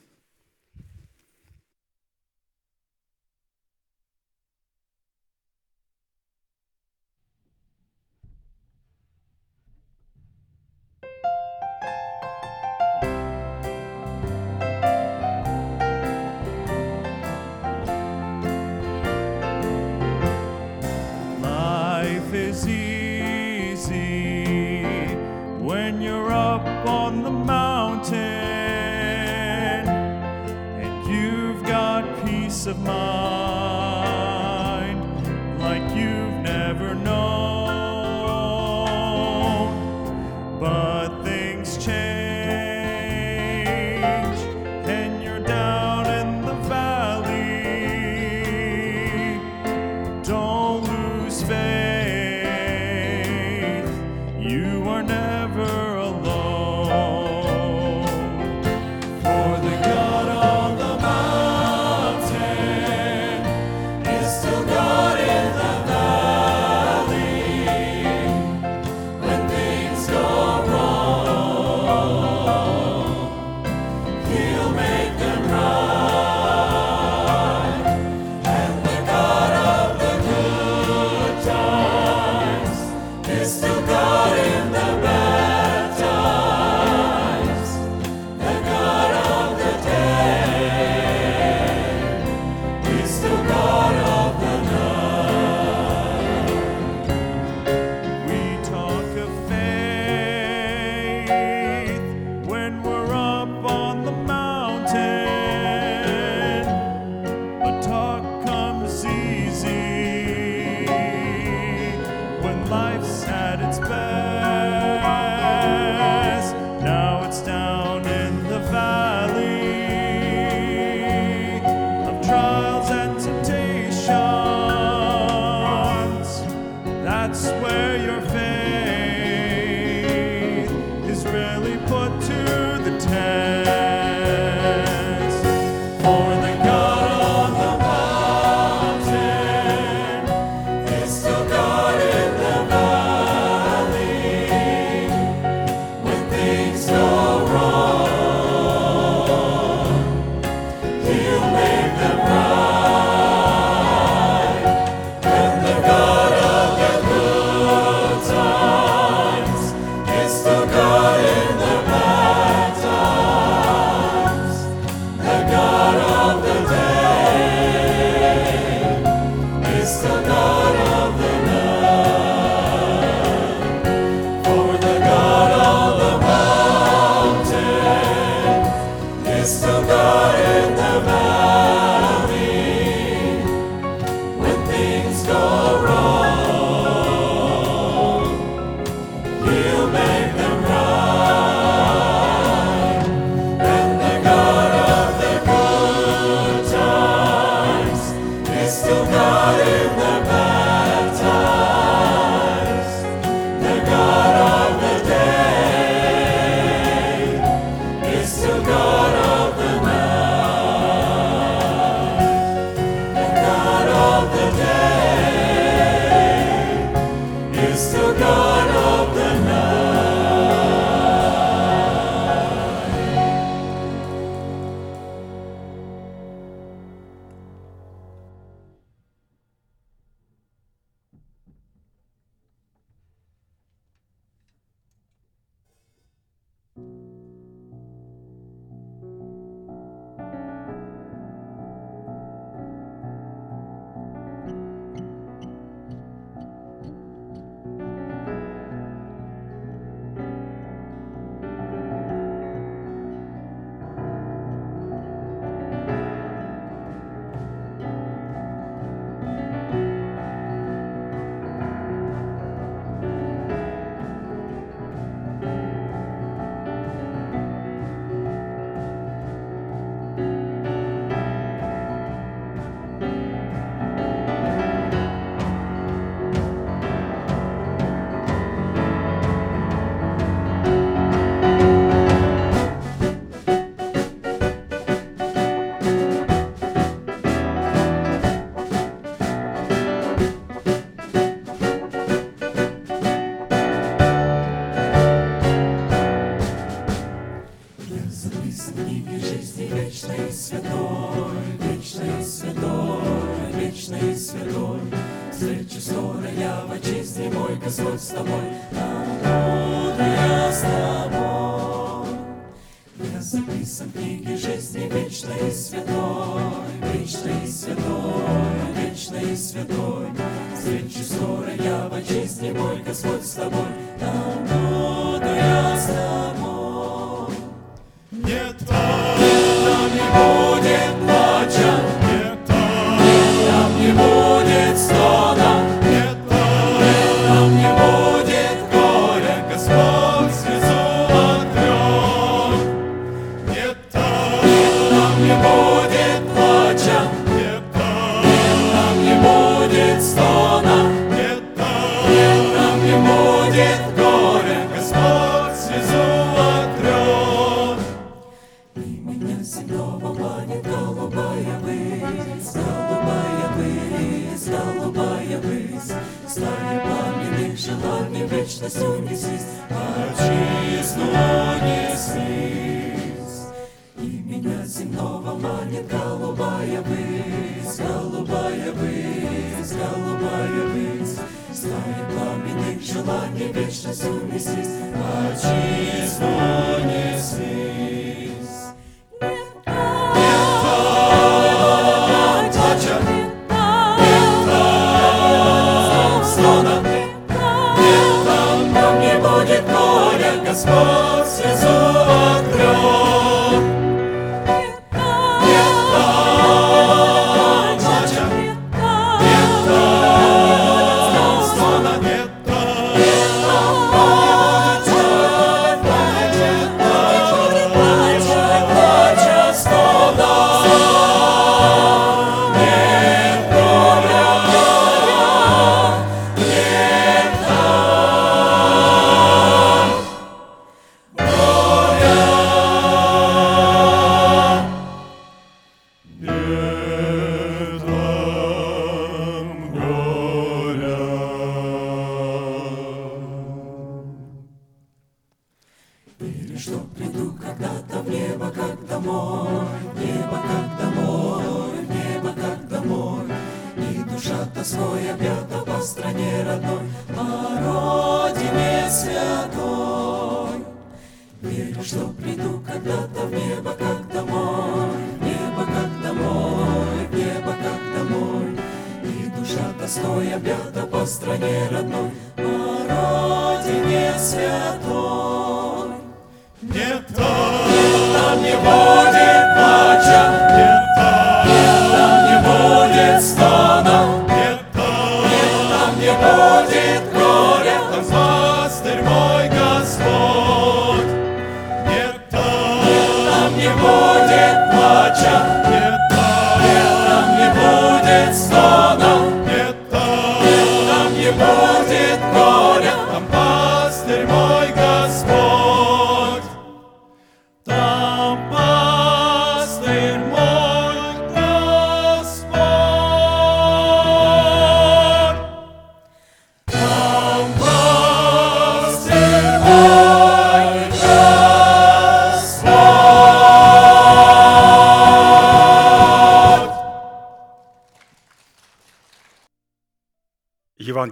Lord. 323.99 324.40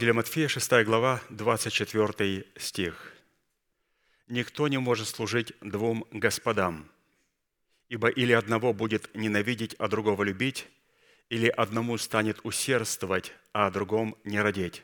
Евангелие 0.10 0.26
Матфея, 0.26 0.48
6 0.48 0.86
глава, 0.86 1.22
24 1.30 2.46
стих. 2.58 3.14
«Никто 4.28 4.68
не 4.68 4.80
может 4.80 5.08
служить 5.08 5.54
двум 5.62 6.04
господам, 6.10 6.90
ибо 7.90 8.08
или 8.08 8.34
одного 8.34 8.74
будет 8.74 9.14
ненавидеть, 9.14 9.76
а 9.76 9.88
другого 9.88 10.24
любить, 10.24 10.68
или 11.30 11.48
одному 11.48 11.96
станет 12.00 12.40
усердствовать, 12.44 13.34
а 13.54 13.68
о 13.68 13.72
другом 13.72 14.16
не 14.24 14.42
родить. 14.42 14.82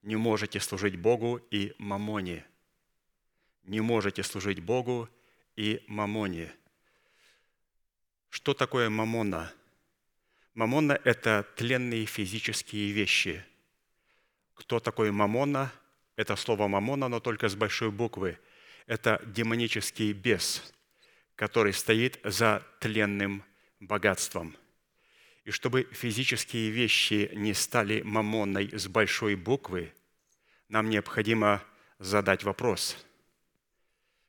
Не 0.00 0.16
можете 0.16 0.58
служить 0.58 0.96
Богу 0.96 1.38
и 1.50 1.74
мамоне. 1.76 2.46
Не 3.64 3.82
можете 3.82 4.22
служить 4.22 4.60
Богу 4.60 5.10
и 5.56 5.84
мамоне». 5.86 6.50
Что 8.30 8.54
такое 8.54 8.88
мамона? 8.88 9.52
Мамона– 10.54 10.98
это 11.04 11.46
тленные 11.56 12.06
физические 12.06 12.92
вещи– 12.92 13.44
кто 14.60 14.78
такой 14.78 15.10
мамона? 15.10 15.72
Это 16.16 16.36
слово 16.36 16.68
мамона, 16.68 17.08
но 17.08 17.18
только 17.18 17.48
с 17.48 17.54
большой 17.54 17.90
буквы. 17.90 18.38
Это 18.86 19.22
демонический 19.24 20.12
бес, 20.12 20.74
который 21.34 21.72
стоит 21.72 22.20
за 22.24 22.62
тленным 22.78 23.42
богатством. 23.80 24.54
И 25.44 25.50
чтобы 25.50 25.84
физические 25.92 26.70
вещи 26.70 27.30
не 27.32 27.54
стали 27.54 28.02
мамонной 28.02 28.78
с 28.78 28.86
большой 28.86 29.34
буквы, 29.34 29.94
нам 30.68 30.90
необходимо 30.90 31.62
задать 31.98 32.44
вопрос. 32.44 32.98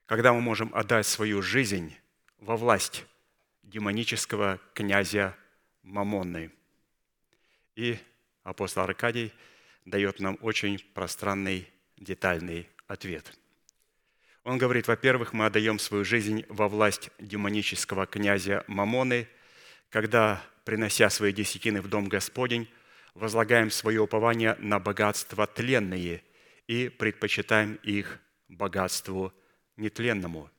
Когда 0.05 0.31
мы 0.31 0.39
можем 0.39 0.73
отдать 0.73 1.05
свою 1.05 1.41
жизнь 1.41 1.93
во 2.39 2.55
власть 2.55 3.03
демонического 3.63 4.61
князя 4.73 5.35
мамонной? 5.83 6.51
И 7.75 7.99
апостол 8.43 8.83
Аркадий– 8.83 9.33
дает 9.85 10.19
нам 10.19 10.37
очень 10.41 10.79
пространный, 10.93 11.67
детальный 11.97 12.69
ответ. 12.87 13.33
Он 14.43 14.57
говорит, 14.57 14.87
во-первых, 14.87 15.33
мы 15.33 15.45
отдаем 15.45 15.77
свою 15.77 16.03
жизнь 16.03 16.45
во 16.49 16.67
власть 16.67 17.09
демонического 17.19 18.07
князя 18.07 18.63
Мамоны, 18.67 19.27
когда, 19.89 20.43
принося 20.65 21.09
свои 21.09 21.31
десятины 21.31 21.81
в 21.81 21.87
дом 21.87 22.07
Господень, 22.07 22.67
возлагаем 23.13 23.69
свое 23.69 24.01
упование 24.01 24.55
на 24.59 24.79
богатства 24.79 25.45
тленные 25.45 26.23
и 26.67 26.89
предпочитаем 26.89 27.75
их 27.83 28.19
богатству 28.47 29.33
нетленному. 29.77 30.49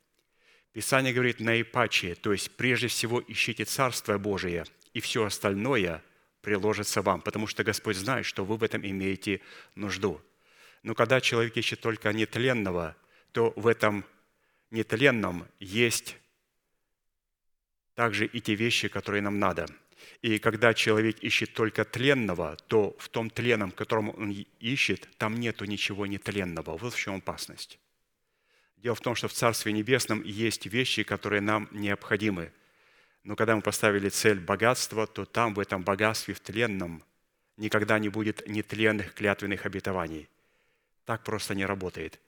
Писание 0.72 1.12
говорит 1.12 1.40
наипаче, 1.40 2.14
то 2.14 2.32
есть 2.32 2.56
прежде 2.56 2.88
всего 2.88 3.22
ищите 3.26 3.64
Царство 3.64 4.16
Божие, 4.18 4.64
и 4.94 5.00
все 5.00 5.24
остальное– 5.24 6.02
приложится 6.42 7.00
вам, 7.00 7.22
потому 7.22 7.46
что 7.46 7.64
Господь 7.64 7.96
знает, 7.96 8.26
что 8.26 8.44
вы 8.44 8.56
в 8.56 8.62
этом 8.62 8.84
имеете 8.84 9.40
нужду. 9.74 10.20
Но 10.82 10.94
когда 10.94 11.20
человек 11.20 11.56
ищет 11.56 11.80
только 11.80 12.12
нетленного, 12.12 12.96
то 13.32 13.52
в 13.56 13.66
этом 13.66 14.04
нетленном 14.70 15.46
есть 15.60 16.16
также 17.94 18.26
и 18.26 18.40
те 18.40 18.54
вещи, 18.54 18.88
которые 18.88 19.22
нам 19.22 19.38
надо. 19.38 19.66
И 20.20 20.38
когда 20.38 20.74
человек 20.74 21.18
ищет 21.20 21.54
только 21.54 21.84
тленного, 21.84 22.56
то 22.66 22.96
в 22.98 23.08
том 23.08 23.30
тленном, 23.30 23.70
котором 23.70 24.10
он 24.10 24.30
ищет, 24.58 25.08
там 25.18 25.38
нету 25.38 25.64
ничего 25.64 26.06
нетленного. 26.06 26.76
Вот 26.76 26.94
в 26.94 26.98
чем 26.98 27.16
опасность. 27.16 27.78
Дело 28.76 28.96
в 28.96 29.00
том, 29.00 29.14
что 29.14 29.28
в 29.28 29.32
Царстве 29.32 29.72
Небесном 29.72 30.22
есть 30.24 30.66
вещи, 30.66 31.04
которые 31.04 31.40
нам 31.40 31.68
необходимы. 31.70 32.52
Но 33.24 33.36
когда 33.36 33.54
мы 33.54 33.62
поставили 33.62 34.08
цель 34.08 34.40
богатства, 34.40 35.06
то 35.06 35.24
там, 35.24 35.54
в 35.54 35.60
этом 35.60 35.82
богатстве, 35.82 36.34
в 36.34 36.40
тленном, 36.40 37.02
никогда 37.56 37.98
не 37.98 38.08
будет 38.08 38.46
нетленных 38.48 39.14
клятвенных 39.14 39.64
обетований. 39.64 40.28
Так 41.04 41.22
просто 41.22 41.54
не 41.54 41.64
работает. 41.64 42.18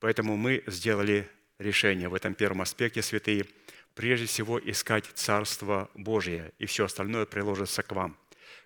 Поэтому 0.00 0.36
мы 0.36 0.64
сделали 0.66 1.28
решение 1.58 2.08
в 2.08 2.14
этом 2.14 2.34
первом 2.34 2.62
аспекте, 2.62 3.02
святые, 3.02 3.46
прежде 3.94 4.26
всего 4.26 4.58
искать 4.58 5.06
Царство 5.14 5.90
Божие, 5.94 6.52
и 6.58 6.66
все 6.66 6.86
остальное 6.86 7.26
приложится 7.26 7.82
к 7.82 7.92
вам. 7.92 8.16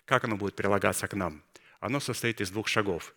Как 0.05 0.23
оно 0.23 0.37
будет 0.37 0.55
прилагаться 0.55 1.07
к 1.07 1.13
нам? 1.13 1.43
Оно 1.79 1.99
состоит 1.99 2.41
из 2.41 2.49
двух 2.51 2.67
шагов. 2.67 3.13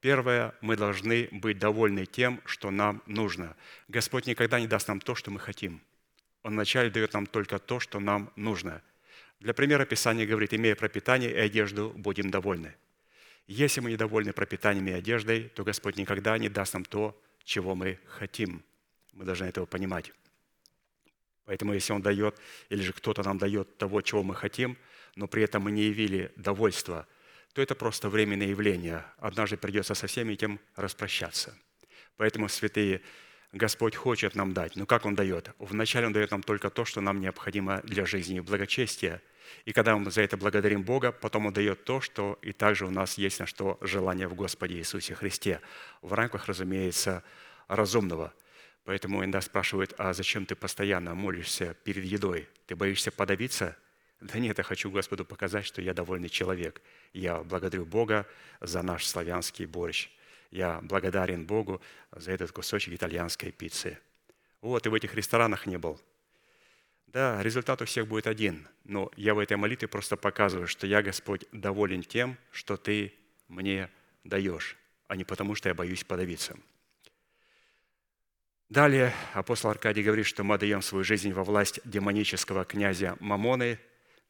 Первое, 0.00 0.54
мы 0.60 0.76
должны 0.76 1.28
быть 1.30 1.58
довольны 1.58 2.06
тем, 2.06 2.40
что 2.44 2.70
нам 2.70 3.02
нужно. 3.06 3.56
Господь 3.88 4.26
никогда 4.26 4.58
не 4.58 4.66
даст 4.66 4.88
нам 4.88 5.00
то, 5.00 5.14
что 5.14 5.30
мы 5.30 5.38
хотим. 5.38 5.80
Он 6.42 6.52
вначале 6.52 6.90
дает 6.90 7.12
нам 7.12 7.26
только 7.26 7.58
то, 7.58 7.80
что 7.80 8.00
нам 8.00 8.32
нужно. 8.36 8.82
Для 9.40 9.54
примера 9.54 9.84
Писание 9.84 10.26
говорит, 10.26 10.54
имея 10.54 10.74
пропитание 10.74 11.30
и 11.30 11.38
одежду, 11.38 11.92
будем 11.96 12.30
довольны. 12.30 12.74
Если 13.46 13.80
мы 13.80 13.90
недовольны 13.90 14.32
пропитанием 14.32 14.86
и 14.88 14.92
одеждой, 14.92 15.48
то 15.48 15.64
Господь 15.64 15.96
никогда 15.96 16.38
не 16.38 16.48
даст 16.48 16.74
нам 16.74 16.84
то, 16.84 17.20
чего 17.44 17.74
мы 17.74 17.98
хотим. 18.06 18.62
Мы 19.12 19.24
должны 19.24 19.46
этого 19.46 19.66
понимать. 19.66 20.12
Поэтому 21.44 21.72
если 21.74 21.92
Он 21.92 22.00
дает, 22.00 22.38
или 22.68 22.80
же 22.80 22.92
кто-то 22.92 23.22
нам 23.22 23.38
дает 23.38 23.76
того, 23.76 24.02
чего 24.02 24.22
мы 24.22 24.34
хотим, 24.34 24.78
но 25.16 25.26
при 25.26 25.42
этом 25.42 25.64
мы 25.64 25.72
не 25.72 25.82
явили 25.82 26.32
довольства, 26.36 27.08
то 27.52 27.60
это 27.60 27.74
просто 27.74 28.08
временное 28.08 28.46
явление. 28.46 29.04
Однажды 29.18 29.56
придется 29.56 29.94
со 29.94 30.06
всеми 30.06 30.34
этим 30.34 30.60
распрощаться. 30.76 31.58
Поэтому, 32.16 32.48
святые, 32.48 33.02
Господь 33.52 33.96
хочет 33.96 34.36
нам 34.36 34.52
дать. 34.52 34.76
Но 34.76 34.86
как 34.86 35.04
Он 35.04 35.14
дает? 35.14 35.50
Вначале 35.58 36.06
Он 36.06 36.12
дает 36.12 36.30
нам 36.30 36.42
только 36.42 36.70
то, 36.70 36.84
что 36.84 37.00
нам 37.00 37.20
необходимо 37.20 37.80
для 37.82 38.06
жизни 38.06 38.36
и 38.36 38.40
благочестия. 38.40 39.20
И 39.64 39.72
когда 39.72 39.96
мы 39.96 40.10
за 40.12 40.22
это 40.22 40.36
благодарим 40.36 40.82
Бога, 40.82 41.10
потом 41.10 41.46
Он 41.46 41.52
дает 41.52 41.84
то, 41.84 42.00
что 42.00 42.38
и 42.42 42.52
также 42.52 42.86
у 42.86 42.90
нас 42.90 43.18
есть 43.18 43.40
на 43.40 43.46
что 43.46 43.76
желание 43.80 44.28
в 44.28 44.34
Господе 44.34 44.76
Иисусе 44.76 45.14
Христе. 45.14 45.60
В 46.00 46.12
рамках, 46.12 46.46
разумеется, 46.46 47.24
разумного. 47.66 48.32
Поэтому 48.84 49.20
иногда 49.20 49.40
спрашивают, 49.40 49.94
а 49.98 50.12
зачем 50.12 50.46
ты 50.46 50.54
постоянно 50.54 51.14
молишься 51.14 51.74
перед 51.84 52.04
едой? 52.04 52.48
Ты 52.66 52.76
боишься 52.76 53.10
подавиться? 53.10 53.76
Да 54.20 54.38
нет, 54.38 54.58
я 54.58 54.64
хочу 54.64 54.90
Господу 54.90 55.24
показать, 55.24 55.66
что 55.66 55.82
я 55.82 55.92
довольный 55.92 56.28
человек. 56.28 56.82
Я 57.12 57.42
благодарю 57.42 57.84
Бога 57.84 58.26
за 58.60 58.82
наш 58.82 59.06
славянский 59.06 59.64
борщ. 59.66 60.08
Я 60.50 60.80
благодарен 60.82 61.46
Богу 61.46 61.80
за 62.12 62.32
этот 62.32 62.52
кусочек 62.52 62.94
итальянской 62.94 63.52
пиццы. 63.52 63.98
Вот, 64.60 64.86
и 64.86 64.88
в 64.88 64.94
этих 64.94 65.14
ресторанах 65.14 65.66
не 65.66 65.78
был. 65.78 66.00
Да, 67.06 67.42
результат 67.42 67.82
у 67.82 67.84
всех 67.86 68.06
будет 68.06 68.26
один, 68.26 68.68
но 68.84 69.10
я 69.16 69.34
в 69.34 69.38
этой 69.38 69.56
молитве 69.56 69.88
просто 69.88 70.16
показываю, 70.16 70.68
что 70.68 70.86
я, 70.86 71.02
Господь, 71.02 71.44
доволен 71.50 72.02
тем, 72.02 72.36
что 72.52 72.76
Ты 72.76 73.14
мне 73.48 73.90
даешь, 74.22 74.76
а 75.08 75.16
не 75.16 75.24
потому, 75.24 75.54
что 75.54 75.68
я 75.68 75.74
боюсь 75.74 76.04
подавиться. 76.04 76.56
Далее 78.68 79.12
апостол 79.34 79.70
Аркадий 79.70 80.04
говорит, 80.04 80.26
что 80.26 80.44
мы 80.44 80.54
отдаем 80.54 80.82
свою 80.82 81.02
жизнь 81.02 81.32
во 81.32 81.42
власть 81.42 81.80
демонического 81.84 82.64
князя 82.64 83.16
Мамоны, 83.18 83.80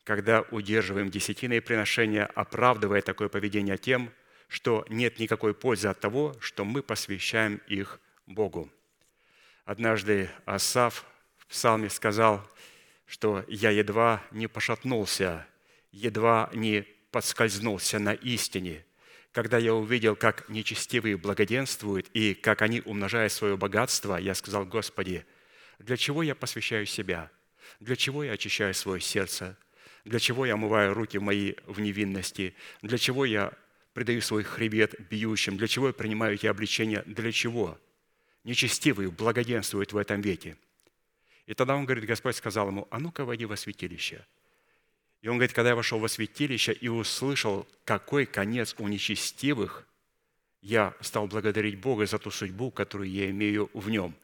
когда 0.05 0.41
удерживаем 0.51 1.11
десятины 1.11 1.61
приношения, 1.61 2.25
оправдывая 2.25 3.03
такое 3.03 3.29
поведение 3.29 3.77
тем, 3.77 4.11
что 4.51 4.85
нет 4.89 5.21
никакой 5.21 5.55
пользы 5.55 5.89
от 5.89 6.01
того, 6.01 6.37
что 6.41 6.65
мы 6.65 6.83
посвящаем 6.83 7.63
их 7.69 8.01
Богу. 8.27 8.71
Однажды 9.65 10.29
Асав 10.45 11.07
в 11.39 11.47
псалме 11.47 11.89
сказал, 11.89 12.47
что 13.07 13.45
«я 13.47 13.71
едва 13.71 14.23
не 14.33 14.49
пошатнулся, 14.49 15.47
едва 15.93 16.51
не 16.53 16.83
подскользнулся 17.13 18.01
на 18.01 18.13
истине, 18.13 18.85
когда 19.31 19.59
я 19.59 19.73
увидел, 19.73 20.17
как 20.17 20.49
нечестивые 20.49 21.17
благоденствуют 21.17 22.11
и 22.13 22.35
как 22.35 22.63
они, 22.63 22.83
умножая 22.85 23.29
свое 23.29 23.57
богатство, 23.57 24.17
я 24.17 24.35
сказал, 24.35 24.67
Господи, 24.67 25.25
для 25.79 25.97
чего 25.97 26.25
я 26.25 26.35
посвящаю 26.35 26.87
себя? 26.87 27.31
Для 27.79 27.95
чего 27.95 28.25
я 28.25 28.33
очищаю 28.33 28.75
свое 28.75 29.01
сердце? 29.01 29.57
Для 30.05 30.19
чего 30.19 30.45
я 30.47 30.55
омываю 30.55 30.95
руки 30.95 31.19
мои 31.19 31.55
в 31.67 31.81
невинности? 31.81 32.55
Для 32.83 32.99
чего 32.99 33.25
я 33.25 33.53
предаю 33.93 34.23
свой 34.23 34.43
хребет 34.43 34.95
бьющим? 35.09 35.57
Для 35.57 35.69
чего 35.69 35.89
я 35.89 35.93
принимаю 35.93 36.35
эти 36.35 36.47
обличения? 36.47 37.03
Для 37.07 37.33
чего? 37.33 37.79
Нечестивые 38.45 39.11
благоденствуют 39.11 39.93
в 39.93 39.97
этом 39.97 40.21
веке. 40.21 40.57
И 41.47 41.55
тогда 41.55 41.77
он 41.77 41.85
говорит, 41.85 42.05
Господь 42.05 42.37
сказал 42.37 42.69
ему, 42.69 42.89
а 42.91 42.99
ну-ка 42.99 43.25
войди 43.25 43.45
во 43.45 43.57
святилище– 43.57 44.25
и 45.23 45.29
он 45.29 45.37
говорит, 45.37 45.53
когда 45.53 45.71
я 45.71 45.77
вошел 45.77 45.99
во 45.99 46.09
святилище 46.09 46.73
и 46.73 46.89
услышал, 46.89 47.67
какой 47.85 48.25
конец 48.25 48.75
у 48.79 48.89
нечестивых, 48.89 49.87
я 50.63 50.95
стал 51.01 51.27
благодарить 51.27 51.79
Бога 51.79 52.07
за 52.07 52.19
ту 52.19 52.31
судьбу, 52.31 52.71
которую 52.71 53.11
я 53.11 53.31
имею 53.31 53.71
в 53.75 53.91
нем. 53.91 54.15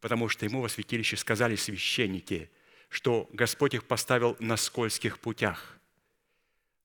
Потому 0.00 0.28
что 0.28 0.44
ему 0.44 0.60
во 0.60 0.68
святилище 0.68 1.16
сказали 1.16 1.56
священники, 1.56 2.50
что 2.88 3.28
Господь 3.32 3.74
их 3.74 3.84
поставил 3.84 4.36
на 4.38 4.56
скользких 4.56 5.18
путях 5.18 5.76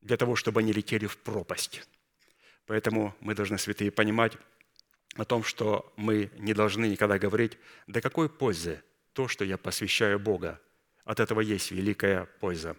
для 0.02 0.18
того, 0.18 0.36
чтобы 0.36 0.62
они 0.62 0.74
летели 0.74 1.06
в 1.06 1.18
пропасть. 1.18 1.88
Поэтому 2.66 3.16
мы 3.20 3.36
должны, 3.36 3.58
святые, 3.58 3.92
понимать 3.92 4.38
о 5.16 5.26
том, 5.26 5.44
что 5.44 5.92
мы 5.98 6.32
не 6.38 6.54
должны 6.54 6.88
никогда 6.88 7.20
говорить, 7.20 7.58
да 7.88 8.02
какой 8.02 8.30
пользы 8.30 8.82
то, 9.14 9.28
что 9.28 9.44
я 9.44 9.58
посвящаю 9.58 10.20
Бога. 10.20 10.60
От 11.04 11.20
этого 11.20 11.42
есть 11.42 11.72
великая 11.72 12.26
польза. 12.40 12.78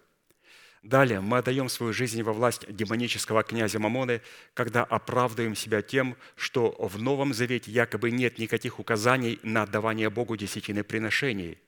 Далее 0.83 1.21
мы 1.21 1.39
отдаем 1.39 1.69
свою 1.69 1.93
жизнь 1.93 2.23
во 2.23 2.33
власть 2.33 2.65
демонического 2.69 3.45
князя 3.45 3.79
Мамоны, 3.79 4.21
когда 4.53 4.83
оправдываем 4.83 5.55
себя 5.55 5.81
тем, 5.81 6.17
что 6.35 6.75
в 6.79 7.01
Новом 7.01 7.33
Завете 7.35 7.71
якобы 7.71 8.11
нет 8.11 8.39
никаких 8.39 8.81
указаний 8.81 9.39
на 9.45 9.63
отдавание 9.63 10.11
Богу 10.11 10.37
десятины 10.37 10.83
приношений, 10.83 11.59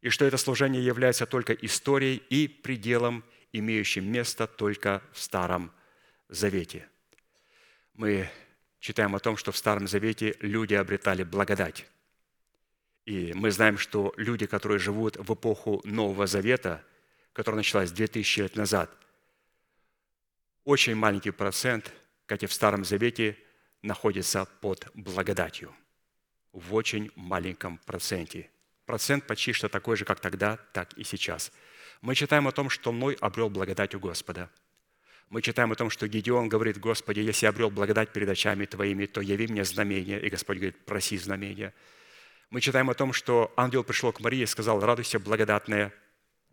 и 0.00 0.08
что 0.08 0.24
это 0.24 0.36
служение 0.36 0.84
является 0.84 1.26
только 1.26 1.52
историей 1.52 2.22
и 2.28 2.48
пределом, 2.48 3.24
имеющим 3.52 4.10
место 4.10 4.48
только 4.48 5.02
в 5.12 5.20
Старом 5.20 5.70
Завете. 6.28 6.88
Мы 8.00 8.30
читаем 8.80 9.14
о 9.14 9.20
том, 9.20 9.36
что 9.36 9.52
в 9.52 9.56
Старом 9.56 9.86
Завете 9.86 10.36
люди 10.40 10.74
обретали 10.74 11.22
благодать. 11.22 11.86
И 13.04 13.32
мы 13.34 13.50
знаем, 13.50 13.78
что 13.78 14.12
люди, 14.16 14.46
которые 14.46 14.78
живут 14.78 15.16
в 15.16 15.34
эпоху 15.34 15.80
Нового 15.84 16.26
Завета– 16.26 16.84
которая 17.32 17.58
началась 17.58 17.92
2000 17.92 18.40
лет 18.40 18.56
назад, 18.56 18.90
очень 20.64 20.94
маленький 20.94 21.30
процент, 21.30 21.92
как 22.26 22.42
и 22.42 22.46
в 22.46 22.52
Старом 22.52 22.84
Завете, 22.84 23.36
находится 23.82 24.44
под 24.60 24.86
благодатью. 24.94 25.74
В 26.52 26.74
очень 26.74 27.10
маленьком 27.14 27.78
проценте. 27.86 28.50
Процент 28.84 29.26
почти 29.26 29.52
что 29.52 29.68
такой 29.68 29.96
же, 29.96 30.04
как 30.04 30.20
тогда, 30.20 30.56
так 30.72 30.92
и 30.94 31.04
сейчас. 31.04 31.52
Мы 32.02 32.14
читаем 32.14 32.48
о 32.48 32.52
том, 32.52 32.68
что 32.68 32.92
Ной 32.92 33.14
обрел 33.20 33.48
благодать 33.48 33.94
у 33.94 34.00
Господа. 34.00 34.50
Мы 35.30 35.42
читаем 35.42 35.70
о 35.70 35.76
том, 35.76 35.90
что 35.90 36.08
Гедеон 36.08 36.48
говорит, 36.48 36.78
Господи, 36.80 37.20
если 37.20 37.46
я 37.46 37.50
обрел 37.50 37.70
благодать 37.70 38.12
перед 38.12 38.28
очами 38.28 38.66
Твоими, 38.66 39.06
то 39.06 39.20
яви 39.20 39.46
мне 39.46 39.64
знамение. 39.64 40.20
И 40.20 40.28
Господь 40.28 40.56
говорит, 40.56 40.84
проси 40.84 41.16
знамение. 41.18 41.72
Мы 42.50 42.60
читаем 42.60 42.90
о 42.90 42.94
том, 42.94 43.12
что 43.12 43.52
ангел 43.56 43.84
пришел 43.84 44.12
к 44.12 44.18
Марии 44.18 44.40
и 44.40 44.46
сказал, 44.46 44.80
радуйся, 44.80 45.20
благодатная, 45.20 45.94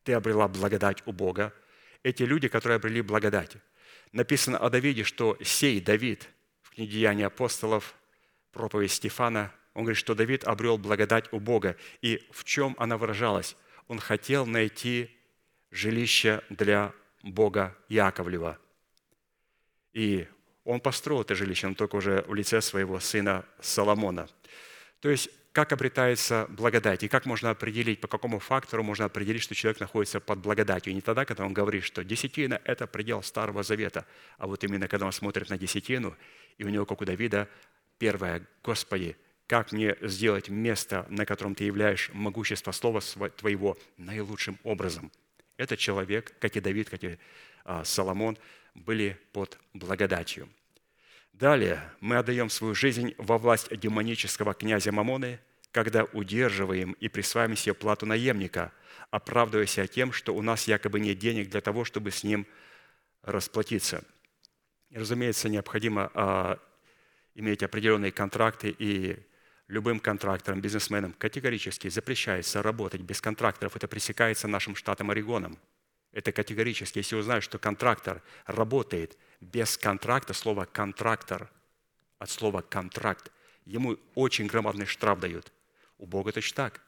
ты 0.03 0.13
обрела 0.13 0.47
благодать 0.47 1.01
у 1.07 1.11
Бога. 1.11 1.55
Эти 2.03 2.21
люди, 2.21 2.49
которые 2.49 2.75
обрели 2.75 3.01
благодать. 3.01 3.57
Написано 4.11 4.59
о 4.59 4.69
Давиде, 4.69 5.03
что 5.03 5.39
сей 5.41 5.81
Давид 5.81 6.29
в 6.61 6.75
книге 6.75 6.91
Деяния 6.91 7.25
апостолов, 7.25 7.95
проповедь 8.51 8.91
Стефана, 8.91 9.51
Он 9.73 9.85
говорит, 9.85 9.97
что 9.97 10.13
Давид 10.13 10.43
обрел 10.43 10.77
благодать 10.77 11.25
у 11.33 11.39
Бога. 11.39 11.77
И 12.03 12.23
в 12.29 12.43
чем 12.43 12.75
она 12.77 12.99
выражалась? 12.99 13.57
Он 13.87 13.97
хотел 13.97 14.45
найти 14.45 15.09
жилище 15.71 16.43
для 16.51 16.93
Бога 17.23 17.75
Яковлева. 17.89 18.59
И 19.97 20.27
он 20.63 20.79
построил 20.79 21.21
это 21.21 21.33
жилище, 21.33 21.65
но 21.67 21.73
только 21.73 21.95
уже 21.95 22.23
в 22.27 22.35
лице 22.35 22.61
своего 22.61 22.99
сына 22.99 23.45
Соломона. 23.59 24.29
То 24.99 25.09
есть, 25.09 25.27
как 25.53 25.73
обретается 25.73 26.45
благодать, 26.49 27.01
и 27.01 27.07
как 27.07 27.25
можно 27.25 27.49
определить, 27.49 27.99
по 27.99 28.07
какому 28.07 28.37
фактору 28.37 28.83
можно 28.83 29.05
определить, 29.05 29.41
что 29.41 29.55
человек 29.55 29.79
находится 29.79 30.19
под 30.19 30.37
благодатью. 30.37 30.91
И 30.91 30.93
не 30.93 31.01
тогда, 31.01 31.25
когда 31.25 31.45
он 31.45 31.53
говорит, 31.53 31.83
что 31.83 32.03
десятина– 32.03 32.61
это 32.63 32.85
предел 32.85 33.23
Старого 33.23 33.63
Завета, 33.63 34.05
а 34.37 34.45
вот 34.45 34.63
именно 34.63 34.87
когда 34.87 35.07
он 35.07 35.11
смотрит 35.11 35.49
на 35.49 35.57
десятину, 35.57 36.15
и 36.59 36.63
у 36.63 36.69
него, 36.69 36.85
как 36.85 37.01
у 37.01 37.05
Давида, 37.05 37.49
первое– 37.97 38.45
«Господи, 38.63 39.17
как 39.47 39.71
мне 39.71 39.95
сделать 40.01 40.47
место, 40.47 41.07
на 41.09 41.25
котором 41.25 41.55
ты 41.55 41.63
являешь 41.63 42.11
могущество 42.13 42.71
слова 42.71 43.01
твоего 43.31 43.75
наилучшим 43.97 44.59
образом?» 44.63 45.11
Этот 45.57 45.79
человек, 45.79 46.35
как 46.39 46.55
и 46.55 46.59
Давид, 46.59 46.87
как 46.87 47.03
и 47.03 47.17
а, 47.65 47.83
Соломон, 47.83 48.37
были 48.77 49.17
под 49.33 49.57
благодатью. 49.73 50.49
Далее 51.33 51.91
мы 51.99 52.17
отдаем 52.17 52.49
свою 52.49 52.73
жизнь 52.73 53.13
во 53.17 53.37
власть 53.37 53.75
демонического 53.77 54.53
князя 54.53 54.91
Мамоны, 54.91 55.39
когда 55.71 56.05
удерживаем 56.05 56.93
и 56.93 57.09
присваиваем 57.09 57.55
себе 57.55 57.73
плату 57.75 58.05
наемника, 58.05 58.71
оправдываясь 59.11 59.77
тем, 59.91 60.11
что 60.11 60.33
у 60.33 60.41
нас 60.41 60.67
якобы 60.67 60.99
нет 60.99 61.19
денег 61.19 61.49
для 61.49 61.61
того, 61.61 61.85
чтобы 61.85 62.11
с 62.11 62.23
ним 62.23 62.47
расплатиться. 63.21 64.03
И, 64.89 64.97
разумеется, 64.97 65.49
необходимо 65.49 66.09
а, 66.13 66.59
иметь 67.35 67.61
определенные 67.61 68.11
контракты, 68.11 68.73
и 68.77 69.17
любым 69.67 69.99
контракторам, 69.99 70.61
бизнесменам 70.61 71.13
категорически 71.13 71.89
запрещается 71.89 72.63
работать 72.63 73.01
без 73.01 73.21
контракторов. 73.21 73.75
Это 73.75 73.87
пресекается 73.87 74.47
нашим 74.47 74.75
штатом 74.75 75.11
Орегоном. 75.11 75.59
Это 76.11 76.31
категорически. 76.31 76.99
Если 76.99 77.15
узнают, 77.15 77.43
что 77.43 77.59
контрактор 77.59 78.23
работает 78.45 79.17
без 79.41 79.77
контракта, 79.77 80.33
слово 80.33 80.65
«контрактор» 80.65 81.49
от 82.17 82.29
слова 82.29 82.61
«контракт», 82.61 83.31
ему 83.65 83.97
очень 84.15 84.47
громадный 84.47 84.85
штраф 84.85 85.19
дают. 85.19 85.51
У 85.97 86.05
Бога 86.05 86.31
точно 86.31 86.55
так. 86.55 86.81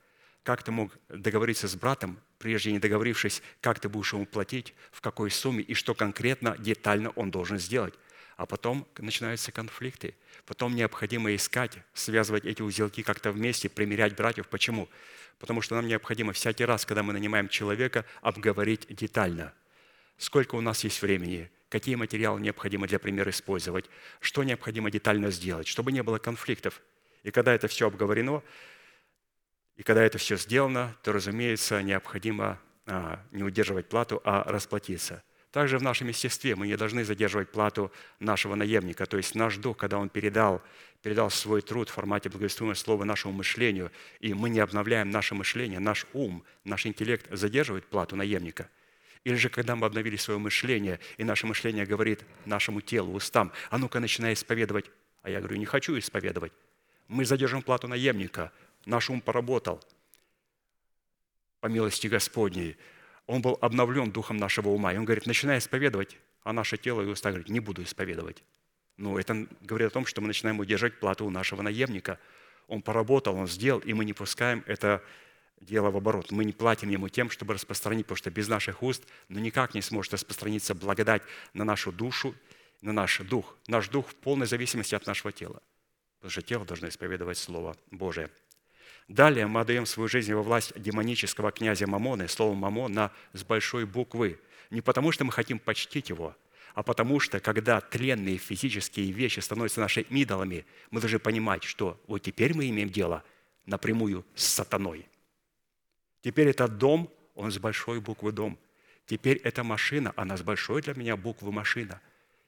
Как 0.44 0.64
ты 0.64 0.72
мог 0.72 0.98
договориться 1.10 1.68
с 1.68 1.76
братом, 1.76 2.20
прежде 2.38 2.72
не 2.72 2.80
договорившись, 2.80 3.42
как 3.62 3.80
ты 3.80 3.90
будешь 3.90 4.14
ему 4.14 4.26
платить, 4.26 4.74
в 4.92 5.02
какой 5.02 5.30
сумме 5.30 5.62
и 5.62 5.74
что 5.74 5.94
конкретно, 5.94 6.56
детально 6.58 7.10
он 7.12 7.30
должен 7.30 7.60
сделать. 7.60 7.94
А 8.40 8.46
потом 8.46 8.88
начинаются 8.98 9.52
конфликты. 9.52 10.16
Потом 10.46 10.74
необходимо 10.74 11.36
искать, 11.36 11.78
связывать 11.94 12.46
эти 12.46 12.62
узелки 12.62 13.04
как-то 13.04 13.34
вместе, 13.34 13.68
примерять 13.68 14.16
братьев. 14.16 14.48
Почему? 14.48 14.88
Потому 15.40 15.60
что 15.60 15.76
нам 15.76 15.88
необходимо 15.88 16.32
всякий 16.32 16.64
раз, 16.64 16.86
когда 16.86 17.04
мы 17.04 17.12
нанимаем 17.12 17.50
человека, 17.50 18.06
обговорить 18.22 18.88
детально. 18.96 19.54
Сколько 20.18 20.56
у 20.56 20.62
нас 20.62 20.86
есть 20.86 21.02
времени, 21.02 21.52
какие 21.68 21.96
материалы 21.96 22.40
необходимо 22.40 22.88
для 22.88 22.98
примера 22.98 23.30
использовать, 23.30 23.90
что 24.22 24.46
необходимо 24.46 24.90
детально 24.90 25.32
сделать, 25.32 25.68
чтобы 25.68 25.92
не 25.92 26.02
было 26.02 26.18
конфликтов. 26.18 26.82
И 27.24 27.32
когда 27.32 27.54
это 27.54 27.68
все 27.68 27.88
обговорено, 27.88 28.42
и 29.76 29.84
когда 29.84 30.02
это 30.02 30.18
все 30.18 30.38
сделано, 30.38 30.96
то, 31.04 31.12
разумеется, 31.12 31.84
необходимо 31.84 32.58
а, 32.86 33.22
не 33.32 33.44
удерживать 33.44 33.90
плату, 33.90 34.22
а 34.24 34.50
расплатиться– 34.50 35.24
также 35.52 35.80
в 35.80 35.82
нашем 35.82 36.08
естестве 36.10 36.56
мы 36.56 36.68
не 36.68 36.78
должны 36.78 37.04
задерживать 37.04 37.52
плату 37.52 37.92
нашего 38.20 38.56
наемника, 38.56 39.06
то 39.06 39.18
есть 39.18 39.34
наш 39.34 39.58
дух, 39.58 39.78
когда 39.78 39.98
он 39.98 40.10
передал, 40.10 40.62
передал 41.02 41.32
свой 41.32 41.62
труд 41.62 41.90
в 41.90 41.94
формате 41.94 42.30
благовествуемого 42.30 42.76
слова 42.76 43.04
нашему 43.04 43.34
мышлению, 43.34 43.92
и 44.20 44.34
мы 44.34 44.50
не 44.50 44.60
обновляем 44.60 45.10
наше 45.10 45.34
мышление, 45.34 45.80
наш 45.80 46.06
ум, 46.14 46.44
наш 46.64 46.86
интеллект 46.86 47.26
задерживает 47.32 47.86
плату 47.88 48.16
наемника. 48.16 48.70
Или 49.24 49.36
же, 49.36 49.50
когда 49.50 49.76
мы 49.76 49.88
обновили 49.88 50.16
свое 50.16 50.40
мышление, 50.40 51.00
и 51.18 51.24
наше 51.24 51.46
мышление 51.48 51.86
говорит 51.86 52.24
нашему 52.46 52.82
телу, 52.82 53.14
устам, 53.14 53.52
а 53.70 53.78
ну-ка 53.78 54.00
начинай 54.00 54.34
исповедовать. 54.34 54.86
А 55.24 55.30
я 55.30 55.40
говорю, 55.40 55.58
не 55.58 55.66
хочу 55.66 55.98
исповедовать. 55.98 56.54
Мы 57.08 57.26
задержим 57.26 57.62
плату 57.62 57.88
наемника. 57.88 58.52
Наш 58.86 59.10
ум 59.10 59.20
поработал 59.20 59.84
по 61.60 61.68
милости 61.68 62.08
Господней 62.08 62.78
он 63.30 63.44
был 63.44 63.60
обновлен 63.62 64.10
духом 64.12 64.38
нашего 64.38 64.70
ума. 64.70 64.92
И 64.92 64.98
он 64.98 65.06
говорит, 65.06 65.28
начинай 65.28 65.60
исповедовать, 65.60 66.18
а 66.42 66.52
наше 66.52 66.78
тело 66.78 67.04
и 67.04 67.06
уста 67.06 67.30
говорит, 67.30 67.48
не 67.48 67.60
буду 67.60 67.84
исповедовать. 67.84 68.44
Ну, 68.98 69.20
это 69.20 69.46
говорит 69.62 69.90
о 69.90 69.92
том, 69.92 70.08
что 70.08 70.20
мы 70.20 70.28
начинаем 70.28 70.60
удержать 70.60 71.00
плату 71.00 71.28
у 71.28 71.30
нашего 71.30 71.62
наемника. 71.62 72.18
Он 72.68 72.82
поработал, 72.82 73.36
он 73.36 73.48
сделал, 73.48 73.82
и 73.82 73.94
мы 73.94 74.04
не 74.04 74.14
пускаем 74.14 74.64
это 74.66 75.04
дело 75.62 75.92
в 75.92 75.98
оборот. 75.98 76.32
Мы 76.32 76.44
не 76.44 76.54
платим 76.54 76.90
ему 76.90 77.08
тем, 77.08 77.30
чтобы 77.30 77.54
распространить, 77.54 78.08
потому 78.08 78.18
что 78.18 78.32
без 78.32 78.48
наших 78.48 78.82
уст 78.82 79.04
ну, 79.28 79.40
никак 79.40 79.76
не 79.76 79.84
сможет 79.84 80.14
распространиться 80.14 80.74
благодать 80.74 81.22
на 81.54 81.64
нашу 81.64 81.92
душу, 81.92 82.34
на 82.82 82.94
наш 82.94 83.20
дух. 83.20 83.56
Наш 83.68 83.90
дух 83.90 84.10
в 84.10 84.16
полной 84.16 84.48
зависимости 84.48 84.96
от 84.96 85.06
нашего 85.06 85.32
тела. 85.32 85.62
Потому 86.18 86.32
что 86.32 86.42
тело 86.42 86.66
должно 86.66 86.88
исповедовать 86.88 87.38
Слово 87.38 87.78
Божие. 87.92 88.32
Далее 89.10 89.48
мы 89.48 89.62
отдаем 89.62 89.88
свою 89.88 90.08
жизнь 90.08 90.32
во 90.36 90.44
власть 90.44 90.72
демонического 90.80 91.52
князя 91.52 91.88
Мамоны, 91.88 92.28
слово 92.28 92.54
«мамона» 92.54 93.12
с 93.34 93.44
большой 93.44 93.88
буквы. 93.88 94.40
Не 94.70 94.82
потому, 94.82 95.12
что 95.12 95.26
мы 95.26 95.32
хотим 95.32 95.58
почтить 95.58 96.10
его, 96.10 96.36
а 96.76 96.84
потому 96.84 97.20
что, 97.20 97.40
когда 97.40 97.82
тленные 97.82 98.38
физические 98.38 99.12
вещи 99.12 99.40
становятся 99.40 99.80
нашими 99.80 100.06
идолами, 100.22 100.64
мы 100.92 101.02
должны 101.02 101.18
понимать, 101.18 101.64
что 101.64 102.00
вот 102.06 102.20
теперь 102.20 102.54
мы 102.54 102.70
имеем 102.70 102.90
дело 102.90 103.24
напрямую 103.66 104.24
с 104.36 104.44
сатаной. 104.44 105.08
Теперь 106.22 106.50
этот 106.50 106.78
дом, 106.78 107.12
он 107.34 107.52
с 107.52 107.58
большой 107.58 108.00
буквы 108.02 108.32
«дом». 108.32 108.60
Теперь 109.08 109.38
эта 109.38 109.64
машина, 109.64 110.14
она 110.18 110.38
с 110.38 110.44
большой 110.44 110.84
для 110.84 110.94
меня 110.94 111.18
буквы 111.18 111.52
«машина». 111.52 112.00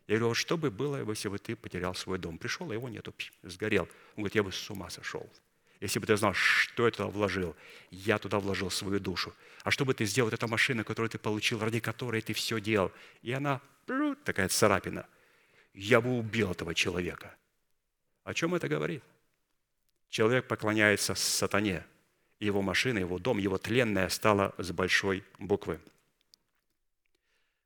Я 0.06 0.18
говорю, 0.18 0.28
вот 0.28 0.38
что 0.38 0.58
бы 0.58 0.70
было, 0.70 1.10
если 1.10 1.30
бы 1.30 1.40
ты 1.40 1.56
потерял 1.56 1.96
свой 1.96 2.20
дом? 2.20 2.38
Пришел, 2.38 2.70
а 2.70 2.74
его 2.76 2.88
нету, 2.88 3.16
сгорел. 3.42 3.88
Он 4.16 4.24
говорит, 4.24 4.36
я 4.36 4.44
бы 4.44 4.52
с 4.52 4.70
ума 4.70 4.92
сошел. 4.92 5.28
Если 5.82 5.98
бы 5.98 6.06
ты 6.06 6.16
знал, 6.16 6.36
что 6.36 6.86
я 6.86 6.92
туда 6.92 7.08
вложил, 7.08 7.56
я 7.90 8.20
туда 8.20 8.40
вложил 8.40 8.70
свою 8.70 9.00
душу. 9.00 9.34
А 9.64 9.72
что 9.72 9.84
бы 9.84 9.96
ты 9.96 10.06
сделал, 10.06 10.30
эта 10.30 10.48
машина, 10.48 10.84
которую 10.84 11.10
ты 11.10 11.18
получил, 11.18 11.60
ради 11.60 11.80
которой 11.80 12.22
ты 12.22 12.34
все 12.34 12.62
делал, 12.62 12.92
и 13.24 13.32
она 13.32 13.60
такая 14.24 14.48
царапина, 14.48 15.08
я 15.74 16.00
бы 16.00 16.18
убил 16.18 16.52
этого 16.52 16.76
человека. 16.76 17.36
О 18.24 18.34
чем 18.36 18.54
это 18.54 18.68
говорит? 18.68 19.04
Человек 20.10 20.48
поклоняется 20.48 21.16
сатане. 21.16 21.84
Его 22.40 22.62
машина, 22.62 23.00
его 23.00 23.18
дом, 23.18 23.40
его 23.40 23.58
тленная 23.58 24.10
стала 24.10 24.54
с 24.60 24.72
большой 24.72 25.24
буквы. 25.40 25.80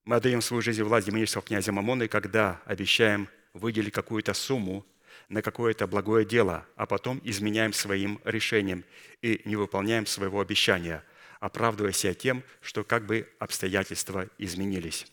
Мы 0.05 0.15
отдаем 0.15 0.41
свою 0.41 0.61
жизнь 0.61 0.83
власть 0.83 1.07
демонического 1.07 1.43
князя 1.43 1.71
Мамоны, 1.73 2.07
когда 2.07 2.61
обещаем 2.65 3.27
выделить 3.53 3.93
какую-то 3.93 4.33
сумму 4.33 4.85
на 5.29 5.41
какое-то 5.41 5.87
благое 5.87 6.25
дело, 6.25 6.65
а 6.75 6.85
потом 6.85 7.21
изменяем 7.23 7.73
своим 7.73 8.19
решением 8.23 8.83
и 9.21 9.41
не 9.45 9.55
выполняем 9.55 10.05
своего 10.05 10.39
обещания, 10.39 11.03
оправдывая 11.39 11.91
себя 11.91 12.13
тем, 12.13 12.43
что 12.61 12.83
как 12.83 13.05
бы 13.05 13.29
обстоятельства 13.39 14.29
изменились. 14.37 15.07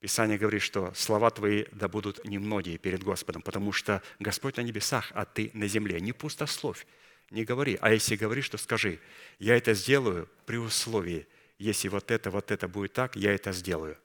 Писание 0.00 0.38
говорит, 0.38 0.62
что 0.62 0.92
слова 0.94 1.30
твои 1.30 1.64
да 1.72 1.88
будут 1.88 2.24
немногие 2.24 2.78
перед 2.78 3.02
Господом, 3.02 3.42
потому 3.42 3.72
что 3.72 4.02
Господь 4.20 4.56
на 4.56 4.60
небесах, 4.60 5.10
а 5.14 5.24
ты 5.24 5.50
на 5.54 5.66
земле. 5.66 6.00
Не 6.00 6.12
пустословь, 6.12 6.86
не 7.30 7.44
говори. 7.44 7.76
А 7.80 7.92
если 7.92 8.14
говоришь, 8.14 8.48
то 8.48 8.58
скажи, 8.58 9.00
я 9.40 9.56
это 9.56 9.74
сделаю 9.74 10.28
при 10.46 10.56
условии, 10.56 11.26
если 11.58 11.88
вот 11.88 12.12
это, 12.12 12.30
вот 12.30 12.52
это 12.52 12.68
будет 12.68 12.92
так, 12.92 13.16
я 13.16 13.34
это 13.34 13.52
сделаю. 13.52 13.98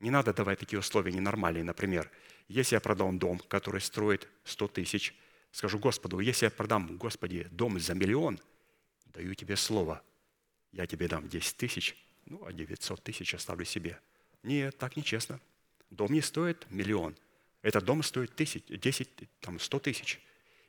Не 0.00 0.10
надо 0.10 0.32
давать 0.32 0.60
такие 0.60 0.78
условия 0.78 1.12
ненормальные, 1.12 1.64
например– 1.64 2.10
если 2.48 2.76
я 2.76 2.80
продам 2.80 3.18
дом, 3.18 3.38
который 3.48 3.80
строит 3.80 4.28
100 4.44 4.68
тысяч, 4.68 5.14
скажу 5.50 5.78
Господу, 5.78 6.18
если 6.18 6.46
я 6.46 6.50
продам, 6.50 6.96
Господи, 6.96 7.48
дом 7.50 7.78
за 7.78 7.94
миллион, 7.94 8.38
даю 9.06 9.34
тебе 9.34 9.56
слово, 9.56 10.02
я 10.72 10.86
тебе 10.86 11.08
дам 11.08 11.28
10 11.28 11.56
тысяч, 11.56 11.96
ну, 12.26 12.44
а 12.44 12.52
900 12.52 13.02
тысяч 13.02 13.34
оставлю 13.34 13.64
себе. 13.64 14.00
Нет, 14.42 14.76
так 14.78 14.96
нечестно. 14.96 15.40
Дом 15.90 16.12
не 16.12 16.22
стоит 16.22 16.66
миллион. 16.70 17.16
Этот 17.60 17.84
дом 17.84 18.02
стоит 18.02 18.34
тысяч, 18.34 18.64
10, 18.66 19.08
там, 19.40 19.60
100 19.60 19.78
тысяч. 19.80 20.20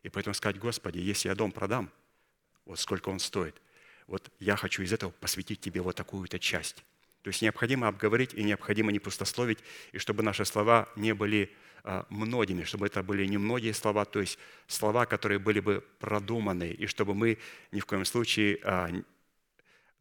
И 0.04 0.10
поэтому 0.10 0.34
сказать, 0.34 0.60
Господи, 0.60 1.00
если 1.00 1.30
я 1.30 1.36
дом 1.36 1.52
продам, 1.52 1.90
вот 2.66 2.80
сколько 2.80 3.10
он 3.10 3.20
стоит, 3.20 3.56
вот 4.08 4.30
я 4.40 4.56
хочу 4.56 4.84
из 4.84 4.92
этого 4.94 5.12
посвятить 5.12 5.62
тебе 5.62 5.82
вот 5.82 5.96
такую-то 5.96 6.40
часть. 6.40 6.84
То 7.24 7.30
есть 7.30 7.42
необходимо 7.42 7.88
обговорить 7.88 8.34
и 8.34 8.44
необходимо 8.44 8.92
не 8.92 9.00
пустословить, 9.00 9.60
и 9.94 9.98
чтобы 9.98 10.24
наши 10.24 10.46
слова 10.46 10.90
не 10.96 11.14
были 11.14 11.56
а, 11.84 12.06
многими, 12.10 12.64
чтобы 12.64 12.88
это 12.88 13.02
были 13.02 13.26
не 13.26 13.38
многие 13.38 13.72
слова, 13.72 14.06
то 14.06 14.20
есть 14.20 14.38
слова, 14.68 15.06
которые 15.06 15.40
были 15.40 15.62
бы 15.62 15.84
продуманы, 16.00 16.70
и 16.70 16.86
чтобы 16.86 17.16
мы 17.16 17.38
ни 17.72 17.80
в 17.80 17.86
коем 17.86 18.04
случае 18.04 18.60
а, 18.64 18.90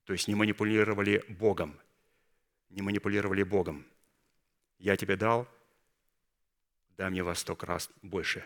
то 0.05 0.13
есть 0.13 0.27
не 0.29 0.35
манипулировали 0.35 1.25
Богом, 1.29 1.79
не 2.71 2.83
манипулировали 2.83 3.45
Богом. 3.45 3.87
Я 4.79 4.97
тебе 4.97 5.17
дал, 5.17 5.47
дай 6.97 7.09
мне 7.09 7.23
во 7.23 7.35
сто 7.35 7.57
раз 7.61 7.89
больше. 8.03 8.45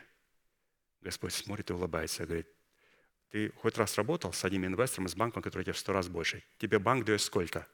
Господь 1.01 1.33
смотрит 1.33 1.71
и 1.71 1.73
улыбается, 1.73 2.27
говорит, 2.27 2.47
Ты 3.31 3.53
хоть 3.53 3.79
раз 3.79 3.97
работал 3.97 4.33
с 4.33 4.45
одним 4.45 4.67
инвестором, 4.67 5.09
с 5.09 5.17
банком, 5.17 5.43
который 5.43 5.63
тебе 5.63 5.73
в 5.73 5.79
сто 5.79 5.93
раз 5.93 6.09
больше? 6.09 6.43
Тебе 6.59 6.79
банк 6.79 7.05
дает 7.05 7.23
сколько? 7.23 7.67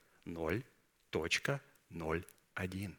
0.01. 1.12 2.94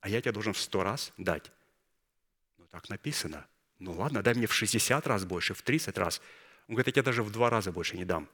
А 0.00 0.08
я 0.08 0.20
тебе 0.20 0.32
должен 0.32 0.52
в 0.52 0.58
сто 0.58 0.82
раз 0.82 1.12
дать. 1.16 1.50
Ну, 2.58 2.66
так 2.70 2.88
написано. 2.88 3.46
Ну 3.78 3.92
ладно, 3.92 4.22
дай 4.22 4.34
мне 4.34 4.46
в 4.46 4.54
60 4.54 5.06
раз 5.06 5.24
больше, 5.24 5.54
в 5.54 5.62
30 5.62 5.96
раз. 5.98 6.20
Он 6.68 6.74
говорит, 6.74 6.88
я 6.88 6.92
тебе 6.92 7.02
даже 7.02 7.22
в 7.22 7.30
два 7.30 7.50
раза 7.50 7.72
больше 7.72 7.96
не 7.96 8.04
дам. 8.04 8.28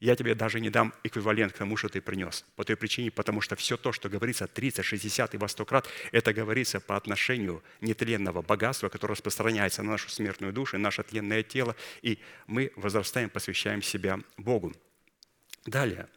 Я 0.00 0.16
тебе 0.16 0.34
даже 0.34 0.60
не 0.60 0.70
дам 0.70 0.94
эквивалент 1.04 1.52
к 1.52 1.58
тому, 1.58 1.76
что 1.76 1.90
ты 1.90 2.00
принес. 2.00 2.44
По 2.56 2.64
той 2.64 2.74
причине, 2.74 3.10
потому 3.10 3.42
что 3.42 3.54
все 3.54 3.76
то, 3.76 3.92
что 3.92 4.08
говорится 4.08 4.46
30, 4.46 4.82
60 4.82 5.34
и 5.34 5.36
во 5.36 5.46
100 5.46 5.64
крат, 5.66 5.88
это 6.10 6.32
говорится 6.32 6.80
по 6.80 6.96
отношению 6.96 7.62
нетленного 7.82 8.40
богатства, 8.40 8.88
которое 8.88 9.12
распространяется 9.12 9.82
на 9.82 9.90
нашу 9.90 10.08
смертную 10.08 10.54
душу, 10.54 10.78
на 10.78 10.84
наше 10.84 11.02
тленное 11.02 11.42
тело, 11.42 11.76
и 12.00 12.18
мы 12.46 12.72
возрастаем, 12.76 13.28
посвящаем 13.28 13.82
себя 13.82 14.20
Богу. 14.38 14.72
Далее. 15.66 16.08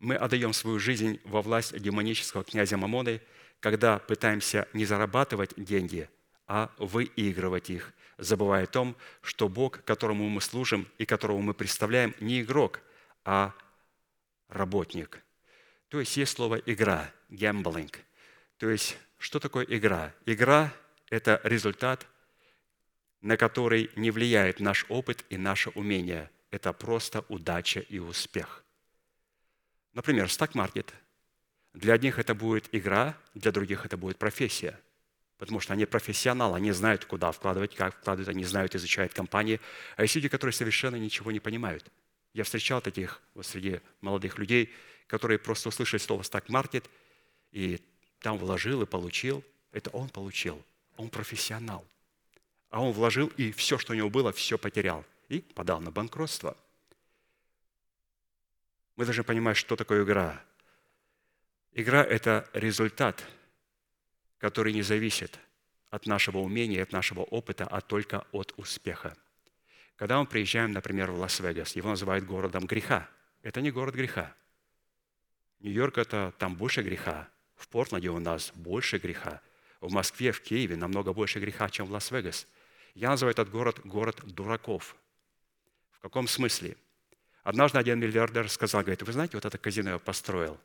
Мы 0.00 0.14
отдаем 0.14 0.52
свою 0.52 0.78
жизнь 0.78 1.20
во 1.24 1.42
власть 1.42 1.76
демонического 1.78 2.44
князя 2.44 2.76
Мамоны, 2.76 3.20
когда 3.60 3.98
пытаемся 3.98 4.68
не 4.72 4.84
зарабатывать 4.84 5.54
деньги, 5.56 6.08
а 6.46 6.70
выигрывать 6.78 7.70
их, 7.70 7.92
забывая 8.16 8.64
о 8.64 8.68
том, 8.68 8.96
что 9.22 9.48
Бог, 9.48 9.82
которому 9.84 10.28
мы 10.28 10.40
служим 10.40 10.88
и 10.98 11.04
которого 11.04 11.40
мы 11.40 11.52
представляем, 11.52 12.14
не 12.20 12.42
игрок, 12.42 12.80
а 13.24 13.54
работник. 14.48 15.22
То 15.88 16.00
есть 16.00 16.16
есть 16.16 16.32
слово 16.32 16.56
«игра», 16.56 17.10
gambling. 17.30 17.94
То 18.58 18.70
есть 18.70 18.96
что 19.18 19.40
такое 19.40 19.64
игра? 19.68 20.14
Игра– 20.26 20.72
это 21.10 21.40
результат, 21.42 22.06
на 23.20 23.36
который 23.36 23.90
не 23.96 24.10
влияет 24.10 24.60
наш 24.60 24.86
опыт 24.88 25.24
и 25.28 25.36
наше 25.36 25.70
умение. 25.70 26.30
Это 26.50 26.72
просто 26.72 27.24
удача 27.28 27.80
и 27.80 27.98
успех. 27.98 28.64
Например, 29.98 30.30
стак-маркет. 30.30 30.94
Для 31.74 31.94
одних 31.94 32.18
это 32.18 32.34
будет 32.34 32.68
игра, 32.72 33.16
для 33.34 33.52
других 33.52 33.84
это 33.84 33.96
будет 33.96 34.16
профессия. 34.16 34.80
Потому 35.36 35.60
что 35.60 35.74
они 35.74 35.86
профессионалы, 35.86 36.56
они 36.56 36.72
знают, 36.72 37.04
куда 37.04 37.32
вкладывать, 37.32 37.74
как 37.74 37.96
вкладывать, 37.96 38.28
они 38.28 38.44
знают, 38.44 38.74
изучают 38.74 39.12
компании. 39.12 39.60
А 39.96 40.02
есть 40.02 40.14
люди, 40.14 40.28
которые 40.28 40.54
совершенно 40.54 40.96
ничего 40.96 41.32
не 41.32 41.40
понимают– 41.40 41.84
я 42.38 42.44
встречал 42.44 42.80
таких 42.80 43.20
вот 43.34 43.46
среди 43.46 43.80
молодых 44.00 44.38
людей, 44.38 44.72
которые 45.06 45.38
просто 45.38 45.70
услышали 45.70 46.00
слово 46.00 46.22
«стак-маркет» 46.22 46.88
и 47.50 47.80
там 48.20 48.38
вложил 48.38 48.82
и 48.82 48.86
получил. 48.86 49.42
Это 49.72 49.90
он 49.90 50.08
получил. 50.08 50.62
Он 50.96 51.08
профессионал. 51.08 51.84
А 52.70 52.80
он 52.80 52.92
вложил, 52.92 53.28
и 53.36 53.50
все, 53.52 53.78
что 53.78 53.92
у 53.92 53.96
него 53.96 54.10
было, 54.10 54.32
все 54.32 54.58
потерял. 54.58 55.04
И 55.28 55.40
подал 55.40 55.80
на 55.80 55.90
банкротство. 55.90 56.56
Мы 58.98 59.06
должны 59.06 59.24
понимать, 59.24 59.56
что 59.56 59.76
такое 59.76 60.04
игра. 60.04 60.44
Игра– 61.72 62.04
это 62.04 62.46
результат, 62.52 63.24
который 64.36 64.74
не 64.74 64.82
зависит 64.82 65.38
от 65.88 66.04
нашего 66.04 66.40
умения, 66.40 66.82
от 66.82 66.92
нашего 66.92 67.20
опыта, 67.20 67.64
а 67.64 67.80
только 67.80 68.26
от 68.32 68.52
успеха– 68.58 69.16
когда 69.98 70.20
мы 70.20 70.26
приезжаем, 70.26 70.70
например, 70.70 71.10
в 71.10 71.18
Лас-Вегас, 71.18 71.74
его 71.74 71.90
называют 71.90 72.24
городом 72.24 72.66
греха. 72.66 73.10
Это 73.42 73.60
не 73.60 73.72
город 73.72 73.96
греха. 73.96 74.32
Нью-Йорк– 75.58 75.98
это 75.98 76.32
там 76.38 76.54
больше 76.54 76.82
греха. 76.82 77.28
В 77.56 77.66
Портленде 77.66 78.08
у 78.08 78.20
нас 78.20 78.52
больше 78.54 78.98
греха. 78.98 79.42
В 79.80 79.92
Москве, 79.92 80.30
в 80.30 80.40
Киеве 80.40 80.76
намного 80.76 81.12
больше 81.12 81.40
греха, 81.40 81.68
чем 81.68 81.86
в 81.86 81.90
Лас-Вегас. 81.90 82.46
Я 82.94 83.10
называю 83.10 83.32
этот 83.32 83.50
город 83.50 83.80
город 83.82 84.20
дураков. 84.24 84.94
В 85.90 85.98
каком 85.98 86.28
смысле? 86.28 86.76
Однажды 87.48 87.78
один 87.78 87.98
миллиардер 87.98 88.46
сказал, 88.50 88.82
говорит, 88.82 89.02
вы 89.04 89.10
знаете, 89.10 89.38
вот 89.38 89.46
это 89.46 89.56
казино 89.56 89.92
я 89.92 89.98
построил. 89.98 90.60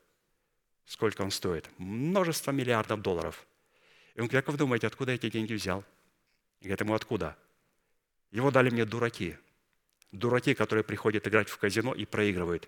Сколько 0.85 1.21
он 1.21 1.31
стоит? 1.31 1.69
Множество 1.77 2.51
миллиардов 2.51 3.01
долларов. 3.01 3.47
И 4.15 4.19
он 4.19 4.27
говорит, 4.27 4.45
как 4.45 4.51
вы 4.51 4.57
думаете, 4.57 4.87
откуда 4.87 5.11
я 5.11 5.15
эти 5.15 5.29
деньги 5.29 5.53
взял? 5.53 5.85
И 6.59 6.65
говорит 6.65 6.81
ему, 6.81 6.93
откуда? 6.93 7.37
Его 8.31 8.51
дали 8.51 8.69
мне 8.69 8.83
дураки. 8.83 9.37
Дураки, 10.11 10.53
которые 10.53 10.83
приходят 10.83 11.25
играть 11.25 11.47
в 11.47 11.57
казино 11.57 11.93
и 11.93 12.03
проигрывают. 12.03 12.67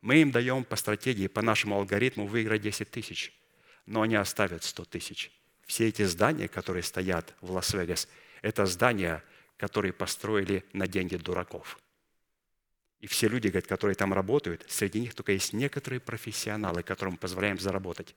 Мы 0.00 0.18
им 0.18 0.30
даем 0.30 0.62
по 0.62 0.76
стратегии, 0.76 1.26
по 1.26 1.42
нашему 1.42 1.74
алгоритму 1.74 2.28
выиграть 2.28 2.62
10 2.62 2.88
тысяч, 2.88 3.36
но 3.84 4.02
они 4.02 4.14
оставят 4.14 4.62
100 4.62 4.84
тысяч. 4.84 5.32
Все 5.66 5.88
эти 5.88 6.04
здания, 6.04 6.46
которые 6.46 6.84
стоят 6.84 7.34
в 7.40 7.50
Лас-Вегас, 7.50 8.06
это 8.42 8.64
здания, 8.66 9.24
которые 9.56 9.92
построили 9.92 10.64
на 10.72 10.86
деньги 10.86 11.16
дураков. 11.16 11.80
И 13.00 13.06
все 13.06 13.28
люди, 13.28 13.50
которые 13.50 13.94
там 13.94 14.12
работают, 14.12 14.64
среди 14.68 15.00
них 15.00 15.14
только 15.14 15.32
есть 15.32 15.52
некоторые 15.52 16.00
профессионалы, 16.00 16.82
которым 16.82 17.16
позволяем 17.16 17.58
заработать. 17.58 18.14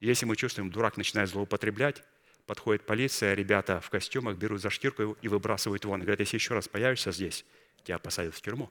И 0.00 0.06
если 0.06 0.26
мы 0.26 0.36
чувствуем, 0.36 0.70
дурак 0.70 0.98
начинает 0.98 1.30
злоупотреблять, 1.30 2.02
подходит 2.46 2.84
полиция, 2.84 3.32
ребята 3.34 3.80
в 3.80 3.88
костюмах 3.88 4.36
берут 4.36 4.60
за 4.60 4.68
штирку 4.68 5.16
и 5.22 5.28
выбрасывают 5.28 5.86
вон. 5.86 6.00
Говорят, 6.00 6.20
если 6.20 6.36
еще 6.36 6.52
раз 6.54 6.68
появишься 6.68 7.12
здесь, 7.12 7.46
тебя 7.82 7.98
посадят 7.98 8.34
в 8.34 8.42
тюрьму. 8.42 8.70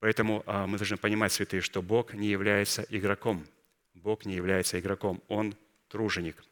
Поэтому 0.00 0.42
а, 0.46 0.66
мы 0.66 0.78
должны 0.78 0.96
понимать, 0.96 1.32
святые, 1.32 1.60
что 1.60 1.82
Бог 1.82 2.14
не 2.14 2.28
является 2.28 2.86
игроком. 2.88 3.46
Бог 3.94 4.24
не 4.24 4.34
является 4.34 4.80
игроком, 4.80 5.22
Он 5.28 5.54
труженик. 5.88 6.42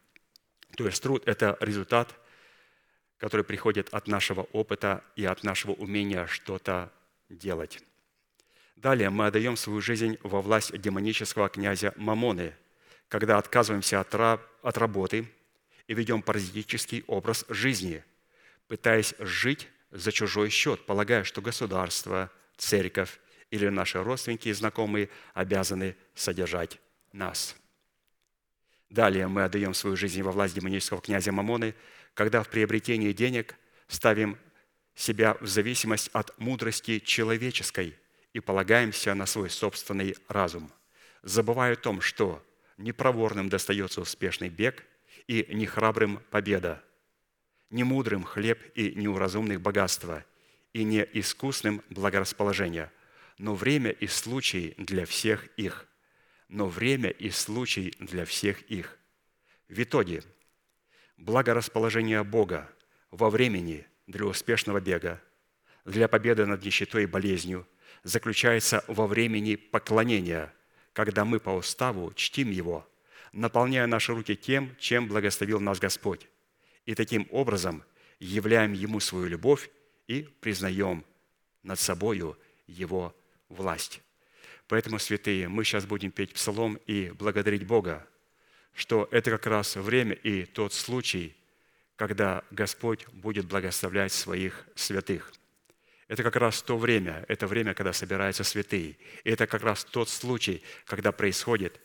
То 0.77 0.87
есть 0.87 1.03
труд– 1.03 1.23
это 1.27 1.57
результат, 1.61 2.15
который 3.19 3.45
приходит 3.45 3.89
от 3.91 4.07
нашего 4.07 4.43
опыта 4.53 5.05
и 5.17 5.25
от 5.25 5.45
нашего 5.45 5.73
умения 5.73 6.27
что-то 6.27 6.93
делать. 7.33 7.81
Далее 8.77 9.11
мы 9.11 9.27
отдаем 9.27 9.57
свою 9.57 9.81
жизнь 9.81 10.19
во 10.23 10.41
власть 10.41 10.77
демонического 10.77 11.49
князя 11.49 11.93
Мамоны, 11.97 12.55
когда 13.09 13.39
отказываемся 13.39 14.01
от, 14.01 14.15
от 14.15 14.79
работы– 14.79 15.29
и 15.87 15.95
ведем 15.95 16.23
паразитический 16.23 17.05
образ 17.07 17.45
жизни, 17.49 18.05
пытаясь 18.69 19.15
жить 19.19 19.69
за 19.91 20.13
чужой 20.13 20.49
счет, 20.51 20.87
полагая, 20.87 21.25
что 21.25 21.43
государство, 21.43 22.31
церковь 22.57 23.21
или 23.51 23.69
наши 23.69 24.03
родственники 24.03 24.49
и 24.49 24.53
знакомые 24.53 25.11
обязаны 25.35 25.97
содержать 26.15 26.81
нас. 27.13 27.57
Далее 28.89 29.27
мы 29.27 29.45
отдаем 29.45 29.75
свою 29.75 29.97
жизнь 29.97 30.23
во 30.23 30.33
власть 30.33 30.55
демонического 30.55 31.01
князя 31.01 31.33
Мамоны, 31.33 31.75
когда 32.15 32.43
в 32.43 32.49
приобретении 32.49 33.13
денег 33.13 33.55
ставим 33.89 34.39
себя 34.95 35.37
в 35.41 35.47
зависимость 35.47 36.11
от 36.13 36.39
мудрости 36.39 36.99
человеческой 36.99 37.97
и 38.33 38.41
полагаемся 38.41 39.15
на 39.15 39.27
свой 39.27 39.51
собственный 39.51 40.17
разум, 40.29 40.71
забывая 41.23 41.75
о 41.75 41.77
том, 41.77 42.01
что 42.01 42.45
непроворным 42.77 43.49
достается 43.49 44.01
успешный 44.01 44.49
бег– 44.49 44.85
и 45.27 45.47
нехрабрым 45.55 46.21
победа, 46.31 46.83
не 47.71 47.85
мудрым 47.85 48.25
хлеб 48.25 48.61
и 48.75 48.95
неуразумных 48.95 49.61
богатства, 49.61 50.25
и 50.73 50.85
не 50.85 51.07
искусным 51.13 51.83
благорасположение, 51.91 52.91
но 53.39 53.55
время 53.55 53.91
и 53.91 54.07
случай 54.07 54.75
для 54.79 55.07
всех 55.07 55.47
их. 55.57 55.87
Но 56.49 56.67
время 56.67 57.09
и 57.11 57.31
случай 57.31 57.95
для 57.99 58.25
всех 58.27 58.63
их. 58.63 58.99
В 59.69 59.83
итоге, 59.83 60.23
благорасположение 61.17 62.25
Бога 62.25 62.71
во 63.11 63.31
времени 63.31 63.87
для 64.07 64.27
успешного 64.27 64.81
бега, 64.81 65.21
для 65.85 66.09
победы 66.09 66.47
над 66.47 66.65
нищетой 66.65 67.05
и 67.05 67.07
болезнью 67.07 67.67
заключается 68.05 68.85
во 68.89 69.07
времени 69.07 69.57
поклонения, 69.57 70.53
когда 70.93 71.25
мы 71.25 71.41
по 71.41 71.51
уставу 71.51 72.13
чтим 72.15 72.51
Его– 72.51 72.87
наполняя 73.33 73.87
наши 73.87 74.13
руки 74.13 74.37
тем, 74.37 74.75
чем 74.79 75.09
благословил 75.09 75.61
нас 75.61 75.79
Господь. 75.79 76.29
И 76.87 76.95
таким 76.95 77.27
образом 77.31 77.83
являем 78.21 78.73
Ему 78.73 79.01
свою 79.01 79.27
любовь 79.27 79.71
и 80.07 80.23
признаем 80.41 81.05
над 81.63 81.79
собою 81.79 82.39
Его 82.67 83.15
власть. 83.49 84.01
Поэтому, 84.69 84.99
святые, 84.99 85.49
мы 85.49 85.65
сейчас 85.65 85.87
будем 85.87 86.11
петь 86.11 86.33
псалом 86.33 86.79
и 86.87 87.11
благодарить 87.11 87.67
Бога, 87.67 88.07
что 88.75 89.09
это 89.11 89.31
как 89.31 89.47
раз 89.47 89.77
время 89.77 90.15
и 90.15 90.45
тот 90.45 90.73
случай, 90.73 91.37
когда 91.97 92.45
Господь 92.51 93.07
будет 93.09 93.47
благословлять 93.47 94.13
своих 94.13 94.67
святых. 94.75 95.33
Это 96.09 96.23
как 96.23 96.37
раз 96.37 96.63
то 96.63 96.77
время, 96.77 97.25
это 97.29 97.47
время, 97.47 97.75
когда 97.75 97.93
собираются 97.93 98.45
святые. 98.45 98.97
И 99.25 99.31
это 99.31 99.47
как 99.47 99.63
раз 99.63 99.85
тот 99.85 100.09
случай, 100.09 100.63
когда 100.85 101.13
происходит 101.13 101.81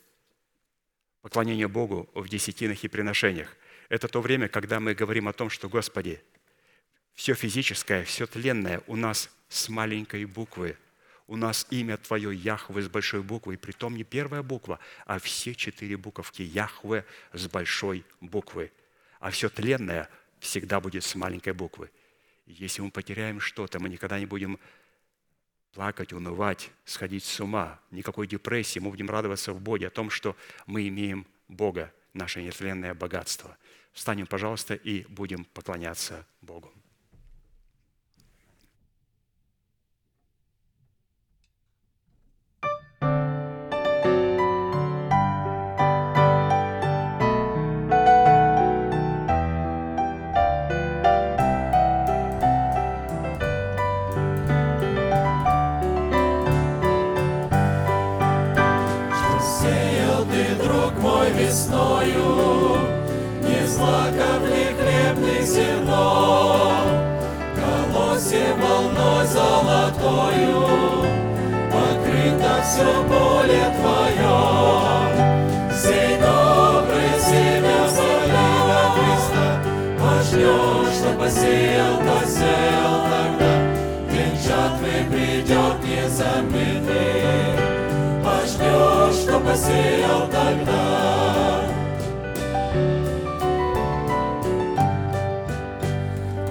поклонение 1.21 1.67
Богу 1.67 2.09
в 2.13 2.27
десятинах 2.27 2.83
и 2.83 2.87
приношениях. 2.87 3.55
Это 3.89 4.07
то 4.07 4.21
время, 4.21 4.47
когда 4.49 4.79
мы 4.79 4.93
говорим 4.93 5.27
о 5.27 5.33
том, 5.33 5.49
что, 5.49 5.69
Господи, 5.69 6.21
все 7.13 7.33
физическое, 7.33 8.03
все 8.03 8.27
тленное 8.27 8.81
у 8.87 8.95
нас 8.95 9.29
с 9.49 9.69
маленькой 9.69 10.25
буквы. 10.25 10.77
У 11.27 11.35
нас 11.35 11.67
имя 11.69 11.97
Твое 11.97 12.33
Яхве 12.33 12.81
с 12.81 12.87
большой 12.87 13.21
буквы, 13.21 13.55
и 13.55 13.57
притом 13.57 13.95
не 13.95 14.03
первая 14.03 14.43
буква, 14.43 14.79
а 15.05 15.19
все 15.19 15.55
четыре 15.55 15.97
буковки 15.97 16.41
Яхве 16.41 17.05
с 17.33 17.47
большой 17.47 18.05
буквы. 18.21 18.71
А 19.19 19.31
все 19.31 19.49
тленное 19.49 20.09
всегда 20.39 20.79
будет 20.79 21.03
с 21.03 21.15
маленькой 21.15 21.53
буквы. 21.53 21.91
Если 22.45 22.81
мы 22.81 22.91
потеряем 22.91 23.39
что-то, 23.39 23.79
мы 23.79 23.89
никогда 23.89 24.19
не 24.19 24.25
будем 24.25 24.59
плакать, 25.73 26.13
унывать, 26.13 26.71
сходить 26.85 27.23
с 27.23 27.39
ума, 27.39 27.79
никакой 27.91 28.27
депрессии. 28.27 28.79
Мы 28.79 28.89
будем 28.89 29.09
радоваться 29.09 29.53
в 29.53 29.61
Боге 29.61 29.87
о 29.87 29.91
том, 29.91 30.09
что 30.09 30.35
мы 30.65 30.87
имеем 30.87 31.27
Бога, 31.47 31.93
наше 32.13 32.41
нетленное 32.41 32.93
богатство. 32.93 33.57
Встанем, 33.93 34.27
пожалуйста, 34.27 34.75
и 34.75 35.05
будем 35.05 35.45
поклоняться 35.45 36.25
Богу. 36.41 36.71
Посеял 82.57 83.01
тогда, 83.03 83.53
День 84.11 84.37
жатвы 84.41 84.93
придет 85.11 85.77
незаметный, 85.83 87.03
пожнешь, 88.23 89.21
что 89.21 89.39
посеял 89.39 90.27
тогда. 90.27 91.61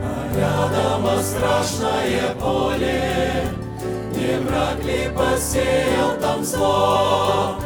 А 0.03 0.05
рядом 0.37 1.23
страшное 1.23 2.35
поле, 2.41 3.45
не 4.15 4.39
враг 4.41 4.85
ли 4.85 5.11
посеял 5.15 6.17
там 6.21 6.45
зло, 6.45 7.57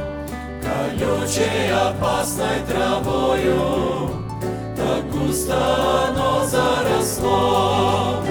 колючей 0.62 1.70
опасной 1.72 2.60
травою, 2.68 4.19
оно 5.28 6.44
заросло. 6.44 8.22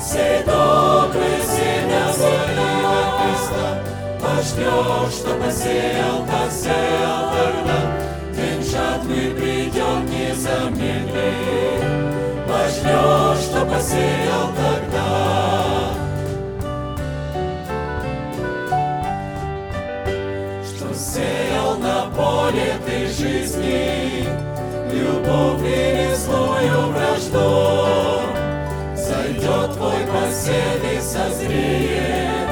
Сей 0.00 0.42
добрый 0.44 1.42
семя 1.42 2.12
залива 2.12 3.02
Христа, 3.18 3.82
Пожнешь, 4.20 5.14
что 5.14 5.34
посеял, 5.34 6.24
посеял 6.24 7.30
тогда, 7.32 7.78
День 8.34 8.62
жатвы 8.62 9.34
придет 9.36 10.02
не 10.08 10.34
замедли. 10.34 11.32
Пожнешь, 12.46 13.44
что 13.44 13.66
посеял 13.66 14.48
тогда. 14.56 15.08
Что 20.64 20.94
сеял 20.94 21.76
на 21.78 22.06
поле 22.16 22.76
ты 22.86 23.06
жизни, 23.08 24.28
Любовь 24.98 25.62
или 25.62 26.12
злую 26.14 26.90
вражду, 26.90 28.22
Зайдет 28.96 29.72
твой 29.74 30.02
посев 30.10 30.80
и 30.82 31.00
созреет, 31.00 32.48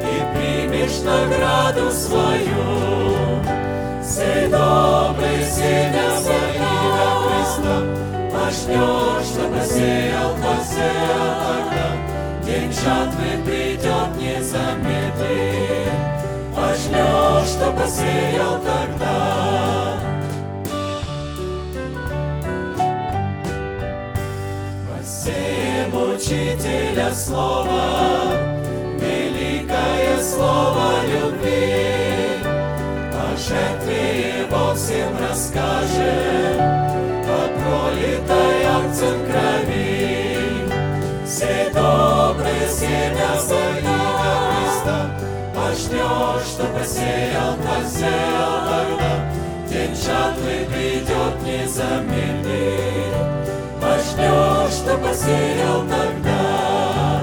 и 0.00 0.16
примешь 0.32 1.00
награду 1.04 1.90
свою. 1.90 3.42
Сей 4.00 4.46
добрый 4.48 5.42
семя 5.44 6.10
залива 6.22 7.08
Христа, 7.24 7.76
Пожнешь, 8.30 9.26
что 9.26 9.48
посеял, 9.48 10.30
посеял 10.36 11.32
тогда, 11.42 11.86
День 12.44 12.72
жатвы 12.72 13.42
придет 13.44 14.10
не 14.18 14.40
замедли. 14.40 15.90
Пожнешь, 16.54 17.48
что 17.48 17.72
посеял 17.72 18.60
тогда. 18.60 20.11
Посеем 25.22 25.94
учителя 25.94 27.14
слова, 27.14 28.32
великое 28.98 30.20
слово 30.20 30.94
любви. 31.06 32.42
О 33.14 33.36
жертве 33.36 34.40
его 34.40 34.74
всем 34.74 35.16
расскажем, 35.20 36.58
о 37.24 37.40
пролитой 37.54 38.66
акцент 38.66 39.22
крови. 39.30 40.66
Сей 41.24 41.70
добрый 41.72 42.66
семя 42.68 43.38
залива 43.38 44.34
Христа, 44.50 44.98
Пожнешь, 45.54 46.48
что 46.48 46.64
посеял, 46.76 47.54
посеял 47.58 48.54
тогда, 48.66 49.12
День 49.68 49.94
жатвы 49.94 50.66
придет 50.68 51.34
не 51.44 51.68
замедли. 51.68 52.82
Пожнешь, 53.80 54.51
что 54.92 54.98
посеял 54.98 55.84
тогда. 55.88 57.22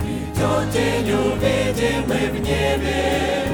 Придет 0.00 0.70
день, 0.72 1.12
увидим 1.12 2.08
мы 2.08 2.30
в 2.30 2.40
небе 2.40 3.44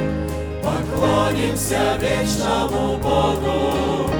Поклонимся 0.62 1.96
вечному 2.00 2.96
Богу 2.98 4.10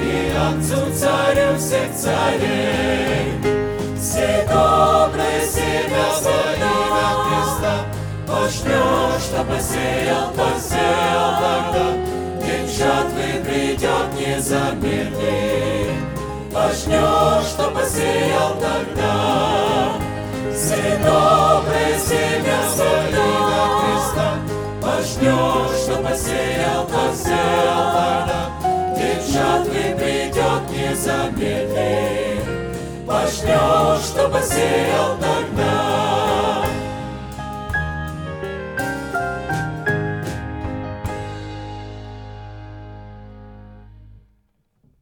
И 0.00 0.32
Отцу 0.36 0.92
Царю 0.92 1.56
всех 1.56 1.94
царей. 1.94 3.57
Сей 4.00 4.46
доброе 4.46 5.44
семя 5.44 6.04
залива 6.22 7.24
Христа. 7.24 7.84
Пожнешь, 8.28 9.22
что 9.22 9.42
посеял, 9.42 10.30
посеял 10.30 11.32
тогда. 11.42 11.86
День 12.40 12.68
жатвы 12.68 13.42
придет 13.44 14.14
не 14.16 14.40
замедли 14.40 15.90
Пожнешь, 16.54 17.46
что 17.48 17.70
посеял 17.72 18.54
тогда. 18.60 19.94
Сей 20.54 20.96
доброе 20.98 21.98
семя 21.98 22.58
залива 22.76 23.80
Христа. 23.80 24.34
Пожнешь, 24.80 25.76
что 25.82 25.96
посеял, 26.08 26.84
посеял 26.84 27.92
тогда. 27.96 28.50
День 28.96 29.32
жатвы 29.32 29.96
придет 29.96 30.70
не 30.70 30.94
замедли 30.94 32.27
Пожнешь, 33.08 34.04
что 34.04 34.28
посеял 34.28 35.18
тогда. 35.18 36.66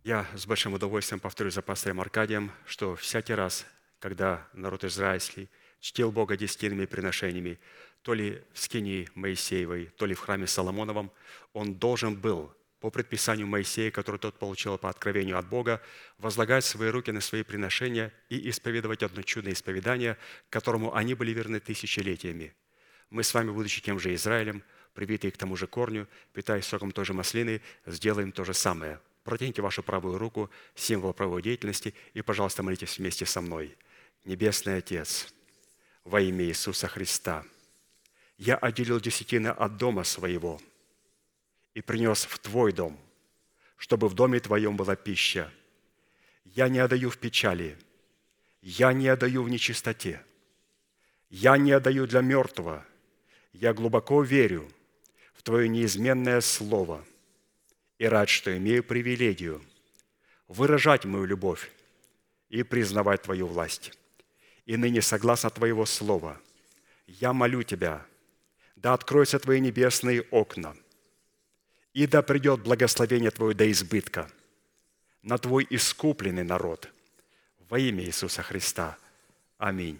Я 0.04 0.24
с 0.36 0.46
большим 0.46 0.74
удовольствием 0.74 1.18
повторю 1.18 1.50
за 1.50 1.62
пастором 1.62 2.00
Аркадием, 2.00 2.52
что 2.64 2.94
всякий 2.94 3.34
раз, 3.34 3.66
когда 3.98 4.46
народ 4.52 4.84
израильский 4.84 5.48
чтил 5.80 6.12
Бога 6.12 6.36
десятинными 6.36 6.86
приношениями, 6.86 7.58
то 8.02 8.14
ли 8.14 8.40
в 8.52 8.60
скинии 8.60 9.08
Моисеевой, 9.16 9.86
то 9.96 10.06
ли 10.06 10.14
в 10.14 10.20
храме 10.20 10.46
Соломоновом, 10.46 11.10
он 11.52 11.74
должен 11.74 12.14
был 12.14 12.55
по 12.86 12.90
предписанию 12.90 13.48
Моисея, 13.48 13.90
который 13.90 14.18
тот 14.20 14.38
получил 14.38 14.78
по 14.78 14.88
откровению 14.88 15.38
от 15.38 15.48
Бога, 15.48 15.82
возлагать 16.18 16.64
свои 16.64 16.88
руки 16.88 17.10
на 17.10 17.20
свои 17.20 17.42
приношения 17.42 18.12
и 18.28 18.48
исповедовать 18.48 19.02
одно 19.02 19.22
чудное 19.22 19.54
исповедание, 19.54 20.16
которому 20.50 20.94
они 20.94 21.14
были 21.14 21.32
верны 21.32 21.58
тысячелетиями. 21.58 22.54
Мы 23.10 23.24
с 23.24 23.34
вами, 23.34 23.50
будучи 23.50 23.82
тем 23.82 23.98
же 23.98 24.14
Израилем, 24.14 24.62
привитые 24.94 25.32
к 25.32 25.36
тому 25.36 25.56
же 25.56 25.66
корню, 25.66 26.06
питаясь 26.32 26.64
соком 26.64 26.92
той 26.92 27.04
же 27.04 27.12
маслины, 27.12 27.60
сделаем 27.86 28.30
то 28.30 28.44
же 28.44 28.54
самое. 28.54 29.00
Протяните 29.24 29.62
вашу 29.62 29.82
правую 29.82 30.16
руку, 30.16 30.48
символ 30.76 31.12
правовой 31.12 31.42
деятельности, 31.42 31.92
и, 32.14 32.22
пожалуйста, 32.22 32.62
молитесь 32.62 32.98
вместе 32.98 33.26
со 33.26 33.40
мной. 33.40 33.76
Небесный 34.24 34.76
Отец, 34.76 35.34
во 36.04 36.20
имя 36.20 36.44
Иисуса 36.44 36.86
Христа, 36.86 37.44
я 38.38 38.54
отделил 38.54 39.00
десятины 39.00 39.48
от 39.48 39.76
дома 39.76 40.04
своего 40.04 40.60
и 41.76 41.82
принес 41.82 42.24
в 42.24 42.38
Твой 42.38 42.72
дом, 42.72 42.98
чтобы 43.76 44.08
в 44.08 44.14
доме 44.14 44.40
Твоем 44.40 44.78
была 44.78 44.96
пища. 44.96 45.52
Я 46.46 46.70
не 46.70 46.78
отдаю 46.78 47.10
в 47.10 47.18
печали, 47.18 47.76
я 48.62 48.94
не 48.94 49.08
отдаю 49.08 49.42
в 49.42 49.50
нечистоте. 49.50 50.24
Я 51.28 51.58
не 51.58 51.72
отдаю 51.72 52.06
для 52.06 52.22
мертвого. 52.22 52.82
Я 53.52 53.74
глубоко 53.74 54.22
верю 54.22 54.66
в 55.34 55.42
Твое 55.42 55.68
неизменное 55.68 56.40
Слово 56.40 57.04
и 57.98 58.06
рад, 58.06 58.30
что 58.30 58.56
имею 58.56 58.82
привилегию 58.82 59.62
выражать 60.48 61.04
мою 61.04 61.26
любовь 61.26 61.70
и 62.48 62.62
признавать 62.62 63.24
Твою 63.24 63.46
власть. 63.48 63.92
И 64.64 64.78
ныне, 64.78 65.02
согласно 65.02 65.50
Твоего 65.50 65.84
Слова, 65.84 66.40
я 67.06 67.34
молю 67.34 67.62
Тебя, 67.62 68.06
да 68.76 68.94
откроются 68.94 69.38
Твои 69.38 69.60
небесные 69.60 70.22
окна, 70.30 70.74
и 71.96 72.06
да 72.06 72.20
придет 72.20 72.60
благословение 72.60 73.30
Твое 73.30 73.54
до 73.54 73.70
избытка 73.70 74.30
на 75.22 75.38
Твой 75.38 75.66
искупленный 75.70 76.44
народ 76.44 76.90
во 77.70 77.78
имя 77.78 78.04
Иисуса 78.04 78.42
Христа. 78.42 78.98
Аминь. 79.56 79.98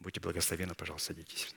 Будьте 0.00 0.20
благословенны, 0.20 0.74
пожалуйста, 0.74 1.14
садитесь. 1.14 1.54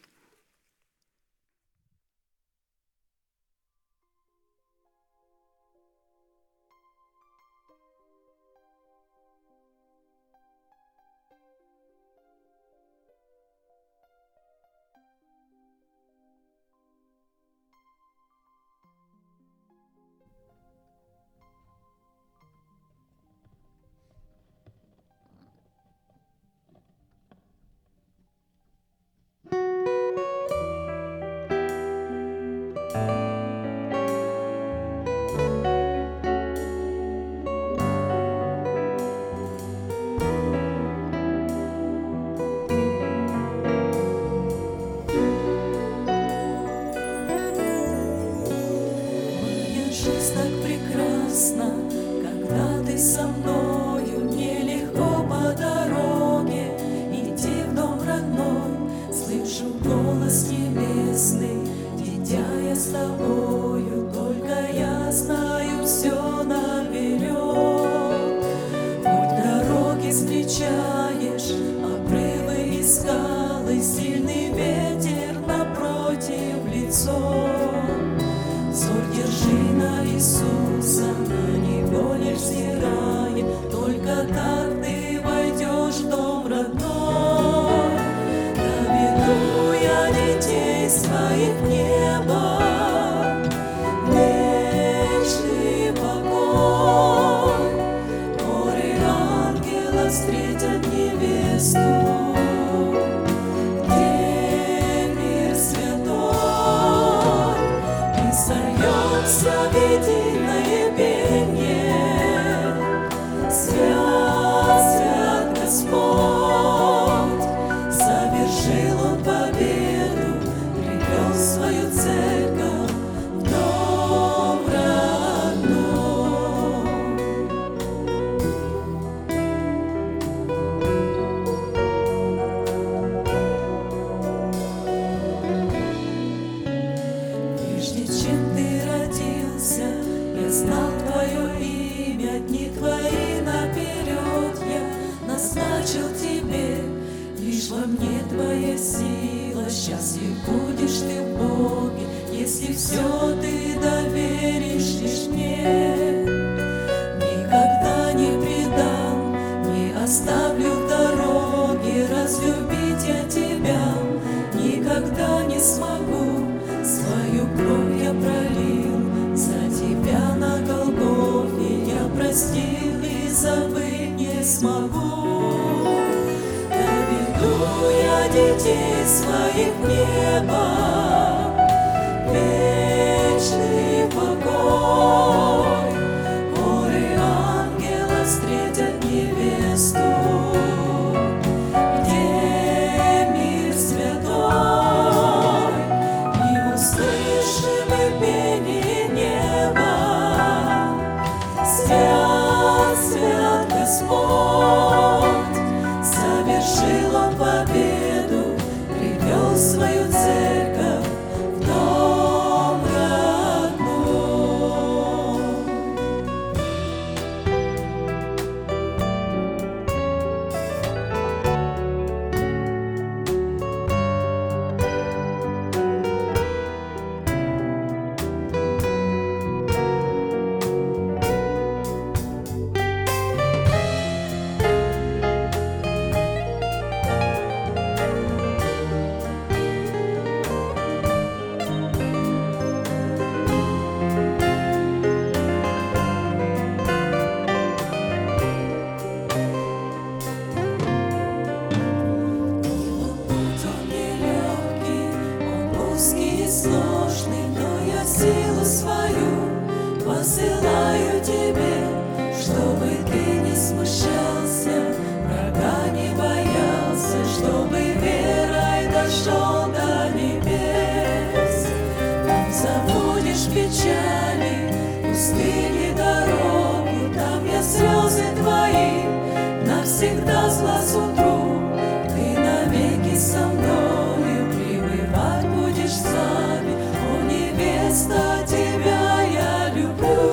Христа 288.10 288.44
Тебя 288.48 289.22
я 289.22 289.70
люблю. 289.70 290.32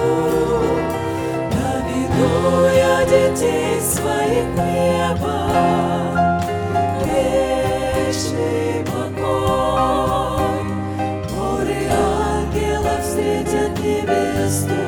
Доведу 1.53 2.67
я 2.75 3.05
детей 3.05 3.81
своих 3.81 4.47
небо, 4.57 5.37
вечный 7.05 8.85
покой. 8.87 10.65
Море 11.35 11.91
ангелов 11.93 13.01
встретят 13.03 13.79
небесную. 13.79 14.86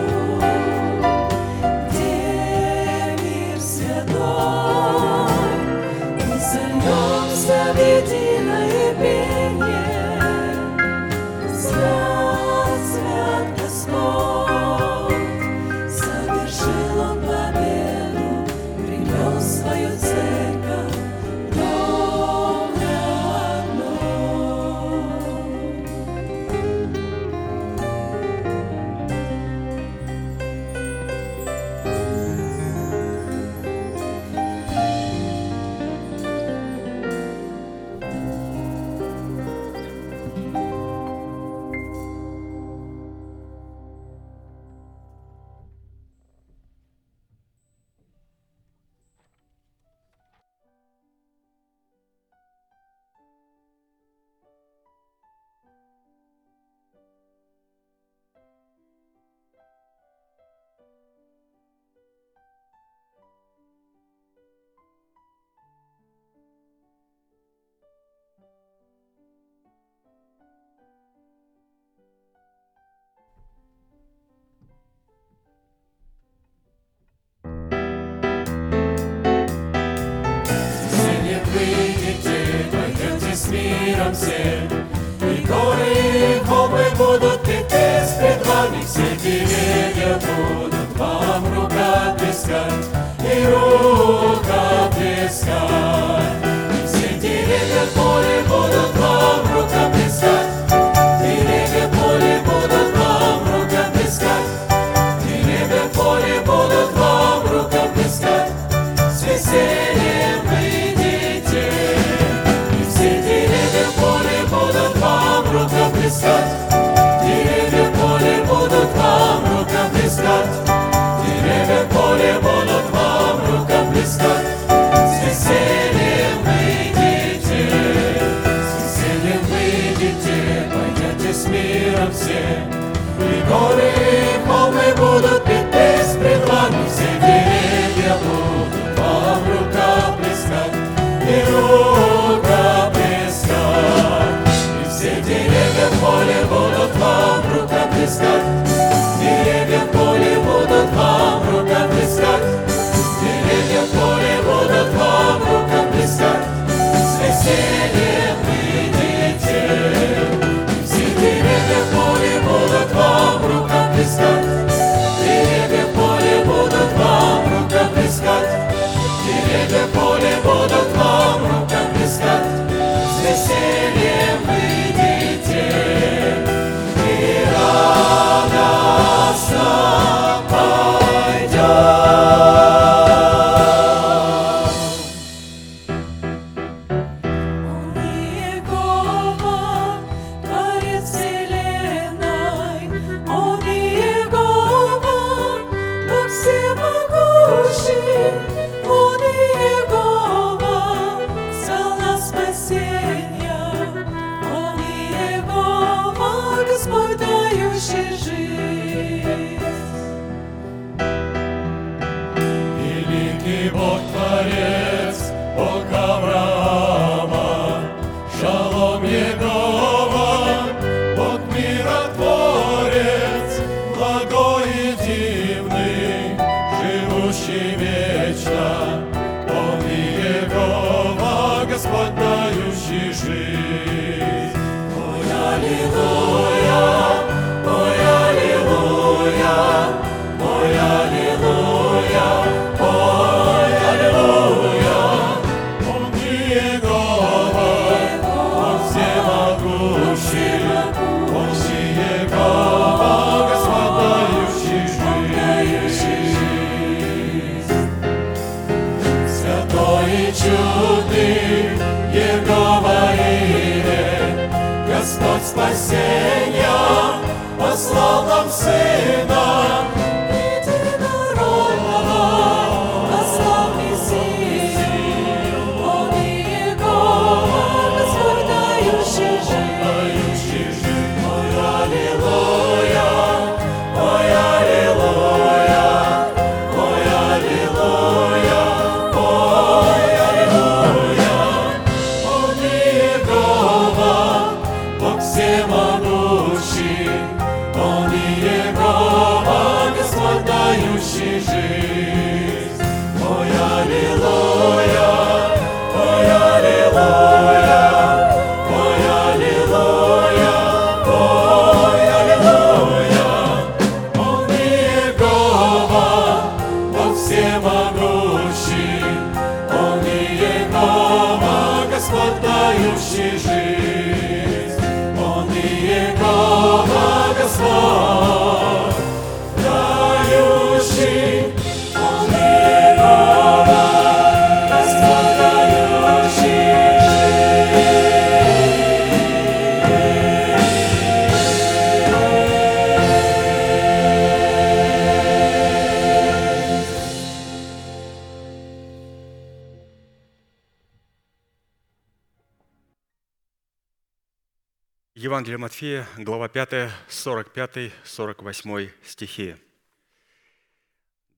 Глава 356.24 356.48
5, 356.48 356.90
45, 357.08 357.92
48 358.04 358.90
стихи. 359.04 359.56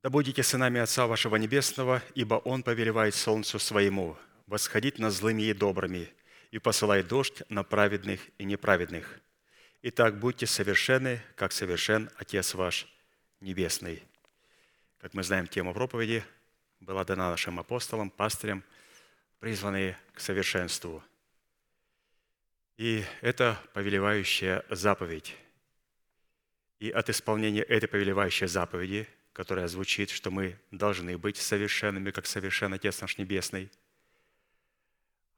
«Да 0.03 0.09
будете 0.09 0.43
сынами 0.43 0.81
Отца 0.81 1.07
вашего 1.07 1.37
Небесного, 1.37 2.03
ибо 2.15 2.37
Он 2.37 2.63
повелевает 2.63 3.15
солнцу 3.15 3.59
своему 3.59 4.17
восходить 4.47 4.99
над 4.99 5.13
злыми 5.13 5.43
и 5.43 5.53
добрыми, 5.53 6.09
и 6.51 6.59
посылает 6.59 7.09
дождь 7.09 7.43
на 7.51 7.63
праведных 7.63 8.21
и 8.39 8.45
неправедных. 8.45 9.21
Итак, 9.83 10.19
будьте 10.19 10.47
совершенны, 10.47 11.23
как 11.37 11.53
совершен 11.53 12.09
Отец 12.17 12.55
ваш 12.55 12.87
Небесный». 13.41 14.03
Как 14.99 15.13
мы 15.15 15.23
знаем, 15.23 15.47
тема 15.47 15.75
проповеди 15.75 16.25
была 16.81 17.05
дана 17.05 17.31
нашим 17.31 17.61
апостолам, 17.61 18.11
пастырям, 18.11 18.65
призванные 19.41 19.99
к 20.15 20.21
совершенству– 20.21 21.03
и 22.81 23.05
это 23.21 23.61
повелевающая 23.75 24.65
заповедь. 24.71 25.37
И 26.79 26.89
от 26.89 27.11
исполнения 27.11 27.61
этой 27.61 27.87
повелевающей 27.87 28.47
заповеди, 28.47 29.07
которая 29.35 29.69
звучит, 29.69 30.09
что 30.09 30.31
мы 30.31 30.59
должны 30.71 31.19
быть 31.19 31.37
совершенными, 31.37 32.11
как 32.11 32.25
совершен 32.25 32.73
Отец 32.73 33.03
наш 33.03 33.19
Небесный, 33.19 33.71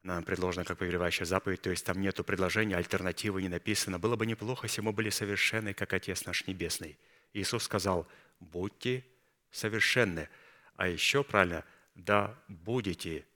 нам 0.05 0.23
предложена 0.23 0.65
как 0.65 0.79
повелевающая 0.79 1.27
заповедь, 1.27 1.63
то 1.63 1.71
есть 1.71 1.85
там 1.85 2.01
нету 2.01 2.23
предложения, 2.23 2.77
альтернативы 2.77 3.43
не 3.43 3.49
написано. 3.49 3.99
Было 3.99 4.15
бы 4.15 4.25
неплохо, 4.25 4.67
если 4.67 4.81
мы 4.81 4.93
были 4.93 5.11
совершенны, 5.11 5.75
как 5.75 5.93
Отец 5.95 6.25
наш 6.27 6.47
Небесный. 6.47 6.97
Иисус 7.33 7.65
сказал, 7.65 8.07
будьте 8.39 9.05
совершенны. 9.51 10.29
А 10.77 10.87
еще 10.87 11.25
правильно, 11.25 11.65
да 11.97 12.39
будете, 12.47 13.27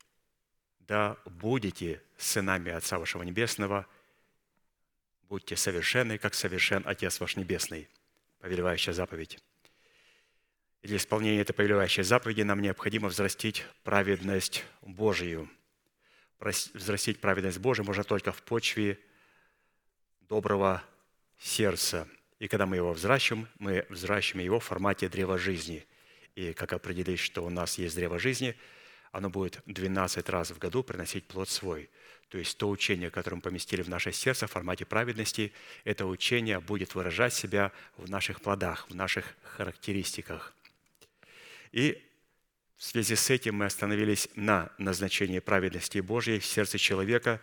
да 0.78 1.16
будете 1.24 2.00
сынами 2.16 2.70
Отца 2.70 3.00
вашего 3.00 3.24
Небесного– 3.24 3.84
будьте 5.28 5.56
совершенны, 5.56 6.18
как 6.18 6.34
совершен 6.34 6.82
Отец 6.86 7.20
ваш 7.20 7.36
Небесный. 7.36 7.88
Повелевающая 8.40 8.92
заповедь. 8.92 9.38
И 10.82 10.88
для 10.88 10.98
исполнения 10.98 11.40
этой 11.40 11.52
повелевающей 11.52 12.02
заповеди 12.02 12.42
нам 12.42 12.62
необходимо 12.62 13.08
взрастить 13.08 13.64
праведность 13.82 14.64
Божию. 14.82 15.50
Взрастить 16.38 17.20
праведность 17.20 17.58
Божию 17.58 17.86
можно 17.86 18.04
только 18.04 18.30
в 18.30 18.42
почве 18.42 18.98
доброго 20.28 20.84
сердца. 21.38 22.06
И 22.38 22.48
когда 22.48 22.66
мы 22.66 22.76
его 22.76 22.92
взращиваем, 22.92 23.48
мы 23.58 23.86
взращиваем 23.88 24.44
его 24.44 24.60
в 24.60 24.64
формате 24.64 25.08
древа 25.08 25.38
жизни. 25.38 25.86
И 26.34 26.52
как 26.52 26.72
определить, 26.72 27.20
что 27.20 27.44
у 27.44 27.50
нас 27.50 27.78
есть 27.78 27.96
древо 27.96 28.18
жизни, 28.18 28.54
оно 29.16 29.30
будет 29.30 29.60
12 29.66 30.28
раз 30.28 30.50
в 30.50 30.58
году 30.58 30.82
приносить 30.82 31.24
плод 31.24 31.48
свой– 31.48 31.90
то 32.28 32.38
есть 32.38 32.58
то 32.58 32.68
учение, 32.68 33.10
которое 33.10 33.36
мы 33.36 33.42
поместили 33.42 33.82
в 33.82 33.88
наше 33.88 34.12
сердце 34.12 34.46
в 34.46 34.50
формате 34.50 34.84
праведности, 34.84 35.52
это 35.84 36.06
учение 36.06 36.58
будет 36.58 36.94
выражать 36.94 37.32
себя 37.32 37.72
в 37.96 38.10
наших 38.10 38.40
плодах, 38.40 38.88
в 38.90 38.94
наших 38.94 39.36
характеристиках. 39.44 40.52
И 41.70 42.02
в 42.76 42.84
связи 42.84 43.14
с 43.14 43.30
этим 43.30 43.56
мы 43.56 43.66
остановились 43.66 44.28
на 44.34 44.70
назначении 44.78 45.38
праведности 45.38 46.00
Божьей 46.00 46.40
в 46.40 46.46
сердце 46.46 46.78
человека, 46.78 47.40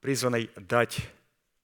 призванной 0.00 0.50
дать 0.56 0.98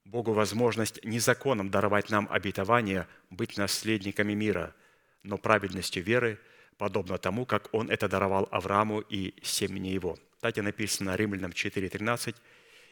Богу 0.05 0.33
возможность 0.33 1.05
не 1.05 1.19
законом 1.19 1.71
даровать 1.71 2.11
нам 2.11 2.27
обетование 2.31 3.07
быть 3.29 3.59
наследниками 3.59 4.33
мира, 4.33 4.75
но 5.23 5.37
праведностью 5.37 6.03
веры, 6.03 6.41
подобно 6.79 7.19
тому, 7.19 7.47
как 7.47 7.69
Он 7.73 7.91
это 7.91 8.09
даровал 8.09 8.49
Аврааму 8.51 9.01
и 9.01 9.35
семени 9.43 9.89
его– 9.89 10.19
кстати, 10.37 10.61
написано 10.61 11.17
Римлянам 11.17 11.51
4.13, 11.51 12.37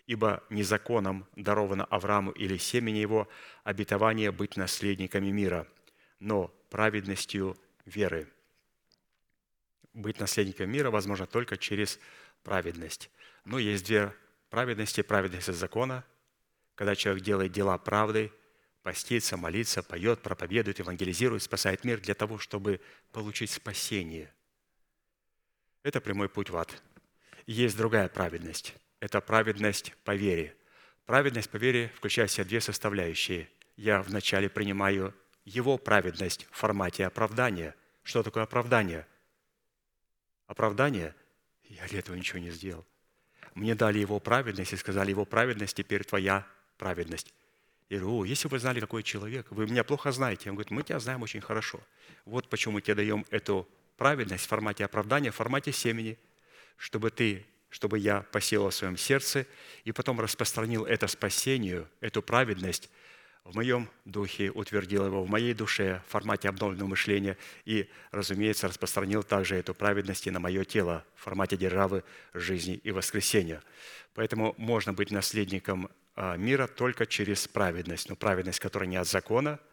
«Ибо 0.06 0.42
незаконом 0.50 1.26
даровано 1.36 1.84
Аврааму 1.84 2.32
или 2.32 2.56
семени 2.56 2.98
его 2.98 3.28
обетование 3.62 4.32
быть 4.32 4.56
наследниками 4.56 5.30
мира, 5.30 5.68
но 6.18 6.48
праведностью 6.68 7.56
веры». 7.84 8.28
Быть 9.92 10.18
наследником 10.18 10.68
мира 10.68 10.90
возможно 10.90 11.26
только 11.26 11.56
через 11.56 12.00
праведность. 12.42 13.08
Но 13.44 13.60
есть 13.60 13.86
две 13.86 14.12
праведности. 14.50 15.02
Праведность 15.02 15.48
от 15.48 15.54
закона, 15.54 16.04
когда 16.74 16.96
человек 16.96 17.22
делает 17.22 17.52
дела 17.52 17.78
правды, 17.78 18.32
постится, 18.84 19.36
молится, 19.36 19.82
поет, 19.82 20.22
проповедует, 20.22 20.78
евангелизирует, 20.78 21.42
спасает 21.42 21.82
мир 21.82 22.00
для 22.00 22.14
того, 22.14 22.38
чтобы 22.38 22.80
получить 23.10 23.50
спасение. 23.50 24.32
Это 25.82 26.00
прямой 26.00 26.28
путь 26.28 26.50
в 26.50 26.56
ад– 26.56 26.80
есть 27.46 27.76
другая 27.76 28.08
праведность. 28.08 28.74
Это 29.00 29.20
праведность 29.20 29.94
по 30.04 30.14
вере. 30.14 30.56
Праведность 31.04 31.50
по 31.50 31.56
вере 31.56 31.92
включает 31.94 32.30
в 32.30 32.34
себя 32.34 32.44
две 32.44 32.60
составляющие. 32.60 33.48
Я 33.76 34.02
вначале 34.02 34.48
принимаю 34.48 35.14
его 35.44 35.76
праведность 35.76 36.46
в 36.50 36.56
формате 36.56 37.04
оправдания. 37.06 37.74
Что 38.02 38.22
такое 38.22 38.44
оправдание? 38.44 39.06
Оправдание? 40.46 41.14
Я 41.64 41.86
для 41.88 41.98
этого 41.98 42.16
ничего 42.16 42.38
не 42.38 42.50
сделал. 42.50 42.86
Мне 43.54 43.74
дали 43.74 43.98
его 43.98 44.18
праведность 44.20 44.72
и 44.72 44.76
сказали, 44.76 45.10
его 45.10 45.26
праведность 45.26 45.76
теперь 45.76 46.04
твоя 46.04 46.46
праведность. 46.78 47.32
Я 47.88 47.98
говорю, 47.98 48.18
о, 48.18 48.24
если 48.24 48.48
бы 48.48 48.52
вы 48.52 48.58
знали, 48.58 48.80
какой 48.80 49.02
человек, 49.02 49.46
вы 49.50 49.66
меня 49.66 49.84
плохо 49.84 50.10
знаете. 50.12 50.50
Он 50.50 50.56
говорит, 50.56 50.70
мы 50.70 50.82
тебя 50.82 50.98
знаем 50.98 51.22
очень 51.22 51.40
хорошо. 51.40 51.80
Вот 52.24 52.48
почему 52.48 52.74
мы 52.74 52.80
тебе 52.80 52.94
даем 52.94 53.24
эту 53.30 53.68
праведность 53.96 54.44
в 54.44 54.48
формате 54.48 54.84
оправдания, 54.84 55.30
в 55.30 55.36
формате 55.36 55.72
семени– 55.72 56.18
чтобы 56.76 57.10
ты, 57.10 57.44
чтобы 57.70 57.98
я 57.98 58.22
посеял 58.22 58.68
в 58.68 58.74
своем 58.74 58.96
сердце 58.96 59.46
и 59.84 59.92
потом 59.92 60.20
распространил 60.20 60.84
это 60.84 61.06
спасение, 61.06 61.86
эту 62.00 62.22
праведность 62.22 62.90
в 63.44 63.54
моем 63.54 63.90
духе, 64.06 64.50
утвердил 64.50 65.04
его 65.06 65.22
в 65.22 65.28
моей 65.28 65.52
душе 65.52 66.02
в 66.08 66.12
формате 66.12 66.48
обновленного 66.48 66.88
мышления 66.88 67.36
и, 67.66 67.90
разумеется, 68.10 68.68
распространил 68.68 69.22
также 69.22 69.56
эту 69.56 69.74
праведность 69.74 70.26
и 70.26 70.30
на 70.30 70.40
мое 70.40 70.64
тело 70.64 71.04
в 71.14 71.22
формате 71.24 71.56
державы 71.56 72.04
жизни 72.32 72.74
и 72.74 72.90
воскресения. 72.90 73.62
Поэтому 74.14 74.54
можно 74.56 74.94
быть 74.94 75.10
наследником 75.10 75.90
мира 76.16 76.66
только 76.66 77.06
через 77.06 77.48
праведность, 77.48 78.08
но 78.08 78.16
праведность, 78.16 78.60
которая 78.60 78.88
не 78.88 78.96
от 78.96 79.08
закона– 79.08 79.58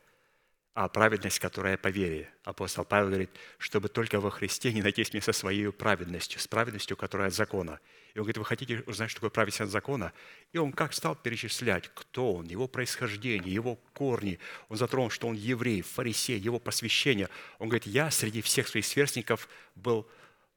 а 0.73 0.87
праведность, 0.87 1.39
которая 1.39 1.77
по 1.77 1.89
вере. 1.89 2.29
Апостол 2.43 2.85
Павел 2.85 3.09
говорит, 3.09 3.29
чтобы 3.57 3.89
только 3.89 4.21
во 4.21 4.31
Христе 4.31 4.71
не 4.71 4.81
найтись 4.81 5.11
мне 5.11 5.21
со 5.21 5.33
своей 5.33 5.69
праведностью, 5.71 6.39
с 6.39 6.47
праведностью, 6.47 6.95
которая 6.95 7.27
от 7.27 7.33
закона. 7.33 7.79
И 8.13 8.19
он 8.19 8.23
говорит, 8.23 8.37
вы 8.37 8.45
хотите 8.45 8.83
узнать, 8.85 9.09
что 9.09 9.19
такое 9.19 9.31
праведность 9.31 9.61
от 9.61 9.69
закона? 9.69 10.13
И 10.53 10.57
он 10.57 10.71
как 10.71 10.93
стал 10.93 11.15
перечислять, 11.15 11.89
кто 11.93 12.35
он, 12.35 12.47
его 12.47 12.69
происхождение, 12.69 13.53
его 13.53 13.75
корни. 13.93 14.39
Он 14.69 14.77
затронул, 14.77 15.09
что 15.09 15.27
он 15.27 15.35
еврей, 15.35 15.81
фарисей, 15.81 16.39
его 16.39 16.57
посвящение. 16.57 17.27
Он 17.59 17.67
говорит, 17.67 17.85
я 17.85 18.09
среди 18.09 18.41
всех 18.41 18.69
своих 18.69 18.85
сверстников 18.85 19.49
был 19.75 20.07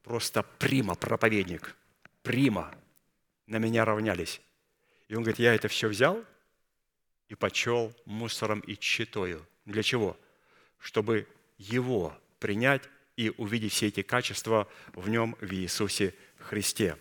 просто 0.04 0.44
прима 0.60 0.94
проповедник. 0.94 1.74
Прима. 2.22 2.72
На 3.46 3.56
меня 3.58 3.84
равнялись. 3.84 4.40
И 5.08 5.14
он 5.14 5.22
говорит, 5.22 5.38
я 5.38 5.54
это 5.54 5.68
все 5.68 5.88
взял 5.88 6.24
и 7.28 7.34
почел 7.34 7.94
мусором 8.04 8.60
и 8.60 8.76
читою– 8.76 9.46
для 9.64 9.82
чего? 9.82 10.16
Чтобы 10.78 11.26
его 11.56 12.16
принять 12.38 12.82
и 13.16 13.32
увидеть 13.36 13.72
все 13.72 13.88
эти 13.88 14.02
качества 14.02 14.68
в 14.92 15.08
нем, 15.08 15.36
в 15.40 15.52
Иисусе 15.52 16.14
Христе. 16.38 16.98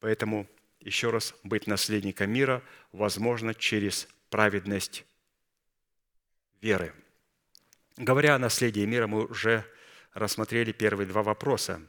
Поэтому, 0.00 0.46
еще 0.80 1.10
раз, 1.10 1.34
быть 1.42 1.66
наследником 1.66 2.30
мира 2.30 2.62
возможно 2.92 3.54
через 3.54 4.08
праведность 4.28 5.04
веры. 6.60 6.94
Говоря 7.96 8.36
о 8.36 8.38
наследии 8.38 8.84
мира, 8.84 9.06
мы 9.06 9.26
уже 9.26 9.64
рассмотрели 10.14 10.72
первые 10.72 11.06
два 11.06 11.22
вопроса. 11.22 11.82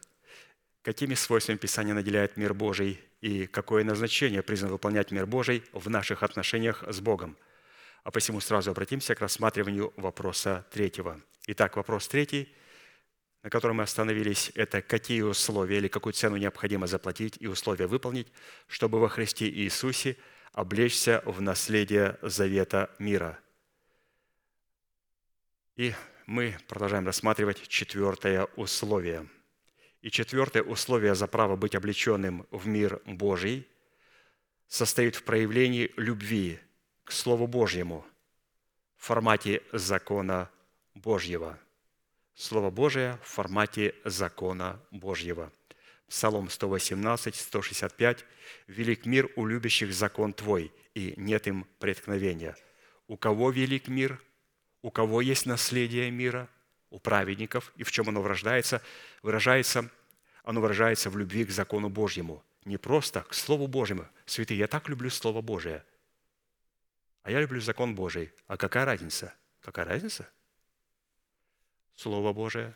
Какими 0.82 1.13
свойствами 1.13 1.57
Писания 1.57 1.93
наделяет 1.93 2.38
мир 2.38 2.53
Божий 2.53 2.99
и 3.21 3.45
какое 3.45 3.84
назначение 3.84 4.41
призван 4.41 4.71
выполнять 4.71 5.11
мир 5.11 5.25
Божий 5.25 5.63
в 5.73 5.89
наших 5.89 6.23
отношениях 6.23 6.84
с 6.88 6.99
Богом– 6.99 7.38
а 8.03 8.11
посему 8.11 8.39
сразу 8.39 8.71
обратимся 8.71 9.15
к 9.15 9.21
рассматриванию 9.21 9.93
вопроса 9.95 10.65
третьего. 10.71 11.21
Итак, 11.47 11.75
вопрос 11.75 12.07
третий, 12.07 12.53
на 13.43 13.49
котором 13.49 13.77
мы 13.77 13.84
остановились, 13.84 14.51
это 14.55 14.82
какие 14.82 15.21
условия 15.21 15.77
или 15.77 15.88
какую 15.88 16.13
цену 16.13 16.38
необходимо 16.38 16.88
заплатить 16.88 17.38
и 17.39 17.47
условия 17.47 17.88
выполнить, 17.88 18.27
чтобы 18.67 18.99
во 18.99 19.09
Христе 19.09 19.49
Иисусе 19.49 20.17
облечься 20.53 21.21
в 21.25 21.41
наследие 21.41 22.17
завета 22.21 22.93
мира. 22.99 23.39
И 25.75 25.93
мы 26.25 26.57
продолжаем 26.67 27.05
рассматривать 27.05 27.67
четвертое 27.67 28.45
условие. 28.55 29.27
И 30.01 30.09
четвертое 30.09 30.63
условие 30.63 31.15
за 31.15 31.27
право 31.27 31.55
быть 31.55 31.75
облеченным 31.75 32.47
в 32.51 32.67
мир 32.67 33.01
Божий 33.05 33.67
состоит 34.67 35.15
в 35.15 35.23
проявлении 35.23 35.91
любви 35.97 36.59
к 37.03 37.11
Слову 37.11 37.47
Божьему 37.47 38.05
в 38.97 39.05
формате 39.05 39.61
закона 39.71 40.49
Божьего. 40.95 41.59
Слово 42.35 42.71
Божие 42.71 43.19
в 43.23 43.27
формате 43.27 43.95
закона 44.05 44.79
Божьего. 44.91 45.51
Псалом 46.07 46.49
118, 46.49 47.35
165. 47.35 48.25
«Велик 48.67 49.05
мир 49.05 49.29
у 49.35 49.45
любящих 49.45 49.93
закон 49.93 50.33
Твой, 50.33 50.71
и 50.93 51.13
нет 51.15 51.47
им 51.47 51.65
преткновения». 51.79 52.55
У 53.11 53.17
кого 53.17 53.51
велик 53.51 53.89
мир? 53.89 54.21
У 54.81 54.89
кого 54.89 55.19
есть 55.19 55.45
наследие 55.45 56.09
мира? 56.11 56.47
У 56.91 56.99
праведников. 56.99 57.73
И 57.75 57.83
в 57.83 57.91
чем 57.91 58.09
оно 58.09 58.21
выражается? 58.21 58.83
Выражается, 59.23 59.89
оно 60.43 60.61
выражается 60.61 61.09
в 61.09 61.17
любви 61.17 61.45
к 61.45 61.49
закону 61.49 61.89
Божьему. 61.89 62.43
Не 62.65 62.77
просто 62.77 63.23
к 63.23 63.33
Слову 63.33 63.65
Божьему. 63.67 64.07
Святые, 64.27 64.59
я 64.59 64.67
так 64.67 64.87
люблю 64.87 65.09
Слово 65.09 65.41
Божие. 65.41 65.83
А 67.23 67.31
я 67.31 67.41
люблю 67.41 67.59
закон 67.59 67.95
Божий. 67.95 68.31
А 68.47 68.57
какая 68.57 68.85
разница? 68.85 69.33
Какая 69.61 69.85
разница? 69.85 70.29
Слово 71.95 72.33
Божие 72.33 72.73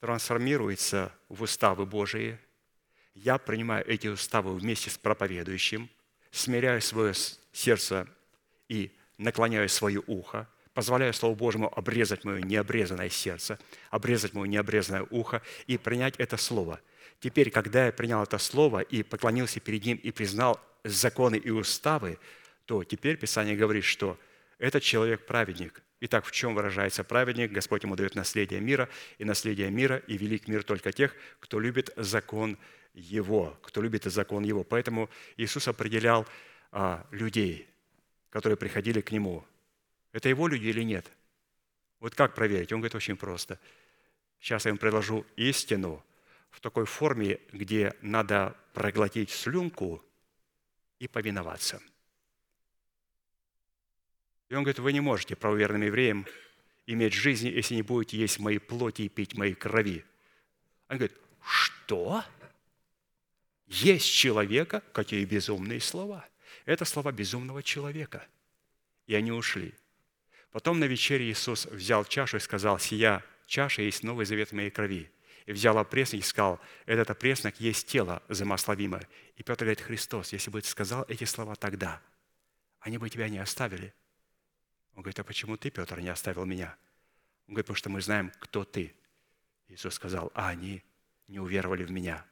трансформируется 0.00 1.12
в 1.28 1.42
уставы 1.42 1.86
Божии. 1.86 2.38
Я 3.14 3.38
принимаю 3.38 3.86
эти 3.88 4.08
уставы 4.08 4.54
вместе 4.54 4.90
с 4.90 4.98
проповедующим, 4.98 5.88
смиряю 6.30 6.82
свое 6.82 7.14
сердце 7.52 8.06
и 8.68 8.92
наклоняю 9.18 9.68
свое 9.68 10.02
ухо, 10.06 10.48
позволяю 10.76 11.14
Слову 11.14 11.34
Божьему 11.34 11.72
обрезать 11.74 12.24
мое 12.24 12.42
необрезанное 12.42 13.08
сердце, 13.08 13.58
обрезать 13.90 14.34
мое 14.34 14.46
необрезанное 14.46 15.06
ухо 15.08 15.40
и 15.66 15.78
принять 15.78 16.16
это 16.18 16.36
Слово. 16.36 16.82
Теперь, 17.18 17.50
когда 17.50 17.86
я 17.86 17.92
принял 17.92 18.22
это 18.22 18.36
Слово 18.36 18.80
и 18.80 19.02
поклонился 19.02 19.58
перед 19.58 19.86
Ним 19.86 19.96
и 19.96 20.10
признал 20.10 20.60
законы 20.84 21.36
и 21.36 21.48
уставы, 21.48 22.18
то 22.66 22.84
теперь 22.84 23.16
Писание 23.16 23.56
говорит, 23.56 23.84
что 23.84 24.18
этот 24.58 24.82
человек 24.82 25.24
праведник. 25.24 25.80
Итак, 26.00 26.26
в 26.26 26.30
чем 26.30 26.54
выражается 26.54 27.04
праведник? 27.04 27.52
Господь 27.52 27.84
ему 27.84 27.96
дает 27.96 28.14
наследие 28.14 28.60
мира, 28.60 28.90
и 29.16 29.24
наследие 29.24 29.70
мира, 29.70 30.02
и 30.06 30.18
велик 30.18 30.46
мир 30.46 30.62
только 30.62 30.92
тех, 30.92 31.14
кто 31.40 31.58
любит 31.58 31.90
закон 31.96 32.58
Его, 32.92 33.58
кто 33.62 33.80
любит 33.80 34.04
закон 34.04 34.44
Его. 34.44 34.62
Поэтому 34.62 35.08
Иисус 35.38 35.68
определял 35.68 36.26
а, 36.70 37.06
людей, 37.12 37.66
которые 38.28 38.58
приходили 38.58 39.00
к 39.00 39.10
Нему. 39.10 39.42
Это 40.16 40.28
Его 40.28 40.48
люди 40.48 40.66
или 40.66 40.82
нет? 40.82 41.06
Вот 42.00 42.14
как 42.14 42.34
проверить? 42.34 42.72
Он 42.72 42.80
говорит 42.80 42.94
очень 42.94 43.16
просто. 43.16 43.58
Сейчас 44.40 44.64
я 44.64 44.70
им 44.70 44.78
предложу 44.78 45.26
истину 45.36 46.02
в 46.50 46.60
такой 46.60 46.86
форме, 46.86 47.38
где 47.52 47.94
надо 48.00 48.56
проглотить 48.72 49.30
слюнку 49.30 50.02
и 50.98 51.06
повиноваться– 51.06 51.80
и 54.48 54.54
он 54.54 54.62
говорит, 54.62 54.78
вы 54.78 54.92
не 54.92 55.00
можете, 55.00 55.34
правоверным 55.34 55.82
евреям, 55.82 56.26
иметь 56.86 57.12
жизнь, 57.12 57.48
если 57.48 57.74
не 57.74 57.82
будете 57.82 58.16
есть 58.16 58.38
мои 58.38 58.58
плоти 58.58 59.02
и 59.02 59.08
пить 59.08 59.34
моей 59.34 59.54
крови. 59.54 60.04
Он 60.88 60.98
говорит, 60.98 61.16
что? 61.42 62.24
Есть 63.66 64.06
человека? 64.12 64.82
Какие 64.92 65.24
безумные 65.24 65.80
слова. 65.80 66.28
Это 66.64 66.84
слова 66.84 67.10
безумного 67.10 67.62
человека. 67.62 68.26
И 69.06 69.14
они 69.14 69.32
ушли. 69.32 69.74
Потом 70.56 70.80
на 70.80 70.84
вечере 70.84 71.28
Иисус 71.30 71.66
взял 71.66 72.06
чашу 72.06 72.38
и 72.38 72.40
сказал, 72.40 72.78
«Сия 72.78 73.22
чаша 73.44 73.82
есть 73.82 74.02
новый 74.02 74.24
завет 74.24 74.52
моей 74.52 74.70
крови». 74.70 75.10
И 75.44 75.52
взял 75.52 75.76
опреснок 75.76 76.22
и 76.22 76.24
сказал, 76.24 76.60
этот 76.86 77.10
опреснок 77.10 77.60
есть 77.60 77.86
тело 77.86 78.22
замасловимое. 78.30 79.06
И 79.36 79.42
Петр 79.42 79.66
говорит, 79.66 79.82
Христос, 79.82 80.32
если 80.32 80.50
бы 80.50 80.62
ты 80.62 80.68
сказал 80.68 81.04
эти 81.08 81.24
слова 81.24 81.56
тогда, 81.56 82.00
они 82.80 82.96
бы 82.96 83.10
тебя 83.10 83.28
не 83.28 83.36
оставили– 83.36 83.92
он 84.96 85.02
говорит, 85.02 85.18
а 85.18 85.24
почему 85.24 85.58
ты, 85.58 85.70
Петр, 85.70 86.00
не 86.00 86.08
оставил 86.08 86.46
меня? 86.46 86.74
Он 87.48 87.54
говорит, 87.54 87.66
потому 87.66 87.76
что 87.76 87.90
мы 87.90 88.00
знаем, 88.00 88.32
кто 88.40 88.64
ты. 88.64 88.94
Иисус 89.68 89.92
сказал, 89.92 90.32
а 90.34 90.48
они 90.48 90.82
не 91.28 91.38
уверовали 91.38 91.84
в 91.84 91.90
меня. 91.90 92.24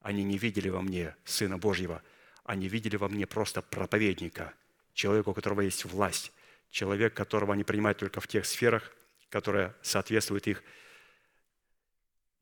Они 0.00 0.24
не 0.24 0.36
видели 0.36 0.68
во 0.68 0.82
мне 0.82 1.14
Сына 1.24 1.56
Божьего. 1.56 2.02
Они 2.42 2.66
видели 2.66 2.96
во 2.96 3.08
мне 3.08 3.28
просто 3.28 3.62
проповедника, 3.62 4.54
человека, 4.92 5.28
у 5.28 5.34
которого 5.34 5.60
есть 5.60 5.84
власть, 5.84 6.32
человек, 6.70 7.14
которого 7.14 7.54
они 7.54 7.64
принимают 7.64 7.98
только 7.98 8.20
в 8.20 8.28
тех 8.28 8.46
сферах, 8.46 8.92
которые 9.28 9.74
соответствуют 9.82 10.46
их 10.46 10.62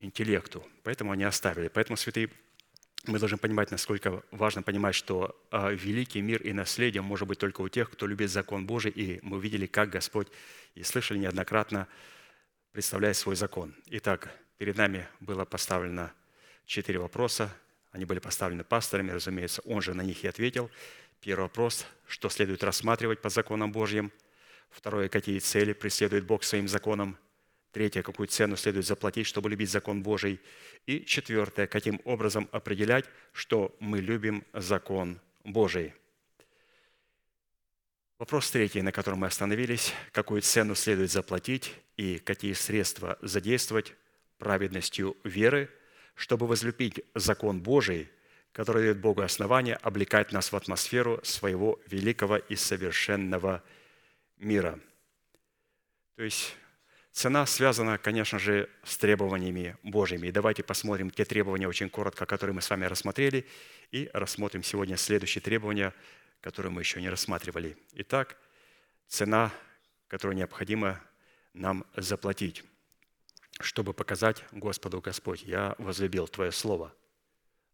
интеллекту. 0.01 0.67
Поэтому 0.85 1.13
они 1.13 1.25
оставили. 1.25 1.69
Поэтому 1.69 1.97
святые 1.97 2.31
мы 3.07 3.19
должны 3.19 3.39
понимать, 3.39 3.71
насколько 3.71 4.23
важно 4.31 4.63
понимать, 4.63 4.95
что 4.95 5.41
а, 5.51 5.71
великий 5.71 6.21
мир 6.21 6.43
и 6.43 6.53
наследие 6.53 7.03
может 7.03 7.29
быть 7.29 7.39
только 7.39 7.61
у 7.61 7.69
тех, 7.69 7.91
кто 7.91 8.07
любит 8.07 8.31
закон 8.31 8.67
Божий, 8.67 8.91
и 8.91 9.21
мы 9.23 9.41
видели, 9.41 9.67
как 9.67 9.91
Господь, 9.91 10.29
и 10.75 10.83
слышали 10.83 11.19
неоднократно, 11.19 11.87
представляет 12.73 13.17
свой 13.17 13.37
закон. 13.37 13.75
Итак, 13.87 14.31
перед 14.59 14.77
нами 14.77 15.07
было 15.21 15.45
поставлено 15.45 16.13
четыре 16.67 16.99
вопроса, 16.99 17.55
они 17.93 18.05
были 18.05 18.19
поставлены 18.19 18.65
пасторами, 18.65 19.13
разумеется, 19.13 19.63
он 19.63 19.81
же 19.81 19.95
на 19.95 20.03
них 20.03 20.23
и 20.25 20.29
ответил. 20.29 20.71
Первый 21.21 21.43
вопрос, 21.43 21.85
что 22.07 22.29
следует 22.29 22.63
рассматривать 22.63 23.21
по 23.21 23.29
законам 23.29 23.73
Божьим. 23.73 24.13
Второе, 24.71 25.09
какие 25.09 25.41
цели 25.41 25.73
преследует 25.73 26.25
Бог 26.25 26.45
своим 26.45 26.69
законом. 26.69 27.19
Третье, 27.73 28.03
какую 28.03 28.29
цену 28.29 28.57
следует 28.57 28.87
заплатить, 28.87 29.27
чтобы 29.27 29.51
любить 29.51 29.71
закон 29.71 30.03
Божий. 30.03 30.41
И 30.87 31.05
четвертое, 31.05 31.67
каким 31.67 32.01
образом 32.05 32.49
определять, 32.53 33.05
что 33.33 33.77
мы 33.81 33.99
любим 33.99 34.45
закон 34.53 35.21
Божий. 35.43 35.93
Вопрос 38.19 38.51
третий, 38.51 38.83
на 38.83 38.93
котором 38.93 39.19
мы 39.19 39.27
остановились. 39.27 39.93
Какую 40.13 40.43
цену 40.43 40.77
следует 40.77 41.11
заплатить 41.11 41.75
и 41.97 42.19
какие 42.19 42.53
средства 42.53 43.19
задействовать 43.23 43.95
праведностью 44.39 45.17
веры, 45.25 45.69
чтобы 46.15 46.47
возлюбить 46.47 47.05
закон 47.15 47.61
Божий, 47.61 48.09
который 48.59 48.83
дает 48.83 48.99
Богу 48.99 49.23
основание 49.23 49.77
облекать 49.77 50.33
нас 50.33 50.51
в 50.51 50.57
атмосферу 50.57 51.21
своего 51.23 51.79
великого 51.87 52.39
и 52.39 52.57
совершенного 52.57 53.63
мира. 54.37 54.81
То 56.17 56.25
есть 56.25 56.57
Цена 57.13 57.47
связана, 57.47 57.99
конечно 57.99 58.41
же, 58.41 58.69
с 58.83 58.99
требованиями 58.99 59.77
Божьими. 59.85 60.27
И 60.27 60.33
давайте 60.33 60.65
посмотрим 60.65 61.09
те 61.09 61.25
требования 61.25 61.69
очень 61.69 61.89
коротко, 61.89 62.27
которые 62.27 62.53
мы 62.53 62.61
с 62.61 62.69
вами 62.69 62.87
рассмотрели, 62.87 63.47
и 63.93 64.11
рассмотрим 64.13 64.65
сегодня 64.65 64.97
следующие 64.97 65.41
требования, 65.41 65.95
которые 66.41 66.73
мы 66.73 66.81
еще 66.81 67.01
не 67.01 67.11
рассматривали. 67.11 67.77
Итак, 67.93 68.37
цена, 69.07 69.53
которую 70.09 70.37
необходимо 70.37 71.01
нам 71.55 71.87
заплатить, 71.97 72.65
чтобы 73.61 73.93
показать 73.93 74.43
Господу 74.51 75.01
Господь, 75.01 75.45
я 75.45 75.77
возлюбил 75.79 76.27
Твое 76.27 76.51
Слово. 76.51 76.93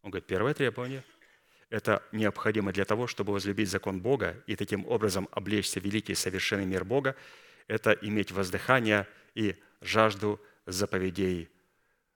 Он 0.04 0.12
говорит, 0.12 0.28
первое 0.28 0.54
требование– 0.54 1.02
это 1.70 2.00
необходимо 2.12 2.72
для 2.72 2.84
того, 2.84 3.08
чтобы 3.08 3.32
возлюбить 3.32 3.68
закон 3.68 4.00
Бога 4.00 4.40
и 4.46 4.54
таким 4.54 4.86
образом 4.86 5.28
облечься 5.32 5.80
в 5.80 5.84
великий 5.84 6.14
совершенный 6.14 6.66
мир 6.66 6.84
Бога, 6.84 7.16
это 7.66 7.90
иметь 7.90 8.30
воздыхание– 8.30 9.08
и 9.34 9.56
жажду 9.80 10.40
заповедей 10.66 11.50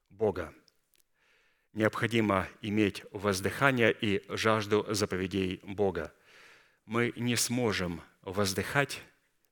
Бога. 0.09 0.55
Необходимо 1.73 2.49
иметь 2.63 3.05
воздыхание 3.13 3.95
и 4.01 4.25
жажду 4.29 4.87
заповедей 4.89 5.61
Бога. 5.63 6.13
Мы 6.87 7.13
не 7.17 7.37
сможем 7.37 8.01
воздыхать, 8.23 9.03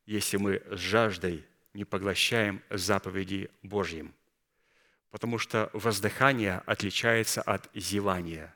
если 0.07 0.39
мы 0.39 0.63
с 0.71 0.79
жаждой 0.79 1.45
не 1.75 1.85
поглощаем 1.85 2.63
заповеди 2.71 3.51
Божьим. 3.63 4.15
Потому 5.17 5.39
что 5.39 5.71
воздыхание 5.73 6.63
отличается 6.67 7.41
от 7.41 7.71
зевания. 7.73 8.55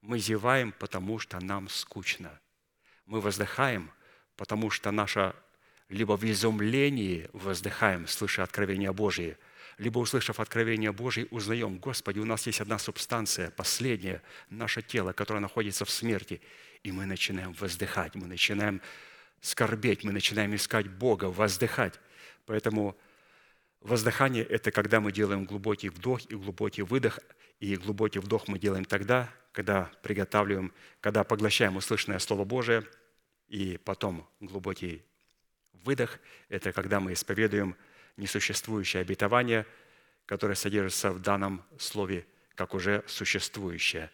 Мы 0.00 0.18
зеваем, 0.18 0.72
потому 0.72 1.20
что 1.20 1.38
нам 1.38 1.68
скучно. 1.68 2.40
Мы 3.06 3.20
воздыхаем, 3.20 3.88
потому 4.34 4.68
что 4.68 4.90
наша 4.90 5.32
либо 5.88 6.16
в 6.16 6.24
изумлении 6.24 7.30
воздыхаем, 7.32 8.08
слыша 8.08 8.42
откровения 8.42 8.92
Божьи, 8.92 9.38
либо, 9.78 10.00
услышав 10.00 10.40
откровение 10.40 10.90
Божье, 10.90 11.28
узнаем, 11.30 11.78
Господи, 11.78 12.18
у 12.18 12.24
нас 12.24 12.48
есть 12.48 12.60
одна 12.60 12.80
субстанция, 12.80 13.52
последняя, 13.52 14.22
наше 14.50 14.82
тело, 14.82 15.12
которое 15.12 15.38
находится 15.38 15.84
в 15.84 15.90
смерти. 15.90 16.40
И 16.82 16.90
мы 16.90 17.06
начинаем 17.06 17.52
воздыхать, 17.52 18.16
мы 18.16 18.26
начинаем 18.26 18.82
скорбеть, 19.40 20.02
мы 20.02 20.10
начинаем 20.10 20.52
искать 20.56 20.88
Бога, 20.88 21.26
воздыхать. 21.26 22.00
Поэтому 22.44 22.96
воздыхание– 23.82 24.44
это 24.48 24.70
когда 24.70 25.00
мы 25.00 25.12
делаем 25.12 25.44
глубокий 25.44 25.88
вдох 25.88 26.20
и 26.28 26.34
глубокий 26.34 26.82
выдох. 26.82 27.18
И 27.60 27.76
глубокий 27.76 28.18
вдох 28.18 28.48
мы 28.48 28.58
делаем 28.58 28.84
тогда, 28.84 29.30
когда 29.52 29.90
приготавливаем, 30.02 30.72
когда 31.00 31.22
поглощаем 31.22 31.76
услышанное 31.76 32.18
Слово 32.18 32.44
Божие, 32.44 32.84
и 33.48 33.78
потом 33.84 34.26
глубокий 34.40 35.04
Выдох– 35.84 36.20
это 36.48 36.72
когда 36.72 37.00
мы 37.00 37.12
исповедуем 37.12 37.76
несуществующее 38.16 39.00
обетование, 39.00 39.66
которое 40.26 40.54
содержится 40.54 41.10
в 41.10 41.20
данном 41.20 41.64
слове, 41.78 42.24
как 42.54 42.74
уже 42.74 43.02
существующее. 43.06 44.10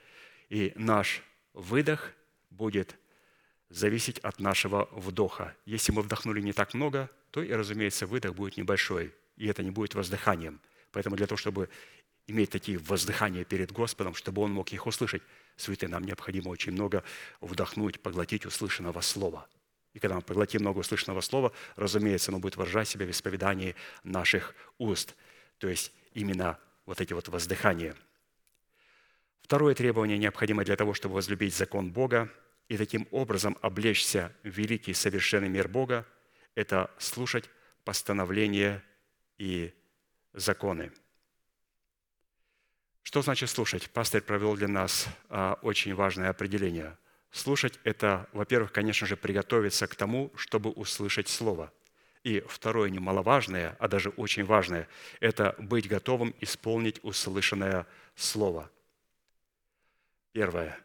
И 0.48 0.72
наш 0.76 1.22
выдох 1.52 2.12
будет 2.50 2.96
зависеть 3.68 4.18
от 4.20 4.40
нашего 4.40 4.88
вдоха. 4.92 5.54
Если 5.66 5.92
мы 5.92 6.00
вдохнули 6.02 6.40
не 6.40 6.54
так 6.54 6.72
много, 6.72 7.10
то 7.30 7.42
и, 7.42 7.52
разумеется, 7.52 8.06
выдох 8.06 8.34
будет 8.34 8.56
небольшой, 8.56 9.14
и 9.38 9.46
это 9.46 9.62
не 9.62 9.70
будет 9.70 9.94
воздыханием. 9.94 10.60
Поэтому 10.92 11.16
для 11.16 11.26
того, 11.26 11.38
чтобы 11.38 11.70
иметь 12.26 12.50
такие 12.50 12.78
воздыхания 12.78 13.44
перед 13.44 13.72
Господом, 13.72 14.14
чтобы 14.14 14.42
Он 14.42 14.52
мог 14.52 14.72
их 14.72 14.86
услышать. 14.86 15.22
Святые, 15.56 15.88
нам 15.88 16.04
необходимо 16.04 16.50
очень 16.50 16.72
много 16.72 17.02
вдохнуть, 17.40 18.00
поглотить 18.00 18.46
услышанного 18.46 19.00
слова. 19.00 19.48
И 19.94 19.98
когда 19.98 20.16
мы 20.16 20.22
поглотим 20.22 20.60
много 20.60 20.78
услышанного 20.78 21.20
слова, 21.20 21.52
разумеется, 21.76 22.30
оно 22.30 22.38
будет 22.38 22.56
выражать 22.56 22.88
себя 22.88 23.06
в 23.06 23.10
исповедании 23.10 23.74
наших 24.04 24.54
уст. 24.76 25.16
То 25.58 25.68
есть 25.68 25.92
именно 26.12 26.58
вот 26.84 27.00
эти 27.00 27.12
вот 27.12 27.28
воздыхания. 27.28 27.96
Второе 29.42 29.74
требование, 29.74 30.18
необходимое 30.18 30.66
для 30.66 30.76
того, 30.76 30.94
чтобы 30.94 31.14
возлюбить 31.14 31.54
закон 31.54 31.90
Бога 31.90 32.30
и 32.68 32.76
таким 32.76 33.08
образом 33.10 33.56
облечься 33.62 34.32
в 34.42 34.48
великий 34.48 34.92
совершенный 34.92 35.48
мир 35.48 35.68
Бога, 35.68 36.06
это 36.54 36.90
слушать 36.98 37.48
постановления 37.84 38.84
и 39.38 39.72
законы. 40.32 40.92
Что 43.02 43.22
значит 43.22 43.48
слушать? 43.48 43.90
Пастор 43.90 44.20
провел 44.20 44.56
для 44.56 44.68
нас 44.68 45.08
а, 45.30 45.58
очень 45.62 45.94
важное 45.94 46.28
определение. 46.28 46.98
Слушать– 47.30 47.78
это, 47.84 48.28
во-первых, 48.32 48.72
конечно 48.72 49.06
же, 49.06 49.16
приготовиться 49.16 49.86
к 49.86 49.94
тому, 49.94 50.30
чтобы 50.36 50.70
услышать 50.70 51.28
Слово. 51.28 51.72
И 52.24 52.40
второе, 52.46 52.90
немаловажное, 52.90 53.76
а 53.78 53.88
даже 53.88 54.10
очень 54.10 54.44
важное– 54.44 54.88
это 55.20 55.54
быть 55.58 55.88
готовым 55.88 56.34
исполнить 56.40 57.00
услышанное 57.02 57.86
Слово. 58.14 58.70
Первое. 60.32 60.78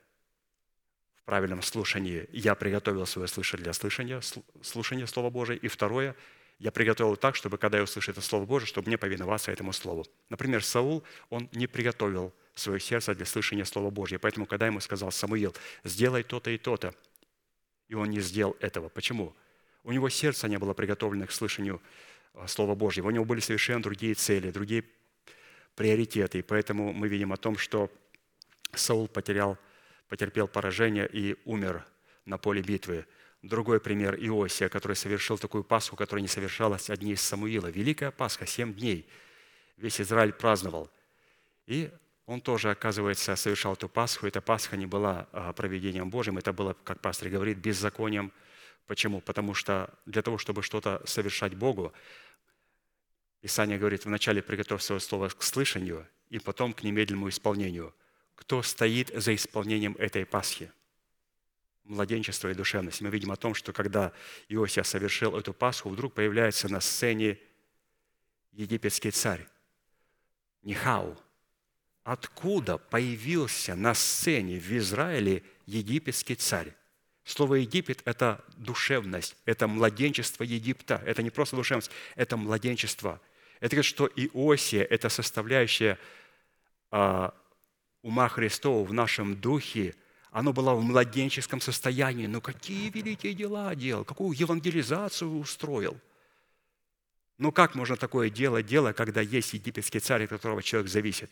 В 1.16 1.24
правильном 1.24 1.62
слушании 1.62 2.28
я 2.32 2.56
приготовил 2.56 3.06
свое 3.06 3.28
слышание 3.28 3.64
для 3.64 3.74
слышания, 3.74 4.22
слушания 4.62 5.06
Слова 5.08 5.30
Божия. 5.30 5.58
И 5.58 5.68
второе– 5.68 6.16
я 6.60 6.72
приготовил 6.72 7.16
так, 7.16 7.36
чтобы, 7.36 7.58
когда 7.58 7.78
я 7.78 7.84
услышу 7.84 8.12
это 8.12 8.22
Слово 8.22 8.46
Божие, 8.46 8.68
чтобы 8.68 8.88
мне 8.88 8.98
повиноваться 8.98 9.52
этому 9.52 9.74
Слову. 9.74 10.06
Например, 10.30 10.64
Саул, 10.64 11.04
он 11.30 11.50
не 11.52 11.68
приготовил 11.68 12.34
свое 12.56 12.80
сердце 12.80 13.16
для 13.16 13.26
слышания 13.26 13.66
Слова 13.66 13.90
Божьего. 13.90 14.20
Поэтому, 14.20 14.46
когда 14.46 14.68
ему 14.68 14.80
сказал 14.80 15.12
Самуил, 15.12 15.56
сделай 15.84 16.24
то-то 16.24 16.52
и 16.52 16.58
то-то, 16.58 16.94
и 17.88 17.96
он 17.96 18.10
не 18.10 18.22
сделал 18.22 18.56
этого. 18.60 18.90
Почему? 18.90 19.36
У 19.84 19.92
него 19.92 20.10
сердце 20.10 20.48
не 20.48 20.58
было 20.58 20.74
приготовлено 20.74 21.28
к 21.28 21.32
слышанию 21.32 21.82
а, 22.34 22.48
Слова 22.48 22.76
Божьего. 22.76 23.08
У 23.08 23.12
него 23.12 23.26
были 23.26 23.40
совершенно 23.40 23.82
другие 23.82 24.14
цели, 24.14 24.52
другие 24.52 24.86
приоритеты. 25.76 26.40
И 26.40 26.42
поэтому 26.42 26.94
мы 26.94 27.08
видим 27.08 27.34
о 27.34 27.38
том, 27.38 27.58
что 27.58 27.92
Саул 28.74 29.08
потерял, 29.08 29.58
потерпел 30.08 30.48
поражение 30.48 31.10
и 31.12 31.36
умер 31.46 31.86
на 32.26 32.38
поле 32.38 32.62
битвы. 32.62 33.06
Другой 33.44 33.82
пример 33.82 34.16
Иосия, 34.16 34.70
который 34.70 34.96
совершил 34.96 35.38
такую 35.38 35.66
Пасху, 35.66 35.98
которая 35.98 36.22
не 36.22 36.30
совершалась 36.30 36.90
одни 36.90 37.12
из 37.12 37.22
Самуила. 37.22 37.68
Великая 37.68 38.10
Пасха, 38.10 38.46
семь 38.46 38.74
дней. 38.74 39.06
Весь 39.76 40.00
Израиль 40.00 40.32
праздновал. 40.32 40.90
И 41.68 41.92
он 42.26 42.40
тоже, 42.40 42.72
оказывается, 42.72 43.36
совершал 43.36 43.74
эту 43.74 43.90
Пасху. 43.90 44.28
Эта 44.28 44.40
Пасха 44.40 44.78
не 44.78 44.86
была 44.86 45.28
а, 45.34 45.52
проведением 45.52 46.10
Божьим, 46.10 46.38
это 46.38 46.54
было, 46.54 46.74
как 46.86 47.02
пастор 47.02 47.28
говорит, 47.28 47.58
беззаконием. 47.58 48.32
Почему? 48.88 49.20
Потому 49.20 49.54
что 49.54 49.94
для 50.06 50.22
того, 50.22 50.38
чтобы 50.38 50.64
что-то 50.64 51.02
совершать 51.06 51.54
Богу, 51.54 51.92
Писание 53.42 53.78
говорит, 53.78 54.06
вначале 54.06 54.42
приготовь 54.42 54.82
свое 54.82 55.02
слово 55.02 55.28
к 55.28 55.44
слышанию, 55.44 56.08
и 56.30 56.40
потом 56.40 56.72
к 56.72 56.82
немедленному 56.82 57.28
исполнению. 57.28 57.94
Кто 58.36 58.64
стоит 58.64 59.12
за 59.14 59.36
исполнением 59.36 59.98
этой 60.00 60.26
Пасхи– 60.26 60.72
младенчество 61.86 62.50
и 62.50 62.54
душевность. 62.54 63.02
Мы 63.02 63.10
видим 63.10 63.32
о 63.32 63.36
том, 63.36 63.54
что 63.56 63.74
когда 63.74 64.14
Иосия 64.50 64.84
совершил 64.84 65.38
эту 65.38 65.54
Пасху, 65.54 65.90
вдруг 65.90 66.14
появляется 66.14 66.70
на 66.70 66.80
сцене 66.80 67.40
египетский 68.52 69.12
царь 69.12 69.48
Нихау. 70.62 71.18
Откуда 72.04 72.78
появился 72.78 73.76
на 73.76 73.94
сцене 73.94 74.60
в 74.60 74.72
Израиле 74.78 75.44
египетский 75.66 76.36
царь? 76.36 76.74
Слово 77.26 77.56
«Египет»– 77.56 78.02
это 78.06 78.44
душевность, 78.58 79.38
это 79.46 79.68
младенчество 79.68 80.44
Египта. 80.44 81.02
Это 81.06 81.24
не 81.24 81.30
просто 81.30 81.56
душевность, 81.56 81.90
это 82.16 82.36
младенчество. 82.36 83.22
Это 83.62 83.78
говорит, 83.78 83.90
что 83.90 84.08
Иосия– 84.08 84.84
это 84.90 85.08
составляющая 85.08 85.98
а, 86.92 87.34
ума 88.02 88.28
Христова 88.28 88.86
в 88.86 88.92
нашем 88.92 89.38
духе– 89.38 89.96
оно 90.34 90.52
было 90.52 90.74
в 90.74 90.84
младенческом 90.84 91.62
состоянии. 91.62 92.26
Но 92.26 92.42
какие 92.42 92.90
великие 92.90 93.36
дела 93.36 93.74
делал, 93.76 94.04
какую 94.04 94.38
евангелизацию 94.38 95.32
устроил. 95.38 95.96
Ну 97.38 97.52
как 97.52 97.76
можно 97.76 97.96
такое 97.96 98.32
делать, 98.32 98.66
дело, 98.66 98.94
когда 98.94 99.22
есть 99.22 99.54
египетский 99.54 100.00
царь, 100.00 100.24
от 100.24 100.32
которого 100.32 100.64
человек 100.64 100.92
зависит? 100.92 101.30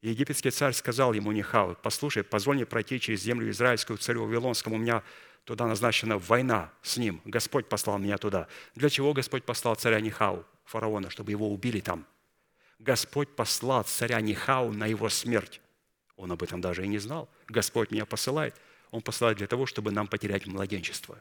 Египетский 0.00 0.50
царь 0.50 0.72
сказал 0.72 1.12
ему 1.12 1.30
Нихау, 1.32 1.76
послушай, 1.82 2.24
позволь 2.24 2.56
мне 2.56 2.66
пройти 2.66 2.98
через 3.00 3.20
землю 3.22 3.50
израильскую 3.50 3.98
царю 3.98 4.24
Вавилонскому, 4.24 4.76
у 4.76 4.78
меня 4.78 5.02
туда 5.44 5.66
назначена 5.66 6.18
война 6.18 6.72
с 6.82 6.96
ним. 6.96 7.20
Господь 7.24 7.68
послал 7.68 7.98
меня 7.98 8.16
туда. 8.16 8.48
Для 8.74 8.88
чего 8.88 9.12
Господь 9.12 9.44
послал 9.44 9.74
царя 9.74 10.00
Нихау, 10.00 10.44
фараона, 10.64 11.10
чтобы 11.10 11.32
его 11.32 11.50
убили 11.52 11.80
там? 11.80 12.06
Господь 12.78 13.28
послал 13.36 13.82
царя 13.84 14.20
Нихау 14.22 14.72
на 14.72 14.86
его 14.86 15.10
смерть. 15.10 15.60
Он 16.16 16.32
об 16.32 16.42
этом 16.42 16.60
даже 16.60 16.84
и 16.84 16.88
не 16.88 16.98
знал. 16.98 17.28
Господь 17.46 17.90
меня 17.90 18.06
посылает. 18.06 18.54
Он 18.90 19.02
посылает 19.02 19.38
для 19.38 19.46
того, 19.46 19.66
чтобы 19.66 19.90
нам 19.90 20.06
потерять 20.06 20.46
младенчество. 20.46 21.20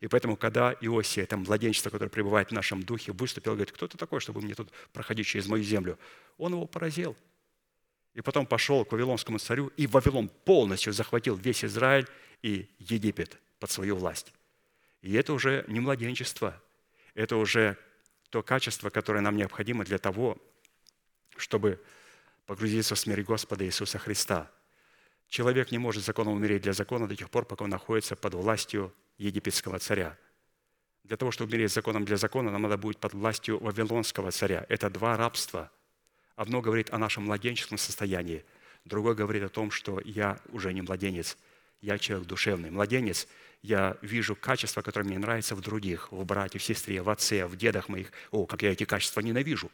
И 0.00 0.08
поэтому, 0.08 0.36
когда 0.36 0.72
Иосия, 0.80 1.24
это 1.24 1.36
младенчество, 1.36 1.90
которое 1.90 2.10
пребывает 2.10 2.48
в 2.48 2.52
нашем 2.52 2.82
духе, 2.82 3.12
выступил, 3.12 3.52
говорит, 3.52 3.72
кто 3.72 3.86
ты 3.86 3.96
такой, 3.96 4.20
чтобы 4.20 4.40
мне 4.40 4.54
тут 4.54 4.70
проходить 4.92 5.26
через 5.26 5.46
мою 5.46 5.62
землю? 5.62 5.98
Он 6.36 6.52
его 6.52 6.66
поразил. 6.66 7.16
И 8.12 8.20
потом 8.20 8.46
пошел 8.46 8.84
к 8.84 8.92
Вавилонскому 8.92 9.38
царю, 9.38 9.72
и 9.76 9.86
Вавилон 9.86 10.28
полностью 10.28 10.92
захватил 10.92 11.36
весь 11.36 11.64
Израиль 11.64 12.06
и 12.42 12.68
Египет 12.78 13.38
под 13.58 13.70
свою 13.70 13.96
власть. 13.96 14.32
И 15.00 15.12
это 15.14 15.32
уже 15.32 15.64
не 15.68 15.80
младенчество, 15.80 16.60
это 17.14 17.36
уже 17.36 17.76
то 18.30 18.42
качество, 18.42 18.90
которое 18.90 19.20
нам 19.20 19.36
необходимо 19.36 19.84
для 19.84 19.98
того, 19.98 20.38
чтобы 21.36 21.80
погрузиться 22.46 22.94
в 22.94 22.98
смерть 22.98 23.26
Господа 23.26 23.64
Иисуса 23.64 23.98
Христа. 23.98 24.50
Человек 25.28 25.70
не 25.70 25.78
может 25.78 26.04
законом 26.04 26.34
умереть 26.34 26.62
для 26.62 26.72
закона 26.72 27.08
до 27.08 27.16
тех 27.16 27.30
пор, 27.30 27.44
пока 27.44 27.64
он 27.64 27.70
находится 27.70 28.16
под 28.16 28.34
властью 28.34 28.92
египетского 29.18 29.78
царя. 29.78 30.18
Для 31.02 31.16
того, 31.16 31.30
чтобы 31.30 31.50
умереть 31.50 31.72
законом 31.72 32.04
для 32.04 32.16
закона, 32.16 32.50
нам 32.50 32.62
надо 32.62 32.78
будет 32.78 32.98
под 32.98 33.14
властью 33.14 33.58
вавилонского 33.58 34.30
царя. 34.30 34.64
Это 34.68 34.90
два 34.90 35.16
рабства. 35.16 35.70
Одно 36.36 36.60
говорит 36.60 36.92
о 36.92 36.98
нашем 36.98 37.24
младенческом 37.24 37.78
состоянии, 37.78 38.44
другое 38.84 39.14
говорит 39.14 39.42
о 39.42 39.48
том, 39.48 39.70
что 39.70 40.00
я 40.04 40.40
уже 40.50 40.72
не 40.72 40.82
младенец, 40.82 41.36
я 41.80 41.98
человек 41.98 42.26
душевный. 42.26 42.70
Младенец, 42.70 43.28
я 43.62 43.96
вижу 44.02 44.34
качества, 44.34 44.82
которые 44.82 45.08
мне 45.08 45.18
нравятся 45.18 45.54
в 45.54 45.60
других, 45.60 46.10
в 46.10 46.24
брате, 46.24 46.58
в 46.58 46.62
сестре, 46.62 47.02
в 47.02 47.10
отце, 47.10 47.46
в 47.46 47.56
дедах 47.56 47.88
моих. 47.88 48.10
О, 48.30 48.46
как 48.46 48.62
я 48.62 48.72
эти 48.72 48.84
качества 48.84 49.20
ненавижу. 49.20 49.70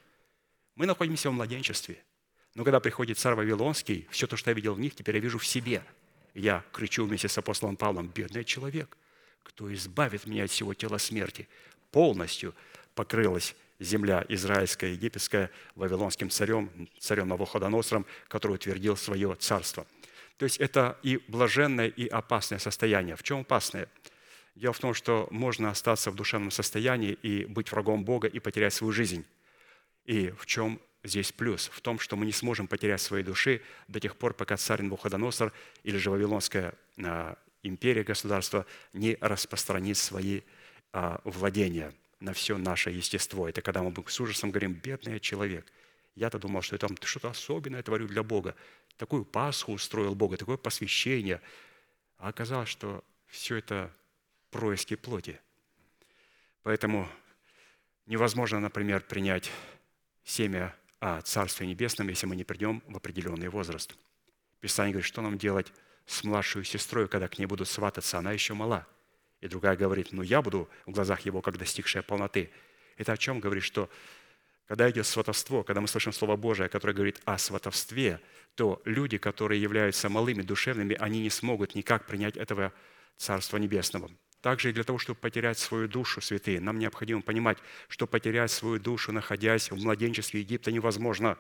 Мы 0.75 0.87
находимся 0.87 1.31
в 1.31 1.35
младенчестве– 1.35 2.03
но 2.55 2.65
когда 2.65 2.81
приходит 2.81 3.19
царь 3.19 3.35
Вавилонский, 3.35 4.09
все 4.11 4.27
то, 4.27 4.37
что 4.37 4.51
я 4.51 4.55
видел 4.55 4.75
в 4.75 4.81
них, 4.81 4.95
теперь 4.95 5.17
я 5.17 5.21
вижу 5.21 5.39
в 5.39 5.47
себе. 5.47 5.83
Я 6.35 6.65
кричу 6.73 7.05
вместе 7.05 7.29
с 7.29 7.39
апостолом 7.39 7.77
Павлом, 7.77 8.09
бедный 8.09 8.45
человек, 8.45 8.97
кто 9.43 9.73
избавит 9.73 10.27
меня 10.27 10.45
от 10.45 10.51
всего 10.51 10.75
тела 10.75 10.99
смерти. 10.99 11.49
Полностью 11.91 12.55
покрылась 12.95 13.55
земля 13.79 14.25
израильская, 14.29 14.93
египетская, 14.93 15.51
вавилонским 15.75 16.31
царем, 16.31 16.71
царем 16.99 17.29
Навуходоносором, 17.29 18.07
который 18.29 18.53
утвердил 18.53 18.97
свое 18.97 19.35
царство. 19.37 19.87
То 20.37 20.45
есть 20.45 20.59
это 20.59 20.99
и 21.03 21.21
блаженное, 21.29 21.89
и 21.89 22.07
опасное 22.07 22.59
состояние. 22.59 23.17
В 23.17 23.23
чем 23.23 23.41
опасное? 23.41 23.89
Дело 24.55 24.73
в 24.73 24.79
том, 24.79 24.95
что 24.95 25.29
можно 25.31 25.71
остаться 25.71 26.11
в 26.11 26.15
душевном 26.15 26.51
состоянии 26.51 27.13
и 27.13 27.45
быть 27.45 27.71
врагом 27.71 28.05
Бога 28.05 28.27
и 28.29 28.39
потерять 28.41 28.75
свою 28.75 28.93
жизнь. 28.93 29.25
И 30.05 30.31
в 30.31 30.47
чем 30.47 30.81
здесь 31.03 31.33
плюс 31.33 31.69
в 31.73 31.81
том, 31.81 31.99
что 31.99 32.17
мы 32.17 32.27
не 32.27 32.33
сможем 32.33 32.67
потерять 32.67 33.01
своей 33.01 33.25
души 33.25 33.63
до 33.89 34.01
тех 34.01 34.17
пор, 34.17 34.35
пока 34.35 34.57
царь 34.57 34.83
Навуходоносор 34.83 35.53
или 35.83 35.97
же 35.97 36.11
Вавилонская 36.11 36.75
а, 37.03 37.37
империя, 37.63 38.03
государство 38.03 38.67
не 38.93 39.17
распространит 39.21 39.97
свои 39.97 40.43
а, 40.93 41.21
владения 41.25 41.93
на 42.21 42.33
все 42.33 42.59
наше 42.59 42.91
естество. 42.91 43.49
Это 43.49 43.63
когда 43.63 43.83
мы 43.83 43.93
с 44.07 44.21
ужасом 44.21 44.51
говорим, 44.51 44.75
бедный 44.75 45.21
человек. 45.21 45.67
Я-то 46.15 46.39
думал, 46.39 46.61
что 46.63 46.75
я 46.75 46.79
там 46.79 46.97
что-то 47.03 47.31
особенное 47.31 47.83
творю 47.83 48.07
для 48.07 48.23
Бога. 48.23 48.55
Такую 48.97 49.25
Пасху 49.25 49.73
устроил 49.73 50.15
Бога, 50.15 50.37
такое 50.37 50.59
посвящение. 50.59 51.41
А 52.19 52.29
оказалось, 52.29 52.69
что 52.69 53.03
все 53.27 53.57
это 53.57 53.91
происки 54.51 54.97
плоти. 54.97 55.41
Поэтому 56.63 57.09
невозможно, 58.05 58.61
например, 58.61 59.01
принять 59.01 59.51
семя 60.25 60.75
Царстве 61.25 61.67
Небесном, 61.67 62.09
если 62.09 62.27
мы 62.27 62.37
не 62.37 62.45
придем 62.45 62.83
в 62.87 62.97
определенный 62.97 63.49
возраст. 63.49 63.95
Писание 64.61 64.93
говорит, 64.93 65.07
что 65.07 65.23
нам 65.23 65.39
делать 65.39 65.73
с 66.07 66.23
младшей 66.25 66.65
сестрой, 66.65 67.09
когда 67.09 67.29
к 67.29 67.39
ней 67.39 67.47
будут 67.47 67.69
свататься, 67.69 68.19
она 68.19 68.33
еще 68.33 68.55
мала. 68.55 68.87
И 69.41 69.49
другая 69.49 69.77
говорит, 69.77 70.13
ну 70.13 70.23
я 70.23 70.43
буду 70.43 70.69
в 70.85 70.91
глазах 70.91 71.21
его, 71.23 71.41
как 71.41 71.57
достигшая 71.57 72.03
полноты. 72.03 72.51
Это 72.99 73.13
о 73.13 73.17
чем 73.17 73.41
говорит, 73.41 73.65
что 73.65 73.89
Когда 74.71 74.89
идет 74.89 75.07
сватовство, 75.07 75.65
когда 75.65 75.81
мы 75.81 75.89
слышим 75.89 76.13
Слово 76.13 76.37
Божие, 76.37 76.69
которое 76.69 76.93
говорит 76.93 77.21
о 77.25 77.39
сватовстве, 77.39 78.21
то 78.55 78.81
люди, 78.85 79.19
которые 79.19 79.61
являются 79.61 80.09
малыми, 80.09 80.43
душевными, 80.43 80.95
они 81.01 81.23
не 81.23 81.31
смогут 81.31 81.75
никак 81.75 82.07
принять 82.07 82.37
этого 82.37 82.73
Царства 83.17 83.57
Небесного. 83.57 84.09
Также 84.41 84.71
и 84.71 84.73
для 84.73 84.85
того, 84.85 84.99
чтобы 84.99 85.19
потерять 85.19 85.59
свою 85.59 85.87
душу, 85.87 86.21
святые, 86.21 86.61
нам 86.61 86.79
необходимо 86.79 87.21
понимать, 87.21 87.59
что 87.89 88.07
потерять 88.07 88.51
свою 88.51 88.79
душу, 88.81 89.13
находясь 89.13 89.71
в 89.71 89.77
младенчестве 89.77 90.41
Египта, 90.41 90.73
невозможно. 90.73 91.37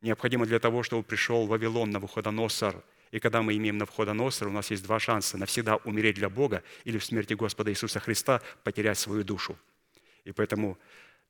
Необходимо 0.00 0.46
для 0.46 0.60
того, 0.60 0.82
чтобы 0.82 1.02
пришел 1.02 1.46
Вавилон, 1.46 1.90
на 1.90 1.94
Навуходоносор. 1.94 2.82
И 3.10 3.18
когда 3.18 3.42
мы 3.42 3.56
имеем 3.56 3.76
на 3.76 3.80
Навуходоносор, 3.80 4.48
у 4.48 4.52
нас 4.52 4.70
есть 4.70 4.84
два 4.84 5.00
шанса– 5.00 5.36
навсегда 5.38 5.76
умереть 5.76 6.14
для 6.14 6.30
Бога 6.30 6.62
или 6.84 6.96
в 6.96 7.04
смерти 7.04 7.34
Господа 7.34 7.72
Иисуса 7.72 7.98
Христа 7.98 8.40
потерять 8.62 8.98
свою 8.98 9.24
душу. 9.24 9.58
И 10.24 10.32
поэтому 10.32 10.78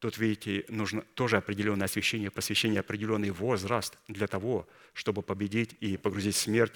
Тут, 0.00 0.16
видите, 0.16 0.64
нужно 0.70 1.02
тоже 1.14 1.36
определенное 1.36 1.84
освящение, 1.84 2.30
посвящение, 2.30 2.80
определенный 2.80 3.30
возраст 3.30 3.98
для 4.08 4.26
того, 4.26 4.66
чтобы 4.94 5.20
победить 5.20 5.76
и 5.80 5.98
погрузить 5.98 6.36
в 6.36 6.38
смерть 6.38 6.72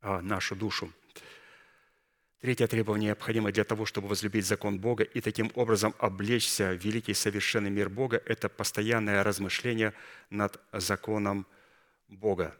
а, 0.00 0.22
нашу 0.22 0.56
душу. 0.56 0.90
Третье 2.40 2.68
требование 2.68 3.08
необходимое 3.08 3.52
для 3.52 3.64
того, 3.64 3.84
чтобы 3.84 4.06
возлюбить 4.06 4.46
закон 4.46 4.78
Бога 4.78 5.02
и 5.02 5.20
таким 5.20 5.50
образом 5.56 5.92
облечься 5.98 6.70
в 6.70 6.84
великий 6.84 7.12
совершенный 7.12 7.70
мир 7.70 7.88
Бога– 7.88 8.22
это 8.26 8.48
постоянное 8.48 9.24
размышление 9.24 9.92
над 10.30 10.60
законом 10.72 11.48
Бога. 12.06 12.56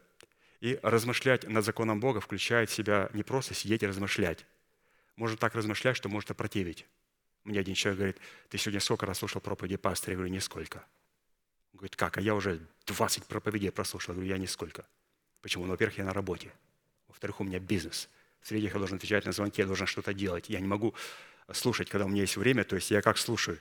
И 0.59 0.77
размышлять 0.83 1.47
над 1.47 1.63
законом 1.63 2.01
Бога 2.01 2.19
включает 2.19 2.69
в 2.69 2.73
себя 2.73 3.09
не 3.13 3.23
просто 3.23 3.53
сидеть 3.53 3.81
и 3.81 3.87
размышлять. 3.87 4.45
Можно 5.15 5.37
так 5.37 5.55
размышлять, 5.55 5.95
что 5.95 6.09
может 6.09 6.29
опротивить. 6.29 6.85
Мне 7.45 7.61
один 7.61 7.73
человек 7.73 7.97
говорит, 7.97 8.17
ты 8.49 8.57
сегодня 8.57 8.81
сколько 8.81 9.05
раз 9.05 9.19
слушал 9.19 9.39
проповеди 9.39 9.77
пастыря? 9.77 10.11
Я 10.11 10.17
говорю, 10.17 10.33
нисколько. 10.33 10.79
Он 11.71 11.77
говорит, 11.77 11.95
как? 11.95 12.17
А 12.17 12.21
я 12.21 12.35
уже 12.35 12.59
20 12.85 13.25
проповедей 13.27 13.71
прослушал. 13.71 14.13
Я 14.13 14.15
говорю, 14.15 14.29
я 14.29 14.37
нисколько. 14.37 14.85
Почему? 15.41 15.63
Ну, 15.63 15.71
во-первых, 15.71 15.97
я 15.99 16.03
на 16.03 16.13
работе. 16.13 16.51
Во-вторых, 17.07 17.39
у 17.39 17.45
меня 17.45 17.59
бизнес. 17.59 18.09
В-третьих, 18.41 18.73
я 18.73 18.77
должен 18.77 18.97
отвечать 18.97 19.25
на 19.25 19.31
звонки, 19.31 19.61
я 19.61 19.67
должен 19.67 19.87
что-то 19.87 20.13
делать. 20.13 20.49
Я 20.49 20.59
не 20.59 20.67
могу 20.67 20.95
слушать, 21.51 21.89
когда 21.89 22.05
у 22.05 22.09
меня 22.09 22.21
есть 22.21 22.37
время. 22.37 22.63
То 22.63 22.75
есть 22.75 22.91
я 22.91 23.01
как 23.01 23.17
слушаю? 23.17 23.59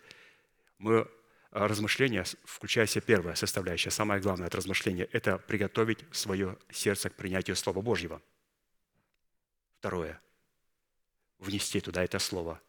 Мы 0.78 1.08
а, 1.50 1.66
размышления, 1.66 2.24
включая 2.44 2.86
себе 2.86 3.02
первая 3.02 3.34
составляющая, 3.34 3.90
самое 3.90 4.20
главное 4.20 4.46
от 4.46 4.54
размышления– 4.54 5.08
это 5.12 5.38
приготовить 5.38 6.04
свое 6.12 6.56
сердце 6.70 7.10
к 7.10 7.14
принятию 7.14 7.56
Слова 7.56 7.80
Божьего. 7.80 8.22
Второе– 9.78 10.20
внести 11.38 11.80
туда 11.80 12.04
это 12.04 12.18
Слово– 12.18 12.60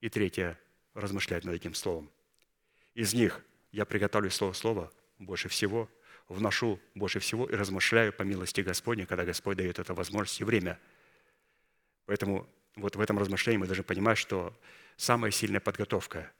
и 0.00 0.08
третье– 0.08 0.58
размышлять 0.94 1.44
над 1.44 1.54
этим 1.54 1.74
словом. 1.74 2.10
Из 2.94 3.14
них 3.14 3.40
я 3.72 3.84
приготовлю 3.84 4.30
слово 4.30 4.52
слово 4.52 4.92
больше 5.18 5.48
всего, 5.48 5.88
вношу 6.28 6.80
больше 6.94 7.20
всего 7.20 7.46
и 7.46 7.54
размышляю 7.54 8.12
по 8.12 8.22
милости 8.22 8.60
Господней, 8.60 9.06
когда 9.06 9.24
Господь 9.24 9.56
дает 9.56 9.78
это 9.78 9.94
возможность 9.94 10.40
и 10.40 10.44
время. 10.44 10.78
Поэтому 12.08 12.48
вот 12.74 12.96
в 12.96 13.00
этом 13.02 13.18
размышлении 13.18 13.58
мы 13.58 13.66
должны 13.66 13.84
понимать, 13.84 14.16
что 14.16 14.58
самая 14.96 15.30
сильная 15.30 15.60
подготовка 15.60 16.32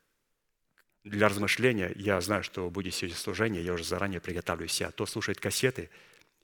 для 1.05 1.29
размышления, 1.29 1.93
я 1.95 2.19
знаю, 2.23 2.43
что 2.43 2.71
будет 2.71 2.95
сегодня 2.95 3.19
служение, 3.19 3.63
я 3.63 3.75
уже 3.75 3.85
заранее 3.85 4.19
приготовлю 4.19 4.67
себя. 4.67 4.91
То 4.91 5.05
слушает 5.05 5.39
кассеты 5.41 5.91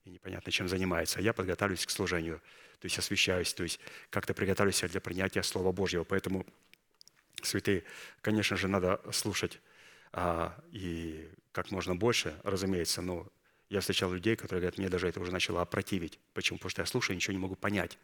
и 0.04 0.10
непонятно, 0.10 0.52
чем 0.52 0.68
занимается, 0.68 1.20
а 1.20 1.22
я 1.22 1.32
подготавливаюсь 1.32 1.86
к 1.86 1.90
служению, 1.90 2.42
то 2.80 2.84
есть 2.84 2.98
освещаюсь, 2.98 3.54
то 3.54 3.62
есть 3.62 3.80
как-то 4.10 4.34
приготовлюсь 4.34 4.82
для 4.82 5.00
принятия 5.00 5.42
Слова 5.42 5.72
Божьего. 5.72 6.04
Поэтому 6.04 6.44
святые, 7.42 7.84
конечно 8.20 8.58
же, 8.58 8.68
надо 8.68 9.00
слушать 9.10 9.58
а, 10.12 10.54
и 10.70 11.30
как 11.52 11.70
можно 11.70 11.96
больше, 11.96 12.38
разумеется, 12.42 13.00
но 13.00 13.26
я 13.70 13.80
встречал 13.80 14.12
людей, 14.12 14.36
которые 14.36 14.60
говорят, 14.60 14.76
мне 14.76 14.90
даже 14.90 15.08
это 15.08 15.18
уже 15.18 15.32
начало 15.32 15.62
опротивить. 15.62 16.20
Почему? 16.34 16.58
Потому 16.58 16.70
что 16.70 16.82
я 16.82 16.86
слушаю, 16.86 17.16
ничего 17.16 17.32
не 17.32 17.38
могу 17.40 17.56
понять. 17.56 17.96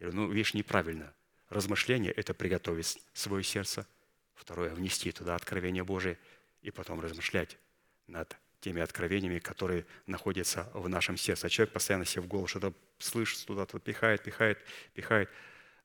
Я 0.00 0.06
говорю, 0.06 0.22
ну, 0.22 0.32
видишь, 0.32 0.54
неправильно. 0.54 1.12
Размышление– 1.50 2.12
это 2.16 2.32
приготовить 2.32 2.98
свое 3.12 3.44
сердце. 3.44 3.86
Второе– 4.34 4.70
внести 4.74 5.12
туда 5.12 5.34
откровение 5.34 5.84
Божие. 5.84 6.18
И 6.62 6.70
потом 6.70 7.00
размышлять 7.00 7.58
над 8.06 8.36
теми 8.60 8.80
откровениями, 8.82 9.38
которые 9.38 9.86
находятся 10.06 10.70
в 10.74 10.88
нашем 10.88 11.16
сердце. 11.16 11.46
А 11.46 11.50
человек 11.50 11.72
постоянно 11.72 12.04
себе 12.04 12.22
в 12.22 12.26
голову 12.26 12.46
что-то 12.46 12.72
слышит, 12.98 13.46
туда-то 13.46 13.78
пихает, 13.78 14.22
пихает, 14.22 14.58
пихает. 14.94 15.30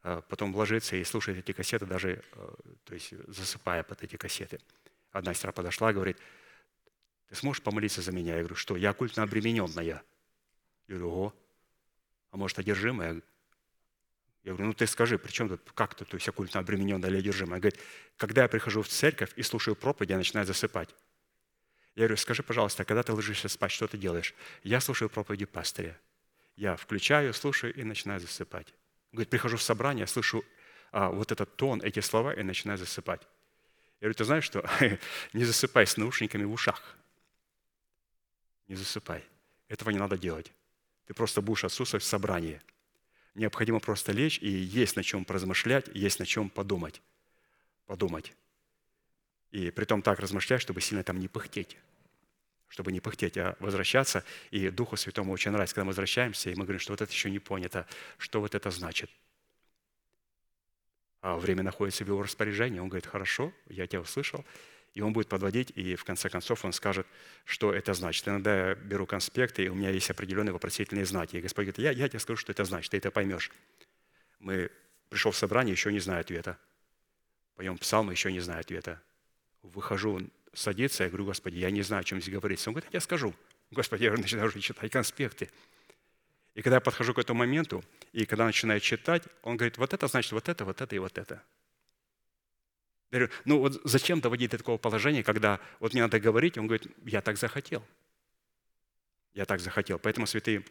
А 0.03 0.21
потом 0.21 0.55
ложится 0.55 0.95
и 0.95 1.03
слушает 1.03 1.39
эти 1.39 1.51
кассеты, 1.51 1.85
даже 1.85 2.23
э, 2.33 2.53
то 2.83 2.93
есть 2.93 3.13
засыпая 3.27 3.83
под 3.83 4.03
эти 4.03 4.17
кассеты. 4.17 4.59
Одна 5.11 5.33
сестра 5.33 5.51
подошла 5.51 5.93
говорит, 5.93 6.17
ты 7.29 7.35
сможешь 7.35 7.63
помолиться 7.63 8.01
за 8.01 8.11
меня? 8.11 8.33
Я 8.33 8.39
говорю, 8.39 8.55
что? 8.55 8.75
Я 8.75 8.91
оккультно 8.91 9.23
обремененная. 9.23 9.83
Я 9.83 10.03
говорю, 10.87 11.09
ого, 11.09 11.33
а 12.31 12.37
может, 12.37 12.59
одержимая? 12.59 13.21
Я 14.45 14.51
говорю, 14.51 14.67
ну 14.67 14.73
ты 14.73 14.85
скажи, 14.85 15.17
при 15.17 15.31
чем 15.31 15.49
тут, 15.49 15.71
как 15.73 15.95
ты, 15.95 16.05
то 16.05 16.15
есть 16.15 16.29
оккультно 16.29 16.59
обремененная 16.59 17.09
или 17.09 17.17
одержимая? 17.17 17.53
Она 17.53 17.61
говорит, 17.61 17.79
когда 18.15 18.43
я 18.43 18.47
прихожу 18.47 18.83
в 18.83 18.87
церковь 18.87 19.31
и 19.35 19.41
слушаю 19.41 19.75
проповедь, 19.75 20.11
я 20.11 20.17
начинаю 20.17 20.45
засыпать. 20.45 20.89
Я 21.95 22.03
говорю, 22.03 22.17
скажи, 22.17 22.43
пожалуйста, 22.43 22.85
когда 22.85 23.01
ты 23.01 23.11
ложишься 23.11 23.49
спать, 23.49 23.71
что 23.71 23.87
ты 23.87 23.97
делаешь? 23.97 24.35
Я 24.61 24.81
слушаю 24.81 25.09
проповеди 25.09 25.45
пастыря. 25.45 25.99
Я 26.55 26.75
включаю, 26.75 27.33
слушаю 27.33 27.73
и 27.73 27.83
начинаю 27.83 28.19
засыпать. 28.19 28.71
Говорит, 29.11 29.31
прихожу 29.31 29.57
в 29.57 29.63
собрание, 29.63 30.05
слышу 30.05 30.45
а, 30.91 31.09
вот 31.09 31.31
этот 31.31 31.55
тон, 31.55 31.81
эти 31.81 32.01
слова, 32.01 32.31
и 32.31 32.43
начинаю 32.43 32.77
засыпать. 32.77 33.21
Я 33.99 34.07
говорю, 34.09 34.13
ты 34.13 34.25
знаешь 34.25 34.43
что? 34.43 34.63
не 35.33 35.43
засыпай 35.43 35.87
с 35.87 35.97
наушниками 35.97 36.43
в 36.43 36.51
ушах. 36.51 36.97
Не 38.67 38.75
засыпай. 38.75 39.23
Этого 39.69 39.89
не 39.89 39.97
надо 39.97 40.19
делать. 40.19 40.51
Ты 41.07 41.15
просто 41.15 41.41
будешь 41.41 41.63
отсутствовать 41.63 42.03
в 42.03 42.07
собрании. 42.07 42.61
Необходимо 43.35 43.79
просто 43.79 44.11
лечь, 44.11 44.39
и 44.39 44.49
есть 44.49 44.95
на 44.95 45.03
чем 45.03 45.25
поразмышлять, 45.25 45.87
есть 45.93 46.19
на 46.19 46.25
чем 46.25 46.49
подумать. 46.49 47.01
Подумать. 47.85 48.33
И 49.51 49.71
при 49.71 49.85
том 49.85 50.01
так 50.01 50.19
размышлять, 50.19 50.61
чтобы 50.61 50.81
сильно 50.81 51.03
там 51.03 51.19
не 51.19 51.27
пыхтеть 51.27 51.77
чтобы 52.75 52.91
не 52.91 52.99
пыхтеть, 52.99 53.37
а 53.37 53.55
возвращаться. 53.59 54.25
И 54.51 54.69
Духу 54.69 54.97
Святому 54.97 55.31
очень 55.31 55.51
нравится, 55.51 55.73
когда 55.73 55.85
мы 55.85 55.89
возвращаемся, 55.89 56.49
и 56.49 56.55
мы 56.55 56.63
говорим, 56.63 56.79
что 56.79 56.91
вот 56.91 57.01
это 57.01 57.09
еще 57.09 57.31
не 57.31 57.39
понято, 57.39 57.87
что 58.17 58.41
вот 58.41 58.53
это 58.53 58.69
значит. 58.69 59.09
А 61.21 61.37
время 61.37 61.63
находится 61.63 62.03
в 62.03 62.07
его 62.07 62.21
распоряжении. 62.21 62.79
Он 62.79 62.89
говорит, 62.89 63.05
хорошо, 63.05 63.53
я 63.67 63.87
тебя 63.87 64.01
услышал. 64.01 64.43
И 64.95 65.01
он 65.01 65.11
будет 65.11 65.27
подводить, 65.27 65.73
и 65.75 65.95
в 65.95 66.05
конце 66.05 66.29
концов 66.29 66.63
он 66.63 66.71
скажет, 66.71 67.05
что 67.43 67.73
это 67.73 67.93
значит. 67.93 68.25
Иногда 68.29 68.69
я 68.69 68.75
беру 68.75 69.05
конспекты, 69.05 69.65
и 69.65 69.67
у 69.67 69.75
меня 69.75 69.89
есть 69.89 70.09
определенные 70.09 70.53
вопросительные 70.53 71.05
знаки. 71.05 71.35
И 71.35 71.41
Господь 71.41 71.65
говорит, 71.65 71.79
я, 71.79 71.91
я 71.91 72.07
тебе 72.07 72.19
скажу, 72.19 72.37
что 72.37 72.53
это 72.53 72.63
значит, 72.63 72.91
ты 72.91 72.97
это 72.97 73.11
поймешь. 73.11 73.51
Мы 74.39 74.71
пришел 75.09 75.33
в 75.33 75.37
собрание, 75.37 75.73
еще 75.73 75.91
не 75.91 75.99
знаю 75.99 76.21
ответа. 76.21 76.57
Поем 77.57 77.77
псалмы, 77.77 78.13
еще 78.13 78.31
не 78.31 78.39
знаю 78.39 78.61
ответа. 78.61 79.01
Выхожу 79.63 80.21
садится, 80.53 81.03
я 81.03 81.09
говорю, 81.09 81.25
Господи, 81.25 81.57
я 81.57 81.71
не 81.71 81.81
знаю, 81.81 82.01
о 82.01 82.03
чем 82.05 82.21
здесь 82.21 82.33
говорится. 82.33 82.69
Он 82.69 82.75
говорит, 82.75 82.93
я 82.93 83.01
скажу. 83.01 83.35
Господи, 83.71 84.05
я 84.05 84.13
начинаю 84.13 84.47
уже 84.47 84.61
читать 84.61 84.89
конспекты. 84.91 85.49
И 86.53 86.61
когда 86.61 86.77
я 86.77 86.81
подхожу 86.81 87.13
к 87.13 87.19
этому 87.19 87.39
моменту, 87.39 87.83
и 88.13 88.25
когда 88.25 88.45
начинаю 88.45 88.79
читать, 88.79 89.23
он 89.41 89.57
говорит, 89.57 89.77
вот 89.77 89.93
это 89.93 90.07
значит 90.07 90.31
вот 90.31 90.47
это, 90.47 90.63
вот 90.63 90.79
это 90.79 90.95
и 90.95 90.99
вот 90.99 91.17
это. 91.17 91.43
Говорю, 93.15 93.31
ну 93.45 93.59
вот 93.59 93.79
зачем 93.85 94.19
доводить 94.19 94.51
до 94.51 94.57
такого 94.57 94.77
положения, 94.77 95.23
когда 95.23 95.61
вот 95.79 95.93
мне 95.93 96.01
надо 96.01 96.19
говорить, 96.19 96.57
он 96.57 96.67
говорит, 96.67 96.85
я 97.05 97.21
так 97.21 97.37
захотел. 97.37 97.81
Я 99.33 99.45
так 99.45 99.61
захотел. 99.61 99.99
Поэтому, 99.99 100.27
святые, 100.27 100.65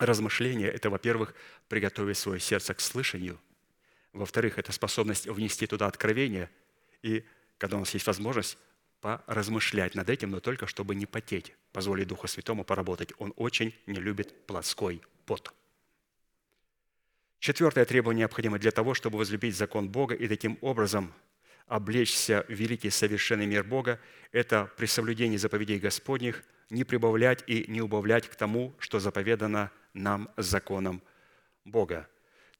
размышления– 0.00 0.66
это, 0.66 0.90
во-первых, 0.90 1.34
приготовить 1.68 2.18
свое 2.18 2.40
сердце 2.40 2.74
к 2.74 2.80
слышанию. 2.80 3.38
Во-вторых, 4.12 4.58
это 4.58 4.72
способность 4.72 5.28
внести 5.28 5.68
туда 5.68 5.86
откровение. 5.86 6.50
И 7.02 7.24
когда 7.58 7.76
у 7.76 7.80
нас 7.80 7.94
есть 7.94 8.08
возможность, 8.08 8.58
поразмышлять 9.00 9.94
над 9.94 10.10
этим, 10.10 10.30
но 10.32 10.40
только 10.40 10.66
чтобы 10.66 10.96
не 10.96 11.06
потеть, 11.06 11.54
позволить 11.72 12.08
Духу 12.08 12.26
Святому 12.26 12.64
поработать. 12.64 13.12
Он 13.18 13.32
очень 13.36 13.72
не 13.86 14.00
любит 14.00 14.46
плотской 14.48 15.00
пот. 15.26 15.54
Четвертое 17.38 17.84
требование 17.84 18.22
необходимо 18.22 18.58
для 18.58 18.72
того, 18.72 18.94
чтобы 18.94 19.18
возлюбить 19.18 19.56
закон 19.56 19.88
Бога 19.88 20.16
и 20.16 20.26
таким 20.26 20.58
образом 20.60 21.14
облечься 21.68 22.44
в 22.48 22.52
великий 22.52 22.90
совершенный 22.90 23.46
мир 23.46 23.64
Бога, 23.64 24.00
это 24.32 24.70
при 24.76 24.86
соблюдении 24.86 25.36
заповедей 25.36 25.78
Господних 25.78 26.42
не 26.70 26.84
прибавлять 26.84 27.44
и 27.46 27.64
не 27.68 27.80
убавлять 27.80 28.28
к 28.28 28.34
тому, 28.34 28.74
что 28.78 29.00
заповедано 29.00 29.70
нам 29.94 30.28
законом 30.36 31.02
Бога. 31.64 32.08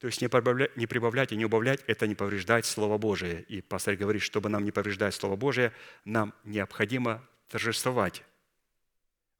То 0.01 0.07
есть 0.07 0.21
не 0.23 0.29
прибавлять 0.29 1.33
и 1.33 1.37
не 1.37 1.45
убавлять– 1.45 1.81
это 1.87 2.07
не 2.07 2.15
повреждать 2.15 2.65
Слово 2.67 2.99
Божие. 2.99 3.43
И 3.49 3.61
пастор 3.61 3.97
говорит, 3.97 4.23
чтобы 4.23 4.49
нам 4.49 4.65
не 4.65 4.71
повреждать 4.71 5.15
Слово 5.15 5.35
Божие, 5.37 5.73
нам 6.05 6.33
необходимо 6.45 7.27
торжествовать 7.49 8.23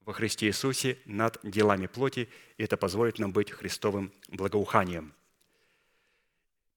во 0.05 0.13
Христе 0.13 0.47
Иисусе 0.47 0.99
над 1.05 1.39
делами 1.43 1.87
плоти, 1.87 2.29
и 2.57 2.65
это 2.65 2.77
позволит 2.77 3.19
нам 3.19 3.31
быть 3.31 3.53
Христовым 3.53 4.13
благоуханием. 4.29 5.13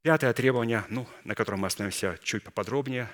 Пятое 0.02 0.34
требование, 0.34 0.84
ну, 0.90 1.08
на 1.24 1.36
котором 1.36 1.60
мы 1.60 1.68
остановимся 1.68 2.18
чуть 2.24 2.44
поподробнее. 2.44 3.08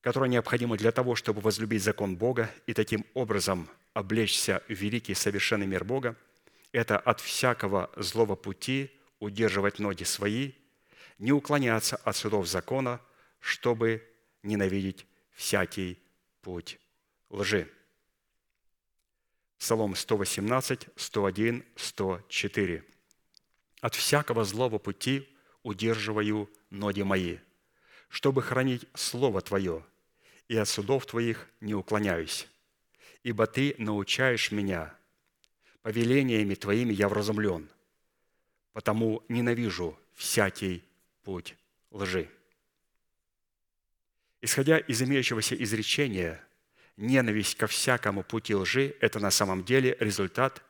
которое 0.00 0.28
необходимо 0.28 0.76
для 0.76 0.92
того, 0.92 1.14
чтобы 1.14 1.40
возлюбить 1.40 1.82
закон 1.82 2.16
Бога 2.16 2.50
и 2.66 2.74
таким 2.74 3.06
образом 3.14 3.70
облечься 3.94 4.62
в 4.68 4.72
великий 4.72 5.14
совершенный 5.14 5.66
мир 5.66 5.82
Бога, 5.82 6.14
это 6.72 6.98
от 6.98 7.20
всякого 7.20 7.90
злого 7.96 8.36
пути 8.36 8.90
удерживать 9.18 9.78
ноги 9.78 10.04
свои, 10.04 10.52
не 11.18 11.32
уклоняться 11.32 11.96
от 11.96 12.16
судов 12.16 12.46
закона, 12.46 13.00
чтобы 13.40 14.06
ненавидеть 14.42 15.06
всякий 15.32 15.98
путь 16.42 16.78
лжи. 17.30 17.66
Псалом 19.58 19.96
118, 19.96 20.88
101, 20.96 21.64
104. 21.76 22.84
«От 23.80 23.94
всякого 23.94 24.44
злого 24.44 24.78
пути 24.78 25.33
удерживаю 25.64 26.48
ноги 26.70 27.02
мои, 27.02 27.38
чтобы 28.08 28.42
хранить 28.42 28.86
Слово 28.94 29.40
Твое, 29.40 29.84
и 30.46 30.56
от 30.56 30.68
судов 30.68 31.06
Твоих 31.06 31.48
не 31.60 31.74
уклоняюсь. 31.74 32.46
Ибо 33.24 33.48
Ты 33.48 33.74
научаешь 33.78 34.52
меня, 34.52 34.94
повелениями 35.82 36.54
Твоими 36.54 36.92
я 36.92 37.08
вразумлен, 37.08 37.68
потому 38.72 39.24
ненавижу 39.28 39.98
всякий 40.12 40.84
путь 41.24 41.56
лжи». 41.90 42.28
Исходя 44.42 44.76
из 44.76 45.02
имеющегося 45.02 45.54
изречения, 45.54 46.46
ненависть 46.98 47.56
ко 47.56 47.66
всякому 47.66 48.22
пути 48.22 48.54
лжи– 48.54 48.94
это 49.00 49.18
на 49.18 49.30
самом 49.30 49.64
деле 49.64 49.96
результат 49.98 50.62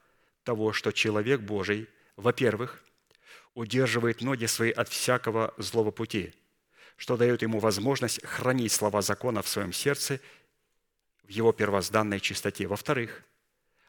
того, 0.44 0.72
что 0.72 0.92
человек 0.92 1.40
Божий, 1.40 1.88
во-первых, 2.14 2.84
удерживает 3.54 4.20
ноги 4.20 4.46
свои 4.46 4.70
от 4.70 4.88
всякого 4.88 5.54
злого 5.58 5.90
пути– 5.90 6.32
что 6.96 7.16
дает 7.16 7.42
ему 7.42 7.58
возможность 7.58 8.24
хранить 8.24 8.72
слова 8.72 9.02
закона 9.02 9.42
в 9.42 9.48
своем 9.48 9.72
сердце 9.72 10.20
в 11.24 11.30
его 11.30 11.52
первозданной 11.52 12.20
чистоте. 12.20 12.66
Во-вторых, 12.66 13.22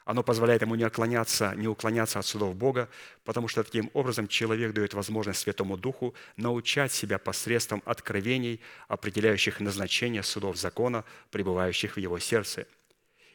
оно 0.05 0.23
позволяет 0.23 0.61
ему 0.61 0.75
не 0.75 0.85
уклоняться, 0.85 1.53
не 1.55 1.67
уклоняться 1.67 2.19
от 2.19 2.25
судов 2.25 2.55
Бога, 2.55 2.89
потому 3.23 3.47
что 3.47 3.63
таким 3.63 3.89
образом 3.93 4.27
человек 4.27 4.73
дает 4.73 4.93
возможность 4.93 5.41
Святому 5.41 5.77
Духу 5.77 6.13
научать 6.37 6.91
себя 6.91 7.17
посредством 7.17 7.81
откровений, 7.85 8.61
определяющих 8.87 9.59
назначение 9.59 10.23
судов 10.23 10.57
закона, 10.57 11.03
пребывающих 11.31 11.95
в 11.95 11.99
его 11.99 12.19
сердце. 12.19 12.67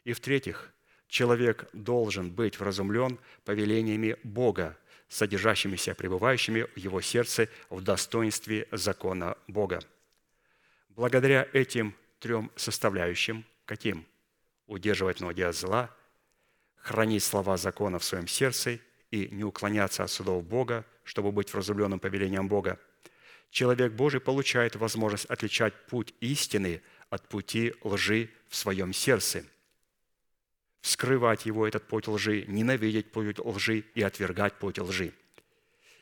И 0.05 0.12
в-третьих, 0.12 0.72
человек 1.09 1.68
должен 1.72 2.31
быть 2.31 2.59
вразумлен 2.59 3.19
повелениями 3.44 4.16
Бога, 4.23 4.78
содержащимися, 5.11 5.95
пребывающими 5.95 6.66
в 6.74 6.78
его 6.78 7.03
сердце 7.03 7.49
в 7.69 7.82
достоинстве 7.82 8.66
закона 8.73 9.37
Бога. 9.49 9.81
Благодаря 10.89 11.47
этим 11.53 11.95
трем 12.20 12.51
составляющим, 12.57 13.45
каким? 13.65 14.07
Удерживать 14.66 15.20
ноги 15.20 15.43
от 15.43 15.57
зла, 15.57 15.91
хранить 16.77 17.24
слова 17.24 17.57
закона 17.57 17.99
в 17.99 18.05
своем 18.05 18.28
сердце 18.28 18.78
и 19.11 19.28
не 19.32 19.43
уклоняться 19.43 20.05
от 20.05 20.11
судов 20.11 20.45
Бога, 20.45 20.85
чтобы 21.03 21.32
быть 21.32 21.53
вразумленным 21.53 21.99
повелением 21.99 22.47
Бога, 22.47 22.78
человек 23.51 23.93
Божий 23.93 24.20
получает 24.20 24.77
возможность 24.77 25.27
отличать 25.27 25.74
путь 25.87 26.15
истины 26.20 26.82
от 27.11 27.28
пути 27.28 27.74
лжи 27.82 28.31
в 28.49 28.55
своем 28.55 28.93
сердце– 28.93 29.45
вскрывать 30.81 31.47
его, 31.47 31.66
этот 31.66 31.86
путь 31.86 32.09
лжи, 32.09 32.44
ненавидеть 32.48 33.12
путь 33.12 33.39
лжи 33.39 33.85
и 33.94 34.02
отвергать 34.02 34.55
путь 34.55 34.78
лжи. 34.78 35.12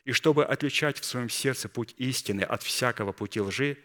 И 0.05 0.11
чтобы 0.11 0.45
отличать 0.45 0.99
в 0.99 1.05
своем 1.05 1.29
сердце 1.29 1.69
путь 1.69 1.93
истины 1.97 2.41
от 2.41 2.63
всякого 2.63 3.11
пути 3.11 3.41
лжи, 3.41 3.77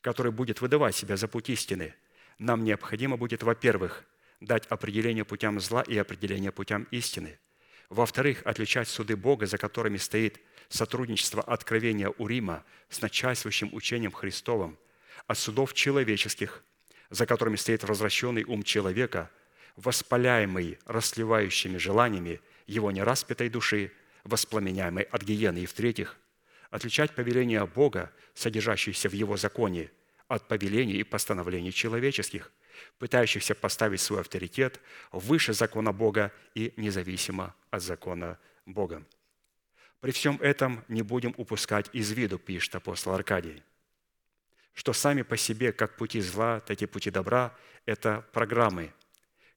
который 0.00 0.32
будет 0.32 0.60
выдавать 0.60 0.96
себя 0.96 1.16
за 1.16 1.28
путь 1.28 1.48
истины, 1.48 1.94
нам 2.38 2.64
необходимо 2.64 3.16
будет, 3.16 3.42
во-первых, 3.42 4.04
дать 4.40 4.66
определение 4.66 5.24
путям 5.24 5.60
зла 5.60 5.82
и 5.82 5.96
определение 5.96 6.50
путям 6.50 6.88
истины. 6.90 7.38
Во-вторых, 7.88 8.42
отличать 8.44 8.88
суды 8.88 9.16
Бога, 9.16 9.46
за 9.46 9.58
которыми 9.58 9.98
стоит 9.98 10.40
сотрудничество 10.68 11.42
откровения 11.42 12.08
Урима 12.08 12.64
с 12.88 13.00
начальствующим 13.00 13.70
учением 13.72 14.12
Христовым, 14.12 14.78
от 15.28 15.38
судов 15.38 15.72
человеческих, 15.74 16.64
за 17.10 17.26
которыми 17.26 17.56
стоит 17.56 17.84
возвращенный 17.84 18.42
ум 18.44 18.64
человека– 18.64 19.30
воспаляемый 19.76 20.78
расливающими 20.86 21.78
желаниями 21.78 22.40
его 22.66 22.90
нераспятой 22.90 23.48
души, 23.48 23.92
воспламеняемой 24.24 25.04
от 25.04 25.22
гиены. 25.22 25.58
И 25.58 25.66
в-третьих, 25.66 26.16
отличать 26.70 27.14
повеления 27.14 27.64
Бога, 27.66 28.12
содержащиеся 28.34 29.08
в 29.08 29.12
Его 29.12 29.36
законе, 29.36 29.90
от 30.28 30.48
повелений 30.48 30.94
и 30.94 31.04
постановлений 31.04 31.72
человеческих, 31.72 32.50
пытающихся 32.98 33.54
поставить 33.54 34.00
свой 34.00 34.20
авторитет 34.20 34.80
выше 35.10 35.52
закона 35.52 35.92
Бога 35.92 36.32
и 36.54 36.72
независимо 36.76 37.54
от 37.70 37.82
закона 37.82 38.38
Бога. 38.64 39.04
При 40.00 40.10
всем 40.10 40.38
этом 40.40 40.84
не 40.88 41.02
будем 41.02 41.34
упускать 41.36 41.90
из 41.92 42.10
виду, 42.12 42.38
пишет 42.38 42.74
апостол 42.74 43.12
Аркадий, 43.12 43.62
что 44.72 44.92
сами 44.92 45.22
по 45.22 45.36
себе, 45.36 45.72
как 45.72 45.96
пути 45.96 46.20
зла, 46.20 46.60
так 46.60 46.80
и 46.80 46.86
пути 46.86 47.10
добра– 47.10 47.54
это 47.86 48.26
программы, 48.32 48.92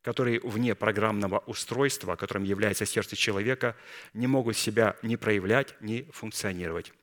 которые 0.05 0.39
вне 0.41 0.75
программного 0.75 1.39
устройства, 1.47 2.15
которым 2.15 2.43
является 2.43 2.85
сердце 2.85 3.15
человека, 3.15 3.75
не 4.13 4.27
могут 4.27 4.55
себя 4.55 4.95
ни 5.01 5.15
проявлять, 5.15 5.73
ни 5.81 6.07
функционировать. 6.11 6.93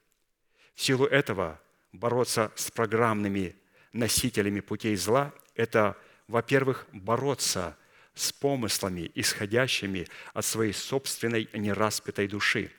В 0.76 0.82
силу 0.82 1.06
этого 1.06 1.60
бороться 1.90 2.52
с 2.54 2.70
программными 2.70 3.56
носителями 3.92 4.60
путей 4.60 4.94
зла– 4.94 5.34
это, 5.56 5.96
во-первых, 6.28 6.86
бороться 6.92 7.76
с 8.14 8.32
помыслами, 8.32 9.10
исходящими 9.16 10.06
от 10.32 10.44
своей 10.44 10.72
собственной 10.72 11.48
нераспятой 11.54 12.28
души, 12.28 12.70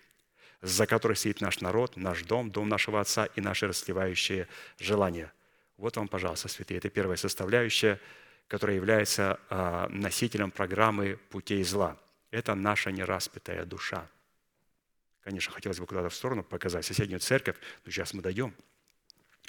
за 0.61 0.87
которой 0.87 1.17
стоит 1.17 1.41
наш 1.41 1.59
народ, 1.59 1.97
наш 1.97 2.23
дом, 2.23 2.49
дом 2.49 2.69
нашего 2.69 3.01
Отца 3.01 3.25
и 3.25 3.41
наши 3.41 3.67
расливающие 3.67 4.47
желания. 4.79 5.33
Вот 5.75 5.97
вам, 5.97 6.07
пожалуйста, 6.07 6.47
святые, 6.47 6.77
это 6.77 6.89
первая 6.89 7.17
составляющая– 7.17 7.99
который 8.53 8.75
является 8.75 9.39
а, 9.49 9.87
носителем 9.89 10.51
программы 10.51 11.17
путей 11.31 11.63
зла. 11.63 11.97
Это 12.29 12.53
наша 12.53 12.91
нераспятая 12.91 13.65
душа. 13.65 14.07
Конечно, 15.23 15.51
хотелось 15.51 15.79
бы 15.79 15.87
куда-то 15.87 16.09
в 16.09 16.13
сторону 16.13 16.43
показать 16.43 16.85
соседнюю 16.85 17.19
церковь, 17.19 17.55
но 17.83 17.91
сейчас 17.91 18.13
мы 18.13 18.21
дойдем. 18.21 18.53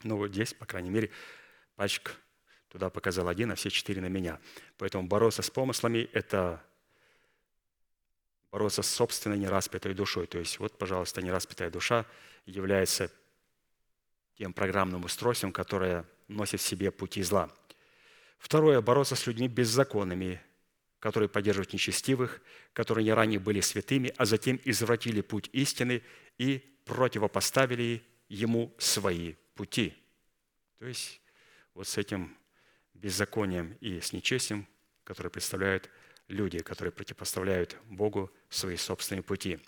Но 0.04 0.16
вот 0.16 0.30
здесь, 0.30 0.54
по 0.54 0.64
крайней 0.64 0.88
мере, 0.88 1.10
пальчик 1.76 2.16
туда 2.70 2.88
показал 2.88 3.28
один, 3.28 3.52
а 3.52 3.56
все 3.56 3.68
четыре 3.68 4.00
на 4.00 4.06
меня. 4.06 4.40
Поэтому 4.78 5.06
бороться 5.06 5.42
с 5.42 5.50
помыслами– 5.50 6.08
это 6.14 6.64
бороться 8.50 8.80
с 8.80 8.88
собственной 8.88 9.36
нераспятой 9.36 9.92
душой. 9.92 10.26
То 10.26 10.38
есть 10.38 10.58
вот, 10.58 10.78
пожалуйста, 10.78 11.20
нераспятая 11.20 11.68
душа 11.68 12.06
является 12.46 13.12
тем 14.38 14.54
программным 14.54 15.04
устройством, 15.04 15.52
которое 15.52 16.06
носит 16.26 16.62
в 16.62 16.64
себе 16.64 16.90
пути 16.90 17.22
зла– 17.22 17.50
Второе– 18.44 18.78
бороться 18.82 19.16
с 19.16 19.26
людьми 19.26 19.48
беззаконными, 19.48 20.38
которые 21.00 21.30
поддерживают 21.30 21.72
нечестивых, 21.72 22.42
которые 22.74 23.06
не 23.06 23.14
ранее 23.14 23.40
были 23.40 23.62
святыми, 23.62 24.12
а 24.18 24.26
затем 24.26 24.60
извратили 24.66 25.22
путь 25.22 25.48
истины 25.54 26.02
и 26.36 26.58
противопоставили 26.84 28.02
ему 28.28 28.74
свои 28.76 29.32
пути. 29.54 29.94
То 30.78 30.84
есть 30.84 31.22
вот 31.72 31.88
с 31.88 31.96
этим 31.96 32.36
беззаконием 32.92 33.78
и 33.80 33.98
с 33.98 34.12
нечестием, 34.12 34.68
которые 35.04 35.30
представляют 35.30 35.88
люди, 36.28 36.58
которые 36.58 36.92
противопоставляют 36.92 37.78
Богу 37.86 38.30
свои 38.50 38.76
собственные 38.76 39.22
пути. 39.22 39.58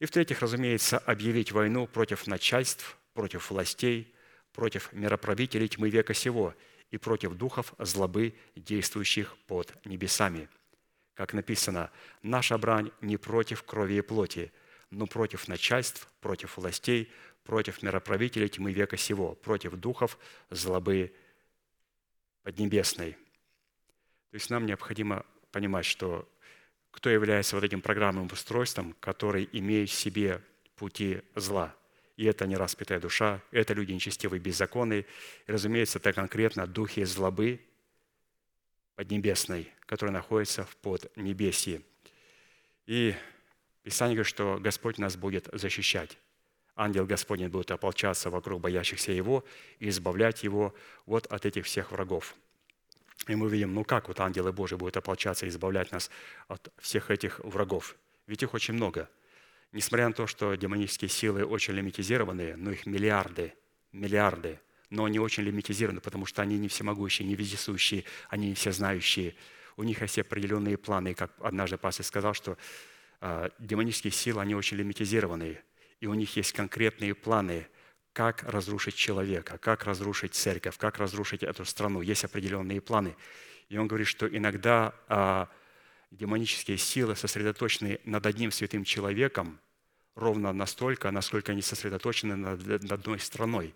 И 0.00 0.06
в-третьих, 0.06 0.40
разумеется, 0.40 0.98
объявить 0.98 1.52
войну 1.52 1.86
против 1.86 2.26
начальств, 2.26 2.98
против 3.14 3.52
властей, 3.52 4.12
против 4.52 4.92
мироправителей 4.92 5.68
тьмы 5.68 5.88
века 5.88 6.14
сего– 6.14 6.52
и 6.92 6.98
против 6.98 7.34
духов 7.34 7.74
злобы, 7.78 8.34
действующих 8.54 9.36
под 9.46 9.74
небесами. 9.86 10.48
Как 11.14 11.32
написано, 11.32 11.90
наша 12.22 12.56
брань 12.58 12.92
не 13.00 13.16
против 13.16 13.64
крови 13.64 13.94
и 13.94 14.00
плоти, 14.02 14.52
но 14.90 15.06
против 15.06 15.48
начальств, 15.48 16.06
против 16.20 16.58
властей, 16.58 17.10
против 17.44 17.82
мироправителей 17.82 18.48
тьмы 18.48 18.72
века 18.72 18.98
сего, 18.98 19.34
против 19.34 19.72
духов 19.76 20.18
злобы 20.50 21.14
поднебесной. 22.42 23.12
То 24.30 24.34
есть 24.34 24.50
нам 24.50 24.66
необходимо 24.66 25.24
понимать, 25.50 25.86
что 25.86 26.28
кто 26.90 27.08
является 27.08 27.56
вот 27.56 27.64
этим 27.64 27.80
программным 27.80 28.28
устройством, 28.30 28.94
который 29.00 29.48
имеет 29.52 29.88
в 29.88 29.94
себе 29.94 30.42
пути 30.76 31.22
зла– 31.34 31.74
и 32.16 32.24
это 32.24 32.46
нераспятая 32.46 33.00
душа, 33.00 33.40
это 33.50 33.74
люди 33.74 33.92
нечестивые, 33.92 34.40
беззаконные. 34.40 35.06
И, 35.46 35.52
разумеется, 35.52 35.98
это 35.98 36.12
конкретно 36.12 36.66
духи 36.66 37.04
злобы 37.04 37.60
поднебесной, 38.96 39.72
которые 39.86 40.12
находятся 40.12 40.64
в 40.64 40.76
поднебесье. 40.76 41.82
И 42.86 43.14
Писание 43.82 44.16
говорит, 44.16 44.28
что 44.28 44.58
Господь 44.60 44.98
нас 44.98 45.16
будет 45.16 45.48
защищать 45.52 46.18
ангел 46.76 47.06
Господень 47.06 47.48
будет 47.48 47.70
ополчаться 47.70 48.30
вокруг 48.30 48.60
боящихся 48.60 49.12
Его 49.12 49.44
и 49.78 49.88
избавлять 49.88 50.42
его 50.42 50.74
вот 51.06 51.26
от 51.26 51.46
этих 51.46 51.66
всех 51.66 51.92
врагов. 51.92 52.34
И 53.28 53.34
мы 53.34 53.48
видим, 53.48 53.74
ну 53.74 53.84
как 53.84 54.08
вот 54.08 54.20
ангелы 54.20 54.52
Божьи 54.52 54.74
будут 54.74 54.96
ополчаться 54.96 55.46
и 55.46 55.48
избавлять 55.48 55.92
нас 55.92 56.10
от 56.48 56.72
всех 56.78 57.10
этих 57.10 57.38
врагов? 57.40 57.96
Ведь 58.26 58.42
их 58.42 58.54
очень 58.54 58.74
много. 58.74 59.08
Несмотря 59.72 60.08
на 60.08 60.14
то, 60.14 60.26
что 60.26 60.54
демонические 60.54 61.08
силы 61.08 61.44
очень 61.44 61.74
лимитизированные, 61.74 62.56
но 62.56 62.70
их 62.70 62.86
миллиарды, 62.86 63.54
миллиарды, 63.92 64.60
но 64.90 65.04
они 65.04 65.18
очень 65.18 65.42
лимитизированы, 65.44 66.00
потому 66.00 66.26
что 66.26 66.42
они 66.42 66.58
не 66.58 66.68
всемогущие, 66.68 67.26
не 67.26 67.34
вездесущие, 67.34 68.04
они 68.28 68.48
не 68.48 68.54
всезнающие. 68.54 69.34
У 69.76 69.82
них 69.82 70.02
есть 70.02 70.18
определенные 70.18 70.76
планы. 70.76 71.14
как 71.14 71.32
однажды 71.40 71.78
пастор 71.78 72.04
сказал, 72.04 72.34
что 72.34 72.58
э, 73.22 73.48
демонические 73.58 74.12
силы, 74.12 74.42
они 74.42 74.54
очень 74.54 74.76
лимитизированные– 74.76 75.62
и 76.02 76.06
у 76.08 76.14
них 76.14 76.36
есть 76.36 76.52
конкретные 76.52 77.14
планы, 77.14 77.68
как 78.12 78.42
разрушить 78.42 78.96
человека, 78.96 79.56
как 79.58 79.84
разрушить 79.84 80.34
церковь, 80.34 80.76
как 80.76 80.98
разрушить 80.98 81.44
эту 81.44 81.64
страну. 81.64 82.00
Есть 82.00 82.24
определенные 82.24 82.80
планы. 82.80 83.14
И 83.68 83.78
он 83.78 83.86
говорит, 83.86 84.08
что 84.08 84.26
иногда 84.26 84.96
а, 85.08 85.48
демонические 86.12 86.78
силы 86.78 87.16
сосредоточены 87.16 87.98
над 88.04 88.26
одним 88.26 88.52
святым 88.52 88.84
человеком 88.84 89.58
ровно 90.14 90.52
настолько, 90.52 91.10
насколько 91.10 91.52
они 91.52 91.62
сосредоточены 91.62 92.36
над, 92.36 92.92
одной 92.92 93.18
страной. 93.18 93.74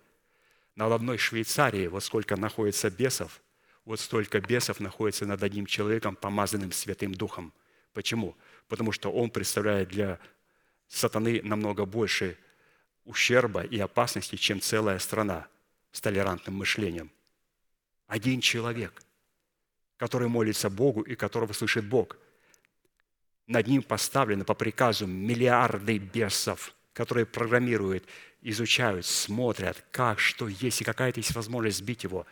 Над 0.75 0.91
одной 0.91 1.17
Швейцарии, 1.17 1.87
вот 1.87 2.03
сколько 2.03 2.35
находится 2.35 2.91
бесов, 2.91 3.41
вот 3.85 3.99
столько 3.99 4.39
бесов 4.39 4.79
находится 4.79 5.25
над 5.25 5.41
одним 5.41 5.65
человеком, 5.65 6.15
помазанным 6.15 6.71
Святым 6.71 7.13
Духом. 7.13 7.51
Почему? 7.93 8.35
Потому 8.67 8.91
что 8.91 9.11
он 9.11 9.31
представляет 9.31 9.89
для 9.89 10.19
сатаны 10.87 11.41
намного 11.43 11.85
больше 11.85 12.37
ущерба 13.05 13.63
и 13.63 13.79
опасности, 13.79 14.35
чем 14.35 14.61
целая 14.61 14.99
страна 14.99 15.47
с 15.91 16.01
толерантным 16.01 16.55
мышлением. 16.55 17.09
Один 18.05 18.41
человек, 18.41 19.01
который 19.97 20.27
молится 20.27 20.69
Богу 20.69 21.01
и 21.01 21.15
которого 21.15 21.53
слышит 21.53 21.85
Бог. 21.85 22.17
Над 23.47 23.67
ним 23.67 23.81
поставлены 23.81 24.43
по 24.43 24.53
приказу 24.53 25.07
миллиарды 25.07 25.97
бесов, 25.97 26.73
которые 26.93 27.25
программируют, 27.25 28.05
изучают, 28.41 29.05
смотрят, 29.05 29.83
как, 29.91 30.19
что 30.19 30.47
есть, 30.47 30.81
и 30.81 30.83
какая-то 30.83 31.19
есть 31.19 31.33
возможность 31.33 31.77
сбить 31.77 32.03
его. 32.03 32.25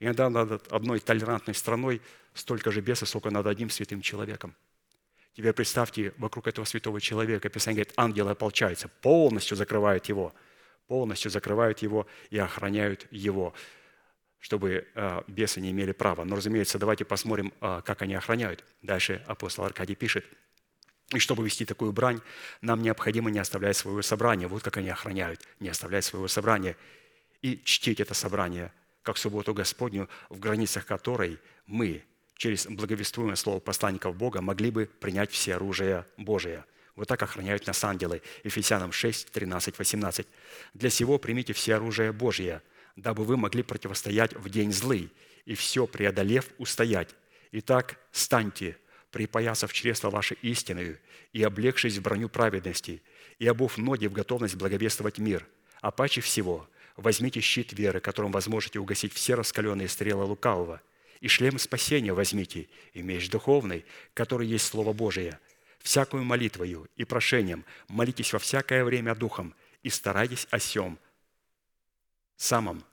Иногда 0.00 0.30
над 0.30 0.72
одной 0.72 1.00
толерантной 1.00 1.54
страной 1.54 2.00
столько 2.34 2.70
же 2.70 2.80
бесов, 2.80 3.08
сколько 3.08 3.30
над 3.30 3.46
одним 3.46 3.70
святым 3.70 4.00
человеком– 4.00 4.54
Теперь 5.34 5.54
представьте, 5.54 6.12
вокруг 6.18 6.46
этого 6.46 6.64
святого 6.66 7.00
человека, 7.00 7.48
Писание 7.48 7.84
говорит, 7.84 7.94
ангелы 7.98 8.32
ополчаются, 8.32 8.88
полностью 8.88 9.56
закрывают 9.56 10.06
его, 10.06 10.34
полностью 10.86 11.30
закрывают 11.30 11.78
его 11.78 12.06
и 12.28 12.38
охраняют 12.38 13.06
его, 13.10 13.54
чтобы 14.40 14.86
э, 14.94 15.22
бесы 15.28 15.60
не 15.60 15.70
имели 15.70 15.92
права. 15.92 16.24
Но, 16.24 16.36
разумеется, 16.36 16.78
давайте 16.78 17.06
посмотрим, 17.06 17.52
э, 17.62 17.80
как 17.84 18.02
они 18.02 18.14
охраняют. 18.14 18.62
Дальше 18.82 19.24
апостол 19.26 19.64
Аркадий 19.64 19.94
пишет, 19.94 20.26
и 21.12 21.18
чтобы 21.18 21.44
вести 21.44 21.64
такую 21.64 21.92
брань, 21.92 22.20
нам 22.60 22.82
необходимо 22.82 23.30
не 23.30 23.38
оставлять 23.38 23.76
своего 23.76 24.02
собрания. 24.02 24.48
Вот 24.48 24.62
как 24.62 24.78
они 24.78 24.88
охраняют, 24.88 25.40
не 25.60 25.68
оставлять 25.68 26.04
своего 26.04 26.28
собрания. 26.28 26.76
И 27.42 27.60
чтить 27.64 28.00
это 28.00 28.14
собрание, 28.14 28.72
как 29.02 29.18
субботу 29.18 29.52
Господню, 29.52 30.08
в 30.28 30.38
границах 30.38 30.86
которой 30.86 31.38
мы 31.66 32.04
через 32.36 32.66
благовествуемое 32.66 33.36
слово 33.36 33.60
посланников 33.60 34.16
Бога 34.16 34.40
могли 34.40 34.70
бы 34.70 34.86
принять 34.86 35.30
все 35.30 35.56
оружие 35.56 36.06
Божие. 36.16 36.64
Вот 36.96 37.08
так 37.08 37.22
охраняют 37.22 37.66
нас 37.66 37.82
ангелы. 37.84 38.22
Ефесянам 38.44 38.92
6, 38.92 39.32
13, 39.32 39.78
18. 39.78 40.26
«Для 40.74 40.90
сего 40.90 41.18
примите 41.18 41.52
все 41.52 41.76
оружие 41.76 42.12
Божие, 42.12 42.62
дабы 42.96 43.24
вы 43.24 43.36
могли 43.36 43.62
противостоять 43.62 44.34
в 44.34 44.48
день 44.50 44.72
злый, 44.72 45.10
и 45.44 45.54
все 45.54 45.86
преодолев 45.86 46.46
устоять. 46.58 47.14
Итак, 47.52 47.98
станьте, 48.12 48.76
припоясав 49.12 49.72
чресло 49.72 50.10
ваше 50.10 50.36
истиною, 50.42 50.98
и 51.32 51.42
облегшись 51.42 51.98
в 51.98 52.02
броню 52.02 52.28
праведности, 52.28 53.02
и 53.38 53.46
обув 53.46 53.78
ноги 53.78 54.06
в 54.06 54.12
готовность 54.12 54.56
благовествовать 54.56 55.18
мир. 55.18 55.46
А 55.80 55.90
паче 55.90 56.20
всего 56.20 56.68
возьмите 56.96 57.40
щит 57.40 57.72
веры, 57.72 58.00
которым 58.00 58.32
возможете 58.32 58.80
угасить 58.80 59.12
все 59.12 59.34
раскаленные 59.34 59.88
стрелы 59.88 60.24
лукавого– 60.24 60.80
и 61.22 61.28
шлем 61.28 61.56
спасения 61.60 62.12
возьмите, 62.12 62.68
и 62.94 63.00
меч 63.00 63.30
духовный, 63.30 63.84
который 64.12 64.48
есть 64.48 64.66
Слово 64.66 64.92
Божие. 64.92 65.38
Всякую 65.78 66.24
молитвою 66.24 66.88
и 66.96 67.04
прошением 67.04 67.64
молитесь 67.86 68.32
во 68.32 68.40
всякое 68.40 68.84
время 68.84 69.14
Духом 69.14 69.54
и 69.84 69.88
старайтесь 69.88 70.48
о 70.50 70.58
сем 70.58 70.98
самом 72.36 72.84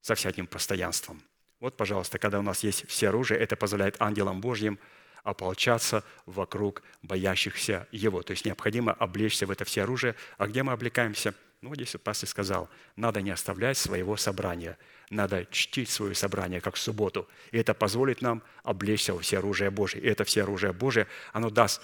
со 0.00 0.14
всяким 0.14 0.46
постоянством. 0.46 1.20
Вот, 1.60 1.76
пожалуйста, 1.76 2.18
когда 2.18 2.38
у 2.38 2.42
нас 2.42 2.62
есть 2.62 2.86
все 2.88 3.08
оружие, 3.08 3.40
это 3.40 3.56
позволяет 3.56 4.00
ангелам 4.00 4.40
Божьим 4.40 4.78
ополчаться 5.24 6.04
вокруг 6.26 6.82
боящихся 7.02 7.88
Его. 7.90 8.22
То 8.22 8.30
есть 8.30 8.44
необходимо 8.44 8.92
облечься 8.92 9.46
в 9.46 9.50
это 9.50 9.64
все 9.64 9.82
оружие. 9.82 10.14
А 10.36 10.46
где 10.46 10.62
мы 10.62 10.72
облекаемся– 10.72 11.34
ну, 11.60 11.74
здесь 11.74 11.92
вот 11.94 12.02
пастор 12.02 12.28
сказал, 12.28 12.68
надо 12.94 13.20
не 13.20 13.30
оставлять 13.30 13.76
своего 13.76 14.16
собрания, 14.16 14.78
надо 15.10 15.44
чтить 15.46 15.90
свое 15.90 16.14
собрание, 16.14 16.60
как 16.60 16.76
в 16.76 16.78
субботу. 16.78 17.28
И 17.50 17.58
это 17.58 17.74
позволит 17.74 18.22
нам 18.22 18.42
облечься 18.62 19.12
во 19.12 19.20
все 19.20 19.38
оружие 19.38 19.70
Божие. 19.70 20.02
И 20.02 20.06
это 20.06 20.24
все 20.24 20.42
оружие 20.42 20.72
Божие, 20.72 21.08
оно 21.32 21.50
даст 21.50 21.82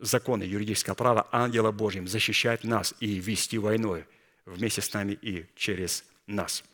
законы, 0.00 0.44
юридическое 0.44 0.94
право 0.94 1.28
ангела 1.32 1.70
Божьим 1.70 2.08
защищать 2.08 2.64
нас 2.64 2.94
и 3.00 3.20
вести 3.20 3.58
войной 3.58 4.06
вместе 4.46 4.80
с 4.80 4.92
нами 4.92 5.12
и 5.20 5.46
через 5.54 6.04
нас. 6.26 6.64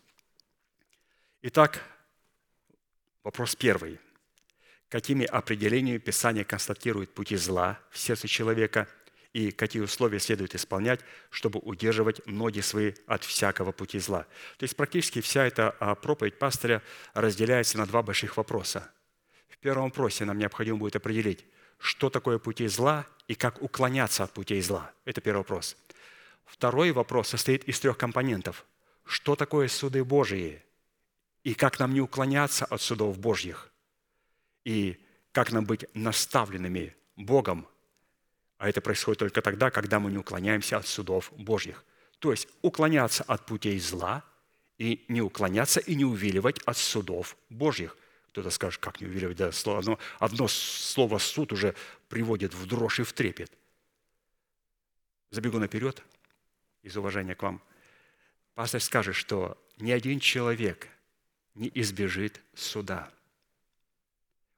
Итак, 1.42 1.82
вопрос 3.24 3.56
первый. 3.56 3.98
Какими 4.88 5.24
определениями 5.24 5.98
Писание 5.98 6.44
констатирует 6.44 7.14
пути 7.14 7.36
зла 7.36 7.78
в 7.90 7.98
сердце 7.98 8.28
человека– 8.28 8.88
и 9.32 9.52
какие 9.52 9.82
условия 9.82 10.18
следует 10.18 10.54
исполнять, 10.54 11.00
чтобы 11.30 11.60
удерживать 11.60 12.26
ноги 12.26 12.60
свои 12.60 12.94
от 13.06 13.24
всякого 13.24 13.72
пути 13.72 13.98
зла. 13.98 14.26
То 14.58 14.64
есть 14.64 14.76
практически 14.76 15.20
вся 15.20 15.46
эта 15.46 15.76
а, 15.78 15.94
проповедь 15.94 16.38
пастыря 16.38 16.82
разделяется 17.14 17.78
на 17.78 17.86
два 17.86 18.02
больших 18.02 18.36
вопроса. 18.36 18.90
В 19.48 19.58
первом 19.58 19.84
вопросе 19.84 20.24
нам 20.24 20.38
необходимо 20.38 20.78
будет 20.78 20.96
определить, 20.96 21.44
что 21.78 22.10
такое 22.10 22.38
пути 22.38 22.66
зла 22.66 23.06
и 23.28 23.34
как 23.34 23.62
уклоняться 23.62 24.24
от 24.24 24.32
путей 24.32 24.60
зла. 24.62 24.90
Это 25.04 25.20
первый 25.20 25.40
вопрос. 25.40 25.76
Второй 26.44 26.90
вопрос 26.90 27.28
состоит 27.28 27.64
из 27.64 27.78
трех 27.78 27.96
компонентов. 27.96 28.66
Что 29.04 29.36
такое 29.36 29.68
суды 29.68 30.04
Божьи 30.04 30.62
и 31.44 31.54
как 31.54 31.78
нам 31.78 31.94
не 31.94 32.00
уклоняться 32.00 32.64
от 32.64 32.80
судов 32.80 33.18
Божьих 33.18 33.70
и 34.64 35.00
как 35.32 35.52
нам 35.52 35.64
быть 35.64 35.86
наставленными 35.94 36.94
Богом 37.16 37.66
а 38.60 38.68
это 38.68 38.82
происходит 38.82 39.20
только 39.20 39.40
тогда, 39.40 39.70
когда 39.70 39.98
мы 40.00 40.10
не 40.10 40.18
уклоняемся 40.18 40.76
от 40.76 40.86
судов 40.86 41.32
Божьих. 41.32 41.82
То 42.18 42.30
есть 42.30 42.46
уклоняться 42.60 43.24
от 43.24 43.46
путей 43.46 43.80
зла 43.80 44.22
и 44.76 45.02
не 45.08 45.22
уклоняться 45.22 45.80
и 45.80 45.94
не 45.94 46.04
увиливать 46.04 46.60
от 46.66 46.76
судов 46.76 47.38
Божьих. 47.48 47.96
Кто-то 48.28 48.50
скажет, 48.50 48.78
как 48.78 49.00
не 49.00 49.06
увиливать? 49.06 49.38
Да, 49.38 49.50
одно, 49.78 49.98
одно 50.18 50.46
слово 50.46 51.16
«суд» 51.16 51.54
уже 51.54 51.74
приводит 52.10 52.52
в 52.52 52.66
дрожь 52.66 53.00
и 53.00 53.02
в 53.02 53.14
трепет. 53.14 53.50
Забегу 55.30 55.58
наперед 55.58 56.02
из 56.82 56.98
уважения 56.98 57.34
к 57.34 57.42
вам. 57.42 57.62
Пастор 58.54 58.82
скажет, 58.82 59.16
что 59.16 59.56
ни 59.78 59.90
один 59.90 60.20
человек 60.20 60.86
не 61.54 61.70
избежит 61.74 62.40
суда. 62.54 63.12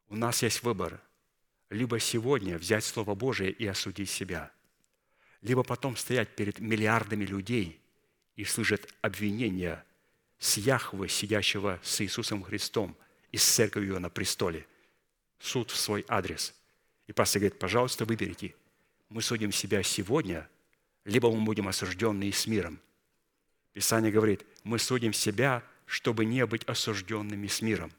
У 0.09 0.17
нас 0.17 0.43
есть 0.43 0.63
выбор– 0.63 1.01
либо 1.73 1.99
сегодня 1.99 2.59
взять 2.59 2.85
Слово 2.85 3.15
Божие 3.15 3.51
и 3.51 3.67
осудить 3.67 4.11
себя, 4.11 4.53
либо 5.41 5.63
потом 5.63 5.97
стоять 5.97 6.37
перед 6.37 6.61
миллиардами 6.61 7.25
людей 7.25 7.81
и 8.37 8.45
слышать 8.45 8.87
обвинения 9.01 9.85
с 10.39 10.59
Яхвы, 10.59 11.09
сидящего 11.09 11.81
с 11.83 12.01
Иисусом 12.03 12.43
Христом 12.43 12.97
и 13.31 13.39
с 13.39 13.45
церковью 13.45 13.99
на 14.01 14.11
престоле. 14.11 14.67
Суд 15.39 15.71
в 15.71 15.77
свой 15.77 16.05
адрес. 16.09 16.55
И 17.07 17.13
пастор 17.13 17.41
говорит, 17.41 17.59
пожалуйста, 17.59 18.05
выберите. 18.05 18.55
Мы 19.09 19.23
судим 19.23 19.51
себя 19.51 19.83
сегодня, 19.83 20.49
либо 21.05 21.33
мы 21.33 21.43
будем 21.43 21.69
осужденные 21.69 22.33
с 22.33 22.47
миром. 22.47 22.81
Писание 23.73 24.13
говорит, 24.13 24.45
мы 24.63 24.79
судим 24.79 25.13
себя, 25.13 25.63
чтобы 25.93 26.25
не 26.25 26.47
быть 26.47 26.65
осужденными 26.65 27.49
с 27.49 27.61
миром. 27.61 27.93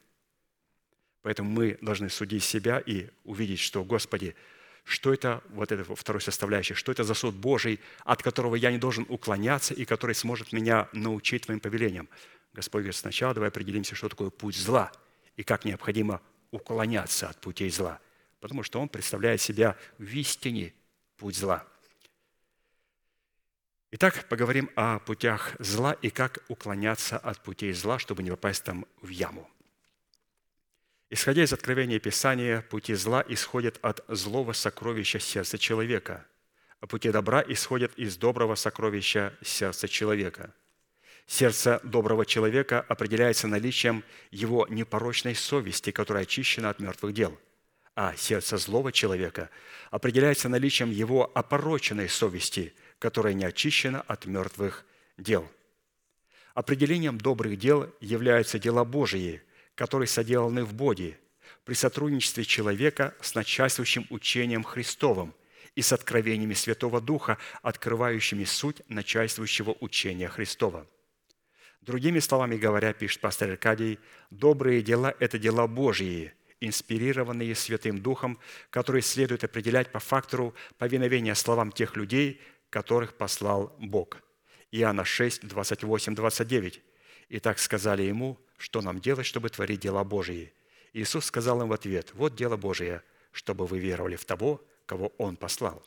Поэтому 1.22 1.48
мы 1.48 1.78
должны 1.80 2.10
судить 2.10 2.42
себя 2.42 2.80
и 2.80 3.08
увидеть, 3.22 3.60
что, 3.60 3.84
Господи, 3.84 4.34
что 4.82 5.14
это, 5.14 5.44
вот 5.50 5.70
это 5.70 5.84
второй 5.94 6.20
составляющий, 6.20 6.74
что 6.74 6.90
это 6.90 7.04
за 7.04 7.14
суд 7.14 7.36
Божий, 7.36 7.78
от 8.04 8.20
которого 8.20 8.56
я 8.56 8.72
не 8.72 8.78
должен 8.78 9.06
уклоняться 9.08 9.74
и 9.74 9.84
который 9.84 10.16
сможет 10.16 10.52
меня 10.52 10.88
научить 10.92 11.44
Твоим 11.44 11.60
повелениям. 11.60 12.08
Господь 12.52 12.80
говорит, 12.80 12.96
сначала 12.96 13.32
давай 13.32 13.50
определимся, 13.50 13.94
что 13.94 14.08
такое 14.08 14.30
путь 14.30 14.56
зла 14.56 14.90
и 15.36 15.44
как 15.44 15.64
необходимо 15.64 16.20
уклоняться 16.50 17.28
от 17.28 17.40
путей 17.40 17.70
зла, 17.70 18.00
потому 18.40 18.64
что 18.64 18.80
он 18.80 18.88
представляет 18.88 19.40
себя 19.40 19.76
в 19.98 20.12
истине 20.14 20.74
путь 21.16 21.36
зла. 21.36 21.64
Итак, 23.96 24.24
поговорим 24.28 24.70
о 24.74 24.98
путях 24.98 25.54
зла 25.60 25.92
и 25.92 26.10
как 26.10 26.40
уклоняться 26.48 27.16
от 27.16 27.40
путей 27.40 27.72
зла, 27.72 28.00
чтобы 28.00 28.24
не 28.24 28.30
попасть 28.30 28.64
там 28.64 28.86
в 29.00 29.08
яму. 29.08 29.48
Исходя 31.10 31.44
из 31.44 31.52
откровения 31.52 32.00
Писания, 32.00 32.62
пути 32.62 32.94
зла 32.94 33.24
исходят 33.28 33.78
от 33.82 34.04
злого 34.08 34.52
сокровища 34.52 35.20
сердца 35.20 35.58
человека, 35.58 36.26
а 36.80 36.88
пути 36.88 37.12
добра 37.12 37.44
исходят 37.46 37.94
из 37.94 38.16
доброго 38.16 38.56
сокровища 38.56 39.32
сердца 39.44 39.86
человека. 39.86 40.52
Сердце 41.28 41.80
доброго 41.84 42.26
человека 42.26 42.84
определяется 42.88 43.46
наличием 43.46 44.02
его 44.32 44.66
непорочной 44.68 45.36
совести, 45.36 45.92
которая 45.92 46.24
очищена 46.24 46.70
от 46.70 46.80
мертвых 46.80 47.14
дел, 47.14 47.38
а 47.94 48.16
сердце 48.16 48.56
злого 48.56 48.90
человека 48.90 49.50
определяется 49.92 50.48
наличием 50.48 50.90
его 50.90 51.30
опороченной 51.32 52.08
совести– 52.08 52.74
которая 52.98 53.34
не 53.34 53.44
очищена 53.44 54.00
от 54.02 54.26
мертвых 54.26 54.84
дел. 55.18 55.48
Определением 56.54 57.18
добрых 57.18 57.58
дел 57.58 57.92
являются 58.00 58.58
дела 58.58 58.84
Божии, 58.84 59.42
которые 59.74 60.06
соделаны 60.06 60.64
в 60.64 60.72
Боге, 60.72 61.18
при 61.64 61.74
сотрудничестве 61.74 62.44
человека 62.44 63.14
с 63.20 63.34
начальствующим 63.34 64.06
учением 64.10 64.62
Христовым 64.62 65.34
и 65.74 65.82
с 65.82 65.92
откровениями 65.92 66.54
Святого 66.54 67.00
Духа, 67.00 67.38
открывающими 67.62 68.44
суть 68.44 68.82
начальствующего 68.88 69.76
учения 69.80 70.28
Христова. 70.28 70.86
Другими 71.80 72.18
словами 72.18 72.56
говоря, 72.56 72.92
пишет 72.92 73.20
пастор 73.20 73.50
Аркадий, 73.50 73.98
добрые 74.30 74.82
дела– 74.82 75.14
это 75.18 75.38
дела 75.38 75.66
Божьи, 75.66 76.32
инспирированные 76.60 77.54
Святым 77.54 78.00
Духом, 78.00 78.38
которые 78.70 79.02
следует 79.02 79.44
определять 79.44 79.90
по 79.92 79.98
фактору 79.98 80.54
повиновения 80.78 81.34
словам 81.34 81.72
тех 81.72 81.96
людей, 81.96 82.40
которых 82.74 83.14
послал 83.14 83.72
Бог. 83.78 84.20
Иоанна 84.72 85.04
6, 85.04 85.46
28, 85.46 86.16
29. 86.16 86.82
«И 87.28 87.38
так 87.38 87.60
сказали 87.60 88.02
ему, 88.02 88.36
что 88.56 88.82
нам 88.82 89.00
делать, 89.00 89.26
чтобы 89.26 89.48
творить 89.48 89.78
дела 89.78 90.02
Божьи. 90.02 90.52
Иисус 90.92 91.26
сказал 91.26 91.62
им 91.62 91.68
в 91.68 91.72
ответ, 91.72 92.10
«Вот 92.14 92.34
дело 92.34 92.56
Божие, 92.56 93.02
чтобы 93.30 93.68
вы 93.68 93.78
веровали 93.78 94.16
в 94.16 94.24
того, 94.24 94.60
кого 94.86 95.12
Он 95.18 95.36
послал». 95.36 95.86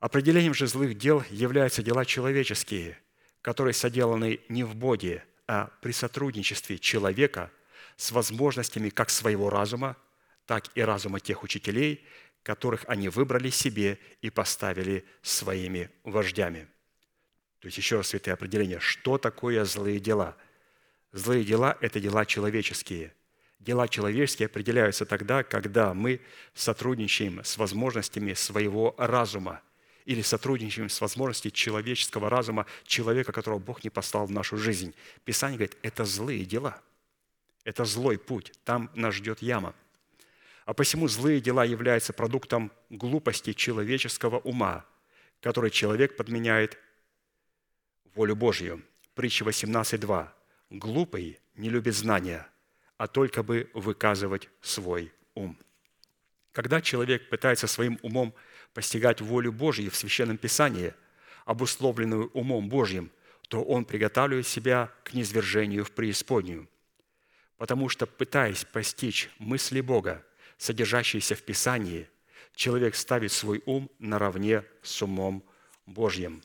Определением 0.00 0.52
же 0.52 0.66
злых 0.66 0.98
дел 0.98 1.22
являются 1.30 1.80
дела 1.80 2.04
человеческие, 2.04 2.98
которые 3.40 3.74
соделаны 3.74 4.40
не 4.48 4.64
в 4.64 4.74
Боге, 4.74 5.24
а 5.46 5.70
при 5.80 5.92
сотрудничестве 5.92 6.76
человека 6.80 7.52
с 7.96 8.10
возможностями 8.10 8.88
как 8.88 9.10
своего 9.10 9.48
разума, 9.48 9.96
так 10.44 10.64
и 10.74 10.82
разума 10.82 11.20
тех 11.20 11.44
учителей, 11.44 12.04
которых 12.42 12.84
они 12.88 13.08
выбрали 13.08 13.50
себе 13.50 13.98
и 14.20 14.30
поставили 14.30 15.04
своими 15.22 15.90
вождями. 16.04 16.66
То 17.60 17.66
есть 17.66 17.78
еще 17.78 17.96
раз 17.96 18.08
святое 18.08 18.34
определение, 18.34 18.80
что 18.80 19.18
такое 19.18 19.64
злые 19.64 20.00
дела? 20.00 20.36
Злые 21.12 21.44
дела– 21.44 21.76
это 21.80 22.00
дела 22.00 22.26
человеческие. 22.26 23.14
Дела 23.60 23.86
человеческие 23.86 24.46
определяются 24.46 25.06
тогда, 25.06 25.44
когда 25.44 25.94
мы 25.94 26.20
сотрудничаем 26.52 27.44
с 27.44 27.56
возможностями 27.58 28.32
своего 28.32 28.96
разума 28.98 29.60
или 30.04 30.20
сотрудничаем 30.22 30.88
с 30.88 31.00
возможностями 31.00 31.52
человеческого 31.52 32.28
разума 32.28 32.66
человека, 32.84 33.30
которого 33.30 33.60
Бог 33.60 33.84
не 33.84 33.90
послал 33.90 34.26
в 34.26 34.32
нашу 34.32 34.56
жизнь. 34.56 34.94
Писание 35.24 35.58
говорит, 35.58 35.76
это 35.82 36.04
злые 36.04 36.44
дела. 36.44 36.80
Это 37.62 37.84
злой 37.84 38.18
путь. 38.18 38.52
Там 38.64 38.90
нас 38.96 39.14
ждет 39.14 39.42
яма– 39.42 39.76
а 40.64 40.74
посему 40.74 41.08
злые 41.08 41.40
дела 41.40 41.64
являются 41.64 42.12
продуктом 42.12 42.72
глупости 42.90 43.52
человеческого 43.52 44.38
ума, 44.38 44.84
который 45.40 45.70
человек 45.70 46.16
подменяет 46.16 46.78
волю 48.14 48.36
Божью. 48.36 48.82
Притча 49.14 49.44
18.2. 49.44 50.28
«Глупый 50.70 51.38
не 51.54 51.68
любит 51.68 51.94
знания, 51.94 52.46
а 52.96 53.06
только 53.06 53.42
бы 53.42 53.70
выказывать 53.74 54.48
свой 54.60 55.12
ум». 55.34 55.58
Когда 56.52 56.80
человек 56.80 57.28
пытается 57.28 57.66
своим 57.66 57.98
умом 58.02 58.34
постигать 58.74 59.20
волю 59.20 59.52
Божью 59.52 59.90
в 59.90 59.96
Священном 59.96 60.38
Писании, 60.38 60.94
обусловленную 61.44 62.28
умом 62.28 62.68
Божьим, 62.68 63.10
то 63.48 63.62
он 63.62 63.84
приготавливает 63.84 64.46
себя 64.46 64.90
к 65.02 65.12
низвержению 65.12 65.84
в 65.84 65.90
преисподнюю. 65.90 66.68
Потому 67.56 67.88
что, 67.88 68.06
пытаясь 68.06 68.64
постичь 68.64 69.30
мысли 69.38 69.80
Бога, 69.80 70.24
содержащиеся 70.62 71.34
в 71.34 71.42
Писании, 71.42 72.08
человек 72.54 72.94
ставит 72.94 73.32
свой 73.32 73.62
ум 73.66 73.90
наравне 73.98 74.64
с 74.82 75.02
умом 75.02 75.44
Божьим. 75.86 76.40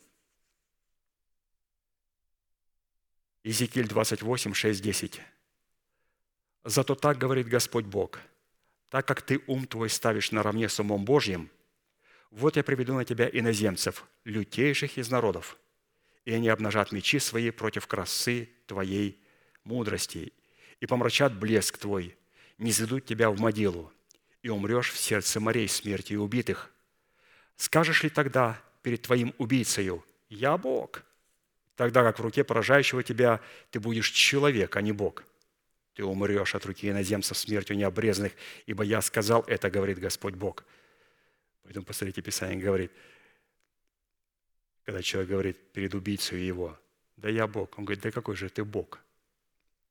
Иезекииль 3.43 3.87
28, 3.87 4.53
6, 4.53 4.81
10. 4.81 5.21
«Зато 6.63 6.95
так 6.95 7.19
говорит 7.19 7.47
Господь 7.47 7.85
Бог, 7.85 8.19
так 8.89 9.07
как 9.07 9.21
ты 9.21 9.39
ум 9.45 9.67
твой 9.67 9.89
ставишь 9.89 10.31
наравне 10.31 10.67
с 10.67 10.79
умом 10.79 11.05
Божьим, 11.05 11.51
вот 12.31 12.55
я 12.55 12.63
приведу 12.63 12.95
на 12.95 13.05
тебя 13.05 13.29
иноземцев, 13.31 14.03
лютейших 14.23 14.97
из 14.97 15.11
народов, 15.11 15.59
и 16.25 16.33
они 16.33 16.49
обнажат 16.49 16.91
мечи 16.91 17.19
свои 17.19 17.51
против 17.51 17.85
красы 17.85 18.49
твоей 18.65 19.23
мудрости, 19.63 20.33
и 20.79 20.87
помрачат 20.87 21.37
блеск 21.37 21.77
твой, 21.77 22.17
не 22.57 22.71
заведут 22.71 23.05
тебя 23.05 23.29
в 23.29 23.39
могилу, 23.39 23.93
и 24.47 24.49
умрешь 24.49 24.93
в 24.93 24.97
сердце 24.97 25.41
морей 25.41 25.67
смерти 25.67 26.13
и 26.13 26.15
убитых. 26.15 26.71
Скажешь 27.57 28.03
ли 28.03 28.09
тогда 28.09 28.57
перед 28.81 29.01
твоим 29.01 29.35
убийцею, 29.39 30.05
«Я 30.29 30.57
Бог», 30.57 31.03
тогда 31.75 32.01
как 32.01 32.17
в 32.17 32.21
руке 32.21 32.45
поражающего 32.45 33.03
тебя 33.03 33.41
ты 33.71 33.81
будешь 33.81 34.09
человек, 34.09 34.77
а 34.77 34.81
не 34.81 34.93
Бог. 34.93 35.25
Ты 35.95 36.05
умрешь 36.05 36.55
от 36.55 36.65
руки 36.65 36.89
иноземцев 36.89 37.37
смертью 37.37 37.75
необрезанных, 37.75 38.31
ибо 38.67 38.85
я 38.85 39.01
сказал 39.01 39.43
это, 39.47 39.69
говорит 39.69 39.99
Господь 39.99 40.35
Бог. 40.35 40.63
Поэтому, 41.63 41.85
посмотрите, 41.85 42.21
Писание 42.21 42.57
говорит, 42.57 42.93
когда 44.85 45.01
человек 45.01 45.29
говорит 45.29 45.57
перед 45.73 45.93
убийцей 45.93 46.41
его, 46.41 46.79
да 47.17 47.27
я 47.27 47.47
Бог. 47.47 47.77
Он 47.77 47.83
говорит, 47.83 48.01
да 48.01 48.11
какой 48.11 48.37
же 48.37 48.47
ты 48.47 48.63
Бог? 48.63 48.99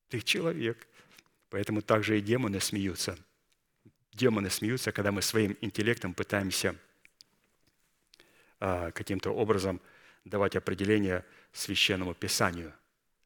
Ты 0.09 0.23
человек. 0.23 0.87
Поэтому 1.51 1.83
также 1.83 2.17
и 2.17 2.23
демоны 2.23 2.59
смеются– 2.59 3.19
демоны 4.17 4.51
смеются, 4.51 4.93
когда 4.93 5.13
мы 5.13 5.23
своим 5.23 5.57
интеллектом 5.61 6.15
пытаемся 6.15 6.75
а, 8.59 8.91
каким-то 8.91 9.31
образом 9.31 9.81
давать 10.25 10.57
определение 10.57 11.25
священному 11.53 12.15
писанию. 12.15 12.73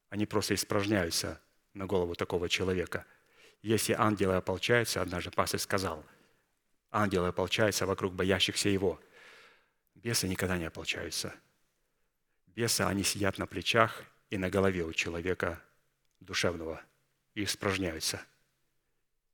Они 0.09 0.25
просто 0.25 0.53
испражняются 0.53 1.41
на 1.73 1.85
голову 1.85 2.15
такого 2.15 2.49
человека. 2.49 3.05
Если 3.61 3.93
ангелы 3.93 4.35
ополчаются, 4.35 5.01
однажды 5.01 5.31
пастор 5.31 5.59
сказал, 5.59 6.05
ангелы 6.91 7.29
ополчаются 7.29 7.85
вокруг 7.85 8.13
боящихся 8.13 8.69
его. 8.69 8.99
Бесы 9.95 10.27
никогда 10.27 10.57
не 10.57 10.65
ополчаются. 10.65 11.33
Бесы, 12.47 12.81
они 12.81 13.03
сидят 13.03 13.37
на 13.37 13.47
плечах 13.47 14.03
и 14.29 14.37
на 14.37 14.49
голове 14.49 14.83
у 14.83 14.91
человека 14.91 15.63
душевного 16.19 16.81
и 17.33 17.45
испражняются– 17.45 18.21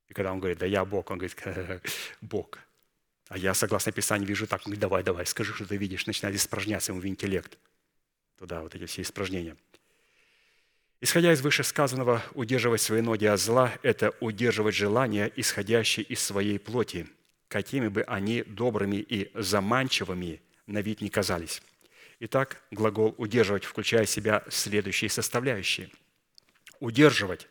и 0.09 0.13
когда 0.13 0.31
он 0.31 0.39
говорит, 0.39 0.57
да 0.57 0.65
я 0.65 0.85
Бог, 0.85 1.11
он 1.11 1.17
говорит, 1.17 1.37
Бог. 2.21 2.59
А 3.27 3.37
я, 3.37 3.53
согласно 3.53 3.91
Писанию, 3.91 4.27
вижу 4.27 4.47
так, 4.47 4.61
он 4.61 4.65
говорит, 4.65 4.79
давай, 4.79 5.03
давай, 5.03 5.25
скажи, 5.25 5.53
что 5.53 5.65
ты 5.65 5.75
видишь. 5.75 6.07
Начинает 6.07 6.35
испражняться 6.35 6.91
ему 6.91 7.01
в 7.01 7.07
интеллект. 7.07 7.57
Туда 8.37 8.61
вот 8.61 8.73
эти 8.75 8.85
все 8.85 9.01
испражнения. 9.01 9.57
Исходя 11.01 11.31
из 11.33 11.41
вышесказанного, 11.41 12.23
удерживать 12.33 12.81
свои 12.81 13.01
ноги 13.01 13.25
от 13.25 13.39
зла– 13.39 13.73
это 13.83 14.13
удерживать 14.19 14.73
желания, 14.73 15.31
исходящие 15.35 16.05
из 16.05 16.21
своей 16.21 16.57
плоти, 16.57 17.07
какими 17.49 17.87
бы 17.87 18.01
они 18.03 18.43
добрыми 18.43 18.95
и 18.95 19.29
заманчивыми 19.35 20.41
на 20.65 20.81
вид 20.81 21.01
не 21.01 21.09
казались. 21.09 21.61
Итак, 22.19 22.63
глагол 22.71 23.13
«удерживать» 23.17 23.63
включает 23.63 24.09
в 24.09 24.11
себя 24.11 24.43
следующие 24.49 25.09
составляющие. 25.09 25.91
Удерживать 26.79 27.47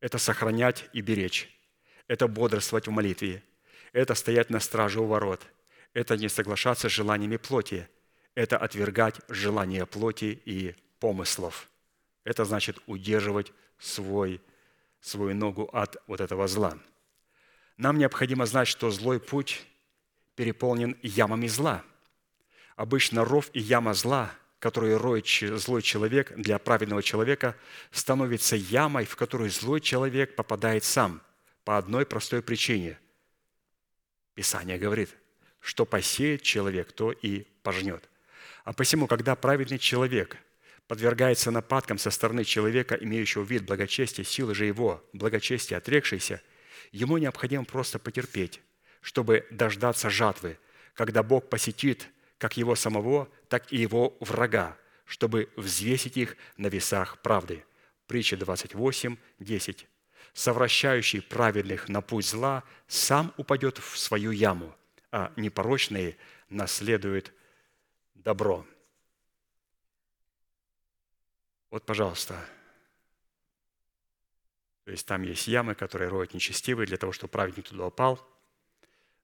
это 0.00 0.18
сохранять 0.18 0.88
и 0.92 1.00
беречь, 1.00 1.48
это 2.08 2.28
бодрствовать 2.28 2.86
в 2.86 2.90
молитве, 2.90 3.42
это 3.92 4.14
стоять 4.14 4.50
на 4.50 4.60
страже 4.60 5.00
у 5.00 5.06
ворот, 5.06 5.46
это 5.94 6.16
не 6.16 6.28
соглашаться 6.28 6.88
с 6.88 6.92
желаниями 6.92 7.36
плоти, 7.36 7.88
это 8.34 8.58
отвергать 8.58 9.20
желания 9.28 9.86
плоти 9.86 10.40
и 10.44 10.74
помыслов. 11.00 11.70
Это 12.24 12.44
значит 12.44 12.78
удерживать 12.86 13.52
свой, 13.78 14.40
свою 15.00 15.34
ногу 15.34 15.64
от 15.72 15.96
вот 16.06 16.20
этого 16.20 16.48
зла. 16.48 16.78
Нам 17.76 17.98
необходимо 17.98 18.46
знать, 18.46 18.68
что 18.68 18.90
злой 18.90 19.20
путь 19.20 19.64
переполнен 20.34 20.98
ямами 21.02 21.46
зла. 21.46 21.84
Обычно 22.74 23.24
ров 23.24 23.50
и 23.52 23.60
яма 23.60 23.94
зла– 23.94 24.30
которую 24.66 24.98
роет 24.98 25.28
злой 25.28 25.80
человек 25.80 26.32
для 26.34 26.58
праведного 26.58 27.00
человека, 27.00 27.54
становится 27.92 28.56
ямой, 28.56 29.04
в 29.04 29.14
которую 29.14 29.48
злой 29.48 29.80
человек 29.80 30.34
попадает 30.34 30.82
сам 30.82 31.22
по 31.62 31.78
одной 31.78 32.04
простой 32.04 32.42
причине. 32.42 32.98
Писание 34.34 34.76
говорит, 34.76 35.10
что 35.60 35.86
посеет 35.86 36.42
человек, 36.42 36.90
то 36.90 37.12
и 37.12 37.44
пожнет. 37.62 38.08
А 38.64 38.72
посему, 38.72 39.06
когда 39.06 39.36
праведный 39.36 39.78
человек 39.78 40.36
подвергается 40.88 41.52
нападкам 41.52 41.96
со 41.96 42.10
стороны 42.10 42.42
человека, 42.42 42.96
имеющего 43.00 43.44
вид 43.44 43.62
благочестия, 43.62 44.24
силы 44.24 44.52
же 44.52 44.64
его 44.64 45.00
благочестия 45.12 45.78
отрекшейся, 45.78 46.42
ему 46.90 47.18
необходимо 47.18 47.64
просто 47.64 48.00
потерпеть, 48.00 48.60
чтобы 49.00 49.46
дождаться 49.52 50.10
жатвы, 50.10 50.58
когда 50.94 51.22
Бог 51.22 51.48
посетит 51.48 52.08
как 52.38 52.56
его 52.56 52.74
самого, 52.74 53.28
так 53.48 53.72
и 53.72 53.76
его 53.76 54.16
врага, 54.20 54.76
чтобы 55.04 55.50
взвесить 55.56 56.16
их 56.16 56.36
на 56.56 56.66
весах 56.66 57.22
правды. 57.22 57.64
Притча 58.06 58.36
28, 58.36 59.16
10. 59.38 59.86
«Совращающий 60.32 61.22
праведных 61.22 61.88
на 61.88 62.02
путь 62.02 62.26
зла 62.26 62.62
сам 62.88 63.32
упадет 63.38 63.78
в 63.78 63.96
свою 63.96 64.32
яму, 64.32 64.76
а 65.10 65.32
непорочные 65.36 66.16
наследуют 66.50 67.32
добро». 68.14 68.66
Вот, 71.70 71.84
пожалуйста. 71.84 72.34
То 74.84 74.90
есть 74.92 75.06
там 75.06 75.22
есть 75.22 75.48
ямы, 75.48 75.74
которые 75.74 76.08
роют 76.08 76.32
нечестивые 76.32 76.86
для 76.86 76.96
того, 76.96 77.12
чтобы 77.12 77.32
праведник 77.32 77.68
туда 77.68 77.86
упал. 77.86 78.35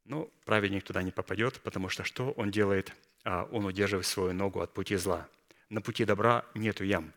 Но 0.04 0.30
праведник 0.44 0.84
туда 0.84 1.02
не 1.02 1.10
попадет, 1.10 1.60
потому 1.62 1.88
что 1.88 2.04
что 2.04 2.32
он 2.32 2.50
делает? 2.50 2.92
А 3.24 3.48
он 3.52 3.64
удерживает 3.64 4.06
свою 4.06 4.32
ногу 4.32 4.60
от 4.60 4.74
пути 4.74 4.96
зла. 4.96 5.28
На 5.68 5.80
пути 5.80 6.04
добра 6.04 6.44
нету 6.54 6.84
ям. 6.84 7.12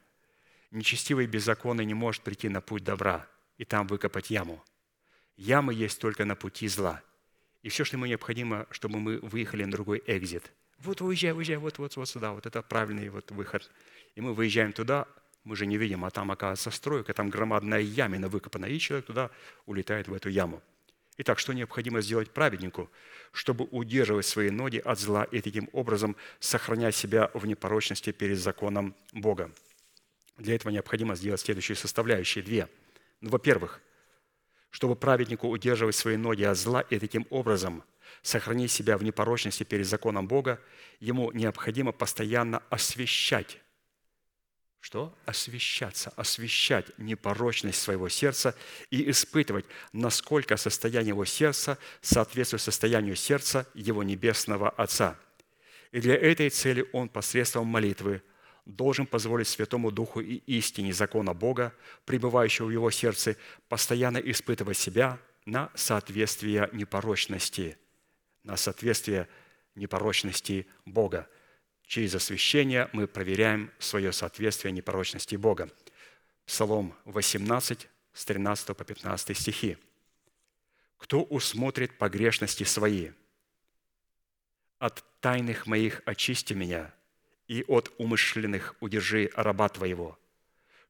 Нечестивый 0.71 1.25
беззаконный 1.25 1.85
не 1.85 1.93
может 1.93 2.21
прийти 2.21 2.49
на 2.49 2.61
путь 2.61 2.83
добра 2.83 3.27
и 3.57 3.65
там 3.65 3.87
выкопать 3.87 4.29
яму. 4.29 4.63
Ямы 5.37 5.73
есть 5.73 5.99
только 5.99 6.25
на 6.25 6.35
пути 6.35 6.67
зла. 6.67 7.01
И 7.63 7.69
все, 7.69 7.83
что 7.83 7.97
ему 7.97 8.05
необходимо, 8.05 8.67
чтобы 8.69 8.99
мы 8.99 9.19
выехали 9.19 9.63
на 9.63 9.71
другой 9.71 10.03
экзит. 10.05 10.51
Вот 10.79 11.01
уезжай, 11.01 11.33
уезжай, 11.33 11.57
вот, 11.57 11.79
вот, 11.79 11.95
вот 11.95 12.07
сюда, 12.07 12.33
вот 12.33 12.45
это 12.45 12.61
правильный 12.61 13.09
вот 13.09 13.31
выход– 13.31 13.71
и 14.15 14.21
мы 14.21 14.33
выезжаем 14.33 14.71
туда, 14.73 15.07
мы 15.43 15.55
же 15.55 15.65
не 15.65 15.77
видим, 15.77 16.05
а 16.05 16.09
там, 16.09 16.31
оказывается, 16.31 16.71
стройка, 16.71 17.13
там 17.13 17.29
громадная 17.29 17.81
ямина 17.81 18.29
выкопана, 18.29 18.65
и 18.65 18.79
человек 18.79 19.05
туда 19.05 19.29
улетает 19.65 20.07
в 20.07 20.13
эту 20.13 20.29
яму. 20.29 20.61
Итак, 21.17 21.39
что 21.39 21.53
необходимо 21.53 22.01
сделать 22.01 22.31
праведнику, 22.31 22.91
чтобы 23.31 23.65
удерживать 23.71 24.25
свои 24.25 24.49
ноги 24.49 24.77
от 24.77 24.99
зла 24.99 25.23
и 25.23 25.41
таким 25.41 25.69
образом 25.71 26.15
сохранять 26.39 26.95
себя 26.95 27.31
в 27.33 27.45
непорочности 27.45 28.11
перед 28.11 28.37
законом 28.37 28.95
Бога? 29.13 29.51
Для 30.37 30.55
этого 30.55 30.71
необходимо 30.71 31.15
сделать 31.15 31.39
следующие 31.39 31.77
составляющие, 31.77 32.43
две. 32.43 32.67
Ну, 33.21 33.29
во-первых, 33.29 33.81
чтобы 34.69 34.97
праведнику 34.97 35.47
удерживать 35.47 35.95
свои 35.95 36.17
ноги 36.17 36.43
от 36.43 36.57
зла 36.57 36.81
и 36.81 36.99
таким 36.99 37.25
образом 37.29 37.83
сохранить 38.21 38.71
себя 38.71 38.97
в 38.97 39.03
непорочности 39.03 39.63
перед 39.63 39.87
законом 39.87 40.27
Бога, 40.27 40.59
ему 40.99 41.31
необходимо 41.31 41.93
постоянно 41.93 42.61
освещать 42.69 43.59
что? 44.85 45.17
Освещаться, 45.25 46.13
освещать 46.15 46.85
непорочность 46.99 47.81
своего 47.81 48.07
сердца 48.07 48.55
и 48.91 49.09
испытывать, 49.09 49.65
насколько 49.93 50.57
состояние 50.57 51.07
его 51.07 51.25
сердца 51.25 51.79
соответствует 52.01 52.61
состоянию 52.61 53.15
сердца 53.15 53.67
его 53.73 54.03
небесного 54.03 54.69
Отца. 54.69 55.17
И 55.91 55.99
для 55.99 56.13
этой 56.13 56.51
цели 56.51 56.87
он 56.93 57.09
посредством 57.09 57.65
молитвы 57.65 58.21
должен 58.67 59.07
позволить 59.07 59.47
Святому 59.47 59.89
Духу 59.89 60.19
и 60.19 60.35
истине 60.45 60.93
закона 60.93 61.33
Бога, 61.33 61.73
пребывающего 62.05 62.67
в 62.67 62.71
его 62.71 62.91
сердце, 62.91 63.37
постоянно 63.67 64.19
испытывать 64.19 64.77
себя 64.77 65.17
на 65.47 65.71
соответствие 65.73 66.69
непорочности, 66.73 67.75
на 68.43 68.55
соответствие 68.55 69.27
непорочности 69.73 70.67
Бога– 70.85 71.27
Через 71.87 72.15
освящение 72.15 72.89
мы 72.93 73.07
проверяем 73.07 73.71
свое 73.79 74.11
соответствие 74.11 74.71
непорочности 74.71 75.35
Бога. 75.35 75.69
Псалом 76.45 76.95
18, 77.05 77.87
с 78.13 78.25
13 78.25 78.75
по 78.75 78.83
15 78.83 79.37
стихи. 79.37 79.77
«Кто 80.97 81.21
усмотрит 81.23 81.97
погрешности 81.97 82.63
свои? 82.63 83.11
От 84.79 85.03
тайных 85.19 85.67
моих 85.67 86.01
очисти 86.05 86.53
меня, 86.53 86.93
и 87.47 87.63
от 87.67 87.93
умышленных 87.97 88.75
удержи 88.79 89.29
раба 89.35 89.69
Твоего, 89.69 90.17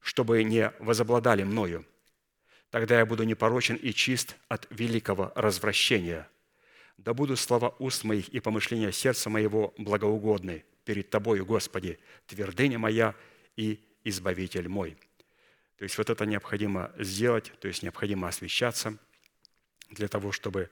чтобы 0.00 0.42
не 0.44 0.72
возобладали 0.78 1.42
мною. 1.42 1.84
Тогда 2.70 2.98
я 2.98 3.06
буду 3.06 3.24
непорочен 3.24 3.76
и 3.76 3.92
чист 3.92 4.36
от 4.48 4.66
великого 4.70 5.32
развращения. 5.34 6.28
Да 6.96 7.12
будут 7.12 7.38
слова 7.38 7.74
уст 7.78 8.04
моих 8.04 8.28
и 8.30 8.40
помышления 8.40 8.90
сердца 8.90 9.28
моего 9.30 9.74
благоугодны, 9.76 10.64
перед 10.86 11.10
Тобою, 11.10 11.44
Господи, 11.44 11.98
твердыня 12.26 12.78
моя 12.78 13.14
и 13.56 13.78
избавитель 14.04 14.68
мой». 14.68 14.96
То 15.76 15.82
есть 15.82 15.98
вот 15.98 16.08
это 16.08 16.24
необходимо 16.24 16.90
сделать, 16.98 17.52
то 17.60 17.68
есть 17.68 17.82
необходимо 17.82 18.28
освещаться 18.28 18.96
для 19.90 20.08
того, 20.08 20.32
чтобы 20.32 20.70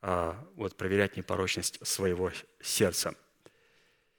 а, 0.00 0.40
вот, 0.54 0.76
проверять 0.76 1.16
непорочность 1.16 1.84
своего 1.84 2.30
сердца. 2.60 3.14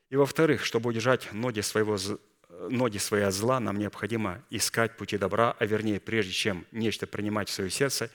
И 0.09 0.15
во-вторых, 0.15 0.65
чтобы 0.65 0.89
удержать 0.89 1.31
ноги, 1.31 1.61
своего, 1.61 1.97
ноги 2.49 2.97
свои 2.97 3.21
от 3.21 3.33
зла, 3.33 3.59
нам 3.59 3.77
необходимо 3.77 4.43
искать 4.49 4.97
пути 4.97 5.17
добра, 5.17 5.55
а 5.57 5.65
вернее, 5.65 5.99
прежде 5.99 6.33
чем 6.33 6.65
нечто 6.71 7.07
принимать 7.07 7.47
в 7.47 7.53
свое 7.53 7.69
сердце 7.69 8.11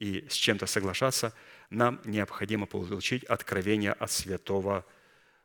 и 0.00 0.26
с 0.28 0.34
чем-то 0.34 0.66
соглашаться, 0.66 1.32
нам 1.70 2.00
необходимо 2.04 2.66
получить 2.66 3.24
откровение 3.24 3.92
от 3.92 4.10
Святого 4.10 4.84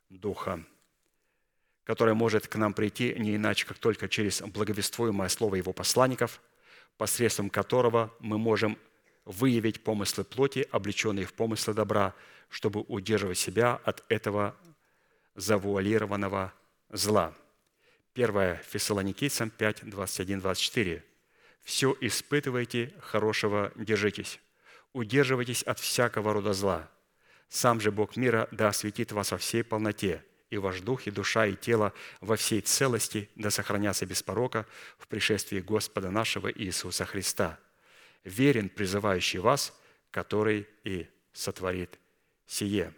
Духа 0.10 0.64
которое 1.88 2.14
может 2.14 2.50
к 2.50 2.56
нам 2.58 2.74
прийти 2.74 3.16
не 3.18 3.38
иначе, 3.38 3.66
как 3.66 3.78
только 3.78 4.10
через 4.10 4.42
благовествуемое 4.42 5.30
слово 5.30 5.56
Его 5.56 5.72
посланников, 5.72 6.42
посредством 6.98 7.50
которого 7.50 8.14
мы 8.20 8.38
можем 8.38 8.78
выявить 9.24 9.82
помыслы 9.82 10.26
плоти, 10.26 10.68
облеченные 10.70 11.26
в 11.26 11.34
помыслы 11.34 11.74
добра, 11.74 12.14
чтобы 12.50 12.82
удерживать 12.90 13.38
себя 13.38 13.80
от 13.86 14.04
этого 14.10 14.58
завуалированного 15.36 16.52
зла. 16.90 17.34
1 18.16 18.58
Фессалоникийцам 18.70 19.50
5, 19.50 19.90
21, 19.90 20.42
24. 20.42 21.04
«Все 21.64 21.96
испытывайте, 22.02 22.94
хорошего 23.00 23.72
держитесь, 23.76 24.42
удерживайтесь 24.92 25.64
от 25.64 25.80
всякого 25.80 26.34
рода 26.34 26.52
зла. 26.52 26.92
Сам 27.48 27.80
же 27.80 27.94
Бог 27.94 28.18
мира 28.18 28.50
да 28.52 28.68
осветит 28.68 29.14
вас 29.14 29.32
во 29.32 29.38
всей 29.38 29.64
полноте, 29.64 30.26
и 30.50 30.58
ваш 30.58 30.82
дух, 30.82 31.08
и 31.08 31.12
душа, 31.12 31.46
и 31.46 31.56
тело 31.56 31.94
во 32.22 32.36
всей 32.36 32.62
целости 32.62 33.30
да 33.36 33.52
сохранятся 33.52 34.06
без 34.06 34.24
порока 34.24 34.66
в 34.98 35.08
пришествии 35.08 35.60
Господа 35.60 36.10
нашего 36.12 36.52
Иисуса 36.52 37.06
Христа. 37.06 37.60
Верен 38.24 38.70
призывающий 38.70 39.40
вас, 39.40 39.78
который 40.12 40.68
и 40.84 41.08
сотворит 41.34 42.00
сие». 42.46 42.94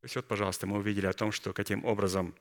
То 0.00 0.04
есть 0.04 0.16
вот, 0.16 0.28
пожалуйста, 0.28 0.66
мы 0.66 0.78
увидели 0.78 1.06
о 1.06 1.12
том, 1.12 1.32
что 1.32 1.52
каким 1.52 1.84
образом 1.84 2.34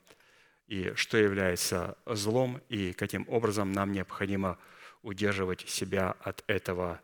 и 0.68 0.94
что 0.95 1.18
является 1.18 1.98
злом, 2.06 2.62
и 2.70 2.94
каким 2.94 3.26
образом 3.28 3.72
нам 3.72 3.91
необходимо 3.91 4.60
удерживать 5.02 5.68
себя 5.68 6.16
от 6.20 6.44
этого 6.48 7.02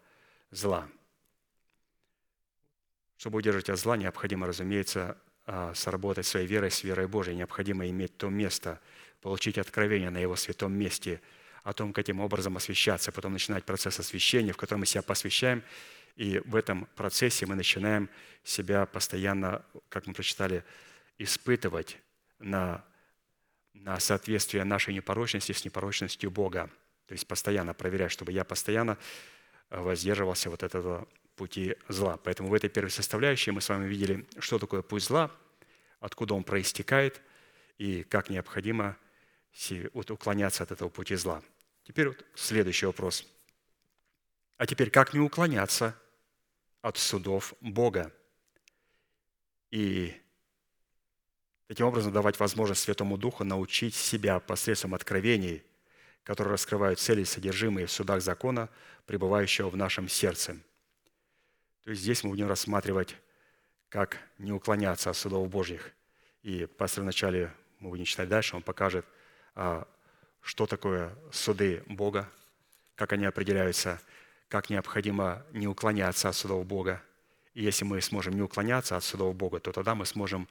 зла. 0.52 0.88
Чтобы 3.24 3.38
удержать 3.38 3.70
от 3.70 3.80
зла, 3.80 3.96
необходимо, 3.96 4.48
разумеется, 4.48 5.18
а, 5.46 5.74
сработать 5.76 6.26
своей 6.26 6.46
верой 6.46 6.70
с 6.70 6.84
верой 6.84 7.08
Божией. 7.08 7.38
Необходимо 7.38 7.88
иметь 7.88 8.18
то 8.18 8.28
место, 8.28 8.82
получить 9.22 9.58
откровение 9.58 10.10
на 10.10 10.18
Его 10.18 10.36
святом 10.36 10.74
месте 10.74 11.22
о 11.64 11.72
том, 11.72 11.94
каким 11.94 12.20
образом 12.20 12.58
освещаться, 12.58 13.14
потом 13.14 13.32
начинать 13.32 13.64
процесс 13.64 13.98
освящения, 13.98 14.52
в 14.52 14.58
котором 14.58 14.82
мы 14.82 14.86
себя 14.86 15.04
посвящаем, 15.04 15.64
и 16.18 16.40
в 16.40 16.54
этом 16.54 16.86
процессе 16.98 17.46
мы 17.46 17.56
начинаем 17.56 18.10
себя 18.44 18.86
постоянно, 18.86 19.64
как 19.88 20.06
мы 20.06 20.14
прочитали, 20.14 20.66
испытывать 21.18 21.98
на, 22.40 22.84
на 23.74 24.02
соответствие 24.02 24.66
нашей 24.66 24.94
непорочности 24.94 25.54
с 25.54 25.64
непорочностью 25.64 26.30
Бога. 26.30 26.70
То 27.08 27.14
есть 27.14 27.26
постоянно 27.26 27.74
проверять, 27.74 28.12
чтобы 28.12 28.34
я 28.34 28.44
постоянно 28.44 28.98
воздерживался 29.70 30.50
вот 30.50 30.62
этого 30.62 31.08
пути 31.36 31.76
зла. 31.88 32.18
Поэтому 32.18 32.50
в 32.50 32.54
этой 32.54 32.70
первой 32.70 32.90
составляющей 32.90 33.52
мы 33.52 33.62
с 33.62 33.70
вами 33.70 33.88
видели, 33.88 34.26
что 34.40 34.60
такое 34.60 34.82
путь 34.82 35.04
зла, 35.04 35.32
откуда 36.00 36.34
он 36.34 36.44
проистекает 36.44 37.22
и 37.78 38.04
как 38.04 38.30
необходимо 38.30 38.98
уклоняться 40.10 40.64
от 40.64 40.72
этого 40.72 40.90
пути 40.90 41.16
зла. 41.16 41.44
Теперь 41.84 42.10
вот 42.10 42.26
следующий 42.36 42.86
вопрос. 42.86 43.28
А 44.58 44.66
теперь 44.66 44.90
как 44.90 45.14
не 45.14 45.20
уклоняться 45.20 46.00
от 46.82 46.98
судов 46.98 47.54
Бога? 47.60 48.14
И 49.72 50.14
таким 51.68 51.88
образом 51.88 52.14
давать 52.14 52.40
возможность 52.40 52.82
Святому 52.82 53.18
Духу 53.18 53.44
научить 53.44 53.96
себя 53.96 54.40
посредством 54.40 54.94
откровений, 54.94 55.64
которые 56.24 56.54
раскрывают 56.54 57.00
цели 57.00 57.24
содержимые 57.24 57.88
в 57.88 57.92
судах 57.92 58.22
закона, 58.22 58.70
пребывающего 59.06 59.70
в 59.70 59.76
нашем 59.76 60.08
сердце– 60.08 60.58
то 61.84 61.90
есть 61.90 62.02
здесь 62.02 62.24
мы 62.24 62.32
будем 62.32 62.48
рассматривать, 62.48 63.16
как 63.90 64.18
не 64.38 64.52
уклоняться 64.52 65.10
от 65.10 65.18
судов 65.18 65.50
Божьих. 65.50 65.92
И 66.42 66.66
пастор 66.66 67.04
вначале, 67.04 67.52
мы 67.80 67.90
будем 67.90 68.06
читать 68.06 68.30
дальше, 68.30 68.56
он 68.56 68.62
покажет, 68.62 69.06
а, 69.56 69.88
что 70.42 70.66
такое 70.66 71.14
суды 71.32 71.84
Бога, 71.88 72.30
как 72.96 73.14
они 73.14 73.26
определяются, 73.26 74.00
как 74.48 74.70
необходимо 74.70 75.46
не 75.52 75.68
уклоняться 75.68 76.30
от 76.30 76.36
судов 76.36 76.66
Бога. 76.66 77.02
И 77.54 77.64
если 77.64 77.86
мы 77.86 78.02
сможем 78.02 78.34
не 78.34 78.42
уклоняться 78.42 78.96
от 78.96 79.04
судов 79.04 79.36
Бога, 79.36 79.60
то 79.60 79.72
тогда 79.72 79.94
мы 79.94 80.06
сможем 80.06 80.48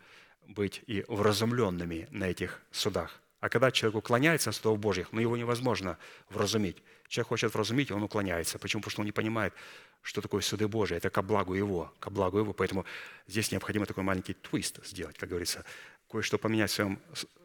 быть 0.47 0.83
и 0.87 1.05
вразумленными 1.09 2.09
на 2.11 2.25
этих 2.25 2.61
судах. 2.71 3.21
А 3.41 3.49
когда 3.49 3.71
человек 3.71 3.97
уклоняется 3.97 4.51
от 4.51 4.57
судов 4.57 4.79
Божьих, 4.79 5.13
ну 5.13 5.21
его 5.21 5.37
невозможно 5.37 5.99
вразумить. 6.29 6.83
Человек 7.13 7.29
хочет 7.29 7.53
вразумить, 7.53 7.91
он 7.91 8.03
уклоняется. 8.03 8.59
Почему? 8.59 8.81
Потому 8.81 8.91
что 8.91 9.01
он 9.03 9.05
не 9.05 9.13
понимает, 9.13 9.53
что 10.01 10.23
такое 10.23 10.41
суды 10.41 10.67
Божьи. 10.67 10.97
Это 10.97 11.11
ко 11.11 11.21
благу 11.21 11.53
его, 11.53 11.93
ко 12.01 12.09
благу 12.09 12.39
его. 12.39 12.55
Поэтому 12.55 12.87
здесь 13.27 13.53
необходимо 13.53 13.85
такой 13.85 14.03
маленький 14.03 14.33
твист 14.33 14.83
сделать, 14.87 15.19
как 15.19 15.29
говорится. 15.29 15.63
Кое-что 16.11 16.39
поменять 16.39 16.71
в 16.71 16.75
своем 16.75 16.99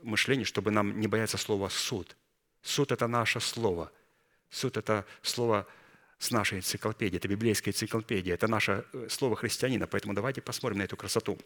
мышлении, 0.04 0.46
чтобы 0.46 0.72
нам 0.72 0.98
не 1.02 1.08
бояться 1.08 1.38
слова 1.38 1.68
«суд». 1.68 2.16
Суд– 2.62 2.92
это 2.94 3.08
наше 3.08 3.42
слово. 3.42 3.92
Суд– 4.50 4.78
это 4.78 5.06
слово 5.22 5.68
с 6.18 6.32
нашей 6.32 6.60
энциклопедии, 6.60 7.18
это 7.18 7.28
библейская 7.28 7.72
энциклопедия, 7.72 8.36
это 8.36 8.48
наше 8.48 8.86
э, 8.94 9.08
слово 9.10 9.36
христианина. 9.36 9.86
Поэтому 9.86 10.14
давайте 10.14 10.42
посмотрим 10.42 10.78
на 10.78 10.84
эту 10.84 10.96
красоту. 10.96 11.38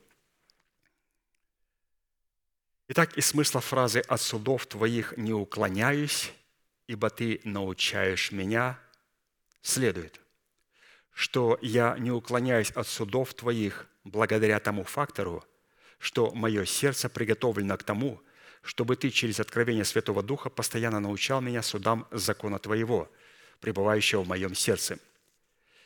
Итак, 2.88 3.18
из 3.18 3.26
смысла 3.26 3.62
фразы 3.62 4.02
«от 4.02 4.22
судов 4.22 4.68
твоих 4.68 5.18
не 5.18 5.34
уклоняюсь, 5.34 6.32
ибо 6.92 7.10
ты 7.10 7.40
научаешь 7.46 8.34
меня» 8.34 8.78
следует, 9.62 10.20
что 11.14 11.58
я 11.62 11.98
не 11.98 12.12
уклоняюсь 12.12 12.72
от 12.72 12.86
судов 12.86 13.34
твоих 13.34 13.88
благодаря 14.04 14.60
тому 14.60 14.84
фактору, 14.84 15.46
что 16.00 16.32
мое 16.34 16.66
сердце 16.66 17.08
приготовлено 17.08 17.78
к 17.78 17.84
тому, 17.84 18.22
чтобы 18.62 18.98
ты 18.98 19.10
через 19.10 19.40
откровение 19.40 19.86
Святого 19.86 20.22
Духа 20.22 20.50
постоянно 20.50 21.00
научал 21.00 21.40
меня 21.40 21.62
судам 21.62 22.08
закона 22.12 22.60
твоего, 22.60 23.10
пребывающего 23.62 24.24
в 24.24 24.28
моем 24.28 24.54
сердце. 24.54 25.00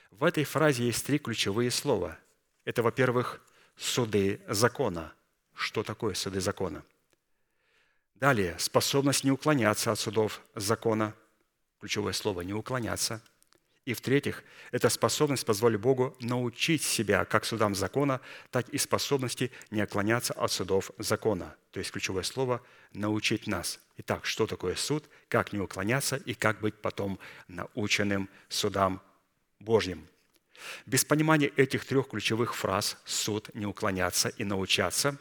В 0.09 0.23
этой 0.23 0.43
фразе 0.43 0.85
есть 0.85 1.05
три 1.05 1.19
ключевые 1.19 1.69
слова. 1.69 2.17
Это, 2.63 2.81
во-первых, 2.81 3.41
суды 3.77 4.41
закона. 4.47 5.13
Что 5.53 5.83
такое 5.83 6.15
суды 6.15 6.41
закона– 6.41 6.83
Далее, 8.15 8.55
способность 8.59 9.25
не 9.25 9.31
уклоняться 9.31 9.91
от 9.91 9.99
судов 9.99 10.41
закона. 10.55 11.13
Ключевое 11.81 12.13
слово– 12.13 12.41
не 12.41 12.53
уклоняться. 12.53 13.21
И 13.83 13.93
в-третьих, 13.93 14.43
это 14.71 14.89
способность 14.89 15.45
позволить 15.45 15.81
Богу 15.81 16.15
научить 16.21 16.81
себя 16.81 17.25
как 17.25 17.45
судам 17.45 17.75
закона, 17.75 18.21
так 18.51 18.69
и 18.69 18.77
способности 18.77 19.51
не 19.69 19.83
уклоняться 19.83 20.33
от 20.33 20.51
судов 20.51 20.91
закона. 20.97 21.55
То 21.71 21.79
есть 21.79 21.91
ключевое 21.91 22.23
слово– 22.23 22.61
научить 22.93 23.47
нас. 23.47 23.79
Итак, 23.97 24.25
что 24.25 24.47
такое 24.47 24.75
суд, 24.75 25.03
как 25.27 25.51
не 25.51 25.59
уклоняться 25.59 26.15
и 26.15 26.33
как 26.33 26.61
быть 26.61 26.75
потом 26.75 27.19
наученным 27.49 28.29
судам 28.47 29.01
Божьим. 29.59 30.07
Без 30.85 31.03
понимания 31.03 31.47
этих 31.47 31.85
трех 31.85 32.07
ключевых 32.07 32.55
фраз 32.55 32.97
«суд», 33.03 33.53
«не 33.53 33.65
уклоняться» 33.65 34.29
и 34.29 34.45
«научаться» 34.45 35.17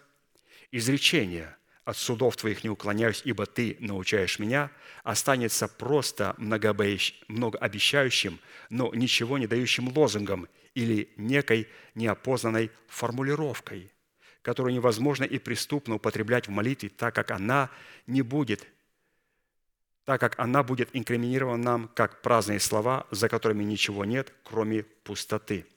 изречение– 0.70 1.56
от 1.84 1.96
судов 1.96 2.36
твоих 2.36 2.64
не 2.64 2.70
уклоняюсь, 2.70 3.22
ибо 3.24 3.46
ты 3.46 3.76
научаешь 3.80 4.38
меня, 4.38 4.70
останется 5.02 5.68
просто 5.68 6.34
многообещающим, 6.38 8.38
но 8.70 8.94
ничего 8.94 9.38
не 9.38 9.46
дающим 9.46 9.88
лозунгом 9.88 10.48
или 10.74 11.08
некой 11.16 11.68
неопознанной 11.94 12.70
формулировкой, 12.88 13.90
которую 14.42 14.74
невозможно 14.74 15.24
и 15.24 15.38
преступно 15.38 15.96
употреблять 15.96 16.48
в 16.48 16.50
молитве, 16.50 16.88
так 16.88 17.14
как 17.14 17.30
она 17.30 17.70
не 18.06 18.22
будет 18.22 18.66
так 20.04 20.20
как 20.20 20.38
она 20.38 20.62
будет 20.62 20.90
инкриминирована 20.92 21.62
нам 21.62 21.90
как 21.94 22.20
праздные 22.20 22.60
слова, 22.60 23.06
за 23.10 23.30
которыми 23.30 23.64
ничего 23.64 24.04
нет, 24.04 24.34
кроме 24.42 24.82
пустоты– 24.82 25.64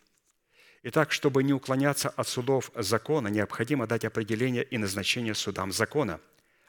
Итак, 0.84 1.12
чтобы 1.12 1.44
не 1.44 1.54
уклоняться 1.54 2.10
от 2.10 2.28
судов 2.28 2.72
закона, 2.76 3.30
необходимо 3.30 3.88
дать 3.88 4.06
определение 4.06 4.64
и 4.64 4.78
назначение 4.78 5.34
судам 5.34 5.72
закона, 5.72 6.20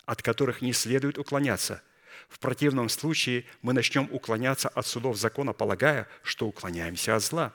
от 0.07 0.23
которых 0.23 0.63
не 0.63 0.73
следует 0.73 1.19
уклоняться. 1.19 1.83
В 2.29 2.39
противном 2.39 2.89
случае 2.89 3.45
мы 3.63 3.73
начнем 3.73 4.09
уклоняться 4.11 4.69
от 4.69 4.87
судов 4.87 5.17
закона, 5.17 5.53
полагая, 5.53 6.09
что 6.23 6.47
уклоняемся 6.47 7.17
от 7.17 7.23
зла. 7.23 7.55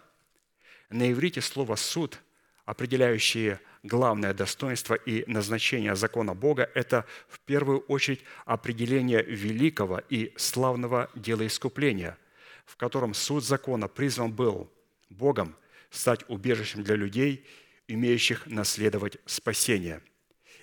На 0.90 1.12
иврите 1.12 1.42
слово 1.42 1.76
«суд», 1.76 2.20
определяющее 2.66 3.60
главное 3.82 4.34
достоинство 4.34 4.94
и 4.94 5.30
назначение 5.30 5.96
закона 5.96 6.34
Бога, 6.34 6.70
это 6.76 7.06
в 7.28 7.40
первую 7.40 7.80
очередь 7.80 8.24
определение 8.46 9.22
великого 9.24 10.02
и 10.10 10.34
славного 10.38 11.10
дела 11.16 11.46
искупления, 11.46 12.18
в 12.66 12.78
котором 12.78 13.14
суд 13.14 13.44
закона 13.44 13.88
призван 13.88 14.32
был 14.32 14.72
Богом 15.10 15.56
стать 15.94 16.26
убежищем 16.28 16.84
для 16.84 16.96
людей, 16.96 17.46
имеющих 17.88 18.48
наследовать 18.48 19.18
спасение. 19.26 20.02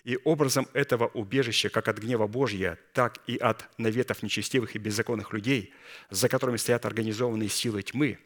И 0.02 0.19
образом 0.24 0.66
этого 0.73 1.07
убежища, 1.07 1.69
как 1.69 1.86
от 1.89 1.98
гнева 1.98 2.27
Божья, 2.27 2.78
так 2.94 3.19
и 3.27 3.36
от 3.36 3.69
наветов 3.78 4.23
нечестивых 4.23 4.74
и 4.74 4.78
беззаконных 4.78 5.32
людей, 5.32 5.73
за 6.09 6.28
которыми 6.28 6.57
стоят 6.57 6.85
организованные 6.85 7.48
силы 7.48 7.82
тьмы, 7.82 8.19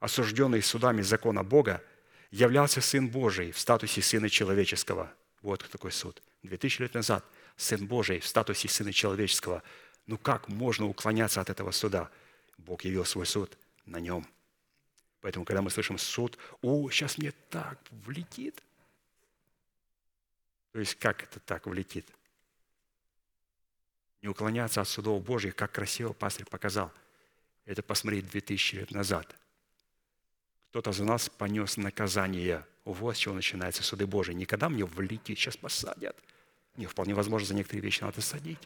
осужденные 0.00 0.62
судами 0.62 1.02
закона 1.02 1.44
Бога, 1.44 1.84
являлся 2.30 2.80
Сын 2.80 3.08
Божий 3.08 3.52
в 3.52 3.58
статусе 3.58 4.02
Сына 4.02 4.28
Человеческого. 4.28 5.12
Вот 5.42 5.68
такой 5.70 5.92
суд. 5.92 6.22
Две 6.42 6.56
тысячи 6.56 6.82
лет 6.82 6.94
назад 6.94 7.24
Сын 7.56 7.86
Божий 7.86 8.18
в 8.18 8.26
статусе 8.26 8.68
Сына 8.68 8.92
Человеческого. 8.92 9.62
Ну 10.06 10.16
как 10.16 10.48
можно 10.48 10.86
уклоняться 10.86 11.40
от 11.40 11.50
этого 11.50 11.70
суда? 11.70 12.10
Бог 12.56 12.84
явил 12.84 13.04
свой 13.04 13.26
суд 13.26 13.56
на 13.84 14.00
нем– 14.00 14.26
Поэтому, 15.20 15.44
когда 15.44 15.62
мы 15.62 15.70
слышим 15.70 15.98
суд, 15.98 16.38
о, 16.62 16.88
сейчас 16.90 17.18
мне 17.18 17.32
так 17.50 17.78
влетит. 17.90 18.62
То 20.72 20.78
есть, 20.78 20.94
как 20.94 21.22
это 21.22 21.40
так 21.40 21.66
влетит? 21.66 22.06
Не 24.22 24.28
уклоняться 24.28 24.80
от 24.80 24.88
судов 24.88 25.22
Божьих, 25.22 25.56
как 25.56 25.72
красиво 25.72 26.12
пастырь 26.12 26.46
показал. 26.46 26.92
Это 27.64 27.82
посмотреть 27.82 28.28
2000 28.28 28.74
лет 28.76 28.90
назад. 28.90 29.34
Кто-то 30.70 30.92
за 30.92 31.04
нас 31.04 31.28
понес 31.28 31.76
наказание. 31.76 32.64
Вот 32.84 33.16
с 33.16 33.18
чего 33.18 33.34
начинаются 33.34 33.82
суды 33.82 34.06
Божьи. 34.06 34.32
Никогда 34.32 34.68
мне 34.68 34.84
влетит, 34.84 35.38
сейчас 35.38 35.56
посадят. 35.56 36.16
Не, 36.76 36.86
вполне 36.86 37.14
возможно, 37.14 37.48
за 37.48 37.54
некоторые 37.54 37.82
вещи 37.82 38.02
надо 38.02 38.20
садить. 38.20 38.60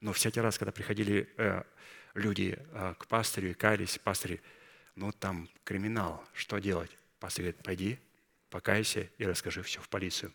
Но 0.00 0.12
всякий 0.12 0.40
раз, 0.40 0.58
когда 0.58 0.72
приходили 0.72 1.28
э, 1.36 1.62
люди 2.14 2.58
э, 2.58 2.94
к 2.98 3.06
пастырю 3.06 3.50
и 3.50 3.54
каялись, 3.54 3.98
пастырь 3.98 4.40
ну 4.94 5.12
там 5.12 5.48
криминал, 5.64 6.24
что 6.34 6.58
делать? 6.58 6.90
Пастор 7.18 7.44
говорит, 7.44 7.62
пойди, 7.62 7.98
покайся 8.50 9.08
и 9.18 9.24
расскажи 9.24 9.62
все 9.62 9.80
в 9.80 9.88
полицию. 9.88 10.32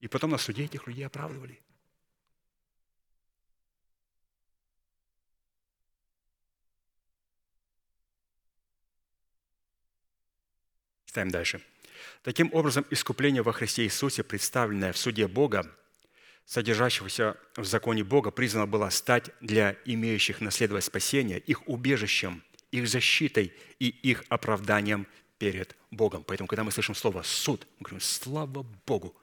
И 0.00 0.08
потом 0.08 0.30
на 0.30 0.38
суде 0.38 0.64
этих 0.64 0.86
людей 0.86 1.06
оправдывали. 1.06 1.60
Читаем 11.04 11.30
дальше. 11.30 11.60
Таким 12.22 12.52
образом, 12.52 12.86
искупление 12.90 13.42
во 13.42 13.52
Христе 13.52 13.84
Иисусе, 13.84 14.22
представленное 14.22 14.92
в 14.92 14.98
суде 14.98 15.26
Бога, 15.26 15.68
содержащегося 16.44 17.36
в 17.56 17.64
законе 17.64 18.04
Бога, 18.04 18.30
призвано 18.30 18.66
было 18.66 18.88
стать 18.90 19.30
для 19.40 19.76
имеющих 19.84 20.40
наследовать 20.40 20.84
спасение 20.84 21.38
их 21.40 21.66
убежищем 21.68 22.44
их 22.70 22.88
защитой 22.88 23.52
и 23.78 23.88
их 23.88 24.24
оправданием 24.28 25.06
перед 25.38 25.76
Богом. 25.90 26.24
Поэтому, 26.24 26.48
когда 26.48 26.64
мы 26.64 26.70
слышим 26.70 26.94
слово 26.94 27.22
«суд», 27.22 27.66
мы 27.78 27.84
говорим 27.84 28.00
«слава 28.00 28.62
Богу». 28.86 29.16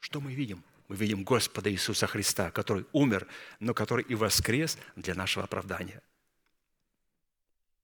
Что 0.00 0.20
мы 0.20 0.32
видим? 0.32 0.62
Мы 0.88 0.96
видим 0.96 1.24
Господа 1.24 1.70
Иисуса 1.70 2.06
Христа, 2.06 2.50
который 2.50 2.86
умер, 2.92 3.26
но 3.60 3.74
который 3.74 4.04
и 4.04 4.14
воскрес 4.14 4.78
для 4.96 5.14
нашего 5.14 5.44
оправдания. 5.44 6.02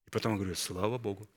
И 0.07 0.11
потом 0.11 0.33
я 0.33 0.39
говорю, 0.39 0.55
слава 0.55 0.99
Богу. 0.99 1.29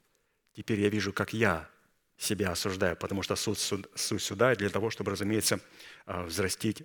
Теперь 0.53 0.79
я 0.79 0.89
вижу, 0.89 1.11
как 1.11 1.33
я 1.33 1.69
себя 2.17 2.51
осуждаю, 2.51 2.95
потому 2.95 3.21
что 3.21 3.35
суд, 3.35 3.59
суд, 3.59 3.89
суд 3.95 4.21
суда 4.21 4.55
для 4.55 4.69
того, 4.69 4.89
чтобы, 4.89 5.11
разумеется, 5.11 5.59
а, 6.05 6.23
взрастить 6.23 6.83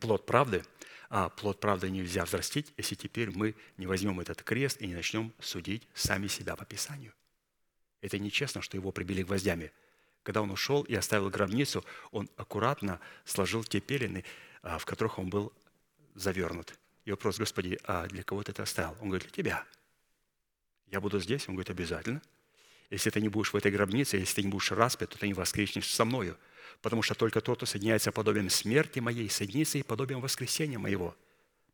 плод 0.00 0.24
правды– 0.26 0.64
а 1.08 1.28
плод 1.30 1.60
правды 1.60 1.90
нельзя 1.90 2.24
взрастить, 2.24 2.72
если 2.76 2.94
теперь 2.94 3.30
мы 3.30 3.54
не 3.76 3.86
возьмем 3.86 4.20
этот 4.20 4.42
крест 4.42 4.80
и 4.80 4.86
не 4.86 4.94
начнем 4.94 5.32
судить 5.40 5.88
сами 5.94 6.26
себя 6.26 6.54
по 6.54 6.64
Писанию. 6.64 7.14
Это 8.00 8.18
нечестно, 8.18 8.62
что 8.62 8.76
его 8.76 8.92
прибили 8.92 9.22
гвоздями. 9.22 9.72
Когда 10.22 10.42
он 10.42 10.50
ушел 10.50 10.82
и 10.82 10.94
оставил 10.94 11.30
гробницу, 11.30 11.84
он 12.10 12.28
аккуратно 12.36 13.00
сложил 13.24 13.64
те 13.64 13.80
пелены, 13.80 14.24
а, 14.62 14.78
в 14.78 14.84
которых 14.84 15.18
он 15.18 15.30
был 15.30 15.52
завернут. 16.14 16.74
И 17.04 17.10
вопрос, 17.10 17.38
Господи, 17.38 17.78
а 17.84 18.06
для 18.06 18.22
кого 18.22 18.42
ты 18.42 18.52
это 18.52 18.62
оставил? 18.62 18.96
Он 19.00 19.08
говорит, 19.08 19.28
для 19.28 19.32
тебя. 19.32 19.64
Я 20.90 21.00
буду 21.00 21.20
здесь? 21.20 21.48
Он 21.48 21.54
говорит, 21.54 21.70
обязательно. 21.70 22.20
Если 22.90 23.10
ты 23.10 23.20
не 23.20 23.28
будешь 23.28 23.52
в 23.52 23.56
этой 23.56 23.70
гробнице, 23.70 24.16
если 24.18 24.36
ты 24.36 24.42
не 24.42 24.48
будешь 24.48 24.70
распят, 24.72 25.10
то 25.10 25.18
ты 25.18 25.26
не 25.26 25.34
воскреснешь 25.34 25.92
со 25.92 26.04
мною. 26.04 26.36
Потому 26.82 27.02
что 27.02 27.14
только 27.14 27.40
тот, 27.40 27.58
кто 27.58 27.66
соединяется 27.66 28.12
подобием 28.12 28.50
смерти 28.50 29.00
моей, 29.00 29.28
соединится 29.28 29.78
и 29.78 29.82
подобием 29.82 30.20
воскресения 30.20 30.78
моего. 30.78 31.16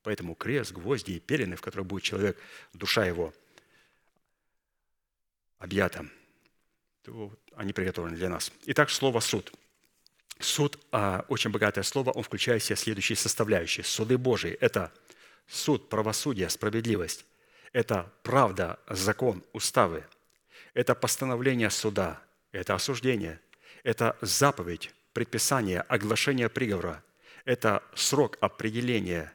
Поэтому 0.03 0.35
крест, 0.35 0.73
гвозди 0.73 1.13
и 1.13 1.21
пелены, 1.21 1.57
в 1.57 1.63
которых 1.63 1.87
будет 1.87 2.03
человек, 2.03 2.39
душа 2.73 3.07
его 3.07 3.33
объята, 5.59 6.07
они 7.55 7.73
приготовлены 7.73 8.17
для 8.17 8.29
нас. 8.29 8.53
Итак, 8.67 8.91
слово 8.91 9.21
«суд». 9.21 9.53
Суд 10.41 10.81
а,– 10.91 11.25
очень 11.29 11.51
богатое 11.51 11.85
слово, 11.85 12.11
он 12.11 12.23
включает 12.25 12.63
в 12.63 12.67
себя 12.67 12.77
следующие 12.77 13.17
составляющие. 13.17 13.85
Суды 13.85 14.19
Божии– 14.19 14.51
это 14.61 14.93
суд, 15.47 15.89
правосудие, 15.89 16.51
справедливость. 16.51 17.25
Это 17.73 18.13
правда, 18.23 18.81
закон, 18.89 19.45
уставы. 19.53 20.05
Это 20.75 20.95
постановление 20.95 21.71
суда, 21.71 22.21
это 22.51 22.75
осуждение, 22.75 23.41
это 23.85 24.17
заповедь, 24.21 24.93
предписание, 25.13 25.83
оглашение 25.83 26.49
приговора, 26.49 27.05
это 27.45 27.85
срок 27.95 28.37
определения, 28.41 29.33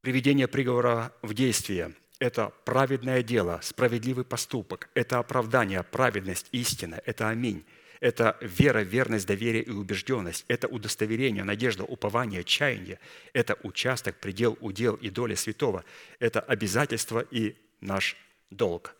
приведение 0.00 0.48
приговора 0.48 1.12
в 1.22 1.34
действие, 1.34 1.94
это 2.18 2.52
праведное 2.64 3.22
дело, 3.22 3.60
справедливый 3.62 4.24
поступок, 4.24 4.90
это 4.94 5.18
оправдание, 5.18 5.82
праведность, 5.84 6.48
истина, 6.50 7.00
это 7.06 7.28
аминь. 7.28 7.64
Это 8.00 8.38
вера, 8.40 8.78
верность, 8.78 9.26
доверие 9.26 9.62
и 9.62 9.70
убежденность. 9.70 10.46
Это 10.48 10.66
удостоверение, 10.68 11.44
надежда, 11.44 11.84
упование, 11.84 12.44
чаяние. 12.44 12.98
Это 13.34 13.58
участок, 13.62 14.16
предел, 14.16 14.56
удел 14.62 14.94
и 14.94 15.10
доля 15.10 15.36
святого. 15.36 15.84
Это 16.18 16.40
обязательство 16.40 17.20
и 17.20 17.56
наш 17.82 18.16
долг. 18.48 18.96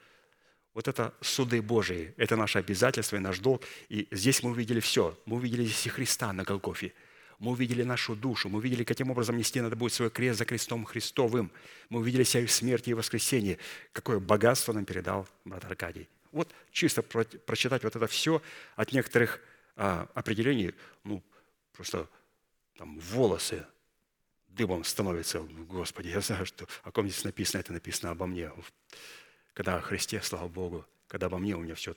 Вот 0.75 0.87
это 0.87 1.13
суды 1.21 1.61
Божии, 1.61 2.15
это 2.17 2.37
наше 2.37 2.59
обязательство 2.59 3.17
и 3.17 3.21
наш 3.21 3.39
долг. 3.41 3.63
И 3.89 4.07
здесь 4.11 4.43
мы 4.43 4.51
увидели 4.51 4.81
все. 4.81 5.19
Мы 5.27 5.37
увидели 5.37 5.65
здесь 5.65 5.87
и 5.87 5.89
Христа 5.89 6.33
на 6.33 6.45
Голгофе. 6.45 6.93
Мы 7.41 7.53
увидели 7.53 7.83
нашу 7.83 8.15
душу, 8.15 8.51
мы 8.51 8.59
увидели, 8.59 8.85
каким 8.85 9.11
образом 9.11 9.37
нести 9.37 9.61
надо 9.61 9.75
будет 9.75 9.95
свой 9.95 10.11
крест 10.11 10.39
за 10.39 10.45
крестом 10.45 10.85
Христовым. 10.85 11.51
Мы 11.89 12.01
увидели 12.01 12.23
себя 12.23 12.47
в 12.47 12.53
смерти 12.53 12.91
и 12.91 12.95
воскресении. 12.95 13.59
Какое 13.93 14.21
богатство 14.21 14.73
нам 14.73 14.85
передал 14.85 15.27
брат 15.45 15.65
Аркадий. 15.65 16.07
Вот 16.33 16.55
чисто 16.71 17.03
прочитать 17.03 17.83
вот 17.83 17.97
это 17.97 18.07
все 18.07 18.43
от 18.77 18.93
некоторых 18.93 19.41
а, 19.75 20.07
определений, 20.15 20.75
ну, 21.03 21.23
просто 21.73 22.09
там 22.77 22.99
волосы 23.01 23.65
дыбом 24.49 24.85
становятся. 24.85 25.41
Господи, 25.41 26.09
я 26.09 26.21
знаю, 26.21 26.45
что 26.47 26.69
о 26.83 26.93
ком 26.93 27.09
здесь 27.09 27.25
написано, 27.25 27.61
это 27.61 27.73
написано 27.73 28.11
обо 28.11 28.27
мне. 28.27 28.51
Когда 29.55 29.77
о 29.77 29.81
Христе, 29.81 30.21
слава 30.23 30.49
Богу, 30.49 30.87
когда 31.09 31.27
обо 31.27 31.39
мне 31.39 31.57
у 31.57 31.61
меня 31.61 31.75
все 31.75 31.95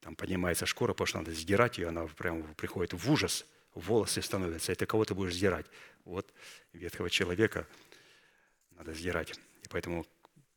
там 0.00 0.16
поднимается 0.16 0.66
шкура, 0.66 0.92
потому 0.92 1.06
что 1.06 1.18
надо 1.18 1.32
сдирать 1.32 1.78
ее, 1.78 1.88
она 1.88 2.06
прямо 2.06 2.42
приходит 2.54 2.92
в 2.92 3.10
ужас, 3.10 3.46
волосы 3.74 4.22
становятся, 4.22 4.74
ты 4.74 4.86
кого 4.86 5.04
ты 5.04 5.14
будешь 5.14 5.34
сдирать. 5.34 5.66
Вот 6.04 6.32
ветхого 6.72 7.10
человека 7.10 7.66
надо 8.72 8.94
сдирать. 8.94 9.38
И 9.62 9.68
поэтому 9.68 10.06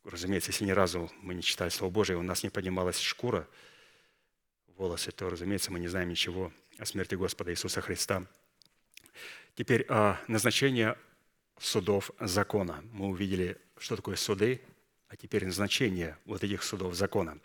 разумеется, 0.04 0.52
если 0.52 0.66
ни 0.66 0.72
разу 0.72 1.12
мы 1.22 1.34
не 1.34 1.44
читали 1.44 1.70
Слово 1.70 1.92
Божие, 1.92 2.18
у 2.18 2.24
нас 2.24 2.44
не 2.44 2.50
поднималась 2.50 3.00
шкура, 3.00 3.48
волосы, 4.78 5.12
то, 5.12 5.30
разумеется, 5.30 5.72
мы 5.72 5.80
не 5.80 5.88
знаем 5.88 6.10
ничего 6.10 6.52
о 6.78 6.86
смерти 6.86 7.16
Господа 7.16 7.52
Иисуса 7.52 7.82
Христа. 7.82 8.26
Теперь 9.56 9.84
о 9.84 10.20
назначение 10.28 10.98
судов 11.60 12.12
закона. 12.20 12.84
Мы 12.92 13.08
увидели, 13.08 13.58
что 13.78 13.96
такое 13.96 14.16
суды, 14.16 14.62
а 15.14 15.15
теперь 15.15 15.45
назначение 15.45 16.18
вот 16.26 16.44
этих 16.44 16.64
судов 16.64 16.95
закона. 16.95 17.38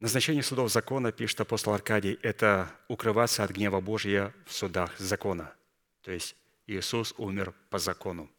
Назначение 0.00 0.42
судов 0.42 0.72
закона, 0.72 1.12
пишет 1.12 1.42
апостол 1.42 1.74
Аркадий, 1.74 2.18
это 2.22 2.70
укрываться 2.88 3.44
от 3.44 3.50
гнева 3.50 3.82
Божия 3.82 4.32
в 4.46 4.54
судах 4.54 4.98
закона. 4.98 5.52
То 6.00 6.12
есть 6.12 6.34
Иисус 6.66 7.12
умер 7.18 7.52
по 7.68 7.78
закону. 7.78 8.30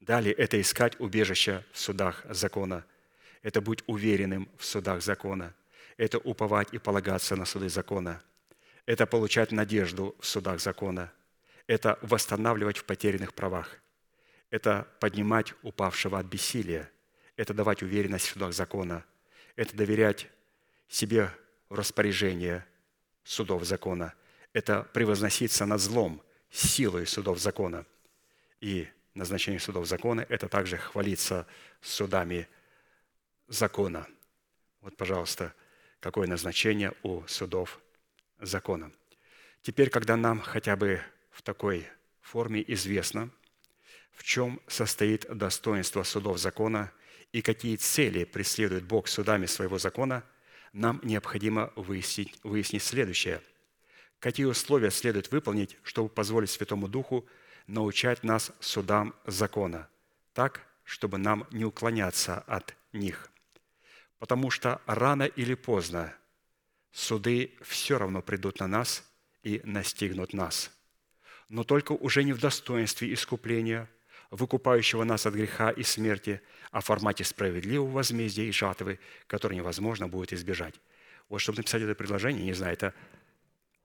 Далее– 0.00 0.32
это 0.38 0.58
искать 0.58 0.98
убежище 1.00 1.62
в 1.72 1.78
судах 1.78 2.24
закона. 2.30 2.82
Это 3.42 3.60
быть 3.60 3.84
уверенным 3.86 4.48
в 4.56 4.64
судах 4.64 5.02
закона. 5.02 5.54
Это 5.98 6.16
уповать 6.18 6.72
и 6.72 6.78
полагаться 6.78 7.36
на 7.36 7.44
суды 7.44 7.68
закона. 7.68 8.22
Это 8.86 9.04
получать 9.06 9.52
надежду 9.52 10.16
в 10.18 10.26
судах 10.26 10.60
закона. 10.60 11.12
Это 11.66 11.98
восстанавливать 12.00 12.78
в 12.78 12.84
потерянных 12.84 13.34
правах. 13.34 13.82
Это 14.48 14.88
поднимать 14.98 15.52
упавшего 15.62 16.18
от 16.18 16.24
бессилия. 16.24 16.90
Это 17.42 17.54
давать 17.54 17.82
уверенность 17.82 18.28
в 18.28 18.32
судах 18.34 18.52
закона. 18.52 19.04
Это 19.56 19.76
доверять 19.76 20.28
себе 20.88 21.28
в 21.68 21.74
распоряжение 21.74 22.64
судов 23.24 23.64
закона. 23.64 24.14
Это 24.52 24.84
превозноситься 24.94 25.66
над 25.66 25.80
злом 25.80 26.22
силой 26.52 27.04
судов 27.04 27.40
закона. 27.40 27.84
И 28.60 28.86
назначение 29.14 29.58
судов 29.58 29.88
закона– 29.88 30.24
это 30.28 30.48
также 30.48 30.76
хвалиться 30.76 31.48
судами 31.80 32.46
закона. 33.48 34.06
Вот, 34.80 34.96
пожалуйста, 34.96 35.52
какое 35.98 36.28
назначение 36.28 36.92
у 37.02 37.26
судов 37.26 37.80
закона. 38.38 38.92
Теперь, 39.62 39.90
когда 39.90 40.16
нам 40.16 40.38
хотя 40.38 40.76
бы 40.76 41.02
в 41.32 41.42
такой 41.42 41.88
форме 42.20 42.64
известно, 42.68 43.30
в 44.12 44.22
чем 44.22 44.60
состоит 44.68 45.26
достоинство 45.28 46.04
судов 46.04 46.38
закона 46.38 46.92
и 47.32 47.42
какие 47.42 47.76
цели 47.76 48.24
преследует 48.24 48.84
Бог 48.84 49.08
судами 49.08 49.46
своего 49.46 49.78
закона, 49.78 50.22
нам 50.72 51.00
необходимо 51.02 51.72
выяснить, 51.76 52.38
выяснить 52.42 52.82
следующее. 52.82 53.42
Какие 54.18 54.46
условия 54.46 54.90
следует 54.90 55.32
выполнить, 55.32 55.76
чтобы 55.82 56.08
позволить 56.08 56.50
Святому 56.50 56.88
Духу– 56.88 57.26
научать 57.66 58.22
нас 58.22 58.52
судам 58.60 59.14
закона, 59.26 59.88
так, 60.32 60.66
чтобы 60.84 61.18
нам 61.18 61.46
не 61.50 61.64
уклоняться 61.64 62.40
от 62.40 62.74
них. 62.92 63.30
Потому 64.18 64.50
что 64.50 64.80
рано 64.86 65.24
или 65.24 65.54
поздно 65.54 66.14
суды 66.92 67.54
все 67.62 67.98
равно 67.98 68.22
придут 68.22 68.60
на 68.60 68.66
нас 68.66 69.04
и 69.42 69.60
настигнут 69.64 70.32
нас. 70.32 70.70
Но 71.48 71.64
только 71.64 71.92
уже 71.92 72.24
не 72.24 72.32
в 72.32 72.40
достоинстве 72.40 73.12
искупления, 73.12 73.88
выкупающего 74.32 75.04
нас 75.04 75.26
от 75.26 75.34
греха 75.34 75.70
и 75.70 75.84
смерти, 75.84 76.42
в 76.72 76.80
формате 76.80 77.22
справедливого 77.22 77.90
возмездия 77.90 78.48
и 78.48 78.52
жатвы, 78.52 78.98
который 79.28 79.56
невозможно 79.56 80.08
будет 80.08 80.32
избежать. 80.32 80.74
Вот 81.28 81.40
чтобы 81.40 81.58
написать 81.58 81.82
это 81.82 81.94
предложение, 81.94 82.44
не 82.44 82.52
знаю, 82.52 82.72
это, 82.72 82.94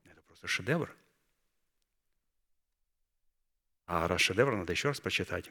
это 0.06 0.22
просто 0.24 0.48
шедевр– 0.48 0.90
а 3.88 4.06
раз 4.06 4.20
шедевр, 4.20 4.54
надо 4.54 4.74
еще 4.74 4.90
раз 4.90 5.00
прочитать. 5.00 5.50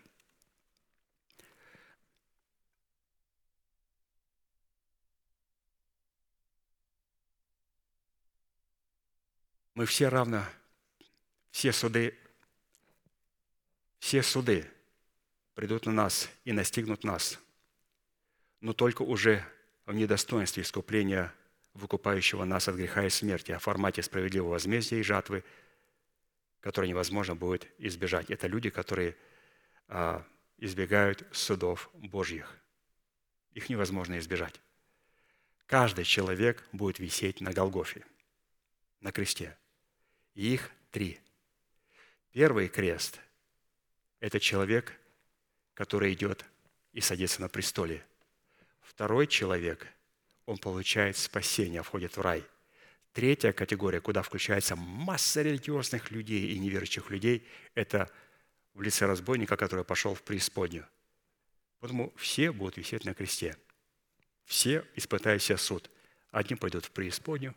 Мы 9.74 9.86
все 9.86 10.08
равно, 10.08 10.44
все 11.50 11.72
суды, 11.72 12.18
все 13.98 14.22
суды 14.22 14.70
придут 15.56 15.86
на 15.86 15.92
нас 15.92 16.30
и 16.44 16.52
настигнут 16.52 17.02
нас, 17.02 17.40
но 18.60 18.72
только 18.72 19.02
уже 19.02 19.44
в 19.86 19.94
недостоинстве 19.94 20.62
искупления, 20.62 21.34
выкупающего 21.74 22.44
нас 22.44 22.68
от 22.68 22.76
греха 22.76 23.04
и 23.04 23.10
смерти, 23.10 23.50
о 23.50 23.58
формате 23.58 24.04
справедливого 24.04 24.52
возмездия 24.52 25.00
и 25.00 25.02
жатвы– 25.02 25.42
которые 26.66 26.88
невозможно 26.88 27.36
будет 27.36 27.68
избежать. 27.78 28.28
Это 28.28 28.48
люди, 28.48 28.70
которые 28.70 29.16
а, 29.86 30.26
избегают 30.58 31.24
судов 31.30 31.88
Божьих. 31.94 32.58
Их 33.52 33.68
невозможно 33.68 34.18
избежать. 34.18 34.60
Каждый 35.66 36.04
человек 36.04 36.66
будет 36.72 36.98
висеть 36.98 37.40
на 37.40 37.52
Голгофе, 37.52 38.04
на 39.00 39.12
кресте. 39.12 39.56
И 40.34 40.54
их 40.54 40.72
три. 40.90 41.20
Первый 42.32 42.66
крест– 42.66 43.20
это 44.18 44.40
человек, 44.40 44.98
который 45.76 46.12
идет 46.12 46.44
и 46.92 47.00
садится 47.00 47.40
на 47.40 47.48
престоле. 47.48 48.04
Второй 48.80 49.28
человек, 49.28 49.86
он 50.44 50.58
получает 50.58 51.16
спасение, 51.16 51.84
входит 51.84 52.16
в 52.16 52.20
рай– 52.20 52.44
Третья 53.16 53.54
категория, 53.54 54.02
куда 54.02 54.20
включается 54.20 54.76
масса 54.76 55.40
религиозных 55.40 56.10
людей 56.10 56.50
и 56.50 56.58
неверующих 56.58 57.08
людей, 57.08 57.48
это 57.74 58.10
в 58.74 58.82
лице 58.82 59.06
разбойника, 59.06 59.56
который 59.56 59.86
пошел 59.86 60.14
в 60.14 60.22
преисподнюю. 60.22 60.86
Поэтому 61.80 62.12
все 62.16 62.52
будут 62.52 62.76
висеть 62.76 63.06
на 63.06 63.14
кресте. 63.14 63.56
Все 64.44 64.84
испытают 64.96 65.42
себя 65.42 65.56
суд. 65.56 65.90
Одни 66.30 66.56
пойдут 66.56 66.84
в 66.84 66.90
преисподнюю, 66.90 67.54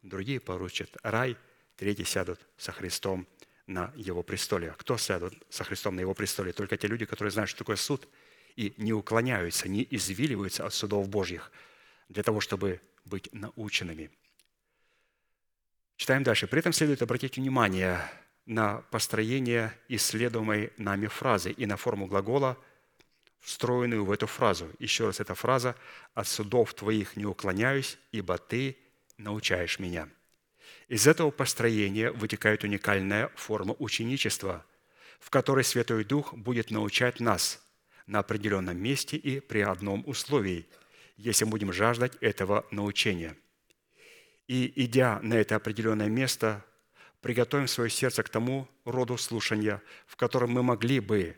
другие 0.00 0.40
поручат 0.40 0.88
рай, 1.02 1.36
третьи 1.76 2.04
сядут 2.04 2.40
со 2.56 2.72
Христом 2.72 3.26
на 3.66 3.92
Его 3.96 4.22
престоле. 4.22 4.70
А 4.70 4.74
кто 4.74 4.96
сядут 4.96 5.34
со 5.48 5.64
Христом 5.64 5.96
на 5.96 6.00
Его 6.00 6.14
престоле? 6.14 6.52
Только 6.52 6.76
те 6.76 6.86
люди, 6.86 7.04
которые 7.04 7.32
знают, 7.32 7.50
что 7.50 7.60
такое 7.60 7.76
суд, 7.76 8.08
и 8.56 8.74
не 8.76 8.92
уклоняются, 8.92 9.68
не 9.68 9.86
извиливаются 9.90 10.66
от 10.66 10.74
судов 10.74 11.08
Божьих 11.08 11.50
для 12.08 12.22
того, 12.22 12.40
чтобы 12.40 12.80
быть 13.04 13.28
наученными. 13.32 14.10
Читаем 15.96 16.22
дальше. 16.22 16.46
При 16.46 16.58
этом 16.58 16.72
следует 16.72 17.02
обратить 17.02 17.36
внимание 17.36 18.00
на 18.46 18.78
построение 18.90 19.72
исследуемой 19.88 20.72
нами 20.76 21.06
фразы 21.06 21.50
и 21.50 21.66
на 21.66 21.76
форму 21.76 22.06
глагола, 22.06 22.58
встроенную 23.40 24.04
в 24.04 24.10
эту 24.10 24.26
фразу. 24.26 24.70
Еще 24.78 25.06
раз, 25.06 25.20
эта 25.20 25.34
фраза 25.34 25.76
«От 26.14 26.26
судов 26.26 26.74
твоих 26.74 27.16
не 27.16 27.26
уклоняюсь, 27.26 27.98
ибо 28.12 28.38
ты 28.38 28.76
научаешь 29.18 29.78
меня». 29.78 30.08
Из 30.88 31.06
этого 31.06 31.30
построения 31.30 32.10
вытекает 32.10 32.64
уникальная 32.64 33.30
форма 33.36 33.74
ученичества, 33.78 34.64
в 35.18 35.30
которой 35.30 35.64
Святой 35.64 36.04
Дух 36.04 36.34
будет 36.34 36.70
научать 36.70 37.20
нас 37.20 37.62
на 38.06 38.18
определенном 38.18 38.76
месте 38.76 39.16
и 39.16 39.40
при 39.40 39.60
одном 39.60 40.02
условии, 40.06 40.66
если 41.16 41.46
будем 41.46 41.72
жаждать 41.72 42.12
этого 42.20 42.66
научения. 42.70 43.36
И, 44.46 44.70
идя 44.76 45.20
на 45.22 45.34
это 45.34 45.56
определенное 45.56 46.08
место, 46.08 46.62
приготовим 47.22 47.66
свое 47.66 47.88
сердце 47.88 48.22
к 48.22 48.28
тому 48.28 48.68
роду 48.84 49.16
слушания, 49.16 49.80
в 50.06 50.16
котором 50.16 50.50
мы 50.50 50.62
могли 50.62 51.00
бы 51.00 51.34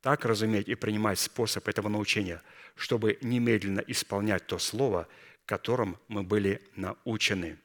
так 0.00 0.24
разуметь 0.24 0.68
и 0.68 0.74
принимать 0.74 1.18
способ 1.18 1.68
этого 1.68 1.88
научения, 1.88 2.40
чтобы 2.76 3.18
немедленно 3.20 3.80
исполнять 3.80 4.46
то 4.46 4.58
слово, 4.58 5.06
которым 5.44 5.98
мы 6.08 6.22
были 6.22 6.62
научены. 6.76 7.58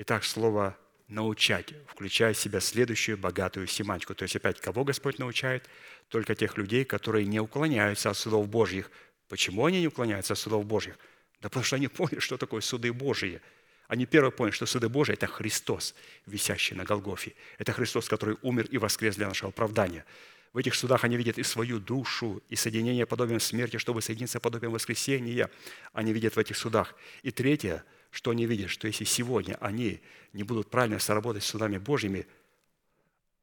Итак, 0.00 0.22
слово 0.22 0.78
«научать» 1.08 1.74
включает 1.88 2.36
в 2.36 2.40
себя 2.40 2.60
следующую 2.60 3.18
богатую 3.18 3.66
семантику. 3.66 4.14
То 4.14 4.22
есть 4.22 4.36
опять, 4.36 4.60
кого 4.60 4.84
Господь 4.84 5.18
научает? 5.18 5.68
Только 6.08 6.36
тех 6.36 6.56
людей, 6.56 6.84
которые 6.84 7.26
не 7.26 7.40
уклоняются 7.40 8.10
от 8.10 8.16
судов 8.16 8.48
Божьих. 8.48 8.92
Почему 9.28 9.66
они 9.66 9.80
не 9.80 9.88
уклоняются 9.88 10.34
от 10.34 10.38
судов 10.38 10.64
Божьих? 10.66 10.96
Да 11.40 11.48
потому 11.48 11.64
что 11.64 11.74
они 11.74 11.88
поняли, 11.98 12.20
что 12.20 12.36
такое 12.36 12.60
суды 12.62 12.92
Божьи– 12.92 13.42
они 13.88 14.04
первые 14.04 14.32
поняли, 14.32 14.54
что 14.54 14.66
суды 14.66 14.90
Божии– 14.90 15.12
это 15.14 15.26
Христос, 15.26 15.94
висящий 16.26 16.76
на 16.76 16.84
Голгофе. 16.84 17.32
Это 17.56 17.72
Христос, 17.72 18.06
который 18.06 18.36
умер 18.42 18.66
и 18.66 18.76
воскрес 18.76 19.16
для 19.16 19.26
нашего 19.26 19.48
оправдания. 19.48 20.04
В 20.52 20.58
этих 20.58 20.74
судах 20.74 21.04
они 21.04 21.16
видят 21.16 21.38
и 21.38 21.42
свою 21.42 21.78
душу, 21.80 22.42
и 22.50 22.54
соединение 22.54 23.06
подобием 23.06 23.40
смерти, 23.40 23.78
чтобы 23.78 24.02
соединиться 24.02 24.40
подобием 24.40 24.72
воскресения. 24.72 25.50
Они 25.94 26.12
видят 26.12 26.36
в 26.36 26.38
этих 26.38 26.58
судах. 26.58 26.94
И 27.22 27.30
третье, 27.30 27.82
что 28.18 28.32
они 28.32 28.46
видят, 28.46 28.68
что 28.68 28.88
если 28.88 29.04
сегодня 29.04 29.56
они 29.60 30.00
не 30.32 30.42
будут 30.42 30.68
правильно 30.70 30.98
соработать 30.98 31.44
с 31.44 31.46
судами 31.46 31.78
Божьими, 31.78 32.26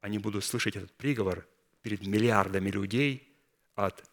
они 0.02 0.18
будут 0.18 0.44
слышать 0.44 0.76
этот 0.76 0.92
приговор 0.92 1.48
перед 1.80 2.06
миллиардами 2.06 2.68
людей 2.68 3.26
от 3.74 4.04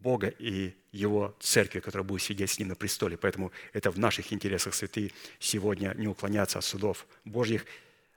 Бога 0.00 0.26
и 0.26 0.74
Его 0.90 1.36
церкви, 1.38 1.78
которая 1.78 2.04
будет 2.04 2.22
сидеть 2.22 2.50
с 2.50 2.58
Ним 2.58 2.66
на 2.66 2.74
престоле. 2.74 3.16
Поэтому 3.16 3.52
это 3.72 3.92
в 3.92 3.98
наших 4.00 4.32
интересах, 4.32 4.74
святые, 4.74 5.12
сегодня 5.38 5.94
не 5.96 6.08
уклоняться 6.08 6.58
от 6.58 6.64
судов 6.64 7.06
Божьих, 7.24 7.64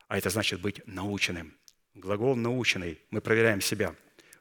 а 0.07 0.17
это 0.17 0.31
значит 0.31 0.59
быть 0.59 0.81
наученным. 0.87 1.53
Глагол 1.93 2.35
«наученный». 2.35 2.99
Мы 3.11 3.21
проверяем 3.21 3.61
себя. 3.61 3.95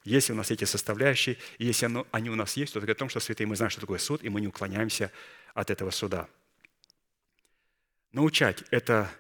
Если 0.04 0.32
у 0.32 0.36
нас 0.36 0.50
эти 0.50 0.64
составляющие, 0.64 1.36
если 1.58 1.90
они 2.10 2.30
у 2.30 2.36
нас 2.36 2.56
есть, 2.56 2.72
то 2.72 2.78
это 2.78 2.86
говорит 2.86 2.96
о 2.96 3.00
том, 3.00 3.10
что, 3.10 3.20
святые, 3.20 3.46
мы 3.46 3.56
знаем, 3.56 3.70
что 3.70 3.82
такое 3.82 3.98
суд, 3.98 4.24
и 4.24 4.30
мы 4.30 4.40
не 4.40 4.48
уклоняемся 4.48 5.12
от 5.52 5.70
этого 5.70 5.90
суда. 5.90 6.26
Научать– 8.12 8.64
это 8.70 9.10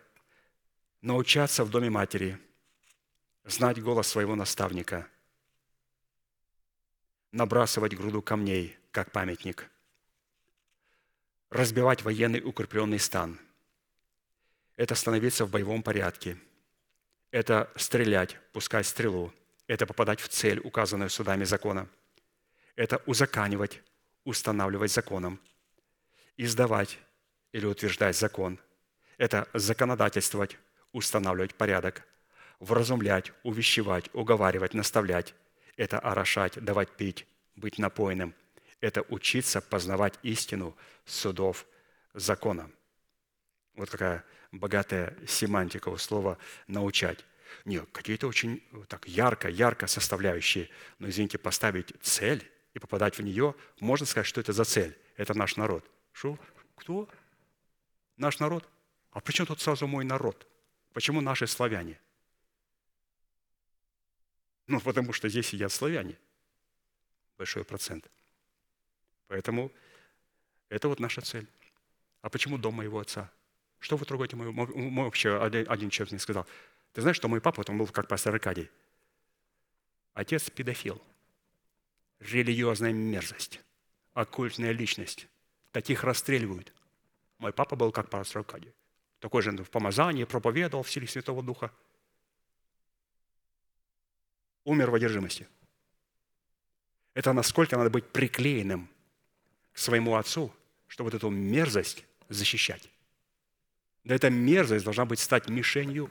научаться 1.00 1.64
в 1.64 1.70
доме 1.70 1.90
матери, 1.90 2.38
знать 3.44 3.82
голос 3.82 4.08
своего 4.08 4.34
наставника– 4.34 5.08
набрасывать 7.32 7.96
груду 7.96 8.22
камней, 8.22 8.76
как 8.90 9.12
памятник, 9.12 9.70
разбивать 11.50 12.02
военный 12.02 12.42
укрепленный 12.44 12.98
стан. 12.98 13.38
Это 14.76 14.94
становиться 14.94 15.44
в 15.44 15.50
боевом 15.50 15.82
порядке. 15.82 16.38
Это 17.30 17.70
стрелять, 17.76 18.36
пускать 18.52 18.86
стрелу. 18.86 19.32
Это 19.66 19.86
попадать 19.86 20.20
в 20.20 20.28
цель, 20.28 20.58
указанную 20.58 21.10
судами 21.10 21.44
закона. 21.44 21.88
Это 22.74 23.00
узаканивать, 23.06 23.80
устанавливать 24.24 24.90
законом. 24.90 25.38
Издавать 26.36 26.98
или 27.52 27.66
утверждать 27.66 28.16
закон. 28.16 28.58
Это 29.20 29.46
законодательствовать, 29.52 30.56
устанавливать 30.92 31.54
порядок. 31.54 32.06
Вразумлять, 32.58 33.32
увещевать, 33.42 34.08
уговаривать, 34.14 34.72
наставлять– 34.72 35.34
это 35.76 35.98
орошать, 35.98 36.54
давать 36.54 36.96
пить, 36.96 37.26
быть 37.54 37.76
напоенным. 37.76 38.34
Это 38.80 39.02
учиться 39.10 39.60
познавать 39.60 40.14
истину 40.22 40.74
судов 41.04 41.66
закона. 42.14 42.70
Вот 43.74 43.90
какая 43.90 44.24
богатая 44.52 45.14
семантика 45.26 45.90
у 45.90 45.98
слова 45.98 46.38
«научать». 46.66 47.22
Нет, 47.66 47.90
какие-то 47.92 48.26
очень 48.26 48.64
так 48.88 49.06
ярко, 49.06 49.48
ярко 49.48 49.86
составляющие. 49.86 50.70
Но, 50.98 51.10
извините, 51.10 51.36
поставить 51.36 51.92
цель 52.00 52.50
и 52.72 52.78
попадать 52.78 53.18
в 53.18 53.22
нее, 53.22 53.54
можно 53.80 54.06
сказать, 54.06 54.26
что 54.26 54.40
это 54.40 54.54
за 54.54 54.64
цель. 54.64 54.96
Это 55.18 55.36
наш 55.36 55.56
народ. 55.56 55.84
Что? 56.12 56.38
Кто? 56.74 57.06
Наш 58.16 58.38
народ? 58.38 58.66
А 59.10 59.20
почему 59.20 59.46
тут 59.46 59.60
сразу 59.60 59.86
мой 59.86 60.04
народ? 60.04 60.46
Почему 60.92 61.20
наши 61.20 61.46
славяне? 61.46 61.98
Ну, 64.66 64.80
потому 64.80 65.12
что 65.12 65.28
здесь 65.28 65.48
сидят 65.48 65.72
славяне. 65.72 66.16
Большой 67.36 67.64
процент. 67.64 68.08
Поэтому 69.26 69.72
это 70.68 70.88
вот 70.88 71.00
наша 71.00 71.22
цель. 71.22 71.46
А 72.22 72.28
почему 72.28 72.58
дом 72.58 72.74
моего 72.74 73.00
отца? 73.00 73.30
Что 73.80 73.96
вы 73.96 74.06
трогаете 74.06 74.36
моего? 74.36 74.52
Мой 74.52 75.04
вообще 75.04 75.42
один, 75.42 75.64
один 75.68 75.90
человек 75.90 76.12
мне 76.12 76.20
сказал. 76.20 76.46
Ты 76.92 77.00
знаешь, 77.00 77.16
что 77.16 77.28
мой 77.28 77.40
папа, 77.40 77.64
он 77.66 77.78
был 77.78 77.86
как 77.88 78.08
пастор 78.08 78.34
Аркадий. 78.34 78.70
Отец 80.14 80.50
педофил. 80.50 81.02
Религиозная 82.20 82.92
мерзость. 82.92 83.60
Оккультная 84.12 84.72
личность. 84.72 85.28
Таких 85.72 86.04
расстреливают. 86.04 86.72
Мой 87.38 87.52
папа 87.52 87.74
был 87.74 87.90
как 87.90 88.10
пастор 88.10 88.40
Аркадий. 88.40 88.72
Такой 89.20 89.42
же 89.42 89.52
в 89.52 89.70
помазании, 89.70 90.24
проповедовал 90.24 90.82
в 90.82 90.90
силе 90.90 91.06
Святого 91.06 91.42
Духа– 91.42 91.72
умер 94.64 94.90
в 94.90 94.94
одержимости. 94.94 95.48
Это 97.14 97.32
насколько 97.32 97.76
надо 97.76 97.90
быть 97.90 98.10
приклеенным 98.12 98.88
к 99.72 99.78
своему 99.78 100.16
отцу, 100.16 100.54
чтобы 100.86 101.10
вот 101.10 101.14
эту 101.14 101.30
мерзость 101.30 102.04
защищать. 102.28 102.88
Да 104.04 104.14
эта 104.14 104.30
мерзость 104.30 104.84
должна 104.84 105.04
быть 105.04 105.18
стать 105.18 105.48
мишенью. 105.48 106.08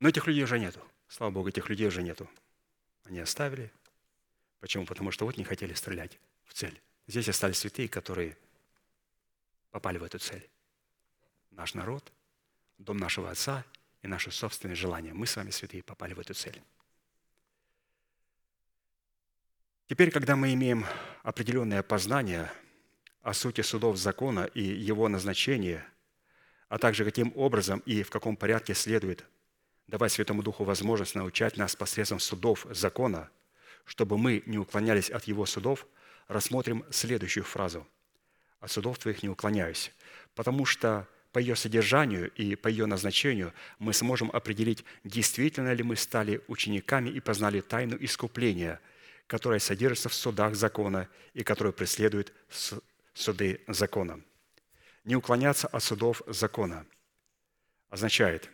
Но 0.00 0.08
этих 0.08 0.26
людей 0.26 0.44
уже 0.44 0.58
нету. 0.58 0.80
Слава 1.08 1.30
Богу, 1.30 1.48
этих 1.48 1.68
людей 1.68 1.86
уже 1.86 2.02
нету. 2.02 2.28
Они 3.04 3.20
оставили. 3.20 3.72
Почему? 4.60 4.86
Потому 4.86 5.10
что 5.10 5.24
вот 5.24 5.36
не 5.36 5.44
хотели 5.44 5.74
стрелять 5.74 6.18
в 6.44 6.54
цель. 6.54 6.80
Здесь 7.10 7.28
остались 7.28 7.58
святые, 7.58 7.88
которые 7.88 8.38
попали 9.72 9.98
в 9.98 10.04
эту 10.04 10.20
цель. 10.20 10.48
Наш 11.50 11.74
народ– 11.74 12.12
дом 12.78 12.98
нашего 12.98 13.32
Отца 13.32 13.64
и 14.02 14.06
наши 14.06 14.30
собственные 14.30 14.76
желания. 14.76 15.12
Мы 15.12 15.26
с 15.26 15.34
вами, 15.34 15.50
святые, 15.50 15.82
попали 15.82 16.14
в 16.14 16.20
эту 16.20 16.34
цель. 16.34 16.62
Теперь, 19.88 20.12
когда 20.12 20.36
мы 20.36 20.54
имеем 20.54 20.86
определенное 21.24 21.82
познание 21.82 22.48
о 23.22 23.34
сути 23.34 23.62
судов 23.62 23.96
закона 23.96 24.44
и 24.44 24.62
его 24.62 25.08
назначения, 25.08 25.84
а 26.68 26.78
также 26.78 27.04
каким 27.04 27.32
образом 27.34 27.80
и 27.86 28.04
в 28.04 28.10
каком 28.10 28.36
порядке 28.36 28.72
следует 28.72 29.24
давать 29.88 30.12
Святому 30.12 30.44
Духу 30.44 30.62
возможность 30.62 31.16
научать 31.16 31.56
нас 31.56 31.74
посредством 31.74 32.20
судов 32.20 32.68
закона, 32.70 33.28
чтобы 33.84 34.16
мы 34.16 34.44
не 34.46 34.58
уклонялись 34.58 35.10
от 35.10 35.24
его 35.24 35.44
судов, 35.44 35.88
рассмотрим 36.30 36.84
следующую 36.90 37.44
фразу. 37.44 37.86
«От 38.60 38.70
судов 38.70 38.98
твоих 38.98 39.22
не 39.22 39.28
уклоняюсь». 39.28 39.92
Потому 40.36 40.64
что 40.64 41.08
по 41.32 41.38
ее 41.40 41.56
содержанию 41.56 42.30
и 42.30 42.54
по 42.54 42.68
ее 42.68 42.86
назначению 42.86 43.52
мы 43.78 43.92
сможем 43.92 44.30
определить, 44.30 44.84
действительно 45.02 45.72
ли 45.72 45.82
мы 45.82 45.96
стали 45.96 46.40
учениками 46.46 47.10
и 47.10 47.20
познали 47.20 47.60
тайну 47.60 47.96
искупления, 47.98 48.80
которая 49.26 49.58
содержится 49.58 50.08
в 50.08 50.14
судах 50.14 50.54
закона 50.54 51.08
и 51.34 51.42
которая 51.42 51.72
преследует 51.72 52.32
суды 53.12 53.60
закона. 53.66 54.20
Не 55.04 55.16
уклоняться 55.16 55.66
от 55.66 55.82
судов 55.82 56.22
закона 56.28 56.86
означает 57.88 58.50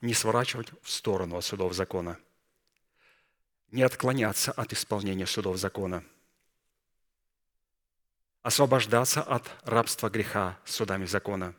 не 0.00 0.14
сворачивать 0.14 0.68
в 0.82 0.90
сторону 0.90 1.36
от 1.36 1.44
судов 1.44 1.74
закона, 1.74 2.18
не 3.72 3.82
отклоняться 3.82 4.52
от 4.52 4.72
исполнения 4.72 5.26
судов 5.26 5.56
закона– 5.56 6.04
освобождаться 8.42 9.22
от 9.22 9.48
рабства 9.62 10.10
греха 10.10 10.58
судами 10.64 11.06
закона, 11.06 11.54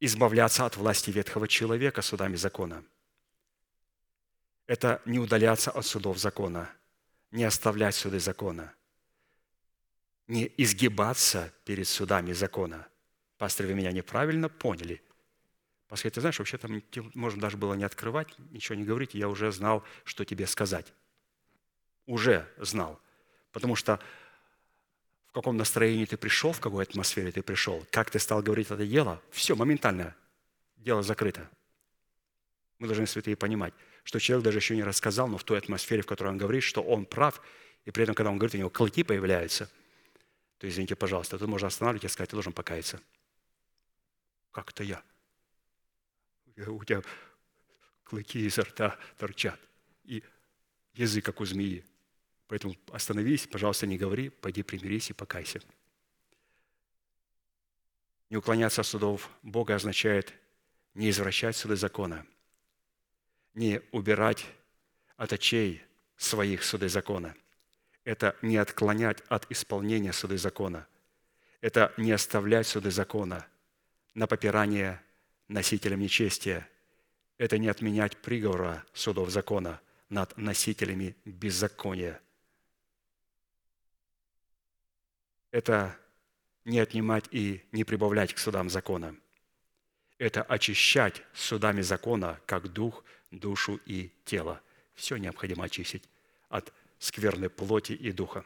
избавляться 0.00 0.64
от 0.64 0.76
власти 0.76 1.10
ветхого 1.10 1.48
человека 1.48 2.02
судами 2.02 2.36
закона, 2.36 2.84
Это 4.66 5.00
не 5.04 5.20
удаляться 5.20 5.70
от 5.70 5.86
судов 5.86 6.18
закона, 6.18 6.68
не 7.30 7.44
оставлять 7.44 7.94
суды 7.94 8.18
закона, 8.18 8.74
не 10.26 10.52
изгибаться 10.56 11.52
перед 11.64 11.86
судами 11.86 12.32
закона. 12.32 12.88
Пастор, 13.38 13.66
вы 13.66 13.74
меня 13.74 13.92
неправильно 13.92 14.48
поняли. 14.48 15.00
Пастор, 15.86 16.10
ты 16.10 16.20
знаешь, 16.20 16.38
вообще 16.38 16.58
там 16.58 16.82
можно 17.14 17.40
даже 17.40 17.56
было 17.56 17.74
не 17.74 17.84
открывать, 17.84 18.36
ничего 18.50 18.74
не 18.74 18.84
говорить, 18.84 19.14
я 19.14 19.28
уже 19.28 19.52
знал, 19.52 19.84
что 20.04 20.24
тебе 20.24 20.48
сказать. 20.48 20.92
Уже 22.06 22.52
знал. 22.58 23.00
Потому 23.52 23.76
что 23.76 24.00
в 25.36 25.38
каком 25.38 25.58
настроении 25.58 26.06
ты 26.06 26.16
пришел, 26.16 26.52
в 26.52 26.60
какой 26.60 26.84
атмосфере 26.84 27.30
ты 27.30 27.42
пришел, 27.42 27.86
как 27.90 28.08
ты 28.08 28.18
стал 28.18 28.40
говорить 28.40 28.70
это 28.70 28.86
дело, 28.86 29.20
все, 29.30 29.54
моментально 29.54 30.16
дело 30.78 31.02
закрыто. 31.02 31.46
Мы 32.78 32.86
должны, 32.86 33.06
святые, 33.06 33.36
понимать, 33.36 33.74
что 34.02 34.18
человек 34.18 34.46
даже 34.46 34.56
еще 34.60 34.74
не 34.74 34.82
рассказал, 34.82 35.28
но 35.28 35.36
в 35.36 35.44
той 35.44 35.58
атмосфере, 35.58 36.00
в 36.00 36.06
которой 36.06 36.28
он 36.28 36.38
говорит, 36.38 36.62
что 36.62 36.82
он 36.82 37.04
прав, 37.04 37.42
и 37.84 37.90
при 37.90 38.04
этом, 38.04 38.14
когда 38.14 38.30
он 38.30 38.38
говорит, 38.38 38.54
у 38.54 38.58
него 38.58 38.70
клыки 38.70 39.02
появляются, 39.02 39.70
то, 40.56 40.66
извините, 40.66 40.96
пожалуйста, 40.96 41.36
тут 41.36 41.48
можно 41.48 41.68
останавливать 41.68 42.04
и 42.04 42.08
сказать, 42.08 42.30
ты 42.30 42.36
должен 42.36 42.54
покаяться. 42.54 42.98
Как 44.52 44.70
это 44.70 44.84
я? 44.84 45.02
У 46.66 46.82
тебя 46.82 47.02
клыки 48.04 48.38
изо 48.46 48.62
рта 48.62 48.98
торчат, 49.18 49.60
и 50.04 50.24
язык, 50.94 51.26
как 51.26 51.42
у 51.42 51.44
змеи. 51.44 51.84
Поэтому 52.48 52.76
остановись, 52.92 53.46
пожалуйста, 53.46 53.86
не 53.86 53.98
говори, 53.98 54.28
пойди 54.28 54.62
примирись 54.62 55.10
и 55.10 55.14
покайся. 55.14 55.60
Не 58.30 58.36
уклоняться 58.36 58.80
от 58.80 58.86
судов 58.86 59.30
Бога 59.42 59.74
означает 59.74 60.32
не 60.94 61.10
извращать 61.10 61.56
суды 61.56 61.76
закона– 61.76 62.26
не 63.56 63.80
убирать 63.90 64.46
от 65.16 65.32
очей 65.32 65.82
своих 66.16 66.62
суды 66.62 66.88
закона. 66.88 67.34
Это 68.04 68.36
не 68.42 68.58
отклонять 68.58 69.22
от 69.28 69.50
исполнения 69.50 70.12
суды 70.12 70.38
закона. 70.38 70.86
Это 71.60 71.92
не 71.96 72.12
оставлять 72.12 72.66
суды 72.66 72.90
закона 72.90 73.44
на 74.14 74.26
попирание 74.26 75.02
носителям 75.48 76.00
нечестия. 76.00 76.68
Это 77.38 77.58
не 77.58 77.68
отменять 77.68 78.16
приговора 78.18 78.84
судов 78.92 79.30
закона 79.30 79.80
над 80.10 80.36
носителями 80.36 81.16
беззакония. 81.24 82.20
Это 85.56 85.98
не 86.66 86.80
отнимать 86.80 87.24
и 87.30 87.64
не 87.72 87.84
прибавлять 87.84 88.34
к 88.34 88.38
судам 88.38 88.68
закона. 88.68 89.16
Это 90.18 90.42
очищать 90.42 91.22
судами 91.32 91.80
закона, 91.80 92.38
как 92.44 92.70
дух– 92.70 93.02
душу 93.30 93.80
и 93.86 94.10
тело. 94.26 94.60
Все 94.94 95.16
необходимо 95.16 95.64
очистить 95.64 96.04
от 96.50 96.74
скверной 96.98 97.48
плоти 97.48 97.92
и 97.92 98.12
духа. 98.12 98.44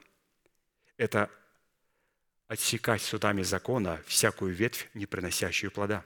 Это 0.98 1.28
отсекать 2.46 3.02
судами 3.02 3.42
закона 3.42 4.00
всякую 4.06 4.54
ветвь, 4.54 4.88
не 4.94 5.06
приносящую 5.06 5.72
плода. 5.72 6.04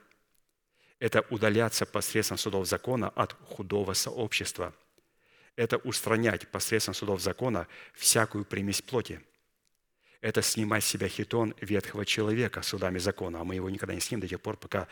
Это 1.01 1.21
удаляться 1.29 1.85
посредством 1.85 2.39
судов 2.39 2.67
закона 2.67 3.11
от 3.11 3.35
худого 3.35 3.93
сообщества. 3.93 4.73
Это 5.55 5.77
устранять 5.77 6.49
посредством 6.49 6.95
судов 6.95 7.21
закона 7.21 7.69
всякую 7.93 8.47
примесь 8.47 8.81
плоти. 8.81 9.21
Это 10.25 10.41
снимать 10.41 10.83
с 10.83 10.87
себя 10.87 11.07
хитон 11.07 11.55
ветхого 11.61 12.07
человека 12.07 12.63
судами 12.63 12.97
закона. 12.97 13.43
А 13.43 13.45
мы 13.45 13.57
его 13.57 13.69
никогда 13.69 13.95
не 13.95 14.01
снимем 14.01 14.23
до 14.23 14.29
тех 14.29 14.41
пор, 14.41 14.57
пока 14.57 14.89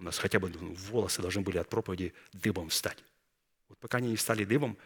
у 0.00 0.02
нас 0.02 0.18
хотя 0.18 0.40
бы 0.40 0.48
волосы 0.90 1.22
должны 1.22 1.42
были 1.42 1.58
от 1.58 1.68
проповеди 1.68 2.12
дыбом 2.32 2.68
встать. 2.70 2.98
Вот 3.68 3.78
пока 3.78 3.98
они 3.98 4.10
не 4.10 4.16
стали 4.16 4.44
дымом, 4.44 4.76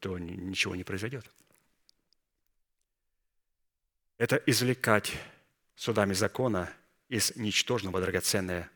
то 0.00 0.18
ничего 0.18 0.74
не 0.74 0.82
произойдет. 0.82 1.30
Это 4.18 4.34
извлекать 4.46 5.12
судами 5.76 6.12
закона 6.12 6.72
из 7.08 7.36
ничтожного 7.36 8.00
драгоценное. 8.00 8.68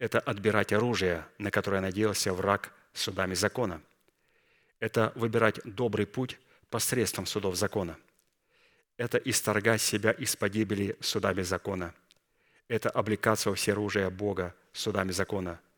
Это 0.00 0.18
отбирать 0.18 0.72
оружие, 0.72 1.24
на 1.38 1.52
которое 1.52 1.80
надеялся 1.80 2.34
враг 2.34 2.74
судами 2.94 3.34
закона. 3.34 3.80
Это 4.80 5.12
выбирать 5.14 5.60
добрый 5.62 6.08
путь 6.08 6.40
посредством 6.72 7.26
судов 7.26 7.54
закона. 7.54 7.96
Это 8.96 9.18
исторгать 9.18 9.80
себя 9.80 10.10
из 10.10 10.34
погибели 10.34 10.96
судами 11.00 11.42
закона. 11.42 11.94
Это 12.66 12.90
облекаться 12.90 13.50
во 13.50 13.54
все 13.54 13.72
оружие 13.72 14.10
Бога 14.10 14.54
судами 14.72 15.12
закона– 15.12 15.60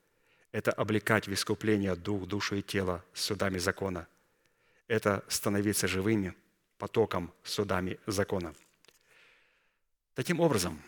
это 0.54 0.70
облекать 0.70 1.26
в 1.26 1.34
искупление 1.34 1.96
дух, 1.96 2.28
душу 2.28 2.54
и 2.54 2.62
тело 2.62 3.04
судами 3.12 3.58
закона. 3.58 4.06
Это 4.86 5.24
становиться 5.26 5.88
живыми 5.88 6.32
потоком 6.78 7.34
судами 7.42 7.98
закона. 8.06 8.54
Таким 10.14 10.38
образом, 10.38 10.80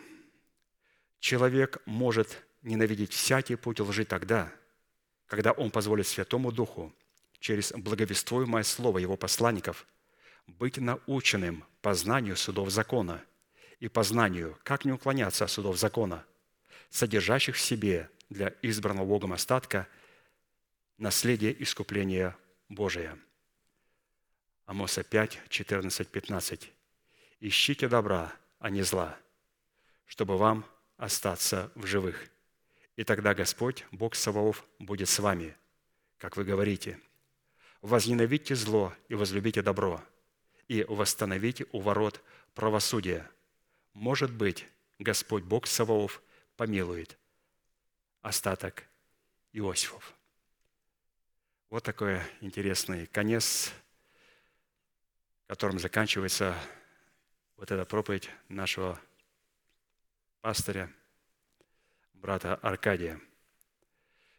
человек 1.18 1.82
может 1.84 2.44
ненавидеть 2.62 3.12
всякий 3.12 3.56
путь 3.56 3.80
лжи 3.80 4.04
тогда, 4.04 4.52
когда 5.26 5.50
он 5.50 5.72
позволит 5.72 6.06
Святому 6.06 6.52
Духу 6.52 6.94
через 7.40 7.72
благовествуемое 7.72 8.62
слово 8.62 8.98
его 8.98 9.16
посланников 9.16 9.84
быть 10.46 10.78
наученным 10.78 11.64
познанию 11.82 12.36
судов 12.36 12.70
закона 12.70 13.22
и 13.80 13.88
познанию, 13.88 14.58
как 14.62 14.84
не 14.84 14.92
уклоняться 14.92 15.44
от 15.44 15.50
судов 15.50 15.76
закона, 15.76 16.24
содержащих 16.90 17.56
в 17.56 17.60
себе 17.60 18.10
для 18.30 18.54
избранного 18.62 19.06
Богом 19.06 19.32
остатка 19.32 19.88
наследие 20.98 21.62
искупления 21.62 22.36
Божия. 22.68 23.18
Амоса 24.64 25.04
5, 25.04 25.42
14, 25.48 26.08
15. 26.08 26.72
«Ищите 27.40 27.88
добра, 27.88 28.32
а 28.58 28.70
не 28.70 28.82
зла, 28.82 29.16
чтобы 30.06 30.36
вам 30.38 30.64
остаться 30.96 31.70
в 31.74 31.86
живых. 31.86 32.28
И 32.96 33.04
тогда 33.04 33.34
Господь, 33.34 33.84
Бог 33.92 34.14
Саваоф, 34.14 34.64
будет 34.78 35.08
с 35.08 35.18
вами, 35.18 35.54
как 36.18 36.36
вы 36.36 36.44
говорите. 36.44 36.98
Возненавидьте 37.82 38.54
зло 38.54 38.94
и 39.08 39.14
возлюбите 39.14 39.62
добро, 39.62 40.02
и 40.68 40.84
восстановите 40.84 41.66
у 41.72 41.80
ворот 41.80 42.22
правосудие. 42.54 43.28
Может 43.92 44.32
быть, 44.32 44.66
Господь 44.98 45.44
Бог 45.44 45.66
Саваоф 45.66 46.22
помилует– 46.56 47.18
остаток 48.26 48.82
Иосифов. 49.52 50.12
Вот 51.70 51.84
такой 51.84 52.20
интересный 52.40 53.06
конец, 53.06 53.72
которым 55.46 55.78
заканчивается 55.78 56.56
вот 57.56 57.70
эта 57.70 57.84
проповедь 57.84 58.28
нашего 58.48 59.00
пастыря, 60.40 60.92
брата 62.14 62.56
Аркадия. 62.56 63.20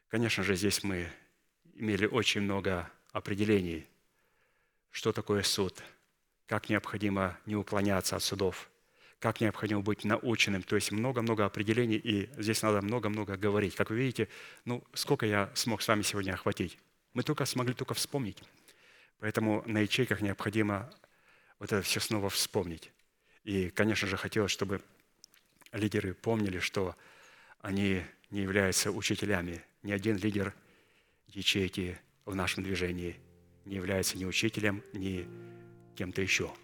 Конечно 0.10 0.44
же, 0.44 0.58
здесь 0.58 0.84
мы 0.84 1.10
имели 1.76 2.08
очень 2.08 2.42
много 2.42 2.92
определений, 3.14 3.88
что 4.92 5.14
такое 5.14 5.44
суд, 5.44 5.82
как 6.48 6.70
необходимо 6.70 7.38
не 7.46 7.56
уклоняться 7.56 8.16
от 8.16 8.24
судов– 8.24 8.70
как 9.20 9.42
необходимо 9.42 9.82
быть 9.82 10.04
наученным. 10.04 10.62
То 10.64 10.76
есть 10.76 10.92
много-много 10.92 11.46
определений, 11.46 11.96
и 11.96 12.30
здесь 12.38 12.62
надо 12.62 12.82
много-много 12.82 13.36
говорить. 13.36 13.76
Как 13.76 13.90
вы 13.90 13.98
видите, 13.98 14.28
ну, 14.66 14.84
сколько 14.94 15.26
я 15.26 15.50
смог 15.56 15.82
с 15.82 15.88
вами 15.88 16.04
сегодня 16.04 16.34
охватить? 16.34 16.78
Мы 17.14 17.24
только 17.24 17.46
смогли 17.46 17.74
только 17.74 17.94
вспомнить. 17.94 18.38
Поэтому 19.20 19.64
на 19.66 19.80
ячейках 19.80 20.22
необходимо 20.22 20.92
вот 21.58 21.72
это 21.72 21.82
все 21.82 22.00
снова 22.00 22.30
вспомнить. 22.30 22.92
И, 23.44 23.70
конечно 23.70 24.08
же, 24.08 24.18
хотелось, 24.18 24.52
чтобы 24.52 24.82
лидеры 25.72 26.14
помнили, 26.14 26.60
что 26.60 26.96
они 27.62 28.04
не 28.30 28.42
являются 28.42 28.92
учителями. 28.92 29.64
Ни 29.82 29.92
один 29.92 30.18
лидер 30.18 30.54
ячейки 31.28 31.98
в 32.26 32.36
нашем 32.36 32.64
движении 32.64 33.20
не 33.66 33.76
является 33.76 34.18
ни 34.18 34.26
учителем, 34.26 34.84
ни 34.94 35.28
кем-то 35.98 36.22
еще– 36.22 36.52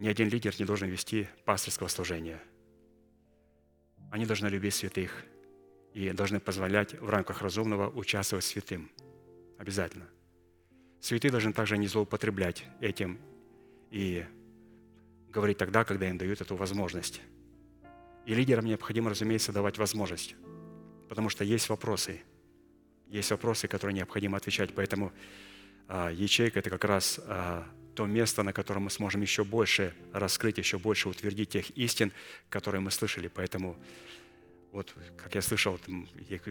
ни 0.00 0.08
один 0.08 0.30
лидер 0.30 0.54
не 0.58 0.64
должен 0.64 0.88
вести 0.88 1.28
пасторского 1.44 1.88
служения. 1.88 2.40
Они 4.10 4.24
должны 4.24 4.46
любить 4.46 4.72
святых 4.72 5.24
и 5.92 6.10
должны 6.12 6.40
позволять 6.40 6.94
в 6.94 7.10
рамках 7.10 7.42
разумного 7.42 7.90
участвовать 7.90 8.46
святым. 8.46 8.90
Обязательно. 9.58 10.08
Святые 11.00 11.30
должны 11.30 11.52
также 11.52 11.76
не 11.76 11.86
злоупотреблять 11.86 12.64
этим 12.80 13.18
и 13.90 14.24
говорить 15.28 15.58
тогда, 15.58 15.84
когда 15.84 16.08
им 16.08 16.16
дают 16.16 16.40
эту 16.40 16.56
возможность. 16.56 17.20
И 18.24 18.32
лидерам 18.32 18.64
необходимо, 18.64 19.10
разумеется, 19.10 19.52
давать 19.52 19.76
возможность, 19.76 20.34
потому 21.10 21.28
что 21.28 21.44
есть 21.44 21.68
вопросы, 21.68 22.22
есть 23.06 23.30
вопросы, 23.30 23.68
которые 23.68 23.94
необходимо 23.94 24.38
отвечать. 24.38 24.74
Поэтому 24.74 25.12
ячейка– 26.12 26.58
это 26.60 26.70
как 26.70 26.84
раз 26.84 27.20
а, 27.24 27.66
то 27.94 28.06
место, 28.06 28.42
на 28.42 28.52
котором 28.52 28.84
мы 28.84 28.90
сможем 28.90 29.20
еще 29.20 29.44
больше 29.44 29.94
раскрыть, 30.12 30.58
еще 30.58 30.78
больше 30.78 31.08
утвердить 31.08 31.50
тех 31.50 31.70
истин, 31.76 32.12
которые 32.48 32.80
мы 32.80 32.90
слышали. 32.90 33.28
Поэтому, 33.28 33.76
вот, 34.72 34.94
как 35.16 35.34
я 35.34 35.42
слышал, 35.42 35.78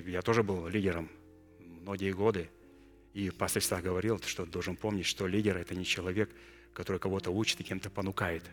я 0.06 0.22
тоже 0.22 0.44
был 0.44 0.68
лидером 0.68 1.10
многие 1.60 2.12
годы. 2.12 2.50
И 3.14 3.30
пастор 3.32 3.62
всегда 3.62 3.82
говорил, 3.82 4.22
что 4.22 4.46
должен 4.46 4.76
помнить, 4.76 5.06
что 5.06 5.26
лидер– 5.26 5.58
это 5.58 5.74
не 5.74 5.86
человек, 5.86 6.30
который 6.74 7.00
кого-то 7.00 7.32
учит 7.32 7.60
и 7.62 7.64
кем-то 7.64 7.90
понукает. 7.90 8.44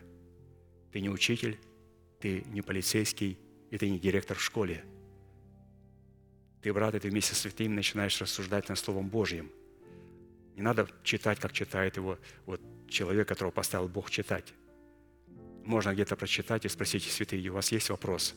Ты 0.91 1.01
не 1.01 1.09
учитель, 1.09 1.59
ты 2.19 2.43
не 2.47 2.61
полицейский, 2.61 3.37
и 3.69 3.77
ты 3.77 3.89
не 3.89 3.99
директор 3.99 4.37
в 4.37 4.41
школе. 4.41 4.83
Ты, 6.61 6.73
брат, 6.73 6.95
и 6.95 6.99
ты 6.99 7.09
вместе 7.09 7.35
с 7.35 7.39
святым 7.39 7.75
начинаешь 7.75 8.19
рассуждать 8.19 8.69
над 8.69 8.79
Словом 8.79 9.09
Божьим. 9.09 9.51
Не 10.57 10.63
надо 10.63 10.87
читать, 11.03 11.39
как 11.39 11.53
читает 11.53 11.97
его 11.97 12.17
вот 12.47 12.59
человек, 12.89 13.27
которого 13.27 13.51
поставил 13.51 13.87
Бог 13.87 14.09
читать. 14.09 14.55
Можно 15.63 15.93
где-то 15.93 16.15
прочитать 16.15 16.65
и 16.65 16.67
спросить, 16.67 17.03
святые, 17.03 17.47
у 17.51 17.53
вас 17.53 17.71
есть 17.71 17.91
вопрос? 17.91 18.33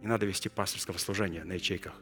Не 0.00 0.06
надо 0.06 0.24
вести 0.24 0.48
пасторского 0.48 0.96
служения 0.96 1.44
на 1.44 1.52
ячейках. 1.52 1.92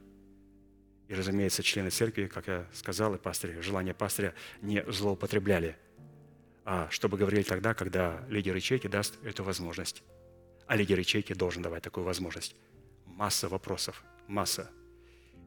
И, 1.09 1.15
разумеется, 1.15 1.65
члены 1.65 1.91
церкви, 1.91 2.29
как 2.29 2.47
я 2.47 2.69
сказал, 2.73 3.17
и 3.17 3.19
пастыри, 3.19 3.61
желание 3.63 3.95
пастыря 3.95 4.33
не 4.63 4.85
злоупотребляли, 4.87 5.77
а 6.65 6.89
чтобы 6.91 7.19
говорили 7.19 7.43
тогда, 7.43 7.75
когда 7.75 8.25
лидер 8.29 8.55
ячейки 8.55 8.87
даст 8.87 9.19
эту 9.25 9.43
возможность. 9.43 10.05
А 10.69 10.77
лидер 10.77 11.01
ячейки 11.01 11.33
должен 11.33 11.63
давать 11.63 11.83
такую 11.83 12.05
возможность. 12.05 12.55
Масса 13.07 13.49
вопросов, 13.49 14.05
масса. 14.29 14.71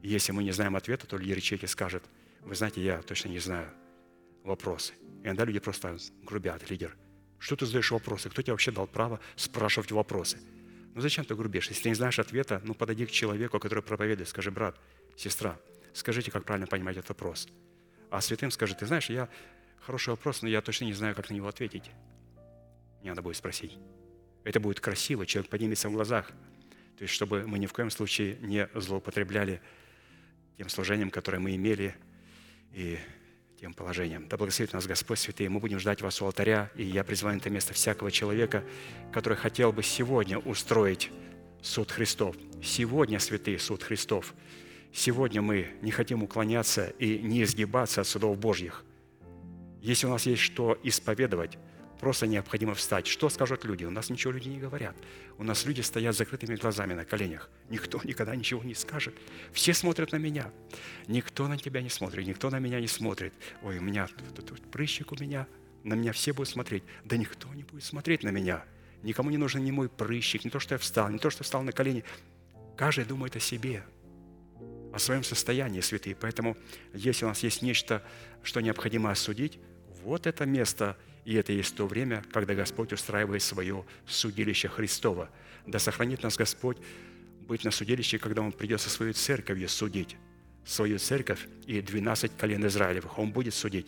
И 0.01 0.09
если 0.09 0.33
мы 0.33 0.43
не 0.43 0.51
знаем 0.51 0.75
ответа, 0.75 1.07
то 1.07 1.15
лидер 1.15 1.37
ячейки 1.37 1.65
скажет, 1.65 2.03
вы 2.41 2.55
знаете, 2.55 2.81
я 2.81 3.01
точно 3.01 3.29
не 3.29 3.39
знаю 3.39 3.69
вопросы. 4.43 4.93
И 5.23 5.27
иногда 5.27 5.45
люди 5.45 5.59
просто 5.59 5.97
грубят, 6.23 6.69
лидер– 6.69 6.95
что 7.39 7.55
ты 7.55 7.65
задаешь 7.65 7.89
вопросы? 7.91 8.29
Кто 8.29 8.41
тебе 8.41 8.53
вообще 8.53 8.71
дал 8.71 8.85
право 8.85 9.19
спрашивать 9.35 9.91
вопросы? 9.91 10.37
Ну 10.93 11.01
зачем 11.01 11.23
ты 11.23 11.35
грубишь? 11.35 11.69
Если 11.69 11.87
не 11.87 11.95
знаешь 11.95 12.19
ответа, 12.19 12.61
ну 12.65 12.73
подойди 12.73 13.05
к 13.05 13.11
человеку, 13.11 13.59
который 13.59 13.81
проповедует, 13.81 14.27
скажи, 14.27 14.51
брат, 14.51 14.77
сестра, 15.15 15.57
скажите, 15.93 16.31
как 16.31 16.43
правильно 16.43 16.67
понимать 16.67 16.97
этот 16.97 17.09
вопрос. 17.09 17.47
А 18.11 18.19
святым 18.19 18.51
скажи, 18.51 18.75
ты 18.75 18.85
знаешь, 18.85 19.09
я 19.09 19.29
хороший 19.79 20.09
вопрос, 20.09 20.41
но 20.41 20.49
я 20.49 20.61
точно 20.61 20.85
не 20.85 20.93
знаю, 20.93 21.15
как 21.15 21.29
на 21.29 21.33
него 21.33 21.47
ответить. 21.47 21.89
Не 23.01 23.09
надо 23.09 23.21
будет 23.21 23.37
спросить. 23.37 23.77
Это 24.43 24.59
будет 24.59 24.81
красиво, 24.81 25.25
человек 25.25 25.49
поднимется 25.49 25.87
в 25.89 25.93
глазах. 25.93 26.27
То 26.97 27.03
есть, 27.03 27.13
чтобы 27.13 27.47
мы 27.47 27.59
ни 27.59 27.65
в 27.65 27.71
коем 27.71 27.89
случае 27.89 28.37
не 28.41 28.67
злоупотребляли 28.73 29.61
тем 30.57 30.67
служением, 30.67 31.09
которое 31.09 31.39
мы 31.39 31.55
имели, 31.55 31.95
и 32.73 32.97
тем 33.59 33.73
положением. 33.73 34.27
Да 34.29 34.37
благословит 34.37 34.73
нас 34.73 34.87
Господь 34.87 35.19
святый. 35.19 35.47
Мы 35.49 35.59
будем 35.59 35.79
ждать 35.79 36.01
вас 36.01 36.21
у 36.21 36.25
алтаря, 36.25 36.71
и 36.75 36.83
я 36.83 37.03
призываю 37.03 37.35
на 37.35 37.41
это 37.41 37.49
место 37.49 37.73
всякого 37.73 38.11
человека, 38.11 38.63
который 39.11 39.37
хотел 39.37 39.73
бы 39.73 39.83
сегодня 39.83 40.39
устроить 40.39 41.11
суд 41.61 41.91
Христов. 41.91 42.35
Сегодня, 42.63 43.19
святый, 43.19 43.59
суд 43.59 43.83
Христов. 43.83 44.33
Сегодня 44.93 45.41
мы 45.41 45.67
не 45.81 45.91
хотим 45.91 46.23
уклоняться 46.23 46.87
и 46.99 47.19
не 47.19 47.43
изгибаться 47.43 48.01
от 48.01 48.07
судов 48.07 48.37
Божьих. 48.37 48.85
Если 49.81 50.07
у 50.07 50.09
нас 50.09 50.25
есть 50.25 50.41
что 50.41 50.79
исповедовать, 50.83 51.57
Просто 51.99 52.27
необходимо 52.27 52.75
встать. 52.75 53.07
Что 53.07 53.29
скажут 53.29 53.65
люди? 53.65 53.83
У 53.83 53.91
нас 53.91 54.09
ничего 54.09 54.31
люди 54.31 54.47
не 54.47 54.57
говорят. 54.57 54.95
У 55.37 55.43
нас 55.43 55.65
люди 55.65 55.81
стоят 55.81 56.15
с 56.15 56.17
закрытыми 56.17 56.55
глазами 56.55 56.93
на 56.93 57.03
коленях. 57.03 57.49
Никто 57.69 57.99
никогда 58.03 58.35
ничего 58.35 58.63
не 58.63 58.73
скажет. 58.73 59.13
Все 59.51 59.73
смотрят 59.73 60.13
на 60.13 60.15
меня. 60.15 60.51
Никто 61.07 61.47
на 61.47 61.57
тебя 61.57 61.81
не 61.81 61.89
смотрит, 61.89 62.25
никто 62.25 62.49
на 62.49 62.59
меня 62.59 62.79
не 62.79 62.87
смотрит. 62.87 63.33
Ой, 63.61 63.79
у 63.79 63.81
меня 63.81 64.07
тут, 64.07 64.35
тут, 64.35 64.45
тут 64.45 64.71
прыщик 64.71 65.11
у 65.11 65.15
меня. 65.15 65.45
На 65.83 65.93
меня 65.93 66.13
все 66.13 66.31
будут 66.31 66.49
смотреть. 66.49 66.83
Да 67.03 67.17
никто 67.17 67.53
не 67.53 67.63
будет 67.63 67.83
смотреть 67.83 68.23
на 68.23 68.29
меня. 68.29 68.63
Никому 69.03 69.29
не 69.29 69.37
нужен 69.37 69.63
ни 69.63 69.71
мой 69.71 69.89
прыщик, 69.89 70.45
не 70.45 70.51
то, 70.51 70.59
что 70.59 70.75
я 70.75 70.79
встал, 70.79 71.09
не 71.09 71.19
то, 71.19 71.29
что 71.29 71.43
встал 71.43 71.63
на 71.63 71.73
колени. 71.73 72.05
Каждый 72.77 73.05
думает 73.05 73.35
о 73.35 73.39
себе, 73.39 73.83
о 74.93 74.99
своем 74.99 75.23
состоянии, 75.23 75.81
святые. 75.81 76.15
Поэтому, 76.15 76.55
если 76.93 77.25
у 77.25 77.29
нас 77.29 77.43
есть 77.43 77.61
нечто, 77.61 78.03
что 78.43 78.61
необходимо 78.61 79.11
осудить, 79.11 79.59
вот 80.01 80.27
это 80.27 80.45
место– 80.45 80.95
и 81.25 81.35
это 81.35 81.53
есть 81.53 81.75
то 81.75 81.85
время, 81.85 82.23
когда 82.31 82.55
Господь 82.55 82.93
устраивает 82.93 83.41
свое 83.41 83.85
судилище 84.07 84.67
Христова. 84.67 85.29
Да 85.65 85.79
сохранит 85.79 86.23
нас 86.23 86.37
Господь 86.37 86.77
быть 87.47 87.63
на 87.63 87.71
судилище, 87.71 88.19
когда 88.19 88.41
Он 88.41 88.51
придет 88.51 88.81
со 88.81 88.89
своей 88.89 89.13
церковью 89.13 89.69
судить. 89.69 90.17
Свою 90.65 90.99
церковь 90.99 91.47
и 91.65 91.81
12 91.81 92.37
колен 92.37 92.65
Израилевых. 92.67 93.17
Он 93.17 93.31
будет 93.31 93.53
судить. 93.53 93.87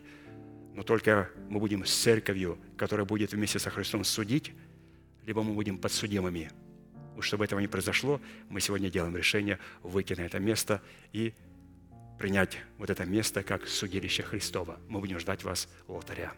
Но 0.73 0.83
только 0.83 1.29
мы 1.49 1.59
будем 1.59 1.85
с 1.85 1.93
церковью, 1.93 2.57
которая 2.77 3.05
будет 3.05 3.33
вместе 3.33 3.59
со 3.59 3.69
Христом 3.69 4.03
судить, 4.03 4.51
либо 5.25 5.43
мы 5.43 5.53
будем 5.53 5.77
подсудимыми. 5.77 6.49
Уж 7.17 7.27
чтобы 7.27 7.45
этого 7.45 7.59
не 7.59 7.67
произошло, 7.67 8.21
мы 8.49 8.61
сегодня 8.61 8.89
делаем 8.89 9.15
решение 9.15 9.59
выйти 9.83 10.13
на 10.13 10.21
это 10.21 10.39
место 10.39 10.81
и 11.11 11.33
принять 12.17 12.57
вот 12.77 12.89
это 12.89 13.05
место 13.05 13.43
как 13.43 13.67
судилище 13.67 14.23
Христова. 14.23 14.79
Мы 14.87 14.99
будем 14.99 15.19
ждать 15.19 15.43
вас 15.43 15.67
у 15.87 15.95
алтаря. 15.95 16.33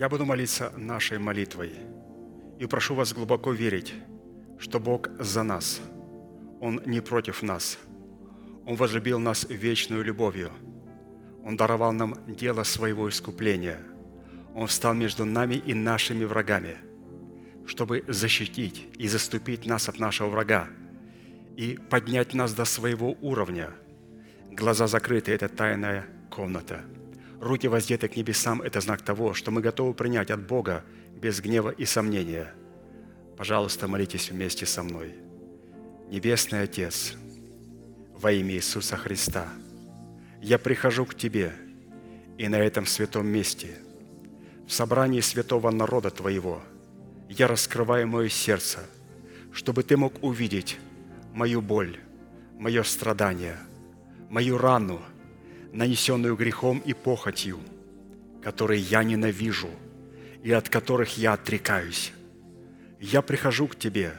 Я 0.00 0.08
буду 0.08 0.24
молиться 0.24 0.72
нашей 0.78 1.18
молитвой 1.18 1.72
и 2.58 2.64
прошу 2.64 2.94
вас 2.94 3.12
глубоко 3.12 3.52
верить, 3.52 3.92
что 4.58 4.80
Бог 4.80 5.10
за 5.18 5.42
нас. 5.42 5.78
Он 6.58 6.80
не 6.86 7.02
против 7.02 7.42
нас. 7.42 7.78
Он 8.64 8.76
возлюбил 8.76 9.18
нас 9.18 9.44
вечную 9.50 10.02
любовью. 10.02 10.52
Он 11.44 11.54
даровал 11.54 11.92
нам 11.92 12.14
дело 12.26 12.62
своего 12.62 13.10
искупления. 13.10 13.78
Он 14.54 14.66
встал 14.68 14.94
между 14.94 15.26
нами 15.26 15.56
и 15.56 15.74
нашими 15.74 16.24
врагами, 16.24 16.78
чтобы 17.66 18.02
защитить 18.08 18.88
и 18.96 19.06
заступить 19.06 19.66
нас 19.66 19.86
от 19.90 19.98
нашего 19.98 20.30
врага 20.30 20.68
и 21.58 21.78
поднять 21.90 22.32
нас 22.32 22.54
до 22.54 22.64
своего 22.64 23.18
уровня. 23.20 23.68
Глаза 24.50 24.86
закрыты– 24.86 25.32
это 25.32 25.50
тайная 25.50 26.06
комната. 26.30 26.86
Руки 27.40 27.68
воздеты 27.68 28.06
к 28.08 28.16
небесам– 28.16 28.60
это 28.62 28.82
знак 28.82 29.00
того, 29.00 29.32
что 29.32 29.50
мы 29.50 29.62
готовы 29.62 29.94
принять 29.94 30.30
от 30.30 30.46
Бога 30.46 30.84
без 31.14 31.40
гнева 31.40 31.70
и 31.70 31.86
сомнения. 31.86 32.52
Пожалуйста, 33.38 33.88
молитесь 33.88 34.30
вместе 34.30 34.66
со 34.66 34.82
мной. 34.82 35.14
Небесный 36.10 36.62
Отец, 36.62 37.14
во 38.14 38.30
имя 38.30 38.56
Иисуса 38.56 38.98
Христа, 38.98 39.48
я 40.42 40.58
прихожу 40.58 41.06
к 41.06 41.14
Тебе 41.14 41.54
и 42.36 42.46
на 42.46 42.56
этом 42.56 42.84
святом 42.84 43.26
месте, 43.26 43.78
в 44.68 44.72
собрании 44.72 45.20
святого 45.20 45.70
народа 45.70 46.10
Твоего, 46.10 46.62
я 47.30 47.46
раскрываю 47.48 48.06
мое 48.06 48.28
сердце, 48.28 48.80
чтобы 49.50 49.82
Ты 49.82 49.96
мог 49.96 50.22
увидеть 50.22 50.78
мою 51.32 51.62
боль, 51.62 51.98
мое 52.58 52.82
страдание, 52.82 53.56
мою 54.28 54.58
рану, 54.58 55.00
нанесенную 55.72 56.36
грехом 56.36 56.78
и 56.78 56.92
похотью, 56.92 57.60
которые 58.42 58.80
я 58.80 59.02
ненавижу 59.04 59.70
и 60.42 60.52
от 60.52 60.68
которых 60.68 61.18
я 61.18 61.34
отрекаюсь. 61.34 62.12
Я 63.00 63.22
прихожу 63.22 63.68
к 63.68 63.76
Тебе 63.76 64.12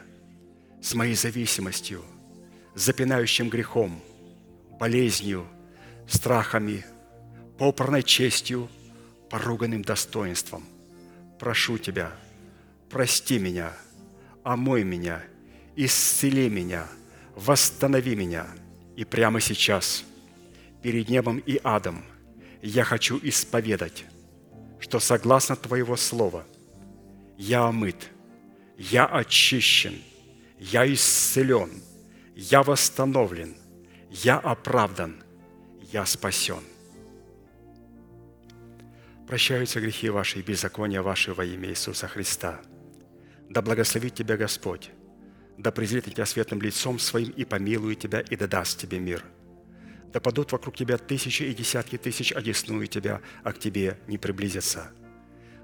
с 0.82 0.94
моей 0.94 1.16
зависимостью, 1.16 2.04
запинающим 2.76 3.50
грехом, 3.50 4.02
болезнью, 4.80 5.46
страхами, 6.08 6.86
попорной 7.58 8.04
честью, 8.04 8.70
поруганным 9.30 9.82
достоинством. 9.84 10.66
Прошу 11.40 11.78
Тебя, 11.78 12.12
прости 12.90 13.40
меня, 13.40 13.74
омой 14.44 14.84
меня, 14.84 15.24
исцели 15.76 16.50
меня, 16.50 16.88
восстанови 17.36 18.16
меня. 18.16 18.48
И 18.96 19.06
прямо 19.06 19.40
сейчас, 19.40 20.04
перед 20.82 21.10
небом 21.10 21.38
и 21.40 21.60
адом, 21.64 22.04
я 22.62 22.84
хочу 22.84 23.20
исповедать, 23.22 24.06
что 24.80 25.00
согласно 25.00 25.56
Твоего 25.56 25.96
Слова 25.96 26.46
я 27.38 27.66
омыт, 27.66 28.10
я 28.78 29.06
очищен, 29.06 30.02
я 30.60 30.92
исцелен, 30.92 31.72
я 32.36 32.64
восстановлен, 32.64 33.56
я 34.10 34.38
оправдан, 34.38 35.24
я 35.92 36.06
спасен. 36.06 36.64
Прощаются 39.28 39.80
грехи 39.80 40.10
ваши 40.10 40.40
и 40.40 40.42
беззакония 40.42 41.02
ваши 41.02 41.34
во 41.34 41.46
имя 41.46 41.70
Иисуса 41.70 42.08
Христа. 42.08 42.60
Да 43.50 43.62
благословит 43.62 44.14
тебя 44.14 44.36
Господь, 44.36 44.92
да 45.58 45.72
презрит 45.72 46.06
тебя 46.06 46.26
светлым 46.26 46.62
лицом 46.62 47.00
своим 47.00 47.30
и 47.30 47.46
помилует 47.46 48.00
тебя 48.00 48.20
и 48.22 48.36
да 48.36 48.48
даст 48.48 48.80
тебе 48.80 49.00
мир. 49.00 49.24
Да 50.12 50.20
падут 50.20 50.52
вокруг 50.52 50.76
тебя 50.76 50.98
тысячи 50.98 51.44
и 51.44 51.54
десятки 51.54 51.98
тысяч, 51.98 52.34
одесную 52.34 52.88
тебя, 52.88 53.22
а 53.44 53.54
к 53.54 53.60
тебе 53.60 53.98
не 54.08 54.18
приблизятся. 54.18 54.92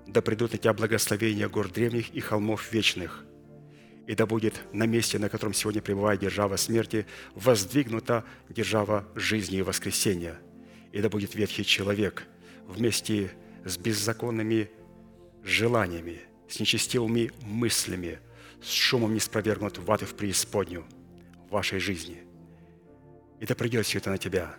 Да 0.06 0.22
придут 0.22 0.53
на 0.53 0.57
тебя 0.57 0.74
благословения 0.74 1.49
гор 1.49 1.69
древних 1.69 2.14
и 2.14 2.22
холмов 2.22 2.72
вечных. 2.72 3.26
И 4.07 4.15
да 4.15 4.26
будет 4.26 4.61
на 4.72 4.86
месте, 4.86 5.19
на 5.19 5.28
котором 5.28 5.53
сегодня 5.53 5.82
пребывает 5.82 6.22
держава 6.22 6.56
смерти, 6.56 7.06
воздвигнута 7.36 8.24
держава 8.48 9.06
жизни 9.15 9.57
и 9.57 9.61
воскресения. 9.61 10.40
И 10.94 11.02
да 11.02 11.10
будет 11.10 11.36
ветхий 11.36 11.65
человек 11.65 12.26
вместе 12.65 13.32
с 13.65 13.78
беззаконными 13.78 14.72
желаниями, 15.44 16.22
с 16.48 16.61
нечестивыми 16.61 17.32
мыслями, 17.41 18.19
с 18.64 18.72
шумом 18.72 19.14
не 19.14 19.19
спровергнут 19.19 19.78
в 19.78 19.91
ад 19.91 20.03
и 20.03 20.06
в 20.06 20.15
преисподнюю 20.15 20.86
вашей 21.49 21.80
жизни. 21.80 22.27
И 23.39 23.45
да 23.45 23.55
придет 23.55 23.85
все 23.85 23.99
это 23.99 24.09
на 24.09 24.18
тебя 24.18 24.55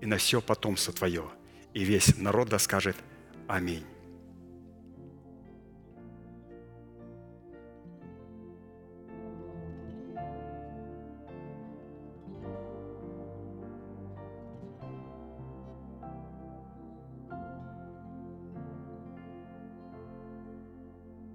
и 0.00 0.06
на 0.06 0.16
все 0.16 0.40
потомство 0.40 0.92
твое, 0.92 1.30
и 1.74 1.84
весь 1.84 2.16
народ 2.18 2.48
да 2.48 2.58
скажет 2.58 2.96
Аминь. 3.46 3.84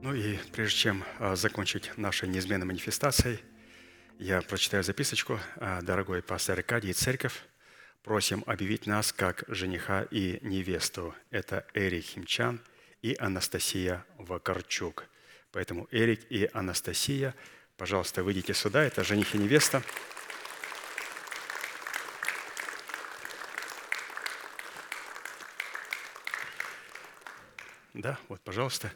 Ну 0.01 0.13
и 0.13 0.37
прежде 0.53 0.77
чем 0.77 1.03
а, 1.19 1.35
закончить 1.35 1.91
нашей 1.97 2.29
неизменной 2.29 2.65
манифестацией, 2.65 3.39
я 4.19 4.41
прочитаю 4.41 4.83
записочку. 4.83 5.39
А, 5.57 5.81
Дорогой 5.81 6.21
пастор 6.21 6.57
Аркадий 6.57 6.93
церковь, 6.93 7.43
просим 8.03 8.43
объявить 8.47 8.87
нас 8.87 9.13
как 9.13 9.43
жениха 9.47 10.03
и 10.09 10.39
невесту. 10.41 11.15
Это 11.29 11.65
Эрик 11.73 12.05
Химчан 12.05 12.59
и 13.01 13.15
Анастасия 13.19 14.05
Вакарчук. 14.17 15.05
Поэтому 15.51 15.87
Эрик 15.91 16.31
и 16.31 16.49
Анастасия, 16.53 17.35
пожалуйста, 17.77 18.23
выйдите 18.23 18.53
сюда. 18.53 18.83
Это 18.83 19.03
жених 19.03 19.35
и 19.35 19.37
невеста. 19.37 19.83
Да, 27.93 28.17
вот, 28.29 28.41
пожалуйста. 28.41 28.91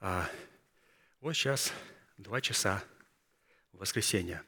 А 0.00 0.28
вот 1.20 1.34
сейчас 1.34 1.72
два 2.18 2.40
часа 2.40 2.82
воскресенья. 3.78 4.42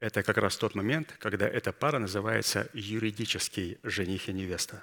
Это 0.00 0.22
как 0.22 0.38
раз 0.38 0.56
тот 0.56 0.74
момент, 0.74 1.14
когда 1.18 1.46
эта 1.46 1.72
пара 1.72 1.98
называется 1.98 2.68
юридический 2.72 3.78
жених 3.82 4.28
и 4.28 4.32
невеста. 4.32 4.82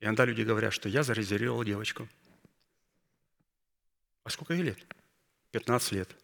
И 0.00 0.04
иногда 0.04 0.24
люди 0.24 0.42
говорят, 0.42 0.72
что 0.72 0.88
я 0.88 1.02
зарезервировал 1.02 1.62
девочку. 1.64 2.08
А 4.24 4.30
сколько 4.30 4.54
ей 4.54 4.62
лет? 4.62 4.78
15 5.52 5.92
лет. 5.92 6.16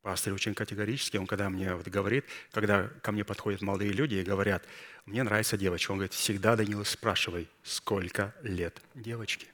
Пастор 0.00 0.32
очень 0.32 0.54
категорически, 0.54 1.16
он 1.16 1.26
когда 1.26 1.48
мне 1.48 1.74
вот 1.74 1.86
говорит, 1.86 2.24
когда 2.50 2.88
ко 2.88 3.12
мне 3.12 3.24
подходят 3.24 3.62
молодые 3.62 3.92
люди 3.92 4.16
и 4.16 4.22
говорят, 4.24 4.64
мне 5.04 5.22
нравится 5.22 5.56
девочка, 5.56 5.92
он 5.92 5.98
говорит, 5.98 6.12
всегда, 6.12 6.56
Данила, 6.56 6.82
спрашивай, 6.82 7.48
сколько 7.62 8.34
лет 8.42 8.82
девочке 8.94 9.46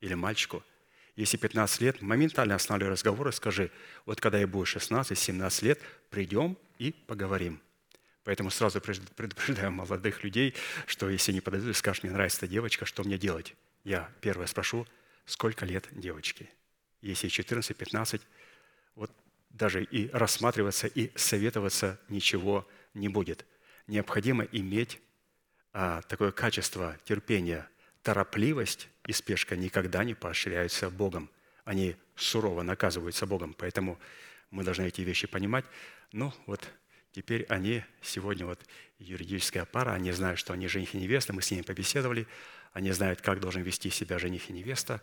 или 0.00 0.14
мальчику– 0.14 0.64
если 1.16 1.36
15 1.36 1.80
лет, 1.80 2.02
моментально 2.02 2.56
останавливай 2.56 2.92
разговор 2.92 3.28
и 3.28 3.32
скажи, 3.32 3.70
вот 4.04 4.20
когда 4.20 4.38
я 4.38 4.46
буду 4.46 4.64
16-17 4.64 5.64
лет, 5.64 5.80
придем 6.10 6.56
и 6.78 6.92
поговорим. 6.92 7.60
Поэтому 8.24 8.50
сразу 8.50 8.80
предупреждаю 8.80 9.70
молодых 9.72 10.24
людей, 10.24 10.54
что 10.86 11.08
если 11.08 11.32
не 11.32 11.40
подойдут 11.40 11.70
и 11.70 11.74
скажут, 11.74 12.02
мне 12.02 12.12
нравится 12.12 12.38
эта 12.38 12.48
девочка, 12.48 12.84
что 12.84 13.04
мне 13.04 13.16
делать? 13.16 13.54
Я 13.84 14.10
первое 14.20 14.46
спрошу, 14.46 14.86
сколько 15.24 15.64
лет 15.64 15.86
девочке? 15.92 16.48
Если 17.00 17.28
14-15, 17.28 18.20
вот 18.96 19.10
даже 19.50 19.84
и 19.84 20.08
рассматриваться, 20.08 20.88
и 20.88 21.12
советоваться 21.16 22.00
ничего 22.08 22.66
не 22.94 23.08
будет. 23.08 23.44
Необходимо 23.86 24.44
иметь 24.44 25.00
а, 25.72 26.02
такое 26.02 26.32
качество 26.32 26.96
терпения– 27.04 27.68
торопливость 28.04 28.88
и 29.06 29.12
спешка 29.12 29.56
никогда 29.56 30.04
не 30.04 30.14
поощряются 30.14 30.90
Богом. 30.90 31.30
Они 31.64 31.96
сурово 32.14 32.62
наказываются 32.62 33.26
Богом. 33.26 33.54
Поэтому 33.54 33.98
мы 34.50 34.62
должны 34.62 34.86
эти 34.86 35.00
вещи 35.00 35.26
понимать. 35.26 35.64
Ну, 36.12 36.32
вот 36.46 36.68
теперь 37.12 37.44
они, 37.48 37.82
сегодня 38.02 38.46
вот 38.46 38.60
юридическая 38.98 39.64
пара, 39.64 39.92
они 39.94 40.12
знают, 40.12 40.38
что 40.38 40.52
они 40.52 40.68
жених 40.68 40.94
и 40.94 40.98
невеста, 40.98 41.32
мы 41.32 41.42
с 41.42 41.50
ними 41.50 41.62
побеседовали, 41.62 42.28
они 42.72 42.92
знают, 42.92 43.20
как 43.20 43.40
должен 43.40 43.62
вести 43.62 43.90
себя 43.90 44.18
жених 44.18 44.50
и 44.50 44.52
невеста, 44.52 45.00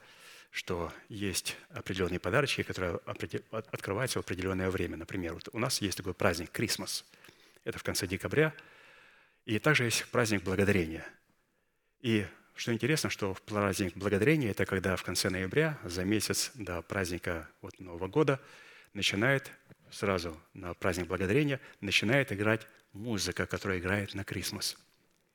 что 0.52 0.94
есть 1.10 1.58
определенные 1.70 2.20
подарочки, 2.20 2.62
которые 2.62 3.00
открываются 3.72 4.20
в 4.20 4.24
определенное 4.26 4.70
время. 4.70 4.98
Например, 4.98 5.34
вот 5.34 5.50
у 5.54 5.60
нас 5.60 5.82
есть 5.82 5.98
такой 5.98 6.14
праздник 6.14 6.52
Крисмас. 6.52 7.04
Это 7.64 7.80
в 7.80 7.84
конце 7.84 8.06
декабря. 8.06 8.54
И 9.46 9.58
также 9.58 9.86
есть 9.86 10.06
праздник 10.12 10.44
Благодарения. 10.44 11.06
И 12.02 12.28
что 12.56 12.74
интересно, 12.74 13.10
что 13.10 13.34
в 13.34 13.42
праздник 13.42 13.96
Благодарения, 13.96 14.52
это 14.52 14.66
когда 14.66 14.96
в 14.96 15.04
конце 15.04 15.30
ноября, 15.30 15.78
за 15.84 16.04
месяц 16.04 16.52
до 16.56 16.82
праздника 16.82 17.48
вот 17.62 17.80
Нового 17.80 18.08
года, 18.08 18.40
начинает 18.94 19.52
сразу 19.90 20.38
на 20.54 20.74
праздник 20.74 21.08
Благодарения, 21.08 21.60
начинает 21.80 22.32
играть 22.32 22.68
музыка, 22.94 23.46
которая 23.46 23.80
играет 23.80 24.14
на 24.14 24.24
Крисмас. 24.24 24.78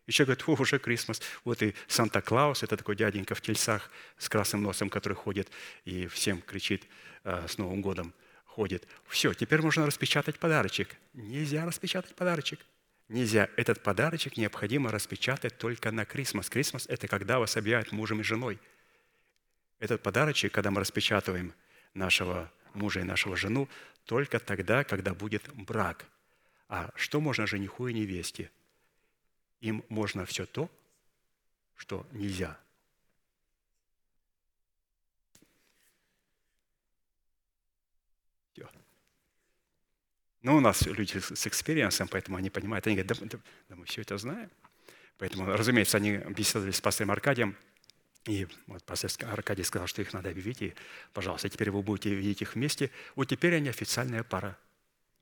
И 0.07 0.13
человек 0.13 0.39
говорит, 0.39 0.61
о, 0.61 0.63
уже 0.63 0.79
Крисмас. 0.79 1.21
Вот 1.45 1.63
и 1.63 1.75
Санта-Клаус, 1.89 2.63
это 2.63 2.77
такой 2.77 2.97
дяденька 2.97 3.35
в 3.35 3.41
тельцах 3.41 3.91
с 4.19 4.29
красным 4.29 4.63
носом, 4.63 4.89
который 4.89 5.15
ходит 5.15 5.51
и 5.85 6.07
всем 6.07 6.41
кричит 6.41 6.85
э, 7.25 7.47
с 7.49 7.59
Новым 7.59 7.83
годом, 7.83 8.15
ходит. 8.45 8.87
Все, 9.09 9.35
теперь 9.35 9.63
можно 9.63 9.85
распечатать 9.85 10.39
подарочек. 10.39 10.97
Нельзя 11.13 11.67
распечатать 11.67 12.15
подарочек. 12.15 12.61
Нельзя. 13.09 13.49
Этот 13.57 13.83
подарочек 13.83 14.37
необходимо 14.37 14.91
распечатать 14.91 15.57
только 15.59 15.93
на 15.93 16.05
Крисмас. 16.05 16.51
Крисмас– 16.51 16.87
это 16.89 17.07
когда 17.07 17.39
вас 17.39 17.57
объявят 17.57 17.93
мужем 17.93 18.21
и 18.21 18.25
женой. 18.25 18.59
Этот 19.79 20.03
подарочек, 20.03 20.53
когда 20.53 20.71
мы 20.71 20.81
распечатываем 20.81 21.55
нашего 21.95 22.53
мужа 22.75 23.01
и 23.01 23.05
нашего 23.05 23.37
жену, 23.37 23.69
только 24.05 24.41
тогда, 24.41 24.83
когда 24.83 25.15
будет 25.15 25.49
брак. 25.55 26.07
А 26.69 26.91
что 26.97 27.21
можно 27.21 27.47
жениху 27.47 27.87
и 27.87 27.95
невесте? 27.95 28.51
Им 29.61 29.85
можно 29.89 30.27
все 30.27 30.45
то, 30.47 30.69
что 31.77 32.07
нельзя. 32.11 32.59
Ну, 40.47 40.59
у 40.59 40.61
нас 40.61 40.83
люди 40.87 41.19
с 41.19 41.45
experience 41.49 41.93
ом, 41.93 42.07
поэтому 42.07 42.37
они 42.37 42.51
понимают. 42.51 42.87
Они 42.87 42.95
говорят, 42.95 43.19
да, 43.19 43.27
да- 43.27 43.43
да 43.69 43.75
мы 43.75 43.85
все 43.85 44.03
это 44.03 44.17
знаем. 44.17 44.49
Поэтому, 45.19 45.45
разумеется, 45.47 45.97
они 45.97 46.19
беседовали 46.19 46.71
с 46.71 46.81
пастором 46.81 47.11
Аркадием, 47.11 47.57
и 48.29 48.47
вот 48.69 48.85
пастор 48.85 49.11
Аркадий 49.29 49.65
сказал, 49.65 49.89
что 49.89 50.03
их 50.03 50.13
надо 50.13 50.31
объявить, 50.31 50.63
и, 50.63 50.75
пожалуйста, 51.13 51.49
теперь 51.49 51.73
вы 51.73 51.83
будете 51.83 52.15
видеть 52.15 52.43
их 52.43 52.55
вместе. 52.55 52.93
Вот 53.17 53.25
теперь 53.25 53.57
они 53.57 53.71
официальная 53.71 54.23
пара. 54.23 54.57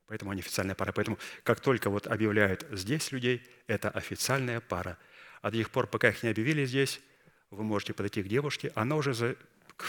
Поэтому 0.05 0.29
они 0.29 0.41
официальная 0.41 0.75
пара. 0.75 0.91
Поэтому 0.91 1.17
как 1.41 1.59
только 1.59 1.89
вот 1.89 2.05
объявляют 2.05 2.63
здесь 2.71 3.11
людей, 3.11 3.41
это 3.65 3.89
официальная 3.89 4.59
пара. 4.61 4.95
А 5.41 5.49
до 5.49 5.57
тех 5.57 5.71
пор, 5.71 5.87
пока 5.87 6.09
их 6.09 6.21
не 6.21 6.29
объявили 6.29 6.65
здесь, 6.65 7.01
вы 7.49 7.63
можете 7.63 7.93
подойти 7.95 8.21
к 8.21 8.27
девушке, 8.27 8.71
она 8.75 8.95
уже 8.95 9.15
за- 9.15 9.35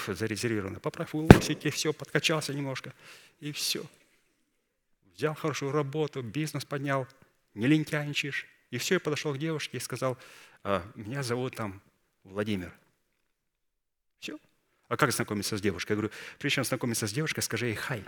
зарезервирована. 0.06 0.80
Поправь 0.80 1.12
усики, 1.12 1.68
все, 1.68 1.92
подкачался 1.92 2.54
немножко, 2.54 2.94
и 3.40 3.52
все. 3.52 3.84
Взял 5.16 5.34
хорошую 5.34 5.72
работу, 5.72 6.22
бизнес 6.22 6.66
поднял, 6.66 7.08
не 7.54 7.66
лентяйничаешь. 7.66 8.46
И 8.70 8.76
все, 8.76 8.94
я 8.94 9.00
подошел 9.00 9.32
к 9.32 9.38
девушке 9.38 9.78
и 9.78 9.80
сказал, 9.80 10.18
«А, 10.62 10.82
меня 10.94 11.22
зовут 11.22 11.56
там 11.56 11.80
Владимир. 12.22 12.72
Все. 14.18 14.38
А 14.88 14.96
как 14.98 15.12
знакомиться 15.12 15.56
с 15.56 15.60
девушкой? 15.60 15.92
Я 15.92 15.96
говорю, 15.96 16.12
прежде 16.38 16.56
чем 16.56 16.64
знакомиться 16.64 17.06
с 17.06 17.12
девушкой, 17.12 17.40
скажи 17.40 17.66
ей 17.66 17.74
«хай». 17.74 18.04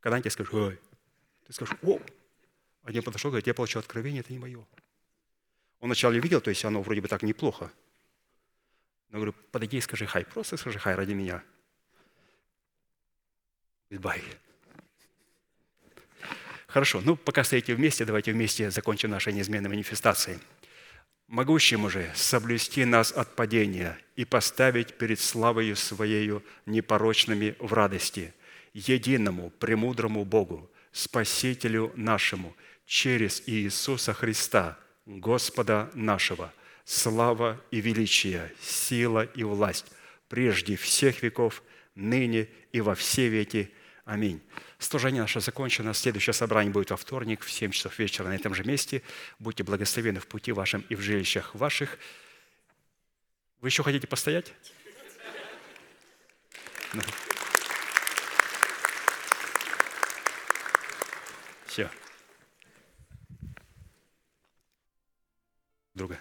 Когда 0.00 0.16
они 0.16 0.22
тебе 0.22 0.32
скажут 0.32 0.52
«ой», 0.52 0.80
ты 1.46 1.54
скажешь 1.54 1.76
«о». 1.82 1.98
Один 2.82 3.02
подошел, 3.02 3.30
говорит, 3.30 3.46
я 3.46 3.54
получил 3.54 3.80
откровение, 3.80 4.20
это 4.20 4.32
не 4.32 4.38
мое. 4.38 4.66
Он 5.80 5.88
вначале 5.88 6.20
видел, 6.20 6.42
то 6.42 6.50
есть 6.50 6.64
оно 6.64 6.82
вроде 6.82 7.00
бы 7.00 7.08
так 7.08 7.22
неплохо. 7.22 7.72
Но 9.08 9.16
говорю, 9.16 9.32
подойди 9.50 9.78
и 9.78 9.80
скажи 9.80 10.04
«хай». 10.04 10.26
Просто 10.26 10.58
скажи 10.58 10.78
«хай» 10.78 10.94
ради 10.94 11.14
меня. 11.14 11.42
Goodbye. 13.88 14.22
Хорошо, 16.76 17.00
ну 17.02 17.16
пока 17.16 17.42
стоите 17.42 17.74
вместе, 17.74 18.04
давайте 18.04 18.32
вместе 18.32 18.70
закончим 18.70 19.08
нашей 19.08 19.32
неизменной 19.32 19.70
манифестацией. 19.70 20.38
Могущему 21.26 21.88
же 21.88 22.12
соблюсти 22.14 22.84
нас 22.84 23.12
от 23.12 23.34
падения 23.34 23.96
и 24.14 24.26
поставить 24.26 24.92
перед 24.98 25.18
славою 25.18 25.74
Своею 25.74 26.42
непорочными 26.66 27.56
в 27.60 27.72
радости, 27.72 28.34
единому, 28.74 29.48
премудрому 29.58 30.26
Богу, 30.26 30.70
Спасителю 30.92 31.92
нашему, 31.96 32.54
через 32.84 33.42
Иисуса 33.46 34.12
Христа, 34.12 34.78
Господа 35.06 35.90
нашего, 35.94 36.52
слава 36.84 37.58
и 37.70 37.80
величие, 37.80 38.52
сила 38.60 39.24
и 39.24 39.44
власть, 39.44 39.86
прежде 40.28 40.76
всех 40.76 41.22
веков, 41.22 41.62
ныне 41.94 42.48
и 42.72 42.82
во 42.82 42.94
все 42.94 43.28
веки. 43.28 43.70
Аминь. 44.04 44.42
Служение 44.78 45.22
наше 45.22 45.40
закончено. 45.40 45.94
Следующее 45.94 46.34
собрание 46.34 46.72
будет 46.72 46.90
во 46.90 46.96
вторник 46.96 47.42
в 47.42 47.50
7 47.50 47.70
часов 47.70 47.98
вечера 47.98 48.28
на 48.28 48.34
этом 48.34 48.54
же 48.54 48.64
месте. 48.64 49.02
Будьте 49.38 49.64
благословены 49.64 50.20
в 50.20 50.26
пути 50.26 50.52
вашем 50.52 50.84
и 50.88 50.94
в 50.94 51.00
жилищах 51.00 51.54
ваших. 51.54 51.98
Вы 53.60 53.68
еще 53.68 53.82
хотите 53.82 54.06
постоять? 54.06 54.52
Все. 61.66 61.90
Друга. 65.94 66.18